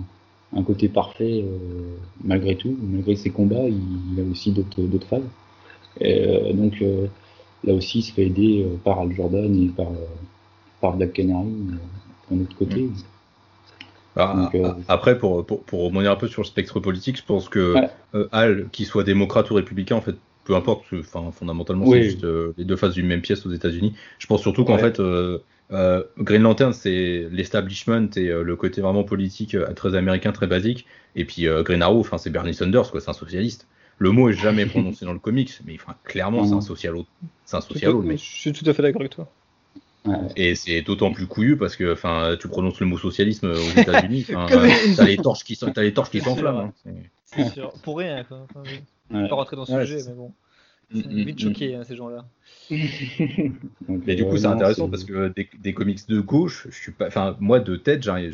un 0.55 0.63
côté 0.63 0.89
parfait 0.89 1.43
euh, 1.43 1.95
malgré 2.23 2.55
tout. 2.55 2.77
Malgré 2.81 3.15
ses 3.15 3.29
combats, 3.29 3.67
il, 3.67 4.19
a 4.19 4.23
aussi 4.29 4.51
d'autres 4.51 5.07
phases. 5.07 5.21
Et, 5.99 6.53
donc 6.53 6.83
là 7.63 7.73
aussi, 7.73 7.99
il 7.99 8.03
se 8.03 8.13
fait 8.13 8.25
aider 8.25 8.65
par 8.83 8.99
Al 8.99 9.13
Jordan 9.13 9.63
et 9.63 9.67
par, 9.67 9.87
par 10.79 10.95
Black 10.95 11.13
Canary, 11.13 11.49
d'un 12.29 12.41
autre 12.41 12.55
côté. 12.55 12.81
Mm. 12.83 12.93
Bah, 14.15 14.51
euh, 14.53 14.73
après, 14.87 15.17
pour, 15.17 15.45
pour, 15.45 15.63
pour 15.63 15.85
revenir 15.85 16.11
un 16.11 16.15
peu 16.15 16.27
sur 16.27 16.41
le 16.41 16.47
spectre 16.47 16.79
politique, 16.79 17.17
je 17.17 17.23
pense 17.23 17.47
que 17.47 17.75
euh, 18.13 18.27
Al, 18.31 18.67
qu'il 18.71 18.85
soit 18.85 19.03
démocrate 19.03 19.49
ou 19.51 19.55
républicain, 19.55 19.95
en 19.95 20.01
fait, 20.01 20.15
peu 20.43 20.55
importe, 20.55 20.83
enfin, 20.93 21.31
fondamentalement, 21.31 21.85
c'est 21.89 22.03
juste 22.03 22.23
euh, 22.23 22.53
les 22.57 22.65
deux 22.65 22.75
faces 22.75 22.93
d'une 22.93 23.07
même 23.07 23.21
pièce 23.21 23.45
aux 23.45 23.51
États-Unis. 23.51 23.93
Je 24.19 24.27
pense 24.27 24.41
surtout 24.41 24.65
qu'en 24.65 24.77
fait, 24.77 25.01
Green 26.17 26.41
Lantern, 26.41 26.73
c'est 26.73 27.27
l'establishment 27.31 28.09
et 28.17 28.27
le 28.27 28.55
côté 28.55 28.81
vraiment 28.81 29.03
politique 29.03 29.55
très 29.75 29.95
américain, 29.95 30.31
très 30.31 30.47
basique. 30.47 30.85
Et 31.15 31.25
puis 31.25 31.47
Green 31.63 31.81
Arrow, 31.81 31.99
enfin, 31.99 32.17
c'est 32.17 32.29
Bernie 32.29 32.53
Sanders, 32.53 32.91
quoi, 32.91 32.99
c'est 32.99 33.09
un 33.09 33.13
socialiste. 33.13 33.67
Le 33.97 34.11
mot 34.11 34.29
est 34.29 34.33
jamais 34.33 34.65
prononcé 34.67 35.05
dans 35.05 35.13
le 35.13 35.19
comics, 35.19 35.51
mais 35.65 35.77
clairement, 36.03 36.45
c'est 36.45 36.55
un 36.55 36.61
socialo. 36.61 37.05
C'est 37.45 37.57
un 37.57 37.61
socialo, 37.61 38.01
mais. 38.01 38.17
Je 38.17 38.23
suis 38.23 38.51
tout 38.51 38.69
à 38.69 38.73
fait 38.73 38.81
d'accord 38.81 39.01
avec 39.01 39.13
toi. 39.13 39.29
Et 40.35 40.55
c'est 40.55 40.81
d'autant 40.81 41.11
plus 41.11 41.27
couillu 41.27 41.57
parce 41.57 41.75
que 41.75 41.93
enfin 41.93 42.35
tu 42.39 42.47
prononces 42.47 42.79
le 42.79 42.87
mot 42.87 42.97
socialisme 42.97 43.51
aux 43.51 43.79
États-Unis, 43.79 44.25
t'as 44.27 45.05
les 45.05 45.17
torches 45.17 45.43
qui 45.43 45.59
as 45.63 45.81
les 45.81 45.93
torches 45.93 46.09
qui 46.09 46.21
s'enflamment. 46.21 46.73
Hein. 46.85 46.91
C'est 47.25 47.49
sûr, 47.49 47.71
pour 47.83 47.99
rien 47.99 48.23
quoi. 48.23 48.45
Enfin, 48.49 48.63
je 49.11 49.17
vais 49.17 49.29
pas 49.29 49.35
rentrer 49.35 49.55
dans 49.55 49.65
ce 49.65 49.79
sujet, 49.85 50.01
mais 50.07 50.15
bon. 50.15 50.31
C'est 50.93 51.07
mm, 51.07 51.11
mm, 51.11 51.23
vite 51.23 51.35
mm. 51.35 51.47
choqué 51.47 51.75
hein, 51.75 51.83
ces 51.83 51.95
gens-là. 51.95 52.25
mais 52.69 54.15
du 54.15 54.25
coup 54.25 54.37
c'est 54.37 54.45
intéressant 54.45 54.89
parce 54.89 55.03
que 55.03 55.29
des, 55.29 55.49
des, 55.59 55.73
comics 55.73 56.07
de 56.07 56.19
gauche, 56.19 56.67
je 56.69 56.75
suis 56.75 56.91
pas, 56.91 57.07
enfin 57.07 57.35
moi 57.39 57.59
de 57.59 57.75
tête 57.75 58.03
j'arrive, 58.03 58.33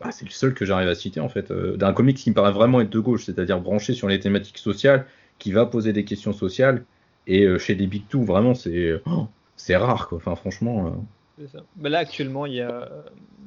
bah, 0.00 0.10
c'est 0.10 0.24
le 0.24 0.30
seul 0.30 0.54
que 0.54 0.64
j'arrive 0.64 0.88
à 0.88 0.94
citer 0.94 1.20
en 1.20 1.28
fait, 1.28 1.50
euh, 1.50 1.76
d'un 1.76 1.92
comics 1.92 2.16
qui 2.16 2.30
me 2.30 2.34
paraît 2.34 2.52
vraiment 2.52 2.80
être 2.80 2.90
de 2.90 2.98
gauche, 2.98 3.24
c'est-à-dire 3.24 3.60
branché 3.60 3.94
sur 3.94 4.08
les 4.08 4.18
thématiques 4.20 4.58
sociales, 4.58 5.06
qui 5.38 5.52
va 5.52 5.66
poser 5.66 5.92
des 5.92 6.04
questions 6.04 6.32
sociales 6.32 6.84
Et 7.26 7.42
euh, 7.42 7.58
chez 7.58 7.74
les 7.74 7.86
Big 7.86 8.06
Two, 8.08 8.22
vraiment, 8.22 8.54
c'est 8.54 9.00
oh, 9.06 9.26
c'est 9.56 9.76
rare, 9.76 10.08
quoi. 10.08 10.18
Enfin, 10.18 10.34
franchement. 10.36 11.04
euh, 11.40 11.46
ça. 11.46 11.60
Bah 11.76 11.88
là, 11.88 11.98
actuellement, 11.98 12.46
il 12.46 12.54
y 12.54 12.60
a 12.60 12.88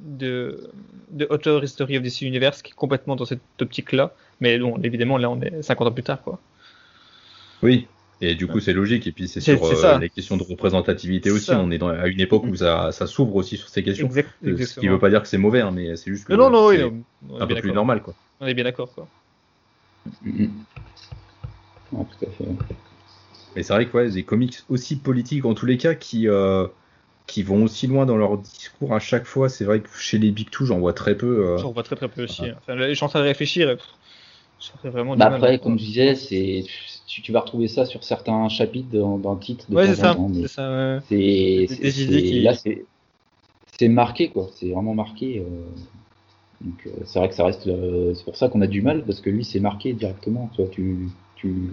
de, 0.04 0.70
de 1.12 1.28
Author 1.30 1.64
History 1.64 1.98
of 1.98 2.04
DC 2.04 2.22
Universe 2.22 2.62
qui 2.62 2.72
est 2.72 2.76
complètement 2.76 3.16
dans 3.16 3.26
cette 3.26 3.42
optique-là. 3.62 4.14
Mais 4.42 4.58
bon, 4.60 4.78
évidemment, 4.84 5.18
là, 5.18 5.30
on 5.30 5.40
est 5.42 5.62
50 5.62 5.88
ans 5.88 5.92
plus 5.92 6.04
tard, 6.04 6.22
quoi. 6.22 6.40
Oui. 7.64 7.88
Et 8.20 8.36
du 8.36 8.48
coup, 8.48 8.60
c'est 8.60 8.74
logique. 8.74 9.06
Et 9.08 9.12
puis, 9.12 9.28
c'est 9.28 9.42
sur 9.42 9.64
euh, 9.66 10.00
les 10.00 10.10
questions 10.10 10.38
de 10.38 10.44
représentativité 10.44 11.30
aussi. 11.30 11.46
ça. 11.46 11.60
On 11.60 11.70
est 11.72 11.78
dans, 11.78 11.90
à 11.90 12.08
une 12.08 12.20
époque 12.20 12.44
où 12.46 12.56
ça, 12.56 12.92
ça 12.92 13.06
s'ouvre 13.06 13.36
aussi 13.36 13.58
sur 13.58 13.70
ces 13.70 13.84
questions. 13.84 14.08
Exact- 14.08 14.30
Euh, 14.44 14.50
Ce 14.50 14.52
qui 14.52 14.62
exactement. 14.62 14.92
veut 14.94 15.00
pas 15.00 15.10
dire 15.10 15.22
que 15.22 15.28
c'est 15.28 15.38
mauvais, 15.38 15.62
hein, 15.62 15.72
mais 15.72 15.96
c'est 15.96 16.10
juste 16.12 16.26
que 16.26 16.34
Non, 16.34 16.50
non, 16.50 16.50
non, 16.50 16.68
oui, 16.68 16.78
c'est 16.78 16.84
non, 16.84 17.04
on 17.30 17.40
est 17.40 17.44
un 17.44 17.46
bien 17.46 17.56
peu 17.56 17.62
plus 17.62 17.70
d'accord. 17.70 17.76
normal, 17.76 18.02
quoi. 18.02 18.16
On 18.40 18.48
est 18.48 18.54
bien 18.54 18.64
d'accord, 18.64 18.94
quoi. 18.94 19.08
Mhm. 20.24 20.66
Ouais, 21.92 22.06
tout 22.20 22.26
à 22.26 22.32
fait. 22.32 22.46
Mais 23.56 23.64
c'est 23.64 23.74
vrai 23.74 23.86
que 23.88 23.98
ouais, 23.98 24.10
des 24.10 24.24
comics 24.24 24.58
aussi 24.70 24.96
politiques 24.98 25.46
en 25.46 25.54
tous 25.54 25.66
les 25.66 25.78
cas 25.78 25.96
qui, 25.96 26.28
euh, 26.28 26.68
qui 27.28 27.44
vont 27.44 27.64
aussi 27.64 27.88
loin 27.88 28.06
dans 28.06 28.18
leur 28.18 28.38
discours 28.38 28.94
à 28.94 29.00
chaque 29.00 29.26
fois. 29.26 29.50
C'est 29.50 29.66
vrai 29.66 29.82
que 29.82 29.90
chez 29.98 30.18
les 30.18 30.32
Big 30.32 30.50
Two, 30.50 30.66
j'en 30.66 30.80
vois 30.80 30.94
très 30.94 31.16
peu. 31.18 31.46
euh. 31.48 31.58
J'en 31.58 31.72
vois 31.72 31.84
très 31.84 31.96
très 31.96 32.10
peu 32.10 32.24
aussi. 32.24 32.44
Ouais. 32.44 32.50
hein. 32.50 32.56
Enfin, 32.60 32.78
je 32.78 32.94
suis 32.94 33.04
en 33.06 33.10
train 33.10 33.20
de 33.20 33.26
réfléchir. 33.26 33.70
et, 33.70 33.76
pff, 33.78 33.86
Ça 34.60 34.74
fait 34.82 34.90
vraiment 34.90 35.14
du 35.16 35.20
Bah 35.20 35.30
mal. 35.30 35.36
après, 35.36 35.60
comme 35.60 35.78
je 35.80 35.86
disais, 35.86 36.16
c'est 36.16 36.66
tu, 37.08 37.22
tu 37.22 37.32
vas 37.32 37.40
retrouver 37.42 37.68
ça 37.68 37.86
sur 37.86 38.04
certains 38.04 38.50
chapitres 38.50 38.90
dans, 38.92 39.18
dans 39.18 39.34
le 39.34 39.40
titre 39.40 39.66
de 39.70 39.76
Ouais, 39.76 39.88
c'est 39.88 39.96
ça. 39.96 40.18
C'est 40.34 40.48
ça. 40.48 40.70
ouais. 40.96 41.00
c'est 41.08 41.16
Des- 41.16 41.68
c'est- 41.68 41.82
des 41.82 41.90
c'est- 41.90 42.04
idées 42.04 42.24
qui- 42.24 42.42
là 42.42 42.54
c'est 42.54 42.86
c'est 43.80 43.90
marqué 43.90 44.30
quoi, 44.30 44.50
c'est 44.56 44.72
vraiment 44.72 44.94
marqué. 44.96 45.40
euh, 45.40 45.46
donc 46.62 46.88
euh, 46.88 46.92
c'est 47.06 47.20
vrai 47.20 47.30
que 47.30 47.36
ça 47.36 47.46
reste, 47.46 47.68
euh, 47.68 48.14
c'est 48.16 48.24
pour 48.26 48.36
ça 48.36 48.50
qu'on 48.50 48.62
a 48.62 48.68
du 48.68 48.82
mal 48.82 49.04
parce 49.06 49.22
que 49.22 49.30
lui 49.30 49.46
c'est 49.46 49.60
marqué 49.60 49.94
directement. 49.94 50.50
Tu 50.56 50.62
vois, 50.62 50.72
tu 50.72 51.10
tu 51.36 51.72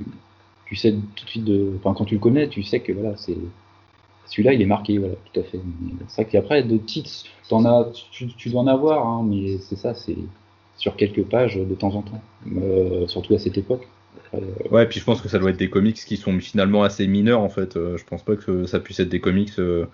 tu 0.67 0.77
sais 0.77 0.93
tout 1.17 1.25
de 1.25 1.31
suite 1.31 1.45
de, 1.45 1.73
enfin 1.81 1.95
quand 1.95 2.05
tu 2.05 2.15
le 2.15 2.21
connais, 2.21 2.49
tu 2.49 2.63
sais 2.63 2.81
que 2.81 2.93
voilà 2.93 3.17
c'est 3.17 3.37
celui-là 4.27 4.53
il 4.55 4.63
est 4.63 4.67
marqué 4.67 4.99
voilà 4.99 5.15
tout 5.33 5.41
à 5.41 5.43
fait. 5.45 5.61
Mais 5.83 5.93
C'est 6.09 6.23
vrai 6.23 6.31
qu'après 6.31 6.63
de 6.63 6.77
titres, 6.79 7.11
t'en 7.49 7.65
as, 7.65 7.91
tu, 8.11 8.29
tu 8.29 8.51
dois 8.51 8.63
en 8.63 8.67
avoir, 8.67 9.07
hein, 9.07 9.25
mais 9.29 9.59
c'est 9.59 9.77
ça 9.77 9.95
c'est 9.95 10.17
sur 10.77 10.97
quelques 10.97 11.25
pages 11.25 11.57
de 11.57 11.75
temps 11.75 11.95
en 11.95 12.03
temps, 12.03 12.21
surtout 13.09 13.35
à 13.35 13.39
cette 13.39 13.59
époque. 13.59 13.87
Ouais, 14.71 14.87
puis 14.87 15.01
je 15.01 15.05
pense 15.05 15.21
que 15.21 15.29
ça 15.29 15.39
doit 15.39 15.51
être 15.51 15.57
des 15.57 15.71
comics 15.71 15.97
qui 15.97 16.17
sont 16.17 16.39
finalement 16.41 16.83
assez 16.83 17.07
mineurs 17.07 17.41
en 17.41 17.49
fait. 17.49 17.77
Euh, 17.77 17.97
je 17.97 18.05
pense 18.05 18.23
pas 18.23 18.37
que 18.37 18.67
ça 18.67 18.81
puisse 18.81 19.01
être 19.01 19.09
des 19.09 19.21
comics 19.21 19.53
euh, 19.59 19.87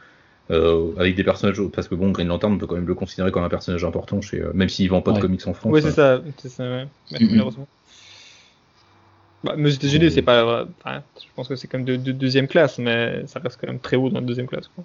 euh, 0.50 0.92
avec 0.96 1.14
des 1.14 1.24
personnages. 1.24 1.60
Parce 1.72 1.88
que 1.88 1.94
bon, 1.94 2.10
Green 2.10 2.28
Lantern, 2.28 2.52
on 2.52 2.58
peut 2.58 2.66
quand 2.66 2.76
même 2.76 2.86
le 2.86 2.94
considérer 2.94 3.30
comme 3.30 3.44
un 3.44 3.48
personnage 3.48 3.84
important, 3.84 4.20
chez, 4.20 4.40
euh, 4.40 4.50
même 4.54 4.68
s'il 4.68 4.88
vend 4.88 5.02
pas 5.02 5.12
de 5.12 5.20
comics 5.20 5.46
en 5.46 5.54
France. 5.54 5.72
Oui, 5.72 5.82
c'est 5.82 5.92
ça. 5.92 6.22
C'est 6.38 6.48
ça, 6.48 6.64
ouais. 6.64 6.86
Mhm. 7.12 7.28
malheureusement. 7.30 7.68
Bah, 9.42 9.54
mais 9.56 9.70
c'est 9.70 10.22
pas. 10.22 10.66
Enfin, 10.84 11.02
je 11.18 11.26
pense 11.34 11.48
que 11.48 11.56
c'est 11.56 11.68
comme 11.68 11.84
de, 11.84 11.96
de 11.96 12.12
deuxième 12.12 12.46
classe, 12.46 12.78
mais 12.78 13.22
ça 13.26 13.40
reste 13.40 13.58
quand 13.60 13.68
même 13.68 13.80
très 13.80 13.96
haut 13.96 14.10
dans 14.10 14.20
la 14.20 14.26
deuxième 14.26 14.46
classe. 14.46 14.68
Quoi. 14.74 14.84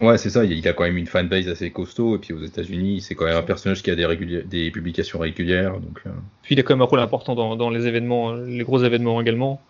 Ouais, 0.00 0.16
c'est 0.16 0.30
ça. 0.30 0.44
Il 0.44 0.66
a 0.68 0.72
quand 0.72 0.84
même 0.84 0.96
une 0.96 1.06
fanbase 1.08 1.48
assez 1.48 1.70
costaud. 1.70 2.16
Et 2.16 2.18
puis 2.18 2.32
aux 2.32 2.42
États-Unis, 2.42 3.00
c'est 3.00 3.14
quand 3.16 3.24
même 3.24 3.36
un 3.36 3.42
personnage 3.42 3.82
qui 3.82 3.90
a 3.90 3.96
des, 3.96 4.04
réguli- 4.06 4.46
des 4.46 4.70
publications 4.70 5.18
régulières. 5.18 5.72
Donc 5.80 6.00
euh, 6.06 6.10
Puis 6.42 6.54
il 6.54 6.60
a 6.60 6.62
quand 6.62 6.74
même 6.74 6.82
un 6.82 6.86
rôle 6.86 7.00
important 7.00 7.34
dans, 7.34 7.56
dans 7.56 7.70
les 7.70 7.86
événements, 7.86 8.32
les 8.34 8.62
gros 8.64 8.82
événements 8.84 9.20
également. 9.20 9.60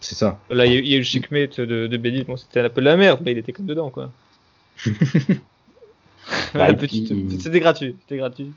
c'est 0.00 0.14
ça. 0.14 0.38
Là, 0.50 0.66
il 0.66 0.72
y 0.72 0.76
a, 0.76 0.78
il 0.78 0.86
y 0.88 0.92
a 0.92 0.96
eu 0.96 1.00
le 1.00 1.04
checkmate 1.04 1.60
de, 1.60 1.86
de 1.88 1.96
Benny, 1.96 2.22
bon, 2.22 2.36
c'était 2.36 2.60
un 2.60 2.68
peu 2.68 2.80
de 2.80 2.86
la 2.86 2.96
merde, 2.96 3.20
mais 3.24 3.32
il 3.32 3.38
était 3.38 3.52
comme 3.52 3.66
dedans, 3.66 3.90
quoi. 3.90 4.10
Bah, 6.54 6.72
petite- 6.74 7.08
puis- 7.08 7.38
C'était 7.40 7.60
gratuit, 7.60 7.94
c'était 8.02 8.16
gratuit. 8.16 8.50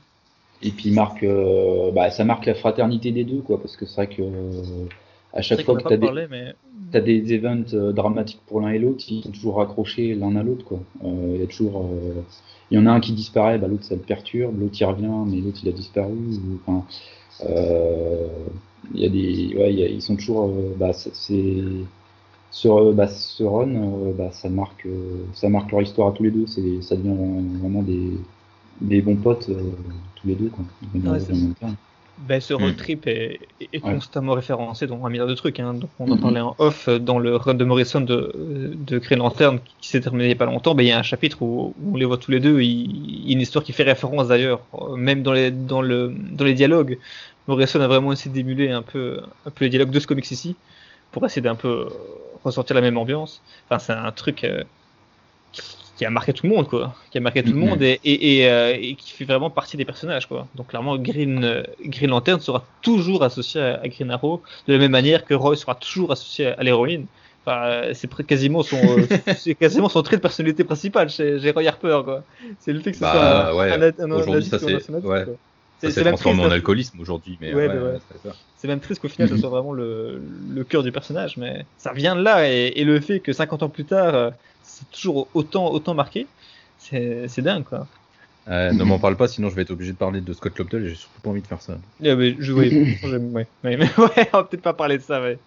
Et 0.62 0.70
puis 0.70 0.90
marque, 0.90 1.22
euh, 1.22 1.90
bah, 1.92 2.10
ça 2.10 2.24
marque 2.24 2.46
la 2.46 2.54
fraternité 2.54 3.12
des 3.12 3.24
deux, 3.24 3.40
quoi, 3.40 3.60
parce 3.60 3.76
que 3.76 3.86
c'est 3.86 3.94
vrai 3.94 4.06
que 4.08 4.22
euh, 4.22 4.86
à 5.32 5.42
chaque 5.42 5.62
fois 5.62 5.76
que 5.76 5.84
tu 5.84 5.92
as, 5.94 5.98
mais 5.98 6.12
des, 6.92 7.00
des 7.00 7.34
events 7.34 7.74
euh, 7.74 7.92
dramatiques 7.92 8.40
pour 8.46 8.60
l'un 8.60 8.70
et 8.70 8.78
l'autre, 8.78 9.04
ils 9.10 9.22
sont 9.22 9.30
toujours 9.30 9.56
raccrochés 9.56 10.14
l'un 10.14 10.36
à 10.36 10.42
l'autre, 10.42 10.64
quoi. 10.64 10.80
Euh, 11.04 11.32
Il 11.34 11.40
y 11.40 11.44
a 11.44 11.46
toujours, 11.46 11.82
euh, 11.86 12.22
il 12.70 12.76
y 12.78 12.80
en 12.80 12.86
a 12.86 12.90
un 12.92 13.00
qui 13.00 13.12
disparaît, 13.12 13.58
bah, 13.58 13.68
l'autre 13.68 13.84
ça 13.84 13.94
le 13.96 14.00
perturbe, 14.02 14.58
l'autre 14.60 14.76
il 14.80 14.84
revient, 14.84 15.24
mais 15.26 15.40
l'autre 15.40 15.60
il 15.62 15.68
a 15.68 15.72
disparu. 15.72 16.16
Enfin, 16.66 16.86
euh, 17.46 18.28
il 18.94 19.00
y 19.00 19.06
a 19.06 19.08
des, 19.08 19.56
ouais, 19.56 19.72
il 19.74 19.78
y 19.80 19.84
a- 19.84 19.88
ils 19.88 20.02
sont 20.02 20.16
toujours, 20.16 20.50
euh, 20.50 20.74
bah, 20.78 20.92
c'est 20.92 21.14
ce, 22.50 22.68
euh, 22.68 22.92
bah, 22.92 23.08
ce 23.08 23.42
run, 23.44 23.74
euh, 23.74 24.12
bah, 24.12 24.30
ça 24.32 24.48
marque, 24.48 24.86
euh, 24.86 25.24
ça 25.34 25.48
marque 25.48 25.70
leur 25.72 25.82
histoire 25.82 26.08
à 26.08 26.12
tous 26.12 26.22
les 26.24 26.30
deux. 26.30 26.46
C'est, 26.46 26.82
ça 26.82 26.96
devient 26.96 27.14
vraiment 27.60 27.82
des, 27.82 28.26
des 28.80 29.02
bons 29.02 29.16
potes 29.16 29.48
euh, 29.50 29.72
tous 30.16 30.26
les 30.28 30.34
deux, 30.36 30.50
quoi. 30.50 30.64
Dans- 30.94 31.12
Ouais, 31.12 31.20
Ben, 32.22 32.40
ce 32.40 32.52
road 32.52 32.74
Mm. 32.74 32.76
trip 32.76 33.06
est, 33.06 33.48
est- 33.60 33.82
Ouais. 33.84 33.94
constamment 33.94 34.34
référencé 34.34 34.86
dans 34.86 35.02
un 35.04 35.08
milliard 35.08 35.26
de 35.26 35.34
trucs. 35.34 35.58
Hein. 35.58 35.72
Donc, 35.74 35.90
on 35.98 36.10
en 36.10 36.16
Mhm. 36.16 36.20
parlait 36.20 36.40
en 36.40 36.54
off 36.58 36.86
euh, 36.88 36.98
dans 36.98 37.18
le 37.18 37.34
run 37.36 37.54
de 37.54 37.64
Morrison 37.64 38.00
de, 38.02 38.30
de 38.76 38.98
Green 38.98 39.18
Lantern 39.20 39.58
qui 39.80 39.88
s'est 39.88 40.00
terminé 40.00 40.24
il 40.24 40.28
n'y 40.28 40.32
a 40.34 40.36
pas 40.36 40.44
longtemps. 40.44 40.74
Ben, 40.74 40.82
il 40.82 40.88
y 40.88 40.92
a 40.92 40.98
un 40.98 41.02
chapitre 41.02 41.40
où, 41.42 41.74
où 41.80 41.94
on 41.94 41.96
les 41.96 42.04
voit 42.04 42.18
tous 42.18 42.30
les 42.30 42.40
deux. 42.40 42.60
Il, 42.60 42.70
il 42.70 43.26
y 43.26 43.30
a 43.30 43.32
une 43.32 43.40
histoire 43.40 43.64
qui 43.64 43.72
fait 43.72 43.84
référence 43.84 44.28
d'ailleurs, 44.28 44.60
euh, 44.74 44.96
même 44.96 45.22
dans 45.22 45.32
les, 45.32 45.50
dans, 45.50 45.80
le, 45.82 46.14
dans 46.32 46.44
les 46.44 46.54
dialogues. 46.54 46.98
Morrison 47.46 47.80
a 47.80 47.88
vraiment 47.88 48.12
essayé 48.12 48.30
d'émuler 48.32 48.70
un 48.70 48.82
peu, 48.82 49.20
un 49.46 49.50
peu 49.50 49.64
les 49.64 49.70
dialogues 49.70 49.90
de 49.90 49.98
ce 49.98 50.06
comics 50.06 50.30
ici 50.30 50.56
pour 51.12 51.24
essayer 51.24 51.42
d'un 51.42 51.54
peu 51.56 51.68
euh, 51.68 51.88
ressortir 52.44 52.76
la 52.76 52.82
même 52.82 52.98
ambiance. 52.98 53.40
Enfin, 53.68 53.78
c'est 53.78 53.92
un 53.92 54.12
truc 54.12 54.44
euh, 54.44 54.62
qui, 55.52 55.62
qui 56.00 56.06
a 56.06 56.10
marqué 56.10 56.32
tout 56.32 56.46
le 56.46 56.54
monde, 56.54 56.66
quoi. 56.66 56.94
Qui 57.10 57.18
a 57.18 57.20
marqué 57.20 57.42
tout 57.44 57.52
le 57.52 57.60
Mhm. 57.60 57.68
monde 57.68 57.82
et, 57.82 58.00
et, 58.04 58.38
et, 58.38 58.48
euh, 58.50 58.74
et 58.74 58.96
qui 58.96 59.10
fait 59.12 59.26
vraiment 59.26 59.50
partie 59.50 59.76
des 59.76 59.84
personnages, 59.84 60.26
quoi. 60.26 60.48
Donc, 60.54 60.68
clairement, 60.70 60.96
Green, 60.96 61.44
euh, 61.44 61.62
Green 61.84 62.08
Lantern 62.08 62.40
sera 62.40 62.66
toujours 62.80 63.22
associé 63.22 63.60
à, 63.60 63.80
à 63.82 63.88
Green 63.88 64.10
Arrow, 64.10 64.42
de 64.66 64.72
la 64.72 64.78
même 64.78 64.92
manière 64.92 65.26
que 65.26 65.34
Roy 65.34 65.56
sera 65.56 65.74
toujours 65.74 66.10
associé 66.10 66.46
à, 66.46 66.54
à 66.54 66.62
l'héroïne. 66.62 67.06
Enfin, 67.44 67.66
euh, 67.66 67.92
c'est 67.92 68.08
quasiment 68.26 68.62
son, 68.62 68.78
c'est 69.36 69.54
quasiment 69.56 69.90
son 69.90 70.00
trait 70.02 70.16
de 70.16 70.22
personnalité 70.22 70.64
principal 70.64 71.10
chez, 71.10 71.38
chez 71.38 71.50
Roy 71.50 71.66
Harper, 71.66 72.00
quoi. 72.02 72.24
C'est 72.58 72.72
le 72.72 72.80
fait 72.80 72.92
que 72.92 72.96
ce 72.96 73.02
Bah, 73.02 73.10
soit 73.12 73.52
un- 73.52 73.54
ouais. 73.56 73.72
un, 73.74 73.82
un, 73.82 74.16
Aujourd'hui, 74.16 74.44
ça, 74.46 74.58
c'est- 74.58 74.90
ouais. 75.04 75.26
Ça 75.82 75.90
s'est 75.90 76.02
transformé 76.04 76.38
en 76.40 76.44
triste, 76.44 76.54
alcoolisme 76.56 77.00
aujourd'hui. 77.00 77.36
Mais 77.42 77.54
Ouais, 77.54 77.68
ouais, 77.68 77.78
ouais. 77.78 77.98
c'est 78.56 78.68
même 78.68 78.80
triste 78.80 79.00
qu'au 79.00 79.08
final, 79.08 79.28
ce 79.28 79.34
Mhm. 79.34 79.40
soit 79.40 79.48
vraiment 79.48 79.72
le, 79.72 80.18
le 80.18 80.64
cœur 80.64 80.82
du 80.82 80.92
personnage, 80.92 81.36
mais 81.38 81.66
ça 81.78 81.92
vient 81.92 82.14
de 82.16 82.20
là, 82.22 82.46
et, 82.50 82.68
et 82.76 82.84
le 82.84 83.00
fait 83.00 83.20
que 83.20 83.32
50 83.32 83.62
ans 83.62 83.70
plus 83.70 83.86
tard, 83.86 84.32
c'est 84.62 84.88
toujours 84.90 85.28
autant, 85.34 85.70
autant 85.70 85.94
marqué, 85.94 86.26
c'est 86.78 87.28
c'est 87.28 87.42
dingue, 87.42 87.64
quoi. 87.64 87.86
Euh, 88.48 88.72
ne 88.72 88.84
m'en 88.84 88.98
parle 88.98 89.16
pas, 89.16 89.28
sinon 89.28 89.48
je 89.50 89.54
vais 89.54 89.62
être 89.62 89.70
obligé 89.70 89.92
de 89.92 89.98
parler 89.98 90.20
de 90.20 90.32
Scott 90.32 90.58
Lobdell 90.58 90.84
et 90.84 90.88
j'ai 90.88 90.94
surtout 90.94 91.20
pas 91.20 91.30
envie 91.30 91.42
de 91.42 91.46
faire 91.46 91.60
ça. 91.60 91.74
Ouais, 92.00 92.16
mais 92.16 92.34
je, 92.38 92.52
j'aime- 93.02 93.32
ouais, 93.34 93.46
ouais, 93.64 93.76
mais 93.76 93.76
ouais, 93.98 94.28
on 94.32 94.38
va 94.38 94.44
peut-être 94.44 94.62
pas 94.62 94.74
parler 94.74 94.96
de 94.98 95.02
ça, 95.02 95.20
ouais. 95.20 95.38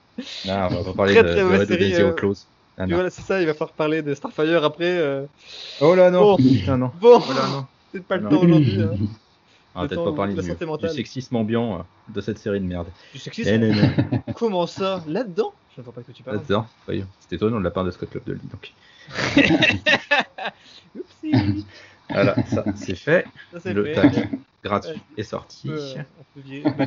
Ah, 0.48 0.70
on 0.72 0.76
va 0.76 0.84
pas 0.84 0.94
parler 0.94 1.14
Très, 1.16 1.24
de, 1.24 1.28
très 1.30 1.44
de 1.44 1.48
Red 1.48 1.68
série, 1.68 1.80
Daisy 1.90 2.02
euh, 2.02 2.12
Close. 2.14 2.48
Ah, 2.78 2.86
non. 2.88 2.96
voilà, 2.96 3.10
c'est 3.10 3.22
ça, 3.24 3.42
il 3.42 3.48
va 3.48 3.54
falloir 3.54 3.74
parler 3.74 4.02
de 4.04 4.14
Starfire 4.14 4.64
après. 4.64 4.98
euh. 4.98 5.26
Oh 5.82 5.96
là 5.96 6.12
non, 6.12 6.36
Bon. 6.36 6.38
Ah, 6.68 6.78
non. 6.78 6.92
Bon, 7.00 7.20
Oh 7.28 7.34
là 7.34 7.48
non. 7.52 7.66
peut-être 7.92 8.08
pas 8.08 8.18
le 8.18 8.24
Non. 8.24 8.30
temps 8.30 8.42
aujourd'hui. 8.44 8.82
Hein. 8.82 8.92
On 9.76 9.80
va 9.80 9.84
Le 9.86 9.90
peut-être 9.90 10.04
pas 10.06 10.14
parler 10.14 10.34
du, 10.36 10.42
du 10.88 10.90
sexisme 10.94 11.36
ambiant 11.36 11.80
euh, 11.80 11.84
de 12.14 12.22
cette 12.22 12.38
série 12.38 12.60
de 12.62 12.66
merde. 12.66 12.88
Du 13.12 13.20
sexisme 13.20 13.50
Eh, 13.50 13.58
non, 13.58 13.74
non, 13.76 14.22
Comment 14.36 14.68
ça? 14.68 15.04
Là-dedans? 15.08 15.52
Je 15.76 15.82
ne 15.82 15.86
vois 15.86 15.94
pas 15.94 16.02
de 16.02 16.06
quoi 16.06 16.14
tu 16.14 16.22
parles. 16.24 16.38
là-dedans. 16.38 16.68
Voyons. 16.86 17.08
C'était 17.20 17.38
étonnant 17.38 17.58
de 17.58 17.64
la 17.64 17.72
part 17.72 17.84
de 17.84 17.90
Scott 17.92 18.14
Lobdell, 18.14 18.38
donc. 18.52 18.72
Oupsie 20.96 21.66
Voilà, 22.10 22.36
ça 22.48 22.64
c'est 22.76 22.96
fait. 22.96 23.26
Ça 23.58 23.74
Le 23.74 23.86
fait. 23.86 23.94
tag 23.94 24.30
gratuit 24.64 25.02
est 25.18 25.24
sorti. 25.24 25.70
On 25.70 25.74
peut, 25.74 26.42
euh, 26.48 26.62
on 26.66 26.72
peut. 26.72 26.86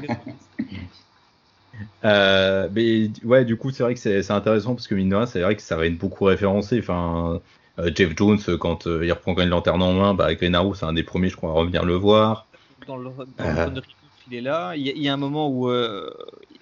Euh, 2.05 2.69
mais 2.73 3.11
ouais, 3.25 3.45
du 3.45 3.57
coup, 3.57 3.71
c'est 3.71 3.83
vrai 3.83 3.95
que 3.95 4.01
c'est 4.01 4.23
c'est 4.23 4.33
intéressant 4.33 4.75
parce 4.75 4.89
que 4.89 4.95
mine 4.95 5.11
de 5.11 5.17
rien, 5.17 5.27
c'est 5.27 5.41
vrai 5.41 5.57
que 5.57 5.63
ça 5.63 5.77
va 5.77 5.87
être 5.87 5.99
beaucoup 5.99 6.25
référencé. 6.25 6.79
Enfin, 6.79 7.41
euh, 7.79 7.91
Jeff 7.95 8.17
Jones, 8.17 8.39
euh, 8.49 8.57
quand 8.57 8.87
euh, 8.87 9.05
il 9.05 9.13
reprend 9.13 9.33
Green 9.35 9.49
Lantern 9.49 9.83
en 9.83 9.93
main, 9.93 10.15
bah, 10.15 10.35
Green 10.35 10.55
Arrow, 10.55 10.75
c'est 10.75 10.87
un 10.87 10.93
des 10.93 11.03
premiers, 11.03 11.29
je 11.29 11.37
crois, 11.37 11.51
à 11.51 11.53
revenir 11.53 11.85
le 11.85 11.95
voir. 11.95 12.47
Dans 12.87 12.97
le, 12.97 13.11
dans 13.39 13.75
le 13.75 13.83
il 14.29 14.39
est 14.39 14.41
là. 14.41 14.75
Il 14.77 14.87
y, 14.87 14.91
a, 14.91 14.93
il 14.93 15.03
y 15.03 15.09
a 15.09 15.13
un 15.13 15.19
moment 15.19 15.49
où 15.51 15.71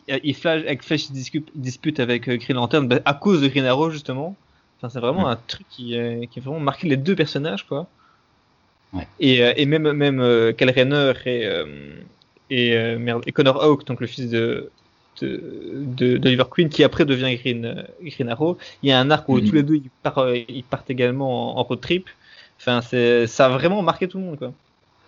il 0.08 0.34
flash, 0.34 0.62
avec 0.62 0.82
Flash 0.82 1.08
il 1.08 1.12
discute, 1.12 1.48
dispute 1.54 1.98
avec 2.00 2.28
Green 2.28 2.56
Lantern 2.56 2.86
bah, 2.86 3.00
à 3.04 3.14
cause 3.14 3.40
de 3.40 3.48
Green 3.48 3.64
Arrow 3.64 3.90
justement. 3.90 4.36
Enfin, 4.78 4.88
c'est 4.90 5.00
vraiment 5.00 5.26
Mm. 5.26 5.30
un 5.30 5.36
truc 5.36 5.66
qui, 5.68 5.96
euh, 5.98 6.26
qui 6.26 6.38
a 6.40 6.42
vraiment 6.42 6.60
marqué 6.60 6.88
les 6.88 6.96
deux 6.96 7.16
personnages 7.16 7.66
quoi. 7.66 7.88
Ouais. 8.92 9.06
Et, 9.18 9.42
euh, 9.42 9.52
et 9.56 9.66
même 9.66 9.92
même 9.92 10.20
euh, 10.20 10.52
Rayner 10.60 11.12
et 11.26 11.46
euh, 11.46 11.66
et, 12.50 12.96
merde, 12.98 13.22
et 13.26 13.32
Connor 13.32 13.62
Hawke, 13.62 13.86
donc 13.86 14.00
le 14.00 14.06
fils 14.06 14.28
de 14.30 14.72
d'Oliver 15.20 16.44
Queen 16.50 16.68
qui 16.68 16.82
après 16.84 17.04
devient 17.04 17.34
Green, 17.36 17.86
Green 18.02 18.28
Arrow. 18.28 18.58
Il 18.82 18.88
y 18.88 18.92
a 18.92 18.98
un 19.00 19.10
arc 19.10 19.28
où 19.28 19.40
Mhm. 19.40 19.44
tous 19.46 19.54
les 19.54 19.62
deux 19.62 19.76
ils 19.76 19.90
partent, 20.02 20.18
ils 20.48 20.64
partent 20.64 20.90
également 20.90 21.56
en, 21.56 21.60
en 21.60 21.62
road 21.64 21.80
trip. 21.80 22.08
Enfin, 22.60 22.80
c'est, 22.82 23.26
ça 23.26 23.46
a 23.46 23.48
vraiment 23.50 23.82
marqué 23.82 24.08
tout 24.08 24.18
le 24.18 24.24
monde 24.24 24.38
quoi. 24.38 24.54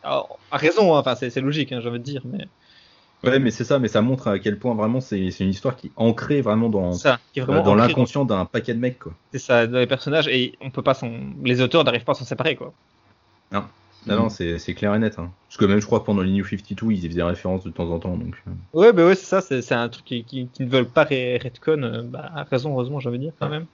Alors, 0.02 0.40
à 0.50 0.56
raison, 0.58 0.94
hein, 0.94 1.00
enfin 1.00 1.14
c'est, 1.16 1.30
c'est 1.30 1.40
logique, 1.40 1.72
hein, 1.72 1.80
j'ai 1.80 1.88
envie 1.88 1.98
de 1.98 2.04
dire, 2.04 2.22
mais 2.26 2.46
Ouais, 3.24 3.38
mais 3.38 3.50
c'est 3.50 3.64
ça, 3.64 3.78
mais 3.78 3.88
ça 3.88 4.02
montre 4.02 4.28
à 4.28 4.38
quel 4.38 4.58
point 4.58 4.74
vraiment 4.74 5.00
c'est 5.00 5.18
une 5.28 5.48
histoire 5.48 5.74
qui 5.76 5.88
est 5.88 5.92
ancrée 5.96 6.42
vraiment 6.42 6.68
dans, 6.68 6.92
ça, 6.92 7.18
vraiment 7.36 7.62
dans 7.62 7.74
l'inconscient 7.74 8.24
d'un 8.24 8.44
paquet 8.44 8.74
de 8.74 8.78
mecs, 8.78 8.98
quoi. 8.98 9.12
C'est 9.32 9.38
ça, 9.38 9.66
dans 9.66 9.78
les 9.78 9.86
personnages, 9.86 10.28
et 10.28 10.56
on 10.60 10.70
peut 10.70 10.82
pas 10.82 10.94
s'en, 10.94 11.10
les 11.42 11.60
auteurs 11.60 11.82
n'arrivent 11.82 12.04
pas 12.04 12.12
à 12.12 12.14
s'en 12.14 12.24
séparer, 12.24 12.56
quoi. 12.56 12.72
Non, 14.08 14.14
non, 14.14 14.28
c'est 14.28 14.60
c'est 14.60 14.74
clair 14.74 14.94
et 14.94 15.00
net. 15.00 15.18
hein. 15.18 15.32
Parce 15.48 15.56
que 15.56 15.64
même, 15.64 15.80
je 15.80 15.86
crois, 15.86 16.04
pendant 16.04 16.22
les 16.22 16.30
New 16.30 16.44
52, 16.44 16.92
ils 16.92 17.04
y 17.04 17.08
faisaient 17.08 17.24
référence 17.24 17.64
de 17.64 17.70
temps 17.70 17.90
en 17.90 17.98
temps. 17.98 18.16
Donc, 18.16 18.40
euh. 18.46 18.50
Ouais, 18.72 18.92
bah 18.92 19.04
ouais, 19.04 19.16
c'est 19.16 19.24
ça, 19.26 19.40
c'est 19.40 19.72
un 19.74 19.88
truc 19.88 20.04
qui, 20.04 20.22
qui, 20.22 20.46
qui 20.46 20.62
ne 20.62 20.68
veulent 20.70 20.86
pas 20.86 21.02
retcon, 21.02 21.82
euh, 21.82 22.02
bah, 22.02 22.30
à 22.32 22.44
raison, 22.44 22.70
heureusement, 22.70 22.98
de 23.00 23.16
dire, 23.16 23.32
quand 23.40 23.48
même. 23.48 23.66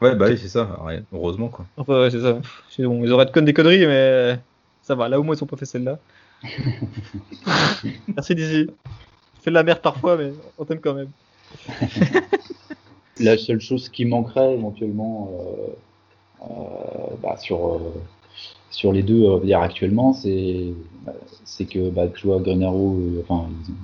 Ouais, 0.00 0.16
bah 0.16 0.26
oui, 0.28 0.36
c'est 0.36 0.48
ça. 0.48 0.80
Heureusement, 1.12 1.48
quoi. 1.48 1.64
Enfin, 1.76 2.00
ouais, 2.00 2.10
c'est 2.10 2.20
ça. 2.20 2.40
Bon, 2.80 3.04
ils 3.04 3.12
auraient 3.12 3.26
retcon 3.26 3.42
des 3.42 3.52
conneries, 3.52 3.86
mais 3.86 4.36
ça 4.82 4.96
va, 4.96 5.08
là 5.08 5.18
au 5.20 5.22
moins 5.22 5.34
ils 5.34 5.42
ont 5.42 5.46
pas 5.46 5.56
fait 5.56 5.64
celle-là. 5.64 5.98
Merci 8.14 8.34
Dizzy. 8.34 8.66
Fais 9.40 9.50
de 9.50 9.54
la 9.54 9.62
merde 9.62 9.80
parfois, 9.80 10.16
mais 10.16 10.32
on 10.58 10.64
t'aime 10.64 10.80
quand 10.80 10.94
même. 10.94 11.10
La 13.18 13.38
seule 13.38 13.60
chose 13.60 13.88
qui 13.88 14.04
manquerait 14.04 14.54
éventuellement 14.54 15.30
euh, 15.32 16.44
euh, 16.50 17.16
bah, 17.22 17.36
sur, 17.38 17.74
euh, 17.74 17.78
sur 18.70 18.92
les 18.92 19.02
deux, 19.02 19.26
actuellement, 19.54 20.12
c'est 20.12 20.72
c'est 21.44 21.64
que 21.66 21.88
bah, 21.90 22.08
tu 22.08 22.26
vois, 22.26 22.40
Green 22.40 22.62
Arrow, 22.64 22.98
enfin, 23.22 23.46
ils 23.48 23.70
ont- 23.70 23.76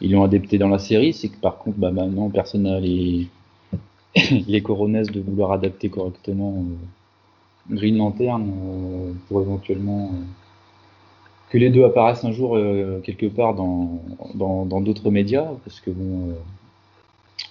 ils 0.00 0.12
l'ont 0.12 0.22
adapté 0.22 0.58
dans 0.58 0.68
la 0.68 0.78
série, 0.78 1.12
c'est 1.12 1.28
que 1.28 1.38
par 1.38 1.58
contre, 1.58 1.78
bah, 1.78 1.90
maintenant, 1.90 2.28
personne 2.30 2.62
n'a 2.64 2.78
les, 2.78 3.26
les 4.46 4.60
coronesses 4.62 5.10
de 5.10 5.20
vouloir 5.20 5.50
adapter 5.52 5.88
correctement 5.88 6.64
Green 7.68 7.96
Lantern 7.96 9.14
pour 9.28 9.40
éventuellement 9.42 10.12
que 11.50 11.58
les 11.58 11.70
deux 11.70 11.84
apparaissent 11.84 12.24
un 12.24 12.32
jour 12.32 12.56
euh, 12.56 13.00
quelque 13.04 13.26
part 13.26 13.54
dans 13.54 14.00
dans 14.34 14.64
dans 14.66 14.80
d'autres 14.80 15.10
médias, 15.10 15.48
parce 15.64 15.80
que 15.80 15.90
bon. 15.90 16.30
euh, 16.30 16.32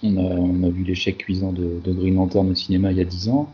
on 0.04 0.16
a, 0.16 0.20
on 0.20 0.62
a 0.64 0.68
vu 0.68 0.84
l'échec 0.84 1.16
cuisant 1.18 1.50
de, 1.50 1.80
de 1.82 1.92
Green 1.92 2.14
Lantern 2.16 2.48
au 2.50 2.54
cinéma 2.54 2.92
il 2.92 2.98
y 2.98 3.00
a 3.00 3.04
10 3.04 3.30
ans. 3.30 3.48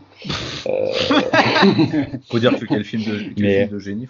Euh, 0.67 0.91
Faut 2.29 2.39
dire 2.39 2.59
que 2.59 2.65
quel 2.65 2.83
film 2.83 3.03
de, 3.03 3.19
quel 3.35 3.43
Mais- 3.45 3.59
film 3.65 3.73
de 3.75 3.79
génie. 3.79 4.07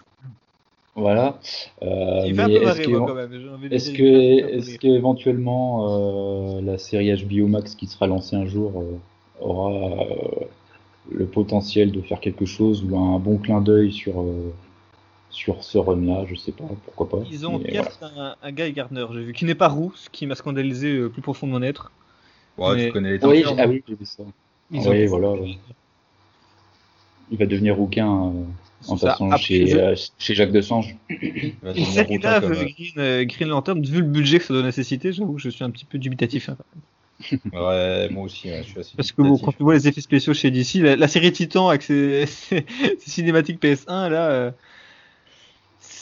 voilà. 0.95 1.39
Euh, 1.83 2.23
est-ce 2.23 2.81
que, 2.81 2.91
quand 2.97 3.13
même. 3.15 3.29
dire, 3.29 3.93
que, 3.93 4.59
rire. 4.59 4.79
que 4.79 4.87
éventuellement 4.87 6.57
euh, 6.57 6.61
la 6.61 6.77
série 6.77 7.13
HBO 7.23 7.47
Max 7.47 7.75
qui 7.75 7.85
sera 7.87 8.07
lancée 8.07 8.35
un 8.35 8.47
jour 8.47 8.81
euh, 8.81 8.97
aura 9.39 9.71
euh, 9.71 10.45
le 11.11 11.25
potentiel 11.25 11.91
de 11.91 12.01
faire 12.01 12.19
quelque 12.19 12.45
chose 12.45 12.83
ou 12.83 12.97
un 12.97 13.19
bon 13.19 13.37
clin 13.37 13.61
d'œil 13.61 13.91
sur 13.93 14.19
euh, 14.21 14.51
sur 15.35 15.63
ce 15.63 15.77
run-là, 15.77 16.25
je 16.29 16.35
sais 16.35 16.51
pas, 16.53 16.63
pourquoi 16.85 17.09
pas. 17.09 17.25
Ils 17.29 17.45
ont 17.45 17.61
un, 18.01 18.35
un 18.41 18.51
Guy 18.51 18.71
Gardner, 18.71 19.05
j'ai 19.13 19.21
vu, 19.23 19.33
qui 19.33 19.43
n'est 19.45 19.53
pas 19.55 19.67
roux, 19.67 19.91
ce 19.95 20.09
qui 20.09 20.25
m'a 20.25 20.35
scandalisé 20.35 20.93
euh, 20.95 21.09
plus 21.09 21.21
profond 21.21 21.45
de 21.45 21.51
mon 21.51 21.61
être. 21.61 21.91
Ouais, 22.57 22.75
Mais- 22.75 22.85
tu 22.87 22.91
connais 22.93 23.11
les 23.11 23.17
voilà. 23.17 23.35
Oui, 23.35 23.43
j'ai- 23.47 23.61
ah 23.61 23.67
oui, 23.67 23.83
j'ai 23.87 23.95
vu 23.95 24.05
ça. 24.05 24.23
Ils 24.71 24.79
Ah 24.85 24.87
ont 24.87 24.91
oui, 24.91 25.05
voilà, 25.07 25.31
ouais. 25.33 25.57
Il 27.31 27.37
va 27.37 27.45
devenir 27.45 27.75
rouquin 27.75 28.07
euh, 28.07 28.43
en 28.87 28.97
Ça, 28.97 29.09
passant 29.09 29.35
chez, 29.37 29.67
je- 29.67 29.77
euh, 29.77 29.95
chez 30.17 30.35
Jacques 30.35 30.51
Desange. 30.51 30.95
va 31.09 31.15
Une 31.15 31.83
devenir 31.83 32.07
rouquin 32.07 32.29
là, 32.31 32.39
comme, 32.39 32.53
Green, 32.53 32.93
euh, 32.97 33.25
Green 33.25 33.49
Lantern, 33.49 33.81
vu 33.83 33.97
le 33.97 34.03
budget 34.07 34.39
que 34.39 34.45
ça 34.45 34.53
doit 34.53 34.63
nécessiter, 34.63 35.11
j'avoue 35.11 35.33
que 35.33 35.41
je 35.41 35.49
suis 35.49 35.63
un 35.63 35.69
petit 35.71 35.85
peu 35.85 35.97
dubitatif. 35.97 36.49
hein. 36.49 36.57
euh, 37.33 37.37
Ouais, 37.53 38.09
moi 38.13 38.23
aussi, 38.23 38.49
ouais, 38.49 38.61
je 38.63 38.69
suis 38.69 38.79
assez. 38.79 38.91
Parce 38.95 39.11
que 39.11 39.21
bon, 39.21 39.37
quand 39.37 39.51
tu 39.51 39.63
vois 39.63 39.73
les 39.73 39.87
effets 39.87 40.01
spéciaux 40.01 40.33
chez 40.33 40.51
DC, 40.51 40.75
la, 40.81 40.95
la 40.95 41.07
série 41.07 41.31
Titan 41.31 41.67
avec 41.69 41.81
ses, 41.81 42.25
ses- 42.27 42.65
ses 42.99 43.09
cinématiques 43.11 43.59
PS1, 43.61 44.09
là, 44.09 44.29
euh, 44.29 44.51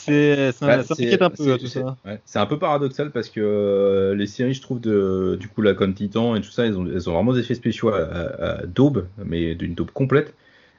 c'est, 0.04 0.52
ça, 0.52 0.66
Ouais, 0.66 0.82
ça 0.82 0.94
c'est- 0.94 1.02
m'inquiète 1.04 1.22
un 1.22 1.30
peu, 1.30 1.36
c'est- 1.44 1.58
tout 1.58 1.66
c'est- 1.66 1.80
ça. 1.80 1.96
ouais. 2.04 2.20
C'est 2.24 2.38
un 2.38 2.46
peu 2.46 2.58
paradoxal 2.58 3.10
parce 3.10 3.28
que 3.28 3.40
euh, 3.40 4.14
les 4.14 4.26
séries, 4.26 4.54
je 4.54 4.62
trouve, 4.62 4.80
de, 4.80 5.36
du 5.40 5.48
coup, 5.48 5.62
la 5.62 5.74
comme 5.74 5.94
Titan 5.94 6.34
et 6.36 6.40
tout 6.40 6.50
ça, 6.50 6.66
elles 6.66 6.76
ont, 6.78 6.86
elles 6.86 7.08
ont 7.10 7.12
vraiment 7.14 7.32
des 7.32 7.40
effets 7.40 7.54
spéciaux 7.54 7.88
à, 7.90 7.98
à- 7.98 8.50
à 8.60 8.66
daube, 8.66 9.06
mais 9.24 9.54
d'une 9.54 9.74
daube 9.74 9.90
complète. 9.90 10.34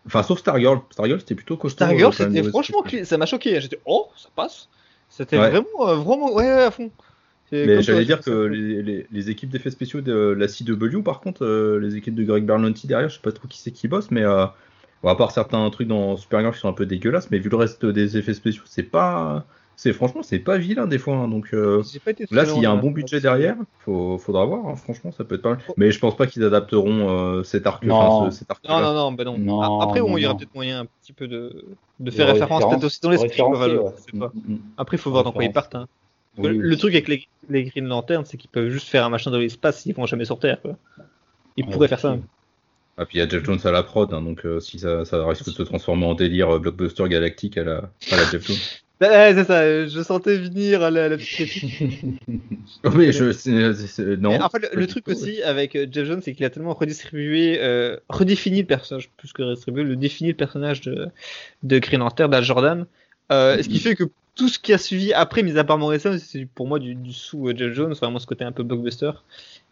Enfin, 0.08 0.22
sauf 0.24 0.40
Stargirl. 0.40 0.80
Stargirl, 0.92 1.20
c'était 1.20 1.36
plutôt 1.36 1.58
costaud. 1.58 1.86
Stargirl, 1.86 2.10
euh, 2.10 2.12
c'était 2.12 2.44
franchement, 2.44 2.84
ça 3.04 3.18
m'a 3.18 3.26
choqué. 3.26 3.60
J'étais, 3.60 3.80
oh, 3.86 4.08
ça 4.16 4.30
passe. 4.36 4.70
C'était 5.10 5.38
Ouais. 5.40 5.50
vraiment, 5.50 5.90
euh, 5.90 5.96
vraiment, 5.96 6.34
ouais, 6.34 6.44
ouais, 6.46 6.64
à 6.64 6.72
fond. 6.72 6.92
Mais 7.52 7.82
j'allais 7.84 8.06
dire 8.06 8.22
que 8.22 8.32
les, 8.48 8.82
les- 8.82 9.08
les 9.12 9.30
équipes 9.30 9.50
d'effets 9.50 9.70
spéciaux 9.72 10.02
de 10.02 10.36
la 10.38 10.48
CW, 10.48 11.02
par 11.04 11.22
contre, 11.22 11.46
euh, 11.46 11.80
les 11.80 11.96
équipes 11.96 12.16
de 12.16 12.24
Greg 12.24 12.44
Berlanti 12.44 12.88
derrière, 12.88 13.08
je 13.10 13.16
sais 13.16 13.22
pas 13.22 13.32
trop 13.32 13.48
qui 13.48 13.60
c'est 13.60 13.72
qui 13.72 13.88
bosse, 13.88 14.10
mais 14.12 14.24
euh, 14.24 14.46
bon, 15.04 15.10
à 15.10 15.16
part 15.16 15.32
certains 15.32 15.70
trucs 15.70 15.88
dans 15.88 16.18
Supergirl 16.18 16.54
qui 16.54 16.60
sont 16.60 16.70
un 16.70 16.74
peu 16.74 16.86
dégueulasses, 16.86 17.32
mais 17.32 17.40
vu 17.40 17.50
le 17.50 17.58
reste 17.58 17.86
des 17.86 18.18
effets 18.18 18.34
spéciaux, 18.34 18.64
c'est 18.66 18.84
pas. 18.84 19.46
C'est 19.78 19.92
franchement, 19.92 20.24
c'est 20.24 20.40
pas 20.40 20.58
vilain 20.58 20.88
des 20.88 20.98
fois. 20.98 21.18
hein, 21.18 21.28
donc 21.28 21.54
euh, 21.54 21.84
là, 22.32 22.46
s'il 22.46 22.62
y 22.64 22.66
a 22.66 22.72
un 22.72 22.78
bon 22.78 22.92
budget 22.92 23.20
derrière, 23.20 23.58
faut, 23.80 24.18
faudra 24.18 24.46
voir. 24.46 24.66
hein, 24.68 24.76
franchement, 24.78 25.12
ça 25.12 25.26
peut 25.26 25.36
être 25.36 25.42
pas 25.42 25.50
mal. 25.50 25.60
Mais 25.76 25.92
je 25.92 26.00
pense 26.00 26.16
pas 26.16 26.28
qu'ils 26.28 26.46
adapteront 26.46 27.10
euh, 27.10 27.44
cet 27.44 27.68
arc. 27.68 27.84
Non. 27.84 28.32
ce- 28.32 28.38
cet 28.38 28.50
arc 28.52 28.64
Non, 28.70 28.80
non, 28.80 28.94
non, 28.94 29.12
bah 29.12 29.26
non. 29.26 29.38
Non, 29.38 29.62
Ah, 29.62 29.84
Après, 29.84 30.00
bon, 30.00 30.12
non, 30.12 30.18
il 30.18 30.24
y 30.24 30.26
aura 30.28 30.38
peut-être 30.38 30.56
moyen 30.56 30.80
un 30.80 30.86
petit 30.86 31.12
peu 31.12 31.28
de, 31.28 31.66
de 32.00 32.10
faire 32.12 32.28
référence, 32.28 32.66
peut-être 32.66 32.86
aussi 32.86 33.02
dans 33.02 33.10
l'esprit. 33.10 33.42
ouais. 33.42 33.80
Mm, 34.14 34.24
mm. 34.34 34.58
Après, 34.78 34.96
il 34.96 35.00
faut 35.02 35.12
voir 35.12 35.26
dans 35.26 35.34
quoi 35.34 35.44
ils 35.44 35.52
partent. 35.52 35.76
hein. 35.76 35.88
Oui, 36.38 36.48
le, 36.48 36.54
oui. 36.56 36.60
le 36.62 36.78
truc 36.78 36.94
avec 36.94 37.10
les, 37.10 37.28
les 37.50 37.64
Green 37.66 37.88
Lantern, 37.88 38.24
c'est 38.26 38.38
qu'ils 38.38 38.50
peuvent 38.50 38.70
juste 38.70 38.88
faire 38.88 39.06
un 39.06 39.10
machin 39.10 39.30
dans 39.30 39.38
l'espace, 39.40 39.86
ils 39.86 39.94
vont 39.94 40.06
jamais 40.06 40.26
sur 40.26 40.40
Terre. 40.40 40.62
Quoi. 40.62 40.78
Ils 41.58 41.66
Ouais, 41.66 41.72
pourraient 41.72 41.88
faire 41.90 42.00
ça. 42.00 42.18
Ah, 42.98 43.06
puis 43.06 43.18
il 43.18 43.20
y 43.20 43.24
a 43.24 43.28
Jeff 43.28 43.44
Jones 43.44 43.60
à 43.66 43.72
la 43.72 43.84
prod, 43.84 44.14
hein, 44.14 44.22
donc 44.22 44.46
euh, 44.46 44.60
si 44.62 44.80
ça, 44.80 45.04
ça 45.04 45.26
risque 45.28 45.46
de 45.46 45.52
se 45.52 45.64
transformer 45.64 46.06
en 46.06 46.14
délire 46.14 46.56
euh, 46.56 46.60
blockbuster 46.60 47.08
galactique 47.10 47.58
à 47.58 47.64
la, 47.64 47.92
à 48.12 48.16
la 48.16 48.24
Jeff 48.32 48.48
Jones. 48.48 48.56
Ouais, 49.02 49.34
c'est 49.36 49.44
ça, 49.44 49.60
euh, 49.64 49.88
je 49.90 50.02
sentais 50.02 50.38
venir 50.38 50.80
la, 50.90 51.10
la 51.10 51.18
petite 51.18 51.52
mais 52.96 53.12
je. 53.12 54.16
non. 54.16 54.32
Et 54.32 54.42
en 54.42 54.48
fait, 54.50 54.60
le, 54.60 54.80
le 54.80 54.88
truc 54.88 55.10
aussi 55.10 55.44
avec 55.44 55.78
Jeff 55.92 56.08
Jones, 56.08 56.22
c'est 56.24 56.34
qu'il 56.34 56.46
a 56.46 56.50
tellement 56.50 56.74
redistribué, 56.74 57.58
euh, 57.60 57.98
redéfini 58.08 58.62
le 58.62 58.68
personnage, 58.68 59.10
plus 59.18 59.34
que 59.34 59.42
redistribué, 59.44 59.84
le 59.84 59.98
défini 59.98 60.30
le 60.30 60.38
personnage 60.38 60.80
de, 60.82 61.10
de 61.64 61.80
Green 61.80 62.00
Lantern, 62.00 62.32
d'Al 62.32 62.44
Jordan. 62.44 62.86
Euh, 63.32 63.62
Ce 63.62 63.68
qui 63.68 63.80
fait 63.80 63.96
que 63.96 64.06
tout 64.36 64.48
ce 64.50 64.60
qui 64.60 64.74
a 64.74 64.78
suivi 64.78 65.14
après, 65.14 65.44
mis 65.44 65.58
à 65.58 65.64
part 65.64 65.78
Morrison, 65.78 66.18
c'est 66.18 66.46
pour 66.46 66.68
moi 66.68 66.80
du, 66.80 66.96
du 66.96 67.12
sous 67.14 67.52
Jeff 67.56 67.74
Jones, 67.74 67.94
vraiment 67.94 68.20
ce 68.20 68.28
côté 68.28 68.44
un 68.46 68.52
peu 68.54 68.64
blockbuster. 68.64 69.12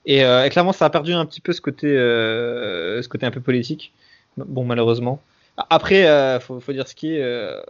Et, 0.05 0.23
euh, 0.23 0.45
et 0.45 0.49
clairement, 0.49 0.73
ça 0.73 0.85
a 0.85 0.89
perdu 0.89 1.13
un 1.13 1.25
petit 1.25 1.41
peu 1.41 1.53
ce 1.53 1.61
côté, 1.61 1.87
euh, 1.87 3.01
ce 3.01 3.07
côté 3.07 3.25
un 3.25 3.31
peu 3.31 3.41
politique. 3.41 3.93
Bon, 4.37 4.63
malheureusement. 4.65 5.21
Après, 5.69 6.07
euh, 6.07 6.39
faut, 6.39 6.59
dire 6.73 6.87
ce 6.87 6.95
qui 6.95 7.15
est. 7.15 7.21
euh, 7.21 7.61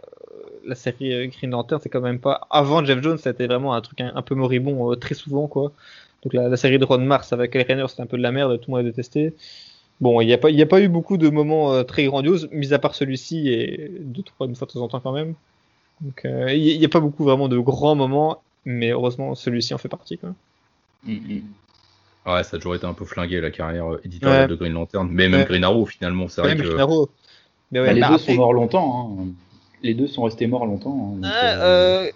la 0.66 0.74
série 0.74 1.28
Green 1.28 1.50
Lantern, 1.50 1.80
c'est 1.82 1.90
quand 1.90 2.00
même 2.00 2.18
pas. 2.18 2.46
Avant 2.50 2.84
Jeff 2.84 3.02
Jones, 3.02 3.18
c'était 3.18 3.46
vraiment 3.46 3.74
un 3.74 3.80
truc 3.82 4.00
un, 4.00 4.22
peu 4.22 4.34
moribond 4.34 4.96
très 4.96 5.14
souvent, 5.14 5.46
quoi. 5.46 5.72
Donc 6.22 6.32
la, 6.32 6.56
série 6.56 6.78
de 6.78 6.84
Ron 6.84 6.98
Mars 6.98 7.32
avec 7.34 7.52
Kyle 7.52 7.64
Rayner, 7.68 7.84
c'était 7.88 8.02
un 8.02 8.06
peu 8.06 8.16
de 8.16 8.22
la 8.22 8.32
merde, 8.32 8.58
tout 8.58 8.70
le 8.70 8.76
monde 8.76 8.86
a 8.86 8.88
détesté. 8.88 9.34
Bon, 10.00 10.20
il 10.22 10.26
n'y 10.26 10.32
a, 10.32 10.38
pas- 10.38 10.48
a 10.48 10.66
pas 10.66 10.80
eu 10.80 10.88
beaucoup 10.88 11.18
de 11.18 11.28
moments 11.28 11.84
très 11.84 12.04
grandioses, 12.06 12.48
mis 12.50 12.72
à 12.72 12.78
part 12.78 12.94
celui-ci 12.94 13.48
et 13.48 13.90
deux, 14.00 14.22
trois, 14.22 14.46
une 14.46 14.56
fois 14.56 14.66
de 14.66 14.72
temps 14.72 14.80
en 14.80 14.88
temps 14.88 15.00
quand 15.00 15.12
même. 15.12 15.34
Donc 16.00 16.22
il 16.24 16.78
n'y 16.78 16.84
a 16.84 16.88
pas 16.88 17.00
beaucoup 17.00 17.24
vraiment 17.24 17.48
de 17.48 17.58
grands 17.58 17.94
moments, 17.94 18.42
mais 18.64 18.90
heureusement 18.90 19.34
celui-ci 19.34 19.74
en 19.74 19.78
fait 19.78 19.88
partie. 19.88 20.16
Quoi. 20.16 20.34
Mm, 21.04 21.12
mm. 21.12 21.42
Ouais, 22.26 22.42
ça 22.42 22.56
a 22.56 22.58
toujours 22.58 22.74
été 22.74 22.86
un 22.86 22.94
peu 22.94 23.04
flingué 23.04 23.40
la 23.40 23.50
carrière 23.50 23.92
euh, 23.92 24.00
éditoriale 24.04 24.42
Ouais. 24.42 24.48
de 24.48 24.54
Green 24.54 24.72
Lantern, 24.72 25.08
mais 25.10 25.28
même 25.28 25.40
Ouais. 25.40 25.46
Green 25.46 25.64
Arrow 25.64 25.84
finalement, 25.86 26.28
c'est 26.28 26.40
vrai 26.40 26.54
Même 26.54 26.62
que. 26.62 26.68
Green 26.68 26.80
Arrow. 26.80 27.08
Mais 27.70 27.80
ouais, 27.80 27.86
Bah, 27.88 27.92
les 27.92 28.00
bah, 28.00 28.08
deux 28.08 28.14
après- 28.14 28.32
sont 28.32 28.38
morts 28.38 28.52
longtemps. 28.52 29.18
hein. 29.20 29.26
Les 29.82 29.92
deux 29.94 30.06
sont 30.06 30.22
restés 30.22 30.46
morts 30.46 30.64
longtemps. 30.64 31.12
hein, 31.16 31.20
donc, 31.20 31.30
Ah, 31.34 31.46
euh, 31.62 32.06
euh, 32.06 32.10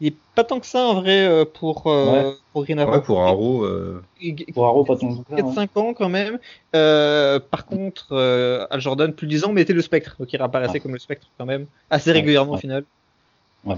il 0.00 0.08
n'est 0.10 0.16
pas 0.34 0.44
tant 0.44 0.60
que 0.60 0.66
ça 0.66 0.80
en 0.84 0.94
vrai 1.00 1.46
pour, 1.54 1.86
euh, 1.86 2.32
pour 2.52 2.64
Green 2.64 2.78
Arrow. 2.78 2.92
Ouais, 2.92 3.00
pour 3.00 3.22
Arrow, 3.22 3.64
euh, 3.64 4.02
Pour 4.52 4.66
Arrow, 4.66 4.84
pas 4.84 4.96
tant 4.96 5.08
que 5.08 5.14
ça, 5.14 5.20
hein. 5.30 5.36
4-5 5.36 5.68
ans 5.76 5.94
quand 5.94 6.10
même. 6.10 6.38
Euh, 6.74 7.40
par 7.40 7.64
contre, 7.64 8.08
euh, 8.12 8.66
Al 8.70 8.80
Jordan, 8.82 9.12
plus 9.14 9.26
de 9.26 9.30
10 9.30 9.44
ans, 9.46 9.52
mais 9.52 9.62
était 9.62 9.72
le 9.72 9.80
spectre. 9.80 10.16
Donc 10.18 10.30
il 10.32 10.36
réapparaissait 10.36 10.76
Ah. 10.76 10.80
comme 10.80 10.92
le 10.92 10.98
spectre 10.98 11.26
quand 11.38 11.46
même. 11.46 11.64
Assez 11.88 12.10
Ouais, 12.10 12.16
régulièrement 12.16 12.52
au 12.52 12.56
ouais. 12.56 13.76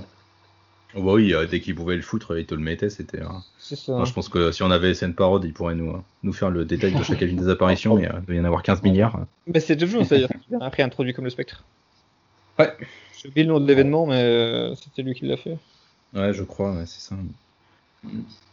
Oh 0.95 1.03
bah 1.03 1.13
oui, 1.13 1.35
dès 1.51 1.61
qu'il 1.61 1.75
pouvait 1.75 1.97
le 1.97 2.03
foutre, 2.03 2.39
il 2.39 2.47
te 2.47 2.55
le 2.55 2.61
mettait, 2.61 2.91
c'était. 2.91 3.21
moi, 3.21 4.05
je 4.05 4.13
pense 4.13 4.29
que 4.29 4.53
si 4.53 4.63
on 4.63 4.71
avait 4.71 4.95
SN 4.95 5.13
Parod, 5.13 5.45
il 5.45 5.53
pourrait 5.53 5.75
nous, 5.75 5.91
euh, 5.91 5.99
nous 6.23 6.33
faire 6.33 6.51
le 6.51 6.65
détail 6.65 6.93
de 6.95 7.03
chacune 7.03 7.37
des 7.37 7.49
apparitions, 7.49 7.97
mais 7.97 8.09
euh, 8.09 8.19
il 8.21 8.27
doit 8.27 8.35
y 8.37 8.41
en 8.41 8.45
avoir 8.45 8.63
15 8.63 8.83
milliards. 8.83 9.21
Mais 9.47 9.61
c'est 9.61 9.79
Jeff 9.79 9.91
Jones 9.91 10.07
d'ailleurs 10.09 10.31
qui 10.31 10.51
l'a 10.51 10.59
après 10.65 10.83
introduit 10.83 11.13
comme 11.15 11.25
le 11.25 11.31
spectre. 11.31 11.65
Ouais. 12.59 12.73
J'ai 13.21 13.29
oublié 13.29 13.45
le 13.47 13.53
nom 13.53 13.61
de 13.61 13.67
l'événement, 13.67 14.07
mais 14.07 14.23
euh, 14.23 14.75
c'était 14.77 15.03
lui 15.03 15.15
qui 15.15 15.27
l'a 15.27 15.37
fait. 15.37 15.59
Ouais, 16.15 16.33
je 16.33 16.43
crois, 16.45 16.73
ouais, 16.73 16.87
c'est 16.87 17.01
ça. 17.01 17.17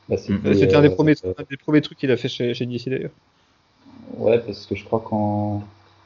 bah, 0.09 0.17
c'était, 0.17 0.47
Euh, 0.47 0.53
C'était 0.53 0.75
un 0.75 0.81
des 0.81 0.89
euh, 0.89 0.95
premiers, 0.95 1.15
un 1.25 1.43
des 1.49 1.57
premiers 1.57 1.81
trucs 1.81 1.97
qu'il 1.97 2.11
a 2.11 2.17
fait 2.17 2.27
chez, 2.27 2.53
chez 2.53 2.65
DC 2.65 2.89
d'ailleurs. 2.89 3.11
Ouais, 4.17 4.39
parce 4.39 4.65
que 4.65 4.75
je 4.75 4.83
crois 4.83 4.99
qu'en. 4.99 5.63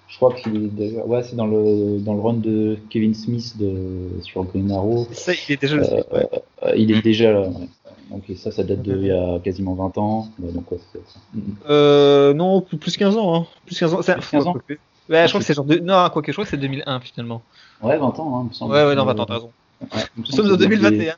Je 0.09 0.15
crois 0.15 0.33
qu'il 0.33 0.71
est. 0.81 1.01
Ouais, 1.03 1.23
c'est 1.23 1.35
dans 1.35 1.45
le, 1.47 1.99
dans 1.99 2.13
le 2.15 2.19
run 2.19 2.33
de 2.33 2.77
Kevin 2.89 3.13
Smith 3.13 3.55
de... 3.57 4.21
sur 4.23 4.43
Green 4.43 4.71
Arrow. 4.71 5.07
Ça, 5.11 5.33
il 5.33 5.53
est 5.53 5.61
déjà 5.61 5.83
spectre. 5.83 6.13
ouais. 6.13 6.27
Euh, 6.63 6.73
il 6.75 6.91
est 6.91 7.01
déjà 7.01 7.31
là. 7.31 7.41
ouais. 7.41 7.69
Donc 8.09 8.23
ça, 8.37 8.51
ça 8.51 8.63
date 8.63 8.81
d'il 8.81 9.05
y 9.05 9.11
a 9.11 9.39
quasiment 9.43 9.75
20 9.75 9.97
ans. 9.99 10.29
Ouais, 10.39 10.51
donc, 10.51 10.71
ouais, 10.71 10.79
c'est 10.91 10.99
ça. 11.07 11.19
Mm, 11.33 11.39
mm. 11.39 11.55
Euh, 11.69 12.33
non, 12.33 12.61
plus, 12.61 12.77
plus 12.77 12.97
15 12.97 13.17
ans. 13.17 13.35
Hein. 13.35 13.47
Plus 13.67 13.77
15 13.77 13.93
ans. 13.93 14.01
C'est- 14.01 14.15
Plus 14.15 14.29
15 14.31 14.47
ans 14.47 14.55
Ouais, 15.09 15.23
je 15.23 15.27
crois 15.29 15.39
que 15.39 15.45
c'est 15.45 15.53
genre. 15.55 15.65
De... 15.65 15.77
Non, 15.77 16.07
quoi 16.11 16.21
que 16.21 16.31
je 16.31 16.35
crois 16.35 16.45
que 16.45 16.51
c'est 16.51 16.57
2001 16.57 16.99
finalement. 16.99 17.41
Ouais, 17.81 17.97
20 17.97 18.19
ans, 18.19 18.35
hein, 18.37 18.41
il 18.45 18.49
me 18.49 18.53
semble. 18.53 18.73
Ouais, 18.73 18.85
ouais, 18.85 18.95
non, 18.95 19.07
attends, 19.07 19.25
t'as 19.25 19.33
raison. 19.35 19.51
Ouais, 19.81 19.87
il 20.17 20.21
Nous 20.21 20.25
sommes 20.25 20.45
en 20.47 20.49
c'est 20.51 20.57
2021. 20.57 21.15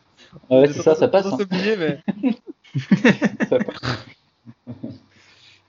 Ouais, 0.49 0.67
c'est 0.67 0.81
ça, 0.81 0.95
ça 0.95 1.07
passe. 1.07 1.25
Hein. 1.25 1.37
s'oublier, 1.37 1.75
mais. 1.77 1.99
Ça 3.49 3.57
passe. 3.57 4.05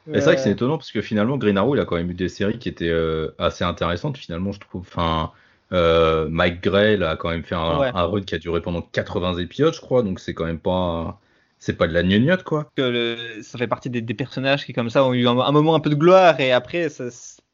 Et 0.08 0.20
c'est 0.20 0.26
vrai 0.26 0.34
que 0.36 0.40
c'est 0.40 0.50
étonnant 0.50 0.78
parce 0.78 0.90
que 0.90 1.00
finalement, 1.00 1.36
Green 1.36 1.56
Arrow, 1.56 1.76
il 1.76 1.80
a 1.80 1.84
quand 1.84 1.96
même 1.96 2.10
eu 2.10 2.14
des 2.14 2.28
séries 2.28 2.58
qui 2.58 2.68
étaient 2.68 2.88
euh, 2.88 3.34
assez 3.38 3.64
intéressantes, 3.64 4.16
finalement, 4.16 4.52
je 4.52 4.60
trouve. 4.60 4.82
Enfin, 4.82 5.32
Euh, 5.72 6.28
Mike 6.28 6.62
Gray 6.62 7.02
a 7.02 7.16
quand 7.16 7.30
même 7.30 7.44
fait 7.44 7.54
un, 7.54 7.80
un, 7.94 8.04
run 8.04 8.20
qui 8.22 8.34
a 8.34 8.38
duré 8.38 8.60
pendant 8.60 8.82
80 8.82 9.38
épisodes, 9.38 9.72
je 9.72 9.80
crois, 9.80 10.02
donc 10.02 10.20
c'est 10.20 10.34
quand 10.34 10.44
même 10.44 10.58
pas 10.58 11.18
c'est 11.58 11.76
pas 11.76 11.86
de 11.86 11.92
la 11.94 12.02
gnognotte 12.02 12.42
quoi. 12.42 12.70
Que 12.76 13.40
ça 13.40 13.56
fait 13.56 13.68
partie 13.68 13.88
des, 13.88 14.02
personnages 14.14 14.66
qui 14.66 14.72
comme 14.72 14.90
ça 14.90 15.04
ont 15.04 15.14
eu 15.14 15.26
un, 15.28 15.52
moment 15.52 15.74
un 15.76 15.80
peu 15.80 15.90
de 15.90 15.94
gloire 15.94 16.40
et 16.40 16.52
après 16.52 16.88
ça 16.88 17.04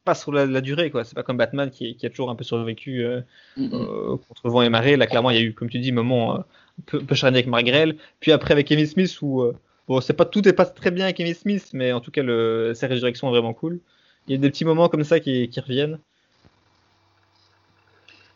passe 0.03 0.23
sur 0.23 0.31
la, 0.33 0.61
durée 0.61 0.89
quoi. 0.89 1.03
C'est 1.03 1.13
pas 1.13 1.23
comme 1.23 1.37
Batman 1.37 1.69
qui, 1.69 1.95
a 2.03 2.09
toujours 2.09 2.31
un 2.31 2.35
peu 2.35 2.43
survécu 2.43 3.05
euh, 3.05 3.21
euh, 3.59 4.17
contre 4.27 4.49
vent 4.49 4.63
et 4.63 4.69
marée. 4.69 4.97
Là 4.97 5.05
clairement 5.05 5.29
il 5.29 5.37
y 5.37 5.39
a 5.39 5.43
eu 5.43 5.53
comme 5.53 5.69
tu 5.69 5.79
dis 5.79 5.91
un 5.91 5.93
moment 5.93 6.37
euh, 6.37 6.39
un 6.39 6.83
peu, 6.87 6.99
peu 6.99 7.15
charnier 7.15 7.37
avec 7.37 7.47
Margrel. 7.47 7.97
Puis 8.19 8.31
après 8.31 8.51
avec 8.51 8.67
Kevin 8.67 8.87
Smith 8.87 9.15
où 9.21 9.43
bon 9.89 9.99
c'est 9.99 10.13
pas 10.13 10.25
tout 10.25 10.47
est 10.47 10.53
pas 10.53 10.65
très 10.65 10.91
bien 10.91 11.03
avec 11.03 11.17
Kevin 11.17 11.33
Smith 11.33 11.71
mais 11.73 11.91
en 11.91 11.99
tout 11.99 12.11
cas 12.11 12.23
le, 12.23 12.71
sa 12.75 12.87
résurrection 12.87 13.27
est 13.27 13.31
vraiment 13.31 13.53
cool. 13.53 13.81
Il 14.27 14.33
y 14.33 14.35
a 14.35 14.37
des 14.37 14.49
petits 14.49 14.65
moments 14.65 14.89
comme 14.89 15.03
ça 15.03 15.19
qui, 15.19 15.49
qui 15.49 15.59
reviennent. 15.59 15.99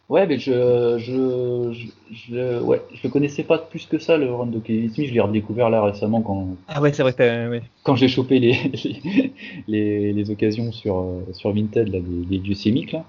Ouais, 0.09 0.27
mais 0.27 0.37
je, 0.37 0.97
je, 0.99 1.87
je, 2.11 2.61
ouais, 2.61 2.81
je 2.93 2.99
le 3.03 3.09
connaissais 3.09 3.43
pas 3.43 3.57
plus 3.57 3.85
que 3.85 3.97
ça, 3.97 4.17
le 4.17 4.31
run 4.33 4.47
de 4.47 4.59
Kevin 4.59 4.91
Smith. 4.91 5.07
Je 5.09 5.13
l'ai 5.13 5.21
redécouvert 5.21 5.69
là 5.69 5.83
récemment 5.83 6.21
quand. 6.21 6.49
Ah 6.67 6.81
ouais, 6.81 6.91
c'est 6.91 7.03
vrai 7.03 7.61
Quand 7.83 7.95
j'ai 7.95 8.09
chopé 8.09 8.39
les, 8.39 8.57
les, 9.67 10.11
les, 10.13 10.29
occasions 10.29 10.71
sur, 10.71 11.05
sur 11.31 11.53
Vinted, 11.53 11.87
là, 11.87 11.99
des, 12.01 12.37
vieux 12.37 12.53
sémiques, 12.53 12.91
là. 12.91 13.05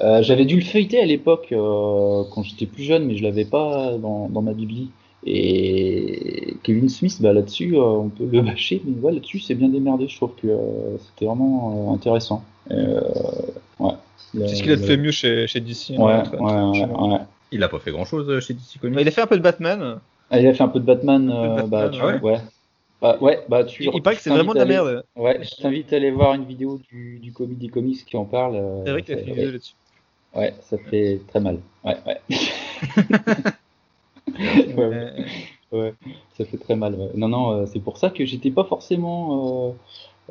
Euh, 0.00 0.22
j'avais 0.22 0.44
dû 0.44 0.56
le 0.56 0.64
feuilleter 0.64 1.00
à 1.00 1.06
l'époque, 1.06 1.48
euh, 1.50 2.22
quand 2.32 2.44
j'étais 2.44 2.66
plus 2.66 2.84
jeune, 2.84 3.06
mais 3.06 3.16
je 3.16 3.24
l'avais 3.24 3.44
pas 3.44 3.96
dans, 3.98 4.28
dans 4.28 4.42
ma 4.42 4.52
bibli. 4.52 4.90
Et 5.30 6.56
Kevin 6.62 6.88
Smith, 6.88 7.18
bah, 7.20 7.32
là-dessus, 7.32 7.76
on 7.76 8.08
peut 8.08 8.28
le 8.30 8.40
bâcher, 8.42 8.80
mais 8.84 8.98
ouais, 9.00 9.12
là-dessus, 9.12 9.40
c'est 9.40 9.54
bien 9.54 9.68
démerdé. 9.68 10.08
Je 10.08 10.16
trouve 10.16 10.32
que 10.40 10.48
c'était 10.98 11.26
vraiment 11.26 11.92
intéressant. 11.94 12.44
ouais. 12.70 13.92
C'est 14.34 14.54
ce 14.54 14.62
qu'il 14.62 14.72
a 14.72 14.76
fait 14.76 14.96
mieux 14.96 15.10
chez, 15.10 15.46
chez 15.46 15.60
DC. 15.60 15.90
Ouais, 15.90 15.96
ouais, 15.98 16.38
ouais, 16.40 17.18
Il 17.50 17.62
a 17.62 17.68
pas 17.68 17.78
fait 17.78 17.90
grand 17.90 18.04
chose 18.04 18.28
euh, 18.28 18.40
chez 18.40 18.54
DC 18.54 18.78
Comics. 18.80 18.98
il 19.00 19.08
a 19.08 19.10
fait 19.10 19.22
un 19.22 19.26
peu 19.26 19.36
de 19.36 19.42
Batman. 19.42 20.00
Ah, 20.30 20.38
il 20.38 20.46
a 20.46 20.52
fait 20.52 20.62
un 20.62 20.68
peu 20.68 20.80
de 20.80 20.84
Batman. 20.84 21.30
Euh, 21.30 21.62
bah, 21.66 21.88
tu, 21.88 22.00
ouais. 22.02 22.38
Bah, 23.00 23.16
ouais, 23.20 23.40
bah, 23.48 23.64
tu, 23.64 23.84
il, 23.84 24.02
paraît 24.02 24.16
que 24.16 24.22
c'est 24.22 24.30
vraiment 24.30 24.54
de 24.54 24.58
la 24.58 24.64
merde. 24.64 25.04
Ouais, 25.16 25.40
je 25.42 25.62
t'invite 25.62 25.92
à 25.92 25.96
aller 25.96 26.10
voir 26.10 26.34
une 26.34 26.44
vidéo 26.44 26.80
du, 26.90 27.20
du 27.20 27.32
Comedy 27.32 27.68
Comics 27.68 28.04
qui 28.04 28.16
en 28.16 28.24
parle. 28.24 28.56
Euh, 28.56 28.82
c'est 28.84 28.90
vrai 28.90 29.02
qu'il 29.02 29.14
a 29.14 29.18
fait 29.18 29.24
une 29.24 29.34
vidéo 29.34 29.50
là-dessus. 29.52 29.74
Ouais, 30.34 30.54
ça 30.62 30.76
fait 30.78 31.20
très 31.28 31.40
mal. 31.40 31.58
Ouais, 31.84 31.96
ouais. 32.06 32.20
ouais, 34.76 35.12
ouais, 35.72 35.94
ça 36.36 36.44
fait 36.44 36.58
très 36.58 36.76
mal. 36.76 36.96
Non, 37.14 37.28
non, 37.28 37.66
c'est 37.66 37.80
pour 37.80 37.98
ça 37.98 38.10
que 38.10 38.24
j'étais 38.24 38.50
pas 38.50 38.64
forcément 38.64 39.74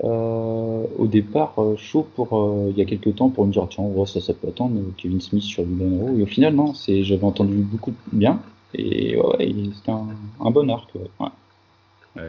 euh, 0.03 0.85
au 0.99 1.07
départ 1.07 1.55
euh, 1.57 1.75
chaud 1.75 2.07
pour 2.15 2.37
euh, 2.37 2.69
il 2.69 2.77
y 2.77 2.83
a 2.83 2.85
quelques 2.85 3.15
temps 3.15 3.29
pour 3.31 3.47
me 3.47 3.51
dire 3.51 3.65
tiens 3.67 3.83
ça 4.05 4.21
ça 4.21 4.31
peut 4.35 4.49
attendre 4.49 4.79
Kevin 4.95 5.19
Smith 5.19 5.41
sur 5.41 5.63
Villain 5.63 6.15
et 6.15 6.21
au 6.21 6.27
final 6.27 6.53
non 6.53 6.75
c'est 6.75 7.03
j'avais 7.03 7.23
entendu 7.23 7.55
beaucoup 7.55 7.95
bien 8.13 8.39
et 8.75 9.17
ouais, 9.17 9.55
c'était 9.73 9.89
un, 9.89 10.09
un, 10.39 10.51
bon 10.51 10.69
arc 10.69 10.93
ouais. 11.19 12.27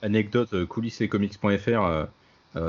Anecdote 0.00 0.64
coulisses 0.64 1.02
et 1.02 1.08
comics.fr 1.08 2.06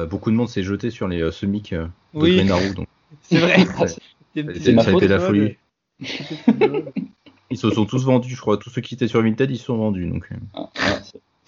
beaucoup 0.09 0.31
de 0.31 0.35
monde 0.35 0.49
s'est 0.49 0.63
jeté 0.63 0.89
sur 0.89 1.07
les 1.07 1.31
semics 1.31 1.73
de 1.73 1.87
oui. 2.13 2.45
donc. 2.75 2.87
C'est 3.21 3.37
vrai. 3.37 3.55
C'est 4.35 4.81
ça 4.81 4.89
a 4.89 4.93
été 4.93 5.07
la 5.07 5.19
folie 5.19 5.55
ils 7.51 7.57
se 7.57 7.69
sont 7.69 7.85
tous 7.85 8.03
vendus 8.05 8.35
je 8.35 8.41
crois 8.41 8.57
tous 8.57 8.69
ceux 8.69 8.81
qui 8.81 8.95
étaient 8.95 9.07
sur 9.07 9.21
Vinted 9.21 9.49
ils 9.49 9.57
se 9.57 9.65
sont 9.65 9.77
vendus 9.77 10.07
donc 10.07 10.29
ah, 10.53 10.69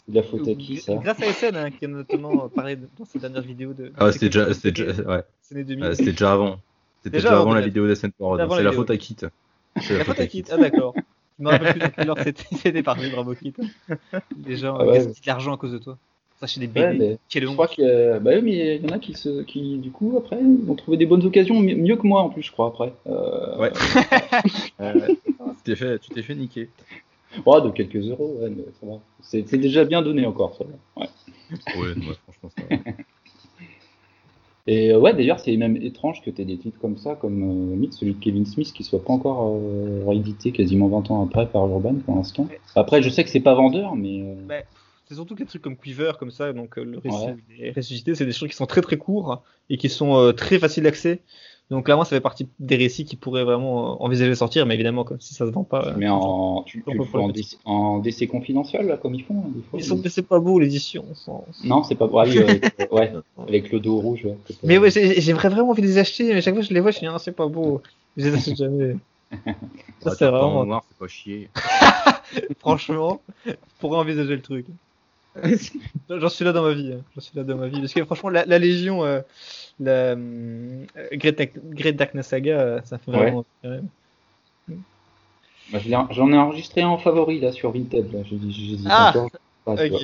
de 0.07 0.15
la 0.15 0.23
faute 0.23 0.47
à 0.47 0.55
qui 0.55 0.77
ça? 0.77 0.95
Grâce 0.95 1.21
à 1.21 1.33
SN, 1.33 1.55
hein, 1.55 1.71
qui 1.71 1.85
a 1.85 1.87
notamment 1.87 2.49
parlé 2.55 2.75
dans 2.75 3.05
ses 3.05 3.19
dernières 3.19 3.41
vidéos 3.41 3.73
de. 3.73 3.91
Ah, 3.97 4.11
c'était 4.11 4.27
déjà, 4.27 4.53
c'était 4.53 4.71
déjà, 4.71 5.01
ouais. 5.03 5.23
Euh, 5.53 5.93
c'était 5.93 6.11
déjà 6.11 6.33
avant. 6.33 6.59
C'était 7.03 7.17
déjà, 7.17 7.39
avant, 7.39 7.53
la 7.53 7.61
vidéo 7.61 7.87
d'SN 7.87 8.09
C'est 8.19 8.63
la 8.63 8.71
faute 8.71 8.89
à 8.89 8.97
Kit. 8.97 9.17
C'est 9.79 9.97
la 9.97 10.05
faute 10.05 10.19
à 10.19 10.27
Kit. 10.27 10.43
Ah 10.51 10.57
d'accord. 10.57 10.93
Je 11.39 11.43
me 11.43 11.49
rappelle 11.49 11.91
plus 11.91 12.09
heure 12.09 12.17
c'était 12.55 12.83
parlé, 12.83 13.09
bravo 13.09 13.33
Kit. 13.33 13.53
Les 14.45 14.57
gens 14.57 14.75
ah, 14.79 14.85
ouais. 14.85 15.05
de 15.07 15.13
l'argent 15.25 15.53
à 15.53 15.57
cause 15.57 15.71
de 15.71 15.79
toi? 15.79 15.97
Ça 16.39 16.59
des 16.59 16.65
BD. 16.65 16.99
Ouais, 16.99 17.17
je 17.29 17.45
crois 17.45 17.67
que, 17.67 18.17
bah 18.17 18.31
oui, 18.33 18.41
mais 18.41 18.75
il 18.77 18.83
y 18.83 18.91
en 18.91 18.95
a 18.95 18.99
qui, 18.99 19.13
se, 19.13 19.43
qui, 19.43 19.77
du 19.77 19.91
coup, 19.91 20.15
après, 20.17 20.37
ont 20.67 20.73
trouvé 20.73 20.97
des 20.97 21.05
bonnes 21.05 21.23
occasions, 21.23 21.59
mieux 21.59 21.95
que 21.95 22.07
moi 22.07 22.23
en 22.23 22.29
plus, 22.29 22.41
je 22.41 22.51
crois, 22.51 22.67
après. 22.67 22.93
Euh... 23.05 23.57
Ouais. 23.59 23.71
euh, 25.69 25.71
tu 25.71 25.71
t'es 25.71 25.75
fait, 25.75 25.99
tu 25.99 26.09
t'es 26.09 26.23
fait 26.23 26.35
niquer. 26.35 26.69
Oh, 27.45 27.61
de 27.61 27.69
quelques 27.69 28.07
euros, 28.07 28.37
ouais, 28.41 28.51
ça 28.79 28.85
va. 28.85 28.99
C'est, 29.21 29.57
déjà 29.57 29.85
bien 29.85 30.01
donné 30.01 30.25
encore, 30.25 30.55
ça 30.55 30.65
va. 30.65 31.03
Ouais, 31.03 31.09
ouais 31.79 31.95
moi, 31.95 32.13
franchement, 32.27 32.49
ça 32.57 32.63
va. 32.69 32.91
Et 34.67 34.91
euh, 34.91 34.99
ouais, 34.99 35.13
d'ailleurs, 35.13 35.39
c'est 35.39 35.55
même 35.57 35.75
étrange 35.77 36.21
que 36.21 36.29
tu 36.29 36.41
aies 36.41 36.45
des 36.45 36.57
titres 36.57 36.79
comme 36.79 36.97
ça, 36.97 37.15
comme 37.15 37.41
euh, 37.43 37.75
Myth, 37.75 37.93
celui 37.93 38.13
de 38.13 38.19
Kevin 38.19 38.45
Smith, 38.45 38.71
qui 38.73 38.83
soit 38.83 39.03
pas 39.03 39.13
encore 39.13 39.57
euh, 39.57 40.03
réédité 40.07 40.51
quasiment 40.51 40.87
20 40.87 41.11
ans 41.11 41.25
après 41.25 41.47
par 41.47 41.67
Urban 41.67 41.95
pour 42.05 42.15
l'instant. 42.15 42.47
Après, 42.75 43.01
je 43.01 43.09
sais 43.09 43.23
que 43.23 43.29
c'est 43.29 43.39
pas 43.39 43.55
vendeur, 43.55 43.95
mais. 43.95 44.21
Euh, 44.21 44.35
bah, 44.47 44.55
c'est 45.05 45.15
surtout 45.15 45.35
que 45.35 45.41
les 45.41 45.47
trucs 45.47 45.61
comme 45.61 45.75
Quiver, 45.75 46.13
comme 46.17 46.31
ça, 46.31 46.53
donc 46.53 46.77
le 46.77 46.99
récit, 46.99 47.73
ressuscité, 47.75 48.15
c'est 48.15 48.25
des 48.25 48.31
choses 48.31 48.47
qui 48.47 48.55
sont 48.55 48.65
très 48.65 48.79
très 48.79 48.97
courts 48.97 49.43
et 49.69 49.75
qui 49.75 49.89
sont 49.89 50.31
très 50.37 50.57
faciles 50.57 50.83
d'accès. 50.83 51.19
Donc 51.71 51.85
clairement, 51.85 52.03
ça 52.03 52.09
fait 52.09 52.21
partie 52.21 52.49
des 52.59 52.75
récits 52.75 53.05
qui 53.05 53.15
pourraient 53.15 53.45
vraiment 53.45 53.93
euh, 53.93 53.95
envisager 54.01 54.29
de 54.29 54.35
sortir, 54.35 54.65
mais 54.65 54.73
évidemment, 54.73 55.05
comme 55.05 55.21
si 55.21 55.33
ça 55.33 55.45
se 55.45 55.51
vend 55.51 55.63
pas. 55.63 55.93
Mais 55.95 56.09
en, 56.09 56.63
tu, 56.63 56.83
tu 56.85 56.97
le 56.97 57.05
fais 57.05 57.17
en, 57.17 57.31
en, 57.63 57.99
DC 57.99 58.27
confidentiel, 58.27 58.87
là, 58.87 58.97
comme 58.97 59.15
ils 59.15 59.23
font. 59.23 59.35
Des 59.55 59.61
fois, 59.61 59.79
ils 59.79 59.85
sont, 59.85 60.01
c'est 60.05 60.27
pas 60.27 60.41
beau 60.41 60.59
l'édition. 60.59 61.05
Non, 61.63 61.83
c'est 61.83 61.95
pas 61.95 62.07
beau. 62.07 62.17
Ah 62.21 62.23
avec, 62.23 62.91
ouais, 62.91 63.13
avec 63.47 63.71
le 63.71 63.79
dos 63.79 63.99
rouge. 63.99 64.25
Ouais, 64.25 64.37
mais 64.63 64.77
ouais, 64.77 64.91
j'aimerais 64.91 65.47
vraiment 65.47 65.69
envie 65.69 65.81
de 65.81 65.87
les 65.87 65.97
acheter, 65.97 66.33
mais 66.33 66.41
chaque 66.41 66.53
fois 66.53 66.61
que 66.61 66.67
je 66.67 66.73
les 66.73 66.81
vois, 66.81 66.91
je 66.91 66.99
dis, 66.99 67.05
non, 67.05 67.17
c'est 67.17 67.31
pas 67.31 67.47
beau. 67.47 67.81
Je 68.17 68.25
les 68.25 68.33
achète 68.35 68.57
jamais. 68.57 68.97
ça, 70.01 70.13
c'est 70.13 70.27
vraiment. 70.27 70.65
noir, 70.65 70.83
c'est 70.89 70.97
pas 70.97 71.07
chier. 71.07 71.49
Franchement, 72.59 73.21
je 73.45 73.53
pourrais 73.79 73.97
envisager 73.97 74.35
le 74.35 74.41
truc. 74.41 74.65
J'en 76.09 76.29
suis 76.29 76.45
là 76.45 76.51
dans 76.51 76.63
ma 76.63 76.73
vie. 76.73 76.93
Hein. 76.93 77.03
J'en 77.15 77.21
suis 77.21 77.37
là 77.37 77.43
dans 77.43 77.55
ma 77.55 77.67
vie. 77.67 77.79
Parce 77.79 77.93
que 77.93 78.03
franchement, 78.03 78.29
la, 78.29 78.45
la 78.45 78.59
Légion, 78.59 79.03
euh, 79.03 79.21
la 79.79 79.91
euh, 79.91 80.85
Great, 81.13 81.53
Great, 81.71 81.95
Darkness 81.95 82.27
Saga, 82.27 82.59
euh, 82.59 82.81
ça 82.83 82.97
fait 82.97 83.11
vraiment. 83.11 83.45
Ouais. 83.63 83.79
Bah, 85.71 85.79
J'en 86.11 86.31
ai 86.31 86.37
enregistré 86.37 86.81
un 86.81 86.89
en 86.89 86.97
favori 86.97 87.39
là 87.39 87.51
sur 87.51 87.71
Vinted. 87.71 88.11
Là. 88.11 88.19
J'ai 88.25 88.35
dit, 88.35 88.85
ah, 88.89 89.13
pas, 89.63 89.73
ok. 89.73 90.01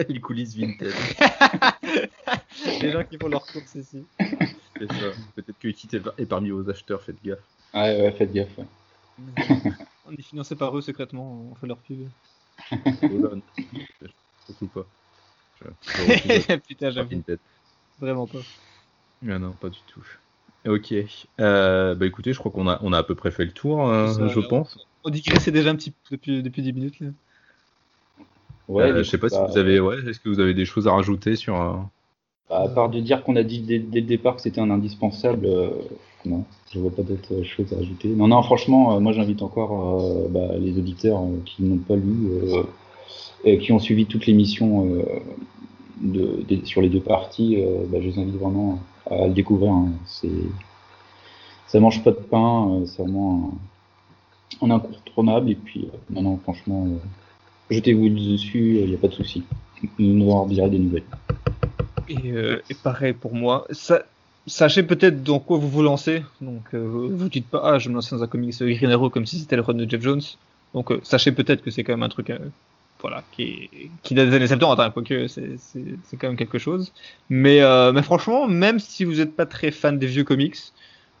Il 0.08 0.20
coulisse 0.20 0.54
Vinted. 0.54 0.92
Les 2.82 2.90
gens 2.92 3.04
qui 3.04 3.16
font 3.16 3.28
leur 3.28 3.46
courses 3.46 3.74
ici. 3.74 4.04
C'est 4.18 4.88
ça. 4.88 5.06
Peut-être 5.34 5.58
que 5.58 5.68
Kit 5.68 5.88
est 6.18 6.26
parmi 6.26 6.50
vos 6.50 6.68
acheteurs, 6.68 7.00
faites 7.00 7.22
gaffe. 7.24 7.38
Ouais, 7.72 8.02
ouais, 8.02 8.12
faites 8.12 8.32
gaffe. 8.32 8.58
Ouais. 8.58 8.66
on 10.06 10.12
est 10.12 10.22
financé 10.22 10.56
par 10.56 10.76
eux 10.76 10.82
secrètement, 10.82 11.46
on 11.50 11.54
fait 11.54 11.66
leur 11.66 11.78
pub. 11.78 12.08
Surtout 14.46 14.68
pas. 14.68 14.86
Putain, 16.68 16.90
j'avoue. 16.90 17.22
Vraiment 18.00 18.26
pas. 18.26 18.40
Ah 19.28 19.38
non, 19.38 19.52
pas 19.52 19.68
du 19.68 19.78
tout. 19.86 20.04
Ok. 20.66 20.94
Euh, 21.40 21.94
bah 21.94 22.06
écoutez, 22.06 22.32
je 22.32 22.38
crois 22.38 22.50
qu'on 22.50 22.68
a, 22.68 22.78
on 22.82 22.92
a 22.92 22.98
à 22.98 23.02
peu 23.02 23.14
près 23.14 23.30
fait 23.30 23.44
le 23.44 23.52
tour, 23.52 23.88
euh, 23.88 24.28
je 24.28 24.40
pense. 24.40 24.78
On 25.04 25.10
dit 25.10 25.22
que 25.22 25.38
c'est 25.40 25.50
déjà 25.50 25.70
un 25.70 25.76
petit 25.76 25.90
peu 25.90 26.16
depuis, 26.16 26.42
depuis 26.42 26.62
10 26.62 26.72
minutes. 26.72 27.00
Là. 27.00 27.08
Ouais, 28.68 28.84
euh, 28.84 29.02
je 29.02 29.10
sais 29.10 29.18
pas 29.18 29.28
si 29.28 29.36
vous 29.36 29.58
avez, 29.58 29.80
ouais, 29.80 29.98
est-ce 30.08 30.20
que 30.20 30.28
vous 30.28 30.40
avez 30.40 30.54
des 30.54 30.64
choses 30.64 30.86
à 30.86 30.92
rajouter 30.92 31.36
sur. 31.36 31.90
Bah, 32.52 32.62
à 32.64 32.68
part 32.68 32.90
de 32.90 33.00
dire 33.00 33.24
qu'on 33.24 33.36
a 33.36 33.42
dit 33.42 33.60
dès, 33.60 33.78
le 33.78 34.06
départ 34.06 34.36
que 34.36 34.42
c'était 34.42 34.60
un 34.60 34.70
indispensable, 34.70 35.48
non, 36.26 36.44
je 36.72 36.78
vois 36.78 36.90
pas 36.90 37.02
d'autres 37.02 37.42
choses 37.42 37.72
à 37.72 37.76
rajouter. 37.76 38.08
Non, 38.08 38.28
non, 38.28 38.42
franchement, 38.42 39.00
moi 39.00 39.12
j'invite 39.12 39.40
encore 39.42 40.28
bah, 40.28 40.48
les 40.58 40.76
auditeurs 40.78 41.20
qui 41.46 41.62
n'ont 41.62 41.78
pas 41.78 41.96
lu 41.96 42.28
qui 43.60 43.72
ont 43.72 43.78
suivi 43.78 44.06
toute 44.06 44.26
l'émission 44.26 45.02
de, 46.02 46.44
sur 46.64 46.82
les 46.82 46.88
deux 46.88 47.00
parties, 47.00 47.56
euh, 47.58 47.84
bah, 47.88 47.98
je 48.00 48.08
les 48.08 48.18
invite 48.18 48.36
vraiment 48.36 48.80
à, 49.10 49.26
le 49.26 49.32
découvrir. 49.32 49.72
Hein. 49.72 49.92
C'est, 50.06 50.28
ça 51.68 51.80
mange 51.80 52.02
pas 52.02 52.10
de 52.10 52.16
pain, 52.16 52.70
euh, 52.70 52.86
c'est 52.86 53.02
vraiment 53.02 53.52
un, 54.60 54.70
un 54.70 54.74
incontournable. 54.74 55.50
Et 55.50 55.54
puis, 55.54 55.88
euh, 55.92 55.96
non, 56.10 56.22
non, 56.22 56.36
franchement, 56.38 56.86
jetez-vous 57.70 58.08
dessus, 58.08 58.80
il 58.80 58.88
n'y 58.88 58.94
a 58.94 58.98
pas 58.98 59.08
de 59.08 59.14
souci. 59.14 59.44
Nous 59.98 60.30
en 60.30 60.46
dirait 60.46 60.70
des 60.70 60.78
nouvelles. 60.78 61.02
Et, 62.08 62.74
pareil 62.82 63.12
pour 63.12 63.34
moi. 63.34 63.66
Sachez 64.46 64.82
peut-être 64.82 65.22
dans 65.22 65.38
quoi 65.38 65.58
vous 65.58 65.68
vous 65.68 65.82
lancez. 65.82 66.22
Donc, 66.40 66.74
vous 66.74 67.28
dites 67.28 67.46
pas, 67.46 67.62
ah, 67.64 67.78
je 67.78 67.88
me 67.88 67.94
lance 67.94 68.12
dans 68.12 68.22
un 68.22 68.26
comics 68.26 68.58
Green 68.58 68.90
Arrow 68.90 69.10
comme 69.10 69.26
si 69.26 69.38
c'était 69.38 69.56
le 69.56 69.62
run 69.62 69.74
de 69.74 69.88
Jeff 69.88 70.02
Jones. 70.02 70.22
Donc, 70.74 70.92
sachez 71.02 71.32
peut-être 71.32 71.62
que 71.62 71.70
c'est 71.70 71.84
quand 71.84 71.92
même 71.92 72.02
un 72.02 72.08
truc 72.08 72.32
voilà, 73.02 73.22
qui, 73.32 73.68
qui 74.02 74.14
date 74.14 74.30
des 74.30 74.36
années 74.36 74.46
70, 74.46 74.80
hein, 74.80 74.90
quoique 74.90 75.26
c'est, 75.26 76.16
quand 76.18 76.28
même 76.28 76.36
quelque 76.36 76.58
chose. 76.58 76.92
Mais, 77.28 77.60
euh, 77.60 77.92
mais 77.92 78.02
franchement, 78.02 78.48
même 78.48 78.78
si 78.78 79.04
vous 79.04 79.16
n'êtes 79.16 79.36
pas 79.36 79.44
très 79.44 79.70
fan 79.70 79.98
des 79.98 80.06
vieux 80.06 80.24
comics, 80.24 80.56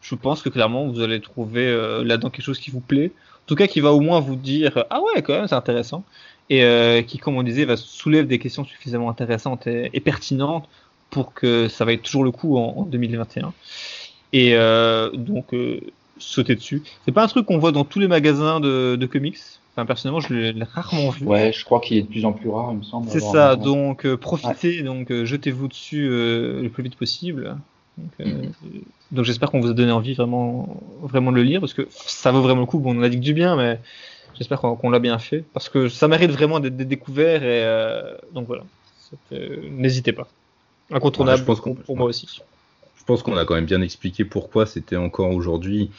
je 0.00 0.14
pense 0.14 0.42
que 0.42 0.48
clairement 0.48 0.86
vous 0.86 1.00
allez 1.00 1.20
trouver 1.20 1.66
euh, 1.66 2.02
là-dedans 2.04 2.30
quelque 2.30 2.44
chose 2.44 2.58
qui 2.58 2.70
vous 2.70 2.80
plaît. 2.80 3.12
En 3.44 3.46
tout 3.46 3.56
cas, 3.56 3.66
qui 3.66 3.80
va 3.80 3.92
au 3.92 4.00
moins 4.00 4.20
vous 4.20 4.36
dire 4.36 4.84
ah 4.88 5.00
ouais, 5.02 5.22
quand 5.22 5.34
même, 5.34 5.48
c'est 5.48 5.54
intéressant. 5.54 6.04
Et 6.50 6.64
euh, 6.64 7.02
qui, 7.02 7.18
comme 7.18 7.36
on 7.36 7.42
disait, 7.42 7.64
va 7.64 7.76
soulever 7.76 8.24
des 8.24 8.38
questions 8.38 8.64
suffisamment 8.64 9.08
intéressantes 9.08 9.66
et, 9.66 10.00
pertinentes 10.00 10.68
pour 11.10 11.34
que 11.34 11.68
ça 11.68 11.84
va 11.84 11.92
être 11.92 12.02
toujours 12.02 12.24
le 12.24 12.30
coup 12.30 12.56
en, 12.58 12.82
2021. 12.82 13.52
Et 14.32 14.54
euh, 14.54 15.10
donc, 15.10 15.54
euh, 15.54 15.80
sauter 16.18 16.54
dessus. 16.54 16.82
C'est 17.04 17.12
pas 17.12 17.24
un 17.24 17.28
truc 17.28 17.46
qu'on 17.46 17.58
voit 17.58 17.72
dans 17.72 17.84
tous 17.84 18.00
les 18.00 18.08
magasins 18.08 18.60
de, 18.60 18.96
de 18.96 19.06
comics. 19.06 19.38
Enfin, 19.74 19.86
personnellement, 19.86 20.20
je 20.20 20.34
l'ai 20.34 20.64
rarement 20.64 21.10
vu. 21.10 21.24
Ouais, 21.24 21.52
je 21.52 21.64
crois 21.64 21.80
qu'il 21.80 21.96
est 21.96 22.02
de 22.02 22.06
plus 22.06 22.26
en 22.26 22.32
plus 22.32 22.50
rare, 22.50 22.70
il 22.72 22.78
me 22.78 22.82
semble. 22.82 23.08
C'est 23.08 23.20
ça, 23.20 23.56
donc 23.56 24.04
euh, 24.04 24.18
profitez, 24.18 24.82
donc 24.82 25.10
jetez-vous 25.10 25.68
dessus 25.68 26.08
le 26.08 26.68
plus 26.68 26.82
vite 26.82 26.96
possible. 26.96 27.56
Donc, 27.98 28.10
euh, 28.20 28.42
donc 29.10 29.24
j'espère 29.24 29.50
qu'on 29.50 29.60
vous 29.60 29.70
a 29.70 29.74
donné 29.74 29.92
envie 29.92 30.14
vraiment, 30.14 30.80
vraiment 31.02 31.30
de 31.30 31.36
le 31.36 31.42
lire 31.42 31.60
parce 31.60 31.74
que 31.74 31.86
ça 31.90 32.32
vaut 32.32 32.40
vraiment 32.40 32.60
le 32.60 32.66
coup. 32.66 32.78
Bon, 32.78 32.96
on 32.96 33.00
en 33.00 33.02
a 33.02 33.08
dit 33.08 33.16
que 33.16 33.22
du 33.22 33.34
bien, 33.34 33.56
mais 33.56 33.78
j'espère 34.36 34.60
qu'on 34.60 34.90
l'a 34.90 34.98
bien 34.98 35.18
fait 35.18 35.44
parce 35.52 35.68
que 35.68 35.88
ça 35.88 36.08
mérite 36.08 36.30
vraiment 36.30 36.60
d'être 36.60 36.76
découvert 36.76 37.42
et 37.42 37.64
euh, 37.64 38.14
donc 38.32 38.46
voilà. 38.46 38.64
C'était- 39.28 39.60
N'hésitez 39.70 40.12
pas. 40.12 40.26
Incontournable 40.90 41.36
Ouais, 41.36 41.40
je 41.40 41.44
pense 41.46 41.60
pour, 41.60 41.76
pour 41.76 41.96
moi 41.96 42.06
aussi. 42.06 42.40
Je 42.98 43.04
pense 43.04 43.22
qu'on 43.22 43.36
a 43.36 43.44
quand 43.44 43.54
même 43.54 43.66
bien 43.66 43.82
expliqué 43.82 44.24
pourquoi 44.24 44.64
c'était 44.66 44.96
encore 44.96 45.30
aujourd'hui. 45.30 45.90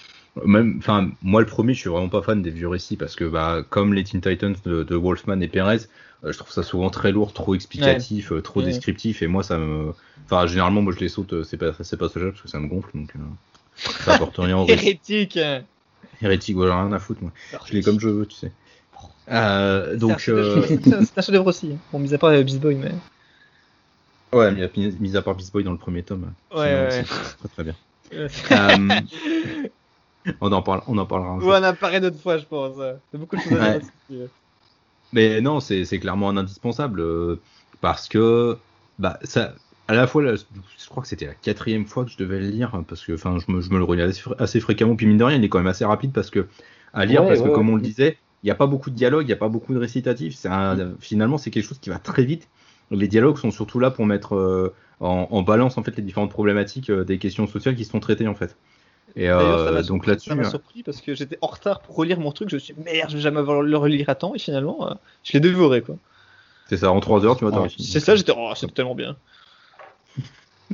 Même, 0.45 0.75
enfin, 0.79 1.11
moi 1.21 1.41
le 1.41 1.45
premier, 1.47 1.73
je 1.73 1.79
suis 1.79 1.89
vraiment 1.89 2.09
pas 2.09 2.21
fan 2.23 2.41
des 2.41 2.49
vieux 2.49 2.67
récits 2.67 2.97
parce 2.97 3.15
que, 3.15 3.23
bah, 3.25 3.63
comme 3.69 3.93
les 3.93 4.03
Teen 4.03 4.19
Titans 4.21 4.55
de, 4.65 4.81
de 4.83 4.95
Wolfman 4.95 5.39
et 5.41 5.47
Perez, 5.47 5.81
euh, 6.23 6.31
je 6.31 6.37
trouve 6.39 6.51
ça 6.51 6.63
souvent 6.63 6.89
très 6.89 7.11
lourd, 7.11 7.33
trop 7.33 7.53
explicatif, 7.53 8.31
euh, 8.31 8.41
trop 8.41 8.61
Ouais. 8.61 8.65
descriptif, 8.65 9.21
et 9.21 9.27
moi 9.27 9.43
ça 9.43 9.59
me, 9.59 9.93
enfin, 10.25 10.47
généralement 10.47 10.81
moi 10.81 10.91
je 10.91 10.99
les 11.01 11.09
saute, 11.09 11.33
euh, 11.33 11.43
c'est 11.43 11.57
pas, 11.57 11.73
c'est 11.81 11.97
pas 11.97 12.09
parce 12.09 12.41
que 12.41 12.47
ça 12.47 12.59
me 12.59 12.67
gonfle, 12.67 12.89
donc 12.95 13.13
euh, 13.15 13.19
ça 13.75 14.15
apporte 14.15 14.37
rien 14.37 14.57
au 14.57 14.65
récit. 14.65 14.85
Hérétique. 14.87 15.37
Hein. 16.23 16.27
Hérétique, 16.27 16.55
voilà, 16.55 16.81
rien 16.83 16.91
à 16.93 16.99
foutre, 16.99 17.21
moi. 17.21 17.31
Je 17.65 17.73
l'ai 17.73 17.81
comme 17.81 17.99
je 17.99 18.09
veux, 18.09 18.25
tu 18.25 18.35
sais. 18.37 18.51
Euh, 19.31 19.95
donc, 19.95 20.19
C'est 20.19 20.31
un 20.31 20.35
chef-d'œuvre- 20.35 20.63
euh, 20.63 20.77
c'est 20.83 20.93
un- 20.93 21.05
c'est 21.05 21.21
chef-d'œuvre 21.21 21.47
aussi. 21.47 21.71
hein. 21.73 21.77
Bon, 21.91 21.99
mis 21.99 22.13
à 22.13 22.17
part 22.17 22.31
euh, 22.31 22.43
Beast 22.43 22.59
Boy, 22.59 22.75
mais. 22.75 22.91
ouais, 24.33 24.51
mis 24.51 24.63
à, 24.63 24.69
mis 24.99 25.15
à 25.17 25.21
part 25.21 25.35
Beast 25.35 25.51
Boy 25.53 25.63
dans 25.63 25.71
le 25.71 25.77
premier 25.77 26.03
tome. 26.03 26.33
Ouais, 26.53 26.57
sinon, 26.57 26.83
ouais. 26.83 26.91
c'est 26.91 27.37
Très 27.39 27.49
très 27.49 27.63
bien. 27.63 27.75
Euh, 28.51 30.35
on 30.41 30.51
en 30.51 30.61
parle, 30.61 30.81
on 30.87 30.97
en 30.97 31.05
parlera. 31.05 31.37
Ouais, 31.37 31.57
on 31.59 31.63
en 31.63 31.73
parlé 31.73 31.99
d'autres 31.99 32.19
fois, 32.19 32.37
je 32.37 32.45
pense. 32.45 32.79
A 32.79 32.95
beaucoup 33.13 33.35
de 33.35 33.41
choses 33.41 33.53
à 33.53 33.79
dire. 34.09 34.27
Mais 35.11 35.41
non, 35.41 35.59
c'est 35.59 35.85
c'est 35.85 35.99
clairement 35.99 36.29
un 36.29 36.37
indispensable 36.37 36.99
euh, 37.01 37.41
parce 37.81 38.07
que 38.07 38.57
bah 38.99 39.19
ça, 39.23 39.55
à 39.87 39.93
la 39.93 40.07
fois, 40.07 40.23
je 40.35 40.87
crois 40.89 41.03
que 41.03 41.09
c'était 41.09 41.25
la 41.25 41.33
quatrième 41.35 41.85
fois 41.85 42.05
que 42.05 42.11
je 42.11 42.17
devais 42.17 42.39
le 42.39 42.47
lire 42.47 42.83
parce 42.87 43.05
que 43.05 43.13
enfin 43.13 43.37
je 43.39 43.51
me, 43.51 43.61
je 43.61 43.69
me 43.69 43.77
le 43.77 43.83
relis 43.83 44.01
assez, 44.01 44.21
fr- 44.21 44.35
assez 44.39 44.59
fréquemment. 44.59 44.95
Puis 44.95 45.05
mine 45.05 45.17
de 45.17 45.23
rien, 45.23 45.37
il 45.37 45.43
est 45.43 45.49
quand 45.49 45.57
même 45.59 45.67
assez 45.67 45.85
rapide 45.85 46.13
parce 46.13 46.29
que 46.29 46.47
à 46.93 47.05
lire 47.05 47.21
Ouais, 47.21 47.27
parce 47.27 47.39
que 47.41 47.45
ouais, 47.45 47.53
comme 47.53 47.69
on 47.69 47.75
le 47.75 47.81
disait, 47.81 48.17
il 48.43 48.47
n'y 48.47 48.51
a 48.51 48.55
pas 48.55 48.67
beaucoup 48.67 48.89
de 48.89 48.95
dialogue, 48.95 49.23
il 49.23 49.27
n'y 49.27 49.33
a 49.33 49.37
pas 49.37 49.49
beaucoup 49.49 49.73
de 49.73 49.79
récitatifs. 49.79 50.45
Un- 50.45 50.95
finalement 50.99 51.37
c'est 51.37 51.51
quelque 51.51 51.67
chose 51.67 51.79
qui 51.79 51.89
va 51.89 51.99
très 51.99 52.23
vite. 52.23 52.47
Les 52.91 53.07
dialogues 53.07 53.37
sont 53.37 53.51
surtout 53.51 53.79
là 53.79 53.91
pour 53.91 54.05
mettre 54.05 54.35
euh, 54.35 54.73
en, 54.99 55.27
en 55.31 55.41
balance 55.41 55.77
en 55.77 55.83
fait 55.83 55.95
les 55.97 56.03
différentes 56.03 56.31
problématiques 56.31 56.89
euh, 56.89 57.03
des 57.03 57.17
questions 57.17 57.47
sociales 57.47 57.75
qui 57.75 57.85
sont 57.85 57.99
traitées 57.99 58.27
en 58.27 58.35
fait. 58.35 58.55
Et 59.15 59.27
ça 59.27 59.33
euh, 59.35 59.83
donc 59.83 60.07
là-dessus, 60.07 60.29
Ça 60.29 60.35
m'a 60.35 60.43
hein. 60.43 60.49
surpris 60.49 60.83
parce 60.83 61.01
que 61.01 61.13
j'étais 61.13 61.37
en 61.41 61.47
retard 61.47 61.81
pour 61.81 61.95
relire 61.95 62.19
mon 62.19 62.31
truc. 62.31 62.49
Je 62.49 62.55
me 62.55 62.59
suis 62.59 62.73
dit, 62.73 62.81
merde, 62.81 63.09
je 63.09 63.17
vais 63.17 63.21
jamais 63.21 63.41
le 63.41 63.77
relire 63.77 64.09
à 64.09 64.15
temps. 64.15 64.33
Et 64.33 64.39
finalement, 64.39 64.97
je 65.23 65.33
l'ai 65.33 65.39
dévoré, 65.39 65.81
quoi. 65.81 65.97
c'est 66.69 66.77
ça 66.77 66.91
en 66.91 66.99
trois 66.99 67.25
heures, 67.25 67.37
tu 67.37 67.45
vois. 67.45 67.67
C'est 67.77 67.99
ça, 67.99 68.15
j'étais, 68.15 68.33
oh, 68.35 68.51
c'est 68.55 68.73
tellement 68.73 68.95
bien. 68.95 69.17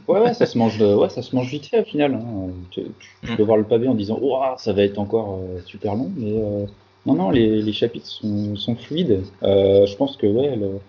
Ouais, 0.08 0.20
ouais, 0.22 0.34
ça 0.34 0.46
se 0.46 0.58
mange, 0.58 0.82
euh, 0.82 0.96
ouais, 0.96 1.10
ça 1.10 1.22
se 1.22 1.36
mange 1.36 1.50
vite 1.50 1.68
fait 1.68 1.82
au 1.82 1.84
final. 1.84 2.14
hein. 2.14 2.50
Tu, 2.72 2.82
tu- 3.00 3.18
tu 3.24 3.32
Mm. 3.32 3.36
peux 3.38 3.44
voir 3.44 3.58
le 3.58 3.64
pavé 3.66 3.88
en 3.88 3.96
disant, 3.96 4.20
Ouah, 4.22 4.56
ça 4.58 4.74
va 4.74 4.84
être 4.84 4.98
encore 5.00 5.40
euh, 5.42 5.62
super 5.66 5.96
long, 5.96 6.12
mais 6.16 6.38
euh, 6.40 6.66
non, 7.06 7.16
non, 7.16 7.30
les, 7.32 7.62
les 7.62 7.74
chapitres 7.74 8.08
sont, 8.08 8.56
sont 8.56 8.76
fluides. 8.76 9.22
Euh, 9.44 9.86
je 9.86 9.96
pense 9.96 10.18
que 10.18 10.28
ouais, 10.28 10.56
le- 10.56 10.80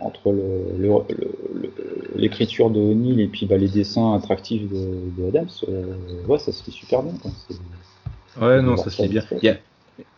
entre 0.00 0.32
le- 0.32 0.76
le- 0.78 0.88
le- 0.88 1.32
le- 1.54 1.74
l'écriture 2.16 2.70
de 2.70 2.80
O'Neill 2.80 3.20
et 3.20 3.28
puis 3.28 3.46
bah, 3.46 3.56
les 3.56 3.68
dessins 3.68 4.14
attractifs 4.14 4.68
de, 4.70 5.22
de 5.22 5.28
Adams, 5.28 5.48
euh, 5.68 6.26
ouais, 6.28 6.38
ça 6.38 6.52
se 6.52 6.62
fait 6.62 6.70
super 6.70 7.02
bien. 7.02 7.14
Quoi. 7.20 7.30
Ouais, 8.40 8.62
non, 8.62 8.76
ça 8.76 8.90
se 8.90 9.02
lit 9.02 9.08
bien. 9.08 9.22
Il 9.42 9.46
y 9.46 9.48
a, 9.48 9.56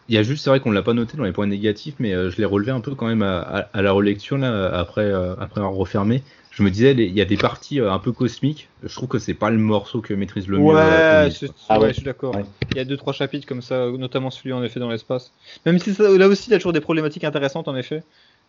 il 0.09 0.15
y 0.15 0.19
a 0.19 0.23
juste, 0.23 0.44
c'est 0.44 0.51
vrai 0.51 0.61
qu'on 0.61 0.73
l'a 0.73 0.82
pas 0.82 0.93
noté 0.94 1.16
dans 1.16 1.24
les 1.24 1.32
points 1.32 1.47
négatifs, 1.47 1.94
mais 1.98 2.12
euh, 2.12 2.31
je 2.31 2.39
l'ai 2.39 2.44
relevé 2.44 2.73
un 2.73 2.81
peu 2.81 2.94
quand 2.94 3.07
même 3.07 3.23
à, 3.23 3.40
à- 3.40 3.59
à 3.61 3.82
la 3.82 3.93
relecture 3.93 4.36
là, 4.39 4.69
après, 4.78 5.02
euh, 5.02 5.35
après 5.39 5.61
avoir 5.61 5.74
refermé. 5.74 6.23
Je 6.51 6.62
me 6.64 6.70
disais, 6.70 6.93
il 6.93 7.12
y 7.16 7.20
a 7.20 7.24
des 7.24 7.36
parties 7.36 7.81
euh, 7.81 7.93
un 7.93 7.98
peu 8.01 8.10
cosmiques. 8.12 8.68
Je 8.82 8.93
trouve 8.94 9.09
que 9.09 9.18
c'est 9.18 9.35
pas 9.35 9.51
le 9.51 9.59
morceau 9.59 10.01
que 10.01 10.12
maîtrise 10.14 10.48
le 10.48 10.59
mieux. 10.59 10.74
euh, 10.77 11.24
Ouais, 11.28 11.31
quoi. 11.47 11.55
Ah 11.68 11.78
ouais, 11.78 11.82
ouais. 11.85 11.89
je 11.90 11.94
suis 11.94 12.05
d'accord. 12.05 12.35
Ouais. 12.35 12.44
Il 12.72 12.77
y 12.77 12.81
a 12.81 12.85
deux 12.85 12.97
trois 12.97 13.12
chapitres 13.12 13.47
comme 13.47 13.62
ça, 13.62 13.86
notamment 13.90 14.31
celui 14.31 14.52
en 14.52 14.62
effet 14.64 14.81
dans 14.81 14.90
l'espace. 14.90 15.32
Même 15.64 15.78
si 15.78 15.94
ça, 15.94 16.09
là 16.10 16.27
aussi 16.27 16.48
il 16.51 16.52
y 16.52 16.55
a 16.55 16.59
toujours 16.59 16.72
des 16.72 16.81
problématiques 16.81 17.24
intéressantes 17.24 17.68
en 17.68 17.77
effet, 17.77 18.02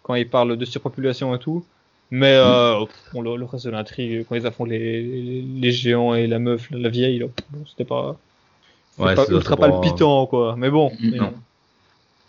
quand 0.04 0.16
il 0.16 0.28
parle 0.28 0.58
de 0.58 0.66
surpopulation 0.66 1.34
et 1.36 1.40
tout. 1.40 1.64
Mais 2.10 2.34
euh, 2.36 2.84
bon, 3.14 3.22
le, 3.22 3.38
le 3.38 3.46
reste 3.46 3.66
de 3.66 3.70
l'intrigue, 3.72 4.26
quand 4.28 4.36
ils 4.36 4.46
affrontent 4.48 4.70
les, 4.72 4.80
les, 5.02 5.42
les 5.44 5.72
géants 5.72 6.14
et 6.14 6.28
la 6.28 6.40
meuf, 6.40 6.70
la 6.72 6.90
vieille, 6.90 7.20
là, 7.20 7.28
bon, 7.52 7.64
c'était 7.70 7.86
pas, 7.86 8.18
Ouais, 8.98 9.16
pas 9.16 9.26
ultra 9.30 9.56
pas- 9.56 9.70
palpitant 9.70 10.26
quoi. 10.26 10.56
Mais 10.58 10.70
bon. 10.70 10.92
Mm, 11.00 11.10
mais 11.12 11.18
non. 11.18 11.34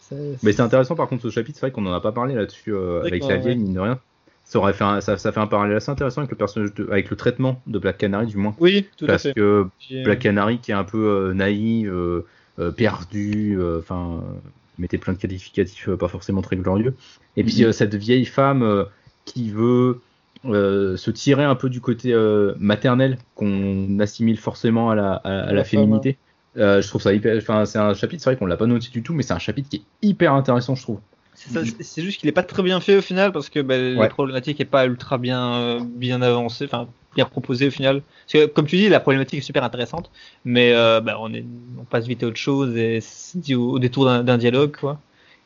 C'est- 0.02 0.38
Mais 0.42 0.52
c'est 0.52 0.62
intéressant 0.62 0.94
par 0.94 1.08
contre 1.08 1.22
ce 1.22 1.30
chapitre, 1.30 1.58
c'est 1.58 1.66
vrai 1.66 1.72
qu'on 1.72 1.86
en 1.86 1.92
a 1.92 2.00
pas 2.00 2.12
parlé 2.12 2.34
là-dessus 2.34 2.72
euh, 2.74 3.00
avec 3.00 3.22
la 3.22 3.28
ouais. 3.28 3.38
vieille, 3.38 3.56
mine 3.56 3.72
de 3.74 3.80
rien. 3.80 3.98
Ça, 4.44 4.58
aurait 4.58 4.72
fait 4.74 4.84
un- 4.84 5.00
ça, 5.00 5.16
ça 5.16 5.32
fait 5.32 5.40
un 5.40 5.46
parallèle 5.46 5.76
assez 5.76 5.90
intéressant 5.90 6.20
avec 6.20 6.30
le 6.30 6.36
personnage 6.36 6.74
de- 6.74 6.88
avec 6.90 7.08
le 7.10 7.16
traitement 7.16 7.62
de 7.66 7.78
Black 7.78 7.98
Canary 7.98 8.26
du 8.26 8.36
moins. 8.36 8.54
Oui, 8.60 8.86
tout 8.96 9.06
à 9.06 9.08
Parce 9.08 9.22
fait. 9.24 9.34
que 9.34 9.66
J'ai- 9.78 10.02
Black 10.02 10.18
Canary 10.18 10.58
qui 10.58 10.72
est 10.72 10.74
un 10.74 10.84
peu 10.84 10.98
euh, 11.30 11.32
naïf, 11.34 11.88
euh, 11.88 12.26
euh, 12.58 12.70
perdu, 12.70 13.56
euh, 13.58 13.78
enfin, 13.78 14.20
euh, 14.22 14.32
mettait 14.78 14.98
plein 14.98 15.14
de 15.14 15.18
qualificatifs 15.18 15.88
pas 15.90 16.08
forcément 16.08 16.42
très 16.42 16.56
glorieux. 16.56 16.94
Et 17.36 17.44
puis 17.44 17.60
Mhm. 17.62 17.68
euh, 17.68 17.72
cette 17.72 17.94
vieille 17.94 18.26
femme 18.26 18.86
qui 19.24 19.50
veut 19.50 20.00
se 20.44 21.10
tirer 21.10 21.44
un 21.44 21.54
peu 21.54 21.70
du 21.70 21.80
côté 21.80 22.12
maternel 22.58 23.16
qu'on 23.36 23.98
assimile 24.00 24.38
forcément 24.38 24.90
à 24.90 24.94
la, 24.96 25.12
à, 25.12 25.28
à 25.40 25.46
la 25.46 25.52
la 25.52 25.64
femme, 25.64 25.80
féminité. 25.82 26.18
Euh, 26.58 26.82
je 26.82 26.88
trouve 26.88 27.00
ça 27.00 27.14
hyper. 27.14 27.36
Enfin, 27.38 27.64
c'est 27.64 27.78
un 27.78 27.94
chapitre, 27.94 28.22
c'est 28.22 28.30
vrai 28.30 28.36
qu'on 28.36 28.46
l'a 28.46 28.56
pas 28.58 28.66
noté 28.66 28.88
du 28.90 29.02
tout, 29.02 29.14
mais 29.14 29.22
c'est 29.22 29.32
un 29.32 29.38
chapitre 29.38 29.68
qui 29.70 29.76
est 29.76 29.82
hyper 30.06 30.34
intéressant, 30.34 30.74
je 30.74 30.82
trouve. 30.82 31.00
C'est 31.34 31.50
ça, 31.50 31.60
c'est- 31.80 32.02
juste 32.02 32.20
qu'il 32.20 32.28
est 32.28 32.32
pas 32.32 32.42
très 32.42 32.62
bien 32.62 32.78
fait 32.80 32.96
au 32.96 33.00
final 33.00 33.32
parce 33.32 33.48
que 33.48 33.60
bah, 33.60 33.74
Ouais. 33.76 33.94
la 33.94 34.08
problématique 34.08 34.60
est 34.60 34.64
pas 34.66 34.84
ultra 34.86 35.16
bien 35.18 35.54
euh, 35.54 35.80
bien 35.82 36.20
avancée, 36.22 36.66
enfin 36.66 36.88
bien 37.16 37.24
proposée 37.24 37.68
au 37.68 37.70
final. 37.70 38.02
Parce 38.26 38.32
que 38.32 38.46
comme 38.46 38.66
tu 38.66 38.76
dis, 38.76 38.88
la 38.88 39.00
problématique 39.00 39.38
est 39.38 39.42
super 39.42 39.64
intéressante, 39.64 40.10
mais 40.44 40.72
euh, 40.72 41.00
bah, 41.00 41.16
on, 41.20 41.32
est, 41.32 41.44
on 41.80 41.84
passe 41.84 42.06
vite 42.06 42.22
à 42.22 42.26
autre 42.26 42.36
chose 42.36 42.76
et 42.76 43.00
c'est 43.00 43.38
dit 43.38 43.54
au, 43.54 43.72
au 43.72 43.78
détour 43.78 44.04
d'un 44.22 44.38
dialogue 44.38 44.76
quoi. 44.76 45.00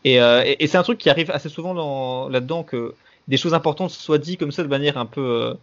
Et, 0.05 0.21
euh, 0.21 0.43
et, 0.45 0.63
et 0.63 0.67
c'est 0.67 0.77
un 0.79 0.83
truc 0.83 0.99
qui 0.99 1.09
arrive 1.11 1.31
assez 1.31 1.49
souvent 1.49 1.73
dans- 1.75 2.29
là-dedans 2.29 2.63
que 2.65 2.95
des 3.29 3.37
choses 3.37 3.55
importantes 3.55 3.91
soient 3.91 4.19
dites 4.19 4.39
comme 4.41 4.53
ça 4.53 4.63
de 4.65 4.69
manière 4.69 4.99
un 4.99 5.07
peu 5.07 5.21
euh, 5.21 5.55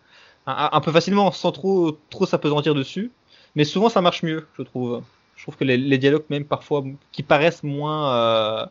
un, 0.48 0.70
un 0.72 0.82
peu 0.82 0.92
facilement 0.92 1.32
sans 1.32 1.52
trop 1.52 1.98
trop 2.10 2.26
s'apesantir 2.26 2.76
dessus. 2.76 3.12
Mais 3.56 3.66
souvent 3.66 3.90
ça 3.90 4.02
marche 4.02 4.24
mieux, 4.24 4.48
je 4.58 4.64
trouve. 4.64 5.02
Je 5.36 5.44
trouve 5.44 5.58
que 5.58 5.64
les, 5.66 5.78
les 5.78 5.98
dialogues 5.98 6.24
même 6.30 6.46
parfois 6.46 6.84
qui 7.12 7.24
paraissent 7.24 7.64
moins 7.64 8.16
euh, 8.16 8.66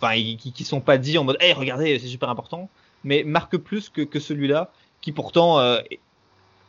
enfin, 0.00 0.14
qui, 0.14 0.52
qui 0.52 0.64
sont 0.64 0.80
pas 0.80 0.98
dits 0.98 1.18
en 1.18 1.24
mode, 1.24 1.36
hey, 1.40 1.52
regardez, 1.52 1.98
c'est 1.98 2.06
super 2.08 2.28
important, 2.30 2.68
mais 3.04 3.24
marquent 3.24 3.58
plus 3.58 3.88
que, 3.88 4.02
que 4.02 4.20
celui-là, 4.20 4.70
qui 5.00 5.12
pourtant 5.12 5.58
euh, 5.60 5.78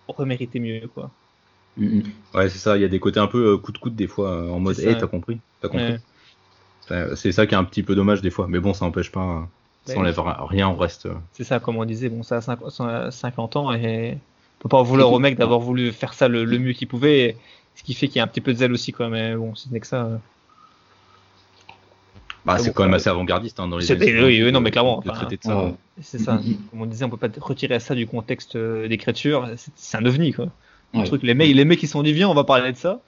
aurait 0.08 0.26
mérité 0.26 0.60
mieux, 0.60 0.88
quoi. 0.94 1.12
Mm, 1.78 2.00
mm. 2.00 2.04
Ouais, 2.34 2.50
c'est 2.50 2.58
ça. 2.58 2.78
Il 2.78 2.82
y 2.82 2.86
a 2.86 2.90
des 2.90 3.00
côtés 3.00 3.20
un 3.20 3.28
peu 3.28 3.54
euh, 3.54 3.58
coup 3.58 3.72
de 3.72 3.78
coude 3.78 3.96
des 3.96 4.08
fois 4.08 4.32
euh, 4.32 4.50
en 4.50 4.60
mode, 4.60 4.76
ça. 4.76 4.94
t'as 4.96 5.08
compris, 5.08 5.40
t'as 5.62 5.70
compris. 5.70 5.98
Ouais. 6.92 7.16
C'est 7.16 7.32
ça 7.32 7.46
qui 7.46 7.54
est 7.54 7.58
un 7.58 7.64
petit 7.64 7.84
peu 7.84 7.96
dommage 7.96 8.22
des 8.22 8.32
fois, 8.32 8.48
mais 8.48 8.60
bon, 8.60 8.74
ça 8.74 8.86
n'empêche 8.86 9.12
pas. 9.12 9.22
euh, 9.22 9.42
Ça 9.86 9.94
Ouais. 9.94 10.00
enlève 10.00 10.20
ri- 10.20 10.34
rien 10.40 10.70
au 10.70 10.76
reste. 10.76 11.06
euh. 11.06 11.14
C'est 11.34 11.44
ça, 11.44 11.60
comme 11.60 11.78
on 11.78 11.86
disait, 11.86 12.10
bon, 12.10 12.24
ça 12.24 12.38
a 12.38 12.42
50, 12.42 12.72
ça 12.72 13.06
a 13.06 13.12
50 13.12 13.56
ans 13.56 13.72
et 13.74 14.14
on 14.14 14.64
peut 14.64 14.70
pas 14.70 14.78
en 14.78 14.84
vouloir 14.84 15.12
au 15.12 15.20
mec 15.20 15.38
d'avoir 15.38 15.60
voulu 15.60 15.92
faire 15.92 16.14
ça 16.14 16.28
le, 16.28 16.46
le 16.46 16.60
mieux 16.60 16.74
qu'il 16.74 16.88
pouvait, 16.88 17.38
ce 17.76 17.84
qui 17.84 17.94
fait 17.94 18.08
qu'il 18.08 18.18
y 18.18 18.20
a 18.20 18.24
un 18.24 18.28
petit 18.28 18.42
peu 18.42 18.54
de 18.54 18.58
zèle 18.58 18.74
aussi, 18.74 18.92
quoi, 18.92 19.08
mais 19.10 19.36
bon, 19.36 19.54
si 19.56 19.70
ce 19.70 19.74
n'est 19.74 19.80
que 19.80 19.88
ça. 19.88 20.20
Euh, 22.50 22.54
Bah, 22.54 22.56
Ah 22.56 22.60
c'est 22.60 22.74
quand 22.74 22.84
même 22.84 22.92
ouais. 22.92 22.96
assez 22.98 23.10
avant-gardiste 23.10 23.60
hein, 23.60 23.68
dans 23.68 23.78
les 23.78 23.92
années 23.92 24.06
oui, 24.06 24.12
70, 24.12 24.44
oui, 24.46 24.52
non, 24.52 24.62
mais 24.62 24.70
de- 24.70 24.74
clairement, 24.74 24.98
enfin, 24.98 25.12
traiter 25.14 25.38
de 25.38 25.44
ça. 25.44 25.66
Ouais. 25.66 25.74
C'est 26.02 26.18
ça, 26.20 26.42
comme 26.70 26.82
on 26.82 26.86
disait, 26.86 27.06
on 27.06 27.10
peut 27.10 27.18
pas 27.18 27.30
retirer 27.42 27.80
ça 27.80 27.96
du 27.96 28.08
contexte 28.08 28.56
euh, 28.56 28.88
d'écriture, 28.88 29.50
c'est- 29.58 29.98
un 29.98 30.06
ovni, 30.06 30.32
quoi. 30.34 30.56
Un 30.94 31.00
Ouais. 31.00 31.06
truc, 31.06 31.24
les 31.24 31.34
mecs, 31.34 31.54
les 31.56 31.66
mecs, 31.66 31.84
ils 31.84 31.88
sont 31.88 32.04
dit, 32.04 32.14
viens, 32.14 32.30
on 32.30 32.34
va 32.34 32.44
parler 32.46 32.72
de 32.72 32.78
ça. 32.78 33.02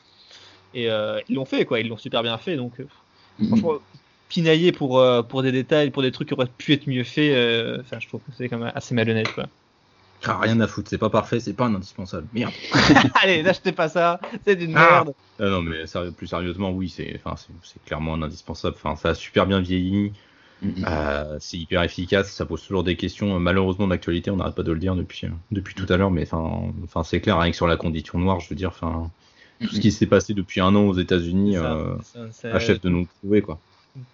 Et 0.73 0.89
euh, 0.89 1.19
ils 1.29 1.35
l'ont 1.35 1.45
fait, 1.45 1.65
quoi. 1.65 1.79
Ils 1.79 1.87
l'ont 1.87 1.97
super 1.97 2.23
bien 2.23 2.37
fait. 2.37 2.55
Donc, 2.57 2.79
euh, 2.79 2.87
Mm, 3.39 3.47
franchement, 3.47 3.79
pinailler 4.27 4.71
pour, 4.71 4.99
euh, 4.99 5.23
pour 5.23 5.43
des 5.43 5.51
détails, 5.51 5.91
pour 5.91 6.01
des 6.03 6.11
trucs 6.11 6.27
qui 6.29 6.33
auraient 6.33 6.47
pu 6.57 6.73
être 6.73 6.87
mieux 6.87 7.03
faits, 7.03 7.33
euh, 7.35 7.79
enfin, 7.81 7.99
je 7.99 8.07
trouve 8.07 8.21
que 8.23 8.31
c'est 8.33 8.49
quand 8.49 8.59
même 8.59 8.71
assez 8.75 8.93
malhonnête, 8.95 9.33
quoi. 9.33 9.47
Ah, 10.25 10.37
rien 10.39 10.59
à 10.59 10.67
foutre, 10.67 10.89
c'est 10.89 10.97
pas 10.97 11.09
parfait, 11.09 11.39
c'est 11.39 11.53
pas 11.53 11.65
un 11.65 11.75
indispensable. 11.75 12.27
Merde. 12.33 12.51
Allez, 13.23 13.41
n'achetez 13.43 13.71
pas 13.71 13.89
ça, 13.89 14.19
c'est 14.45 14.55
d'une 14.55 14.75
Ah. 14.77 14.89
merde. 15.03 15.13
Ah 15.39 15.45
non, 15.49 15.61
mais 15.63 15.87
sérieux- 15.87 16.11
plus 16.11 16.27
sérieusement, 16.27 16.71
oui, 16.71 16.89
c'est 16.89 17.19
enfin, 17.23 17.35
c'est- 17.37 17.51
c'est 17.63 17.83
clairement 17.83 18.13
un 18.13 18.21
indispensable. 18.21 18.75
Enfin, 18.77 18.95
ça 18.95 19.09
a 19.09 19.13
super 19.15 19.47
bien 19.47 19.59
vieilli, 19.61 20.11
Mm, 20.61 20.67
mm. 20.67 20.85
euh, 20.87 21.37
c'est 21.39 21.57
hyper 21.57 21.81
efficace, 21.81 22.31
ça 22.31 22.45
pose 22.45 22.61
toujours 22.61 22.83
des 22.83 22.95
questions, 22.95 23.35
euh, 23.35 23.39
malheureusement 23.39 23.87
d'actualité, 23.87 24.29
on 24.29 24.35
n'arrête 24.37 24.53
pas 24.53 24.61
de 24.61 24.71
le 24.71 24.79
dire 24.79 24.95
depuis, 24.95 25.25
euh, 25.25 25.31
depuis 25.51 25.73
tout 25.73 25.87
à 25.91 25.97
l'heure, 25.97 26.11
mais 26.11 26.27
enfin, 26.31 27.03
c'est 27.03 27.19
clair, 27.19 27.39
rien 27.39 27.49
que 27.49 27.57
sur 27.57 27.65
la 27.67 27.77
condition 27.77 28.19
noire, 28.19 28.39
je 28.39 28.49
veux 28.49 28.55
dire, 28.55 28.69
enfin, 28.69 29.09
tout 29.59 29.69
ce 29.75 29.79
qui 29.79 29.91
s'est 29.91 30.05
passé 30.05 30.35
depuis 30.35 30.61
un 30.61 30.75
an 30.75 30.81
aux 30.83 30.93
États-Unis 30.93 31.57
euh, 31.57 31.95
achève 32.51 32.79
de 32.79 32.89
nous 32.89 33.07
prouver, 33.21 33.41
quoi. 33.41 33.59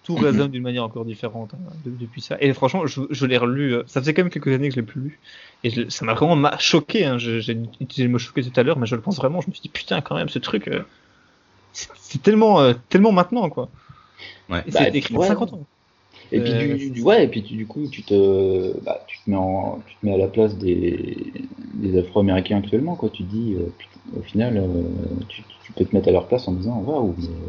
Tout 0.03 0.17
résonne 0.17 0.51
d'une 0.51 0.63
manière 0.63 0.83
encore 0.83 1.05
différente 1.05 1.53
hein, 1.53 1.59
de- 1.83 1.91
depuis 1.91 2.21
ça. 2.21 2.37
Et 2.41 2.53
franchement, 2.53 2.87
je, 2.87 3.01
je 3.11 3.25
l'ai 3.25 3.37
relu. 3.37 3.73
euh, 3.75 3.83
Ça 3.87 4.01
faisait 4.01 4.13
quand 4.13 4.23
même 4.23 4.31
quelques 4.31 4.47
années 4.47 4.69
que 4.69 4.75
je 4.75 4.79
l'ai 4.79 4.85
plus 4.85 5.01
lu. 5.01 5.21
Et 5.63 5.69
je- 5.69 5.89
ça 5.89 6.05
m'a 6.05 6.13
vraiment 6.15 6.35
ma- 6.35 6.57
choqué. 6.57 7.05
Hein. 7.05 7.17
Je- 7.19 7.39
J'ai 7.39 7.53
utilisé 7.79 8.03
le 8.05 8.09
mot 8.09 8.17
choqué 8.17 8.41
tout 8.43 8.59
à 8.59 8.63
l'heure, 8.63 8.79
mais 8.79 8.87
je 8.87 8.95
le 8.95 9.01
pense 9.01 9.17
vraiment. 9.17 9.41
Je 9.41 9.47
me 9.49 9.53
suis 9.53 9.61
dit, 9.61 9.69
putain, 9.69 10.01
quand 10.01 10.15
même, 10.15 10.29
ce 10.29 10.39
truc, 10.39 10.67
euh, 10.67 10.83
c'est 11.73 11.89
c'est 11.95 12.21
tellement, 12.23 12.61
euh, 12.61 12.73
tellement 12.89 13.11
maintenant, 13.13 13.49
quoi. 13.49 13.71
Ouais. 14.49 14.63
Et 14.65 14.71
Bah, 14.71 14.79
c'est 14.79 14.95
écrit 14.95 15.13
il 15.15 15.17
y 15.17 15.17
a 15.17 15.19
ouais. 15.19 15.27
50 15.27 15.53
ans. 15.53 15.67
Et 16.31 16.41
puis, 16.41 16.53
Euh, 16.53 16.77
du, 16.77 16.91
du- 16.91 17.01
ouais, 17.03 17.25
et 17.25 17.27
puis 17.29 17.43
tu- 17.43 17.55
du 17.55 17.67
coup, 17.67 17.87
tu 17.89 18.03
te, 18.05 18.79
bah, 18.83 19.05
tu 19.07 19.23
te 19.23 19.29
mets 19.29 19.35
en, 19.37 19.81
tu 19.87 19.97
te 19.97 20.05
mets 20.05 20.13
à 20.13 20.17
la 20.17 20.27
place 20.27 20.57
des, 20.57 21.49
des 21.73 21.97
Afro-Américains 21.99 22.57
actuellement, 22.57 22.95
quoi. 22.97 23.09
Tu 23.09 23.23
te 23.25 23.29
dis, 23.29 23.55
euh, 23.55 23.69
putain, 23.77 23.99
au 24.13 24.21
final, 24.21 24.57
euh, 24.57 24.83
tu, 25.29 25.45
tu 25.63 25.73
peux 25.73 25.85
te 25.85 25.95
mettre 25.95 26.09
à 26.09 26.11
leur 26.11 26.27
place 26.27 26.47
en 26.47 26.53
disant, 26.53 26.79
waouh, 26.81 27.15
mais 27.19 27.39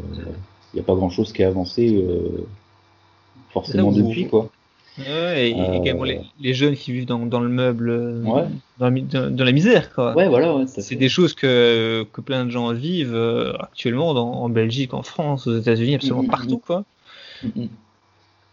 il 0.73 0.77
n'y 0.77 0.81
a 0.81 0.83
pas 0.83 0.95
grand-chose 0.95 1.33
qui 1.33 1.43
a 1.43 1.47
avancé 1.47 1.95
euh, 1.95 2.45
forcément 3.51 3.91
depuis, 3.91 4.27
quoi. 4.27 4.49
Ouais, 4.97 5.49
et, 5.49 5.57
et 5.57 5.61
Euh, 5.61 5.73
également 5.73 6.03
les, 6.03 6.19
les 6.41 6.53
jeunes 6.53 6.75
qui 6.75 6.91
vivent 6.91 7.05
dans, 7.05 7.19
dans 7.25 7.39
le 7.39 7.47
meuble, 7.49 7.89
euh, 7.89 8.21
Ouais. 8.23 8.43
dans, 8.79 8.85
la, 8.85 8.91
mi- 8.91 9.03
dans- 9.03 9.33
dans 9.33 9.45
la 9.45 9.51
misère, 9.53 9.93
quoi. 9.93 10.13
Ouais, 10.13 10.27
voilà, 10.27 10.53
C'est 10.67 10.95
des 10.95 11.07
choses 11.09 11.33
que, 11.33 12.05
que 12.11 12.19
plein 12.21 12.43
de 12.45 12.49
gens 12.49 12.73
vivent 12.73 13.15
actuellement 13.59 14.09
en 14.09 14.49
Belgique, 14.49 14.93
en 14.93 15.03
France, 15.03 15.47
aux 15.47 15.57
États-Unis, 15.57 15.95
absolument 15.95 16.23
Mhm, 16.23 16.29
partout, 16.29 16.57
quoi. 16.57 16.83
Mhm. 17.43 17.69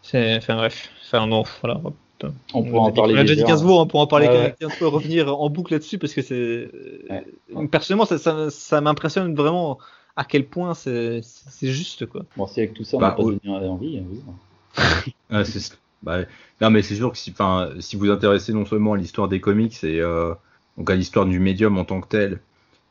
C'est, 0.01 0.37
enfin 0.37 0.55
bref, 0.55 0.89
enfin 1.05 1.27
non, 1.27 1.43
voilà. 1.61 1.81
On 2.53 2.63
pourra 2.63 2.81
en 2.87 2.91
parler 2.91 3.13
On 3.13 3.17
l'a 3.17 3.21
déjà 3.23 3.35
dit 3.35 3.41
heures. 3.41 3.47
15 3.47 3.63
fois, 3.63 3.81
on 3.81 3.85
pourra 3.85 4.03
en 4.03 4.07
parler 4.07 4.27
Ouais, 4.27 4.33
ouais. 4.37 4.55
15 4.59 4.71
fois, 4.71 4.89
revenir 4.89 5.39
en 5.39 5.49
boucle 5.49 5.73
là-dessus 5.73 5.97
parce 5.97 6.13
que 6.13 6.21
c'est. 6.21 6.69
Ouais. 7.09 7.67
Personnellement, 7.67 8.05
ça, 8.05 8.17
ça, 8.17 8.49
ça 8.49 8.79
m'impressionne 8.81 9.35
vraiment 9.35 9.77
à 10.17 10.25
quel 10.25 10.45
point 10.47 10.73
c'est, 10.73 11.21
juste, 11.61 12.05
quoi. 12.07 12.25
Bon, 12.35 12.47
si 12.47 12.59
avec 12.59 12.73
tout 12.73 12.83
ça, 12.83 12.97
on 12.97 12.99
Bah, 12.99 13.09
n'a 13.09 13.15
pas 13.15 13.23
oui. 13.23 13.37
donné 13.43 13.67
envie, 13.67 13.99
hein, 13.99 14.03
oui. 14.09 14.19
Ah, 15.29 15.45
c'est- 15.45 15.77
bah, 16.01 16.19
non, 16.61 16.69
mais 16.69 16.81
c'est 16.81 16.95
sûr 16.95 17.11
que 17.11 17.17
si, 17.17 17.33
si 17.79 17.95
vous 17.95 18.05
vous 18.05 18.11
intéressez 18.11 18.53
non 18.53 18.65
seulement 18.65 18.93
à 18.93 18.97
l'histoire 18.97 19.27
des 19.27 19.39
comics 19.39 19.83
et 19.83 20.01
euh, 20.01 20.33
donc 20.77 20.89
à 20.89 20.95
l'histoire 20.95 21.25
du 21.25 21.39
médium 21.39 21.77
en 21.77 21.85
tant 21.85 22.01
que 22.01 22.07
tel, 22.07 22.41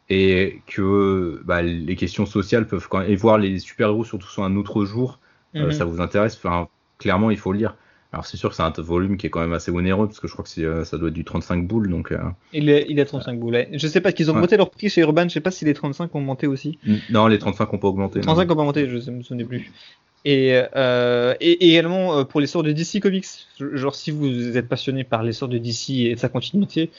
et 0.08 0.62
que 0.66 1.42
bah, 1.44 1.62
les 1.62 1.96
questions 1.96 2.26
sociales 2.26 2.66
peuvent 2.66 2.88
quand 2.88 3.00
même, 3.00 3.10
et 3.10 3.16
voir 3.16 3.38
les 3.38 3.58
super-héros 3.58 4.04
surtout 4.04 4.28
sur 4.28 4.44
un 4.44 4.56
autre 4.56 4.84
jour, 4.84 5.20
euh, 5.60 5.66
Mhm. 5.66 5.72
ça 5.72 5.84
vous 5.84 6.00
intéresse, 6.00 6.36
enfin, 6.36 6.68
clairement, 6.98 7.30
il 7.30 7.38
faut 7.38 7.52
le 7.52 7.58
lire. 7.58 7.76
Alors, 8.12 8.24
c'est 8.24 8.36
sûr 8.36 8.50
que 8.50 8.56
c'est 8.56 8.62
un 8.62 8.70
volume 8.78 9.16
qui 9.16 9.26
est 9.26 9.30
quand 9.30 9.40
même 9.40 9.52
assez 9.52 9.70
onéreux, 9.70 10.06
parce 10.06 10.20
que 10.20 10.28
je 10.28 10.32
crois 10.32 10.44
que 10.44 10.60
euh, 10.60 10.84
ça 10.84 10.96
doit 10.96 11.08
être 11.08 11.14
du 11.14 11.24
35 11.24 11.66
boules, 11.66 11.90
donc. 11.90 12.12
euh, 12.12 12.18
Il 12.52 12.70
est, 12.70 12.86
il 12.88 12.98
est 12.98 13.04
35 13.04 13.38
boulets. 13.38 13.68
Je 13.72 13.86
sais 13.86 14.00
pas 14.00 14.12
qu'ils 14.12 14.30
ont 14.30 14.34
Ouais. 14.34 14.40
monté 14.40 14.56
leur 14.56 14.70
prix 14.70 14.88
chez 14.88 15.00
Urban, 15.02 15.24
je 15.28 15.34
sais 15.34 15.40
pas 15.40 15.50
si 15.50 15.64
les 15.64 15.74
35 15.74 16.14
ont 16.14 16.20
monté 16.20 16.46
aussi. 16.46 16.78
Non, 17.10 17.26
les 17.26 17.38
35 17.38 17.72
n'ont 17.72 17.78
pas 17.78 17.88
augmenté. 17.88 18.20
non. 18.20 18.26
35 18.26 18.50
ont 18.52 18.56
pas 18.56 18.64
monté, 18.64 18.88
je 18.88 19.10
ne 19.10 19.16
me 19.18 19.22
souvenais 19.22 19.44
plus. 19.44 19.70
Et, 20.24 20.60
euh, 20.76 21.34
et, 21.40 21.68
également 21.68 22.18
euh, 22.18 22.24
pour 22.24 22.40
les 22.40 22.46
sorts 22.46 22.62
de 22.62 22.72
DC 22.72 23.00
Comics. 23.00 23.26
Genre, 23.60 23.94
si 23.94 24.10
vous 24.10 24.56
êtes 24.56 24.68
passionné 24.68 25.04
par 25.04 25.22
les 25.22 25.32
sorts 25.32 25.48
de 25.48 25.58
DC 25.58 25.90
et 25.90 26.14
de 26.14 26.18
sa 26.18 26.28
continuité, 26.28 26.90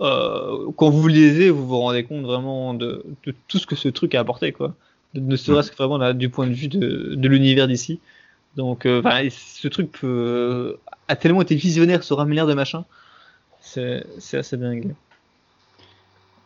euh, 0.00 0.70
quand 0.76 0.90
vous 0.90 1.08
lisez, 1.08 1.50
vous 1.50 1.66
vous 1.66 1.78
rendez 1.78 2.04
compte 2.04 2.24
vraiment 2.24 2.74
de, 2.74 3.04
de 3.24 3.34
tout 3.48 3.58
ce 3.58 3.66
que 3.66 3.76
ce 3.76 3.88
truc 3.88 4.14
a 4.14 4.20
apporté, 4.20 4.52
quoi. 4.52 4.74
De- 5.14 5.20
Ne 5.20 5.36
serait-ce 5.36 5.70
que 5.70 5.76
vraiment 5.76 5.98
là, 5.98 6.12
du 6.12 6.28
point 6.28 6.46
de 6.46 6.52
vue 6.52 6.68
de, 6.68 7.14
de 7.14 7.28
l'univers 7.28 7.68
d'ici. 7.68 8.00
Donc, 8.56 8.86
euh, 8.86 9.00
enfin, 9.04 9.28
ce 9.30 9.68
truc 9.68 9.90
peut- 9.92 10.78
a 11.08 11.16
tellement 11.16 11.42
été 11.42 11.54
visionnaire 11.54 12.02
sur 12.04 12.20
un 12.20 12.24
milliard 12.24 12.46
de 12.46 12.54
machins. 12.54 12.84
C'est 13.60 14.04
assez 14.34 14.56
dingue. 14.56 14.94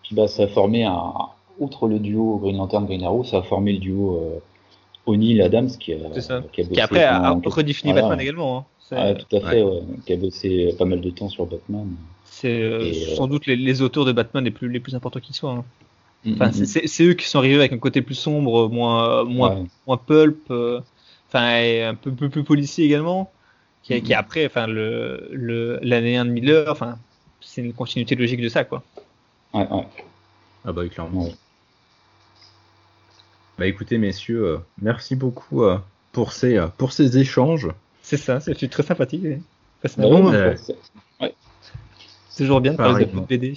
Puis 0.02 0.14
bah, 0.14 0.28
ça 0.28 0.44
a 0.44 0.46
formé 0.48 0.84
un, 0.84 1.12
outre 1.58 1.86
le 1.88 1.98
duo 1.98 2.38
Green 2.38 2.56
Lantern 2.56 2.86
Green 2.86 3.02
Arrow, 3.04 3.24
ça 3.24 3.38
a 3.38 3.42
formé 3.42 3.72
le 3.72 3.78
duo 3.78 4.16
euh, 4.16 4.38
O'Neill 5.06 5.42
Adams 5.42 5.68
qui 5.78 5.92
a, 5.92 6.20
ça. 6.20 6.42
qui 6.52 6.62
a 6.62 6.64
bossé 6.64 6.74
Qui 6.74 6.80
après 6.80 7.04
a, 7.04 7.16
a 7.26 7.30
redéfini 7.44 7.92
voilà. 7.92 8.08
Batman 8.08 8.20
également. 8.20 8.58
hein. 8.58 8.64
Ouais, 8.90 9.14
tout 9.16 9.36
à 9.36 9.40
fait, 9.40 9.62
ouais. 9.62 9.82
qui 10.06 10.12
a 10.14 10.16
bossé 10.16 10.74
pas 10.78 10.86
mal 10.86 11.02
de 11.02 11.10
temps 11.10 11.28
sur 11.28 11.44
Batman. 11.44 11.86
C'est 12.24 12.62
euh, 12.62 12.80
euh, 12.84 13.16
sans 13.16 13.26
doute 13.26 13.44
les, 13.44 13.56
les 13.56 13.82
auteurs 13.82 14.06
de 14.06 14.12
Batman 14.12 14.42
les 14.44 14.50
plus, 14.50 14.70
les 14.70 14.80
plus 14.80 14.94
importants 14.94 15.20
qui 15.20 15.34
soient. 15.34 15.50
hein. 15.52 15.64
Enfin, 16.32 16.46
Mhm. 16.46 16.52
c'est- 16.52 16.66
c'est 16.66 16.86
c'est 16.86 17.04
eux 17.04 17.12
qui 17.14 17.26
sont 17.26 17.38
arrivés 17.38 17.56
avec 17.56 17.72
un 17.72 17.78
côté 17.78 18.00
plus 18.00 18.14
sombre, 18.14 18.68
moins, 18.70 19.24
moins, 19.24 19.56
Ouais. 19.56 19.64
moins 19.86 19.96
pulp, 19.98 20.38
euh, 20.50 20.80
enfin, 21.28 21.58
et 21.60 21.82
un 21.84 21.94
peu, 21.94 22.10
peu 22.12 22.28
plus 22.28 22.44
policier 22.44 22.84
également. 22.84 23.32
Qui, 23.82 23.94
Mhm. 23.94 24.02
qui 24.02 24.14
après, 24.14 24.46
enfin, 24.46 24.66
le, 24.66 25.28
le, 25.32 25.78
l'année 25.82 26.16
1 26.16 26.24
de 26.26 26.30
Miller, 26.30 26.66
enfin, 26.70 26.98
c'est 27.40 27.62
une 27.62 27.72
continuité 27.72 28.14
logique 28.16 28.40
de 28.42 28.48
ça, 28.48 28.64
quoi. 28.64 28.82
Ouais, 29.54 29.66
ouais. 29.70 29.86
Ah 30.64 30.72
bah 30.72 30.86
clairement. 30.88 31.24
Ouais. 31.24 31.34
Bah 33.58 33.66
écoutez, 33.66 33.98
messieurs, 33.98 34.44
euh, 34.44 34.58
merci 34.80 35.16
beaucoup 35.16 35.64
euh, 35.64 35.78
pour, 36.12 36.32
ces, 36.32 36.56
euh, 36.56 36.66
pour 36.68 36.92
ces 36.92 37.18
échanges. 37.18 37.68
C'est 38.02 38.16
ça, 38.16 38.40
c'est 38.40 38.68
très 38.68 38.82
sympathique. 38.82 39.24
enfin, 39.24 39.38
c'est 39.84 39.96
Bah 40.00 40.08
vraiment- 40.08 40.30
ouais, 41.20 41.34
toujours 42.36 42.60
bien 42.60 42.72
de 42.72 42.76
parler 42.76 43.06
de. 43.06 43.20
BD. 43.20 43.54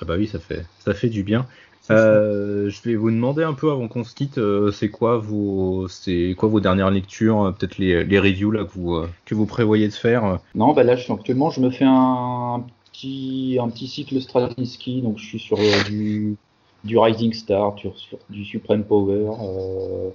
Ah 0.00 0.04
bah 0.04 0.14
oui, 0.16 0.28
ça 0.28 0.38
fait, 0.38 0.64
ça 0.78 0.94
fait 0.94 1.08
du 1.08 1.22
bien. 1.22 1.46
Euh, 1.90 2.68
je 2.68 2.82
vais 2.82 2.96
vous 2.96 3.10
demander 3.10 3.42
un 3.42 3.54
peu 3.54 3.70
avant 3.70 3.88
qu'on 3.88 4.04
se 4.04 4.14
quitte, 4.14 4.38
euh, 4.38 4.70
c'est 4.70 4.90
quoi 4.90 5.16
vos, 5.18 5.88
c'est 5.88 6.34
quoi 6.36 6.48
vos 6.48 6.60
dernières 6.60 6.90
lectures, 6.90 7.42
euh, 7.42 7.52
peut-être 7.52 7.78
les, 7.78 8.04
les 8.04 8.18
reviews 8.18 8.50
là 8.50 8.64
que 8.64 8.72
vous, 8.72 8.94
euh, 8.94 9.08
que 9.24 9.34
vous 9.34 9.46
prévoyez 9.46 9.88
de 9.88 9.92
faire. 9.94 10.38
Non, 10.54 10.74
bah 10.74 10.82
là, 10.82 10.96
je 10.96 11.04
suis 11.04 11.12
actuellement, 11.12 11.50
je 11.50 11.60
me 11.60 11.70
fais 11.70 11.86
un 11.86 12.62
petit, 12.92 13.58
un 13.60 13.68
petit 13.68 13.88
cycle 13.88 14.20
Straczynski, 14.20 15.00
donc 15.00 15.18
je 15.18 15.24
suis 15.24 15.38
sur 15.38 15.58
euh, 15.58 15.84
du, 15.88 16.36
du 16.84 16.98
Rising 16.98 17.32
Star, 17.32 17.78
sur, 17.78 17.98
sur 17.98 18.18
du 18.28 18.44
Supreme 18.44 18.84
Power, 18.84 19.30
euh, 19.40 20.10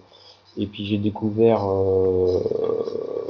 et 0.57 0.67
puis 0.67 0.85
j'ai 0.85 0.99
découvert, 0.99 1.67
euh, 1.67 2.39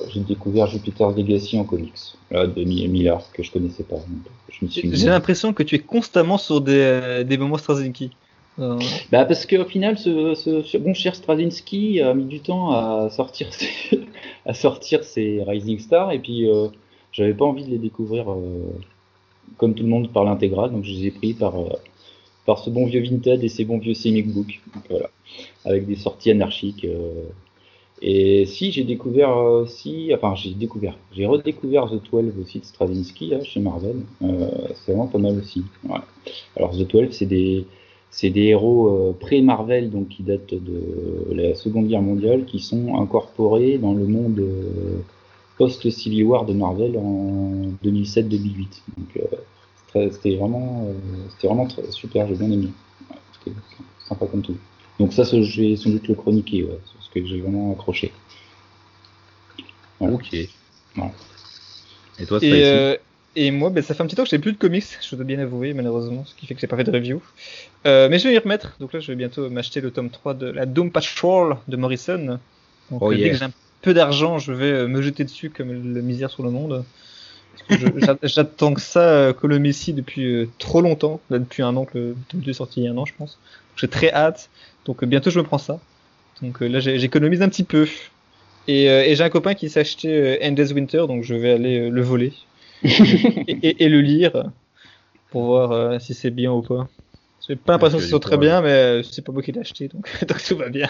j'ai 0.10 0.20
découvert 0.20 0.68
Jupiter's 0.68 1.15
Legacy 1.15 1.57
en 1.57 1.64
comics, 1.64 1.94
de 2.32 2.64
Mi- 2.65 2.88
Miller, 2.90 3.22
que 3.34 3.41
je 3.41 3.52
connaissais 3.52 3.84
pas. 3.84 3.95
donc 3.95 4.06
je 4.49 4.65
me 4.65 4.70
suis 4.70 4.88
mis- 4.90 4.98
J'ai 4.98 5.07
l'impression 5.07 5.53
que 5.53 5.64
tu 5.64 5.76
es 5.76 5.80
constamment 5.80 6.38
sur 6.38 6.60
des, 6.60 7.24
des 7.26 7.38
moments 7.38 7.57
Straczynski. 7.57 8.11
Euh, 8.59 8.80
Bah 9.11 9.25
parce 9.25 9.45
qu'au 9.45 9.65
final, 9.65 9.97
ce, 9.97 10.77
bon 10.77 10.93
cher 10.93 11.15
Straczynski 11.15 12.01
a 12.01 12.13
mis 12.13 12.25
du 12.25 12.39
temps 12.39 12.71
à 12.71 13.09
sortir 13.09 13.51
ses, 13.53 14.01
à 14.45 14.53
sortir 14.53 15.03
ses 15.03 15.43
Rising 15.43 15.80
Stars 15.80 16.11
et 16.11 16.19
puis 16.19 16.47
euh, 16.47 16.67
j'avais 17.11 17.34
pas 17.34 17.45
envie 17.45 17.65
de 17.65 17.71
les 17.71 17.80
découvrir 17.80 18.31
euh, 18.31 18.73
comme 19.57 19.73
tout 19.73 19.84
le 19.84 19.89
monde 19.89 20.11
par 20.11 20.23
l'intégrale, 20.23 20.71
donc 20.71 20.84
je 20.84 20.91
les 20.91 21.07
ai 21.07 21.11
pris 21.11 21.34
par 21.34 21.59
euh, 21.59 21.69
par 22.45 22.59
ce 22.59 22.69
bon 22.69 22.85
vieux 22.85 23.01
Vinted 23.01 23.43
et 23.43 23.49
ces 23.49 23.65
bons 23.65 23.80
vieux 23.80 23.93
comic 23.93 24.27
books, 24.27 24.61
donc, 24.73 24.84
voilà, 24.89 25.09
avec 25.65 25.88
des 25.88 25.95
sorties 25.95 26.30
anarchiques. 26.31 26.85
et 28.01 28.45
si 28.45 28.71
j'ai 28.73 28.84
découvert 28.84 29.38
aussi, 29.38 30.11
enfin 30.13 30.35
j'ai 30.35 30.53
découvert, 30.53 30.97
j'ai 31.13 31.25
redécouvert 31.25 31.85
The 31.89 32.01
12 32.11 32.34
aussi 32.41 32.59
de 32.59 32.65
Straczynski 32.65 33.27
là, 33.27 33.43
chez 33.43 33.61
Marvel, 33.61 34.01
c'est 34.19 34.91
vraiment 34.91 35.07
pas 35.07 35.19
mal 35.19 35.38
aussi. 35.38 35.63
Ouais. 35.88 35.99
Alors 36.57 36.71
The 36.71 36.85
12 36.85 37.11
c'est 37.11 37.25
des 37.25 37.65
c'est 38.14 38.30
des 38.30 38.44
héros 38.49 38.90
euh, 38.90 39.14
pré-Marvel, 39.19 39.90
donc 39.90 40.10
qui 40.10 40.22
datent 40.22 40.53
de 40.53 41.34
la 41.34 41.56
Seconde 41.56 41.88
Guerre 41.88 42.03
mondiale, 42.03 42.45
qui 42.45 42.60
sont 42.60 42.95
incorporés 43.02 43.80
dans 43.80 43.94
le 43.94 44.06
monde 44.06 44.40
euh, 44.40 44.99
post-Civil 45.57 46.23
War 46.23 46.45
de 46.45 46.53
Marvel 46.53 46.95
en 46.95 47.72
2007-2008. 47.84 48.68
Donc 48.98 49.18
euh, 49.18 49.22
c'est 49.91 50.14
c'était 50.14 50.35
vraiment, 50.35 50.85
euh, 50.88 50.94
c'était 51.31 51.48
vraiment 51.48 51.65
très, 51.65 51.90
super, 51.90 52.27
j'ai 52.27 52.35
bien 52.35 52.52
aimé. 52.52 52.69
Ouais, 53.10 53.18
c'était 53.34 53.57
sympa 54.07 54.27
comme 54.27 54.44
tout. 54.44 54.57
Donc 54.99 55.11
ça, 55.11 55.23
je 55.23 55.61
vais 55.61 55.76
sans 55.76 55.90
doute 55.90 56.07
le 56.07 56.14
chroniquer, 56.14 56.65
ouais, 56.65 56.80
c'est 56.85 57.03
ce 57.03 57.10
que 57.10 57.26
j'ai 57.26 57.41
vraiment 57.41 57.72
accroché. 57.72 58.11
Voilà. 59.99 60.14
Ok. 60.14 60.35
Voilà. 60.95 61.11
Et 62.19 62.26
toi, 62.27 62.40
euh, 62.44 62.95
et 63.35 63.51
moi, 63.51 63.69
ben, 63.69 63.84
ça 63.84 63.93
fait 63.95 64.03
un 64.03 64.05
petit 64.05 64.15
temps 64.15 64.23
que 64.23 64.30
je 64.30 64.35
n'ai 64.35 64.41
plus 64.41 64.53
de 64.53 64.57
comics, 64.57 64.85
je 65.01 65.15
dois 65.15 65.26
bien 65.26 65.39
avouer, 65.39 65.73
malheureusement, 65.73 66.23
ce 66.26 66.35
qui 66.35 66.45
fait 66.45 66.53
que 66.55 66.61
j'ai 66.61 66.68
pas 66.68 66.77
fait 66.77 66.84
de 66.84 66.91
review. 66.91 67.22
Euh, 67.88 68.07
mais 68.10 68.19
je 68.19 68.27
vais 68.27 68.34
y 68.34 68.38
remettre, 68.38 68.76
donc 68.80 68.93
là, 68.93 68.99
je 68.99 69.07
vais 69.07 69.15
bientôt 69.15 69.49
m'acheter 69.49 69.81
le 69.81 69.91
tome 69.91 70.10
3 70.10 70.34
de 70.35 70.47
la 70.47 70.65
Doom 70.65 70.91
Patrol 70.91 71.57
de 71.68 71.77
Morrison. 71.77 72.39
Donc, 72.91 73.01
Oh 73.01 73.11
euh, 73.11 73.15
dès 73.15 73.22
yeah. 73.22 73.30
que 73.31 73.38
j'ai 73.38 73.45
un 73.45 73.51
peu 73.81 73.93
d'argent, 73.93 74.38
je 74.39 74.53
vais 74.53 74.72
euh, 74.72 74.88
me 74.88 75.01
jeter 75.01 75.23
dessus 75.23 75.49
comme 75.49 75.72
le 75.72 76.01
misère 76.01 76.30
sur 76.30 76.43
le 76.43 76.51
monde. 76.51 76.85
J'attends 78.23 78.73
que 78.73 78.81
ça, 78.81 79.34
que 79.39 79.47
le 79.47 79.60
Messi 79.60 79.93
depuis 79.93 80.49
trop 80.60 80.81
longtemps, 80.81 81.22
là, 81.30 81.39
depuis 81.39 81.64
un 81.64 81.76
an 81.76 81.85
que 81.85 81.97
le 81.97 82.15
tome 82.30 82.41
2 82.41 82.51
est 82.51 82.53
sorti 82.53 82.81
il 82.81 82.85
y 82.85 82.88
a 82.88 82.91
un 82.91 82.97
an, 82.97 83.05
je 83.05 83.14
pense. 83.18 83.39
J'ai 83.76 83.88
très 83.88 84.11
hâte, 84.11 84.49
donc 84.85 85.03
bientôt 85.05 85.30
je 85.30 85.39
me 85.39 85.43
prends 85.45 85.57
ça. 85.57 85.80
Donc 86.41 86.61
là, 86.61 86.80
j'ai- 86.80 86.99
j'économise 86.99 87.41
un 87.41 87.49
petit 87.49 87.64
peu. 87.64 87.88
Et, 88.68 88.85
et 88.85 89.15
j'ai 89.15 89.23
un 89.23 89.30
copain 89.30 89.53
qui 89.55 89.69
s'est 89.69 89.81
acheté 89.81 90.39
Endless 90.43 90.72
Winter, 90.72 91.05
donc 91.07 91.23
je 91.23 91.35
vais 91.35 91.51
aller 91.51 91.89
le 91.89 92.01
voler 92.01 92.34
et, 93.47 93.51
et- 93.69 93.84
et 93.84 93.89
le 93.89 94.01
lire 94.01 94.51
pour 95.31 95.45
voir 95.45 95.72
euh, 95.72 95.99
si 95.99 96.14
c'est 96.14 96.31
bien 96.31 96.51
ou 96.51 96.61
pas. 96.61 96.89
J'ai 97.47 97.55
pas 97.55 97.73
l'impression 97.73 97.97
que 97.97 98.03
ce 98.03 98.10
soit 98.10 98.19
très 98.19 98.38
bien, 98.38 98.61
mais 98.61 99.03
c'est 99.03 99.23
pas 99.23 99.31
moi 99.31 99.41
qui 99.41 99.51
l'ai 99.51 99.60
acheté, 99.60 99.88
donc, 99.89 100.10
donc 100.27 100.43
tout 100.43 100.57
va 100.57 100.69
bien. 100.69 100.89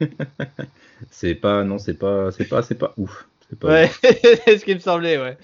C'est 1.10 1.34
pas, 1.34 1.64
non, 1.64 1.78
c'est 1.78 1.94
pas, 1.94 2.30
c'est 2.32 2.48
pas, 2.48 2.62
c'est 2.62 2.74
pas 2.78 2.94
ouf. 2.96 3.28
C'est 3.48 3.58
pas 3.58 3.68
Ouais, 3.68 3.84
ouf. 3.84 4.00
c'est 4.02 4.58
ce 4.58 4.64
qui 4.64 4.74
me 4.74 4.80
semblait, 4.80 5.18
ouais. 5.18 5.36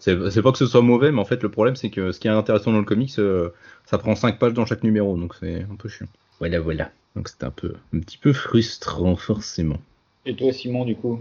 C'est 0.00 0.42
pas 0.42 0.52
que 0.52 0.58
ce 0.58 0.66
soit 0.66 0.82
mauvais, 0.82 1.10
mais 1.12 1.20
en 1.20 1.24
fait, 1.24 1.42
le 1.42 1.50
problème, 1.50 1.76
c'est 1.76 1.90
que 1.90 2.12
ce 2.12 2.20
qui 2.20 2.28
est 2.28 2.30
intéressant 2.30 2.72
dans 2.72 2.78
le 2.78 2.84
comics, 2.84 3.18
euh, 3.18 3.50
ça 3.86 3.98
prend 3.98 4.14
5 4.14 4.38
pages 4.38 4.52
dans 4.54 4.66
chaque 4.66 4.82
numéro, 4.84 5.16
donc 5.16 5.34
c'est 5.40 5.62
un 5.62 5.74
peu 5.76 5.88
chiant. 5.88 6.06
Voilà, 6.38 6.60
voilà. 6.60 6.90
Donc 7.14 7.28
c'était 7.28 7.44
un 7.46 7.50
peu, 7.50 7.74
un 7.94 8.00
petit 8.00 8.18
peu 8.18 8.32
frustrant 8.32 9.16
forcément. 9.16 9.78
Et 10.26 10.34
toi, 10.34 10.52
Simon, 10.52 10.84
du 10.84 10.94
coup? 10.94 11.20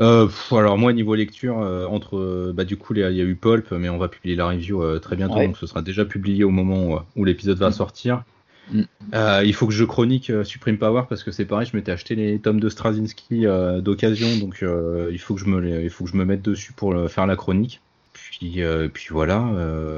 Euh, 0.00 0.28
alors 0.52 0.78
moi 0.78 0.92
niveau 0.92 1.14
lecture 1.14 1.56
entre 1.56 2.52
bah 2.54 2.64
du 2.64 2.76
coup 2.76 2.94
il 2.94 3.00
y 3.00 3.04
a 3.04 3.10
eu 3.10 3.34
Pulp 3.34 3.70
mais 3.72 3.88
on 3.88 3.98
va 3.98 4.08
publier 4.08 4.36
la 4.36 4.48
review 4.48 4.98
très 4.98 5.16
bientôt 5.16 5.38
donc 5.38 5.56
ce 5.56 5.66
sera 5.66 5.82
déjà 5.82 6.04
publié 6.04 6.44
au 6.44 6.50
moment 6.50 7.04
où 7.16 7.24
l'épisode 7.24 7.58
va 7.58 7.68
mm. 7.68 7.72
sortir 7.72 8.24
Mm. 8.72 8.82
Euh, 9.14 9.42
il 9.44 9.54
faut 9.54 9.66
que 9.66 9.72
je 9.72 9.84
chronique 9.84 10.30
euh, 10.30 10.44
Supreme 10.44 10.78
Power 10.78 11.02
parce 11.08 11.24
que 11.24 11.30
c'est 11.30 11.44
pareil, 11.44 11.66
je 11.70 11.76
m'étais 11.76 11.92
acheté 11.92 12.14
les 12.14 12.38
tomes 12.38 12.60
de 12.60 12.68
Straczynski 12.68 13.46
euh, 13.46 13.80
d'occasion, 13.80 14.28
donc 14.38 14.62
il 14.62 15.18
faut 15.18 15.34
que 15.34 15.40
je 15.40 15.46
me 15.46 15.82
il 15.82 15.90
faut 15.90 16.04
que 16.04 16.10
je 16.10 16.16
me 16.16 16.24
mette 16.24 16.42
dessus 16.42 16.72
pour 16.72 16.94
faire 17.10 17.26
la 17.26 17.36
chronique. 17.36 17.80
Puis 18.12 18.62
puis 18.92 19.06
voilà. 19.10 19.44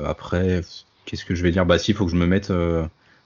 après, 0.07 0.63
qu'est-ce 1.05 1.25
que 1.25 1.35
je 1.35 1.43
vais 1.43 1.51
dire? 1.51 1.67
Bah 1.67 1.79
si, 1.79 1.93
il 1.93 1.95
faut 1.95 2.07
que 2.07 2.11
je 2.11 2.17
me 2.17 2.27
mette. 2.27 2.53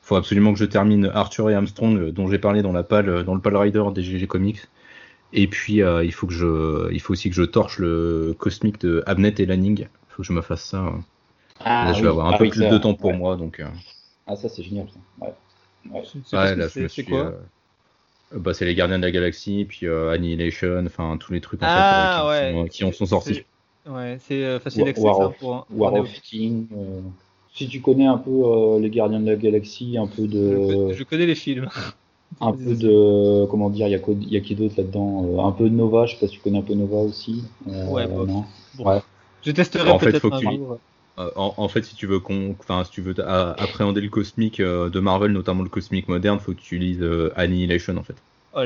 faut 0.02 0.16
absolument 0.16 0.52
que 0.52 0.58
je 0.58 0.64
termine 0.64 1.10
Arthur 1.12 1.50
et 1.50 1.54
Armstrong 1.54 2.10
dont 2.10 2.28
j'ai 2.28 2.38
parlé 2.38 2.62
dans 2.62 2.72
la 2.72 2.82
pale 2.82 3.24
dans 3.24 3.34
le 3.34 3.40
Pal 3.40 3.56
Rider 3.56 3.84
des 3.94 4.02
GG 4.02 4.26
Comics. 4.26 4.62
Et 5.32 5.48
puis 5.48 5.80
il 5.80 6.12
faut 6.12 6.26
que 6.26 6.32
je 6.32 6.92
il 6.92 7.00
faut 7.00 7.12
aussi 7.12 7.28
que 7.28 7.36
je 7.36 7.42
torche 7.42 7.78
le 7.78 8.34
cosmique 8.38 8.80
de 8.80 9.02
Abnet 9.06 9.34
et 9.38 9.46
Lanning. 9.46 9.80
Il 9.80 9.88
faut 10.08 10.22
que 10.22 10.28
je 10.28 10.32
me 10.32 10.42
fasse 10.42 10.64
ça. 10.64 10.92
Ah, 11.60 11.86
là, 11.86 11.92
je 11.94 12.02
vais 12.02 12.08
avoir 12.08 12.26
un 12.26 12.32
ah 12.34 12.38
peu 12.38 12.48
plus 12.48 12.60
de 12.60 12.78
temps 12.78 12.94
pour 12.94 13.12
moi 13.14 13.36
donc. 13.36 13.62
Ah, 14.26 14.36
ça, 14.36 14.48
c'est 14.48 14.62
génial. 14.62 14.88
Ça. 14.88 15.26
Ouais. 15.26 15.34
Ouais, 15.92 16.56
là, 16.56 16.68
je 16.68 16.80
me 16.80 16.88
suis. 16.88 17.04
Quoi 17.04 17.34
euh, 18.34 18.38
bah, 18.38 18.54
c'est 18.54 18.64
les 18.64 18.74
Gardiens 18.74 18.98
de 18.98 19.04
la 19.04 19.12
Galaxie, 19.12 19.66
puis 19.68 19.86
euh, 19.86 20.10
Annihilation, 20.10 20.84
enfin 20.84 21.16
tous 21.18 21.32
les 21.32 21.40
trucs 21.40 21.62
en 21.62 21.66
ah, 21.68 22.26
fait, 22.28 22.52
ouais. 22.54 22.68
qui, 22.68 22.84
en 22.84 22.92
sont 22.92 23.06
sortis. 23.06 23.44
Ouais, 23.88 24.18
c'est 24.20 24.44
euh, 24.44 24.58
facile 24.58 24.84
d'accès 24.84 25.02
War, 25.02 25.32
pour, 25.34 25.66
War 25.70 25.94
of 25.94 26.12
King. 26.22 26.66
si 27.54 27.68
tu 27.68 27.80
connais 27.80 28.06
un 28.06 28.18
peu 28.18 28.80
les 28.80 28.90
Gardiens 28.90 29.20
de 29.20 29.30
la 29.30 29.36
Galaxie, 29.36 29.96
un 29.96 30.08
peu 30.08 30.26
de. 30.26 30.92
Je, 30.92 31.04
connais 31.04 31.26
les 31.26 31.36
films. 31.36 31.68
Un 32.40 32.52
peu 32.52 32.74
de. 32.74 33.46
Comment 33.46 33.70
dire, 33.70 33.86
il 33.88 33.90
y, 33.90 34.34
y, 34.34 34.36
a 34.36 34.40
qui 34.40 34.54
d'autre 34.54 34.74
là-dedans 34.76 35.46
Un 35.46 35.52
peu 35.52 35.68
de 35.68 35.74
Nova, 35.74 36.06
je 36.06 36.14
sais 36.14 36.20
pas 36.20 36.26
si 36.26 36.34
tu 36.34 36.40
connais 36.40 36.58
un 36.58 36.62
peu 36.62 36.74
Nova 36.74 36.96
aussi. 36.96 37.44
ouais, 37.66 38.06
bah, 38.06 38.24
non. 38.26 38.44
ouais. 38.78 39.00
Je 39.44 39.52
testerai 39.52 39.96
peut-être 39.98 40.32
un 40.32 40.40
jour. 40.40 40.78
Euh, 41.18 41.30
en, 41.36 41.68
fait, 41.68 41.82
si 41.82 41.94
tu 41.94 42.06
veux 42.06 42.20
enfin, 42.60 42.84
si 42.84 42.90
tu 42.90 43.00
veux 43.00 43.14
appréhender 43.18 44.02
le 44.02 44.10
cosmique 44.10 44.60
euh, 44.60 44.90
de 44.90 45.00
Marvel, 45.00 45.32
notamment 45.32 45.62
le 45.62 45.70
cosmique 45.70 46.08
moderne, 46.08 46.38
faut 46.38 46.52
que 46.52 46.60
tu 46.60 46.76
lises 46.76 47.00
euh, 47.00 47.32
Annihilation 47.36 47.96
en 47.96 48.02
fait. 48.02 48.16
Oh, 48.54 48.60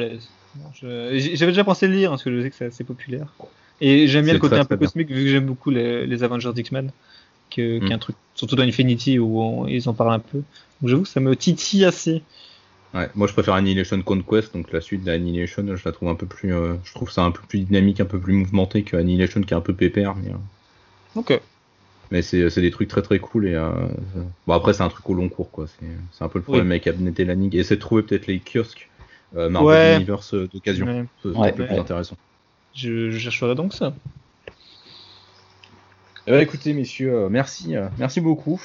J'avais 0.82 1.52
déjà 1.52 1.62
pensé 1.62 1.86
le 1.86 1.94
lire 1.94 2.10
parce 2.10 2.24
que 2.24 2.36
je 2.36 2.42
sais 2.42 2.50
que 2.50 2.56
c'est 2.56 2.66
assez 2.66 2.82
populaire. 2.82 3.32
Et 3.80 4.08
j'aime 4.08 4.24
bien 4.24 4.34
le 4.34 4.40
côté 4.40 4.56
un 4.56 4.64
peu 4.64 4.76
cosmique 4.76 5.10
vu 5.10 5.24
que 5.24 5.30
j'aime 5.30 5.46
beaucoup 5.46 5.70
les, 5.70 6.22
Avengers 6.24 6.52
X-Men, 6.56 6.90
qui 7.50 7.60
est 7.60 7.92
un 7.92 7.96
mm. 7.96 8.00
truc, 8.00 8.16
surtout 8.34 8.56
dans 8.56 8.64
Infinity 8.64 9.20
où 9.20 9.66
ils 9.68 9.88
en 9.88 9.94
parlent 9.94 10.14
un 10.14 10.18
peu. 10.18 10.38
Donc 10.80 10.90
j'avoue 10.90 11.02
que 11.02 11.08
ça 11.08 11.20
me 11.20 11.36
titille 11.36 11.84
assez. 11.84 12.22
Ouais, 12.92 13.08
moi 13.14 13.28
je 13.28 13.32
préfère 13.32 13.54
Annihilation 13.54 14.02
Conquest, 14.02 14.52
donc 14.52 14.72
la 14.72 14.80
suite 14.80 15.04
d'Annihilation, 15.04 15.64
je 15.76 15.84
la 15.84 15.92
trouve 15.92 16.08
un 16.08 16.16
peu 16.16 16.26
plus, 16.26 16.52
je 16.84 16.92
trouve 16.92 17.10
ça 17.10 17.22
un 17.22 17.30
peu 17.30 17.40
plus 17.48 17.60
dynamique, 17.60 18.00
un 18.00 18.04
peu 18.04 18.18
plus 18.18 18.32
mouvementé 18.32 18.82
que 18.82 18.96
Annihilation 18.96 19.40
qui 19.42 19.54
est 19.54 19.56
un 19.56 19.60
peu 19.60 19.74
pépère. 19.74 20.16
Mais, 20.16 20.32
Ok. 21.16 21.40
Mais 22.10 22.22
c'est 22.22 22.60
des 22.60 22.70
trucs 22.72 22.88
très 22.88 23.02
très 23.02 23.20
cool 23.20 23.46
et 23.46 23.54
euh, 23.54 23.70
bon 24.46 24.54
après 24.54 24.72
c'est 24.72 24.82
un 24.82 24.88
truc 24.88 25.08
au 25.08 25.14
long 25.14 25.28
cours 25.28 25.50
quoi. 25.50 25.66
C'est 26.12 26.24
un 26.24 26.28
peu 26.28 26.40
le 26.40 26.42
problème 26.42 26.70
avec 26.72 26.88
Abnet 26.88 27.14
et 27.16 27.24
Lanning. 27.24 27.54
Et 27.54 27.60
essayer 27.60 27.76
de 27.76 27.80
trouver 27.80 28.02
peut-être 28.02 28.26
les 28.26 28.40
kiosques 28.40 28.90
euh, 29.36 29.48
Marvel 29.48 29.96
Universe 29.96 30.34
euh, 30.34 30.48
d'occasion. 30.52 31.06
C'est 31.22 31.28
le 31.28 31.52
plus 31.66 31.78
intéressant. 31.78 32.16
Je, 32.74 33.12
je 33.12 33.18
chercherai 33.18 33.54
donc 33.54 33.74
ça. 33.74 33.94
Eh 36.26 36.32
ben, 36.32 36.40
écoutez 36.40 36.72
messieurs, 36.72 37.28
merci, 37.28 37.74
merci 37.98 38.20
beaucoup. 38.20 38.60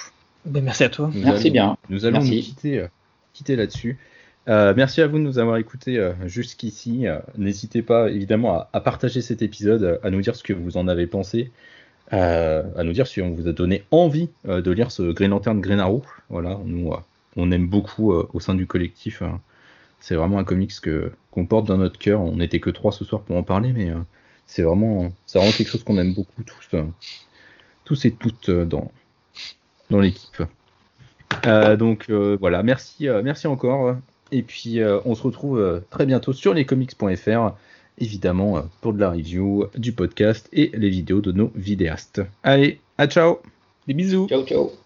Ben, 0.45 0.63
merci 0.63 0.83
à 0.83 0.89
toi. 0.89 1.11
merci 1.13 1.51
bien. 1.51 1.77
Nous 1.89 2.05
allons 2.05 2.23
nous 2.23 2.29
quitter, 2.29 2.87
quitter 3.33 3.55
là-dessus. 3.55 3.99
Merci 4.47 5.01
à 5.01 5.07
vous 5.07 5.17
de 5.17 5.23
nous 5.23 5.39
avoir 5.39 5.57
écoutés 5.57 6.11
jusqu'ici. 6.25 7.05
N'hésitez 7.37 7.81
pas 7.81 8.09
évidemment 8.09 8.65
à, 8.71 8.81
partager 8.81 9.21
cet 9.21 9.41
épisode, 9.41 9.99
à 10.03 10.09
nous 10.09 10.21
dire 10.21 10.35
ce 10.35 10.43
que 10.43 10.53
vous 10.53 10.77
en 10.77 10.87
avez 10.87 11.07
pensé. 11.07 11.51
Euh, 12.13 12.63
à 12.75 12.83
nous 12.83 12.93
dire 12.93 13.07
si 13.07 13.21
on 13.21 13.31
vous 13.31 13.47
a 13.47 13.51
donné 13.51 13.83
envie 13.89 14.29
euh, 14.47 14.61
de 14.61 14.69
lire 14.69 14.91
ce 14.91 15.11
Green 15.11 15.31
Lantern 15.31 15.59
Green 15.59 15.79
Arrow. 15.79 16.03
Voilà, 16.29 16.59
nous, 16.63 16.91
euh, 16.91 16.97
on 17.35 17.51
aime 17.51 17.67
beaucoup 17.67 18.13
au 18.13 18.39
sein 18.39 18.53
du 18.53 18.67
collectif. 18.67 19.21
Hein. 19.21 19.41
c'est 19.99 20.15
vraiment 20.15 20.37
un 20.37 20.43
comics 20.43 20.79
que 20.81 21.11
qu'on 21.31 21.45
porte 21.45 21.67
dans 21.67 21.77
notre 21.77 21.97
cœur. 21.99 22.21
On 22.21 22.37
n'était 22.37 22.59
que 22.59 22.69
trois 22.69 22.91
ce 22.91 23.03
soir 23.05 23.21
pour 23.21 23.35
en 23.37 23.43
parler, 23.43 23.73
mais 23.73 23.91
c'est 24.45 24.61
vraiment, 24.61 25.11
c'est 25.25 25.39
vraiment 25.39 25.53
quelque 25.53 25.67
chose 25.69 25.83
qu'on 25.83 25.97
aime 25.97 26.13
beaucoup 26.13 26.43
tous, 26.43 26.75
tous 27.83 28.05
et 28.05 28.11
toutes 28.11 28.49
dans 28.49 28.91
dans 29.89 29.99
l'équipe. 29.99 30.43
donc 31.77 32.09
voilà, 32.09 32.63
merci, 32.63 33.07
merci 33.23 33.47
encore. 33.47 33.97
Et 34.31 34.41
puis 34.41 34.79
on 35.05 35.15
se 35.15 35.23
retrouve 35.23 35.81
très 35.89 36.05
bientôt 36.05 36.33
sur 36.33 36.53
lescomics.fr 36.53 37.53
évidemment 37.97 38.57
euh, 38.57 38.61
pour 38.81 38.93
de 38.93 38.99
la 38.99 39.11
review, 39.11 39.67
du 39.75 39.93
podcast 39.93 40.49
et 40.53 40.71
les 40.73 40.89
vidéos 40.89 41.21
de 41.21 41.31
nos 41.31 41.51
vidéastes. 41.55 42.21
Allez, 42.43 42.79
à 42.97 43.07
ciao. 43.07 43.39
Des 43.87 43.93
bisous. 43.93 44.27
Ciao 44.27 44.45
ciao 44.45 44.84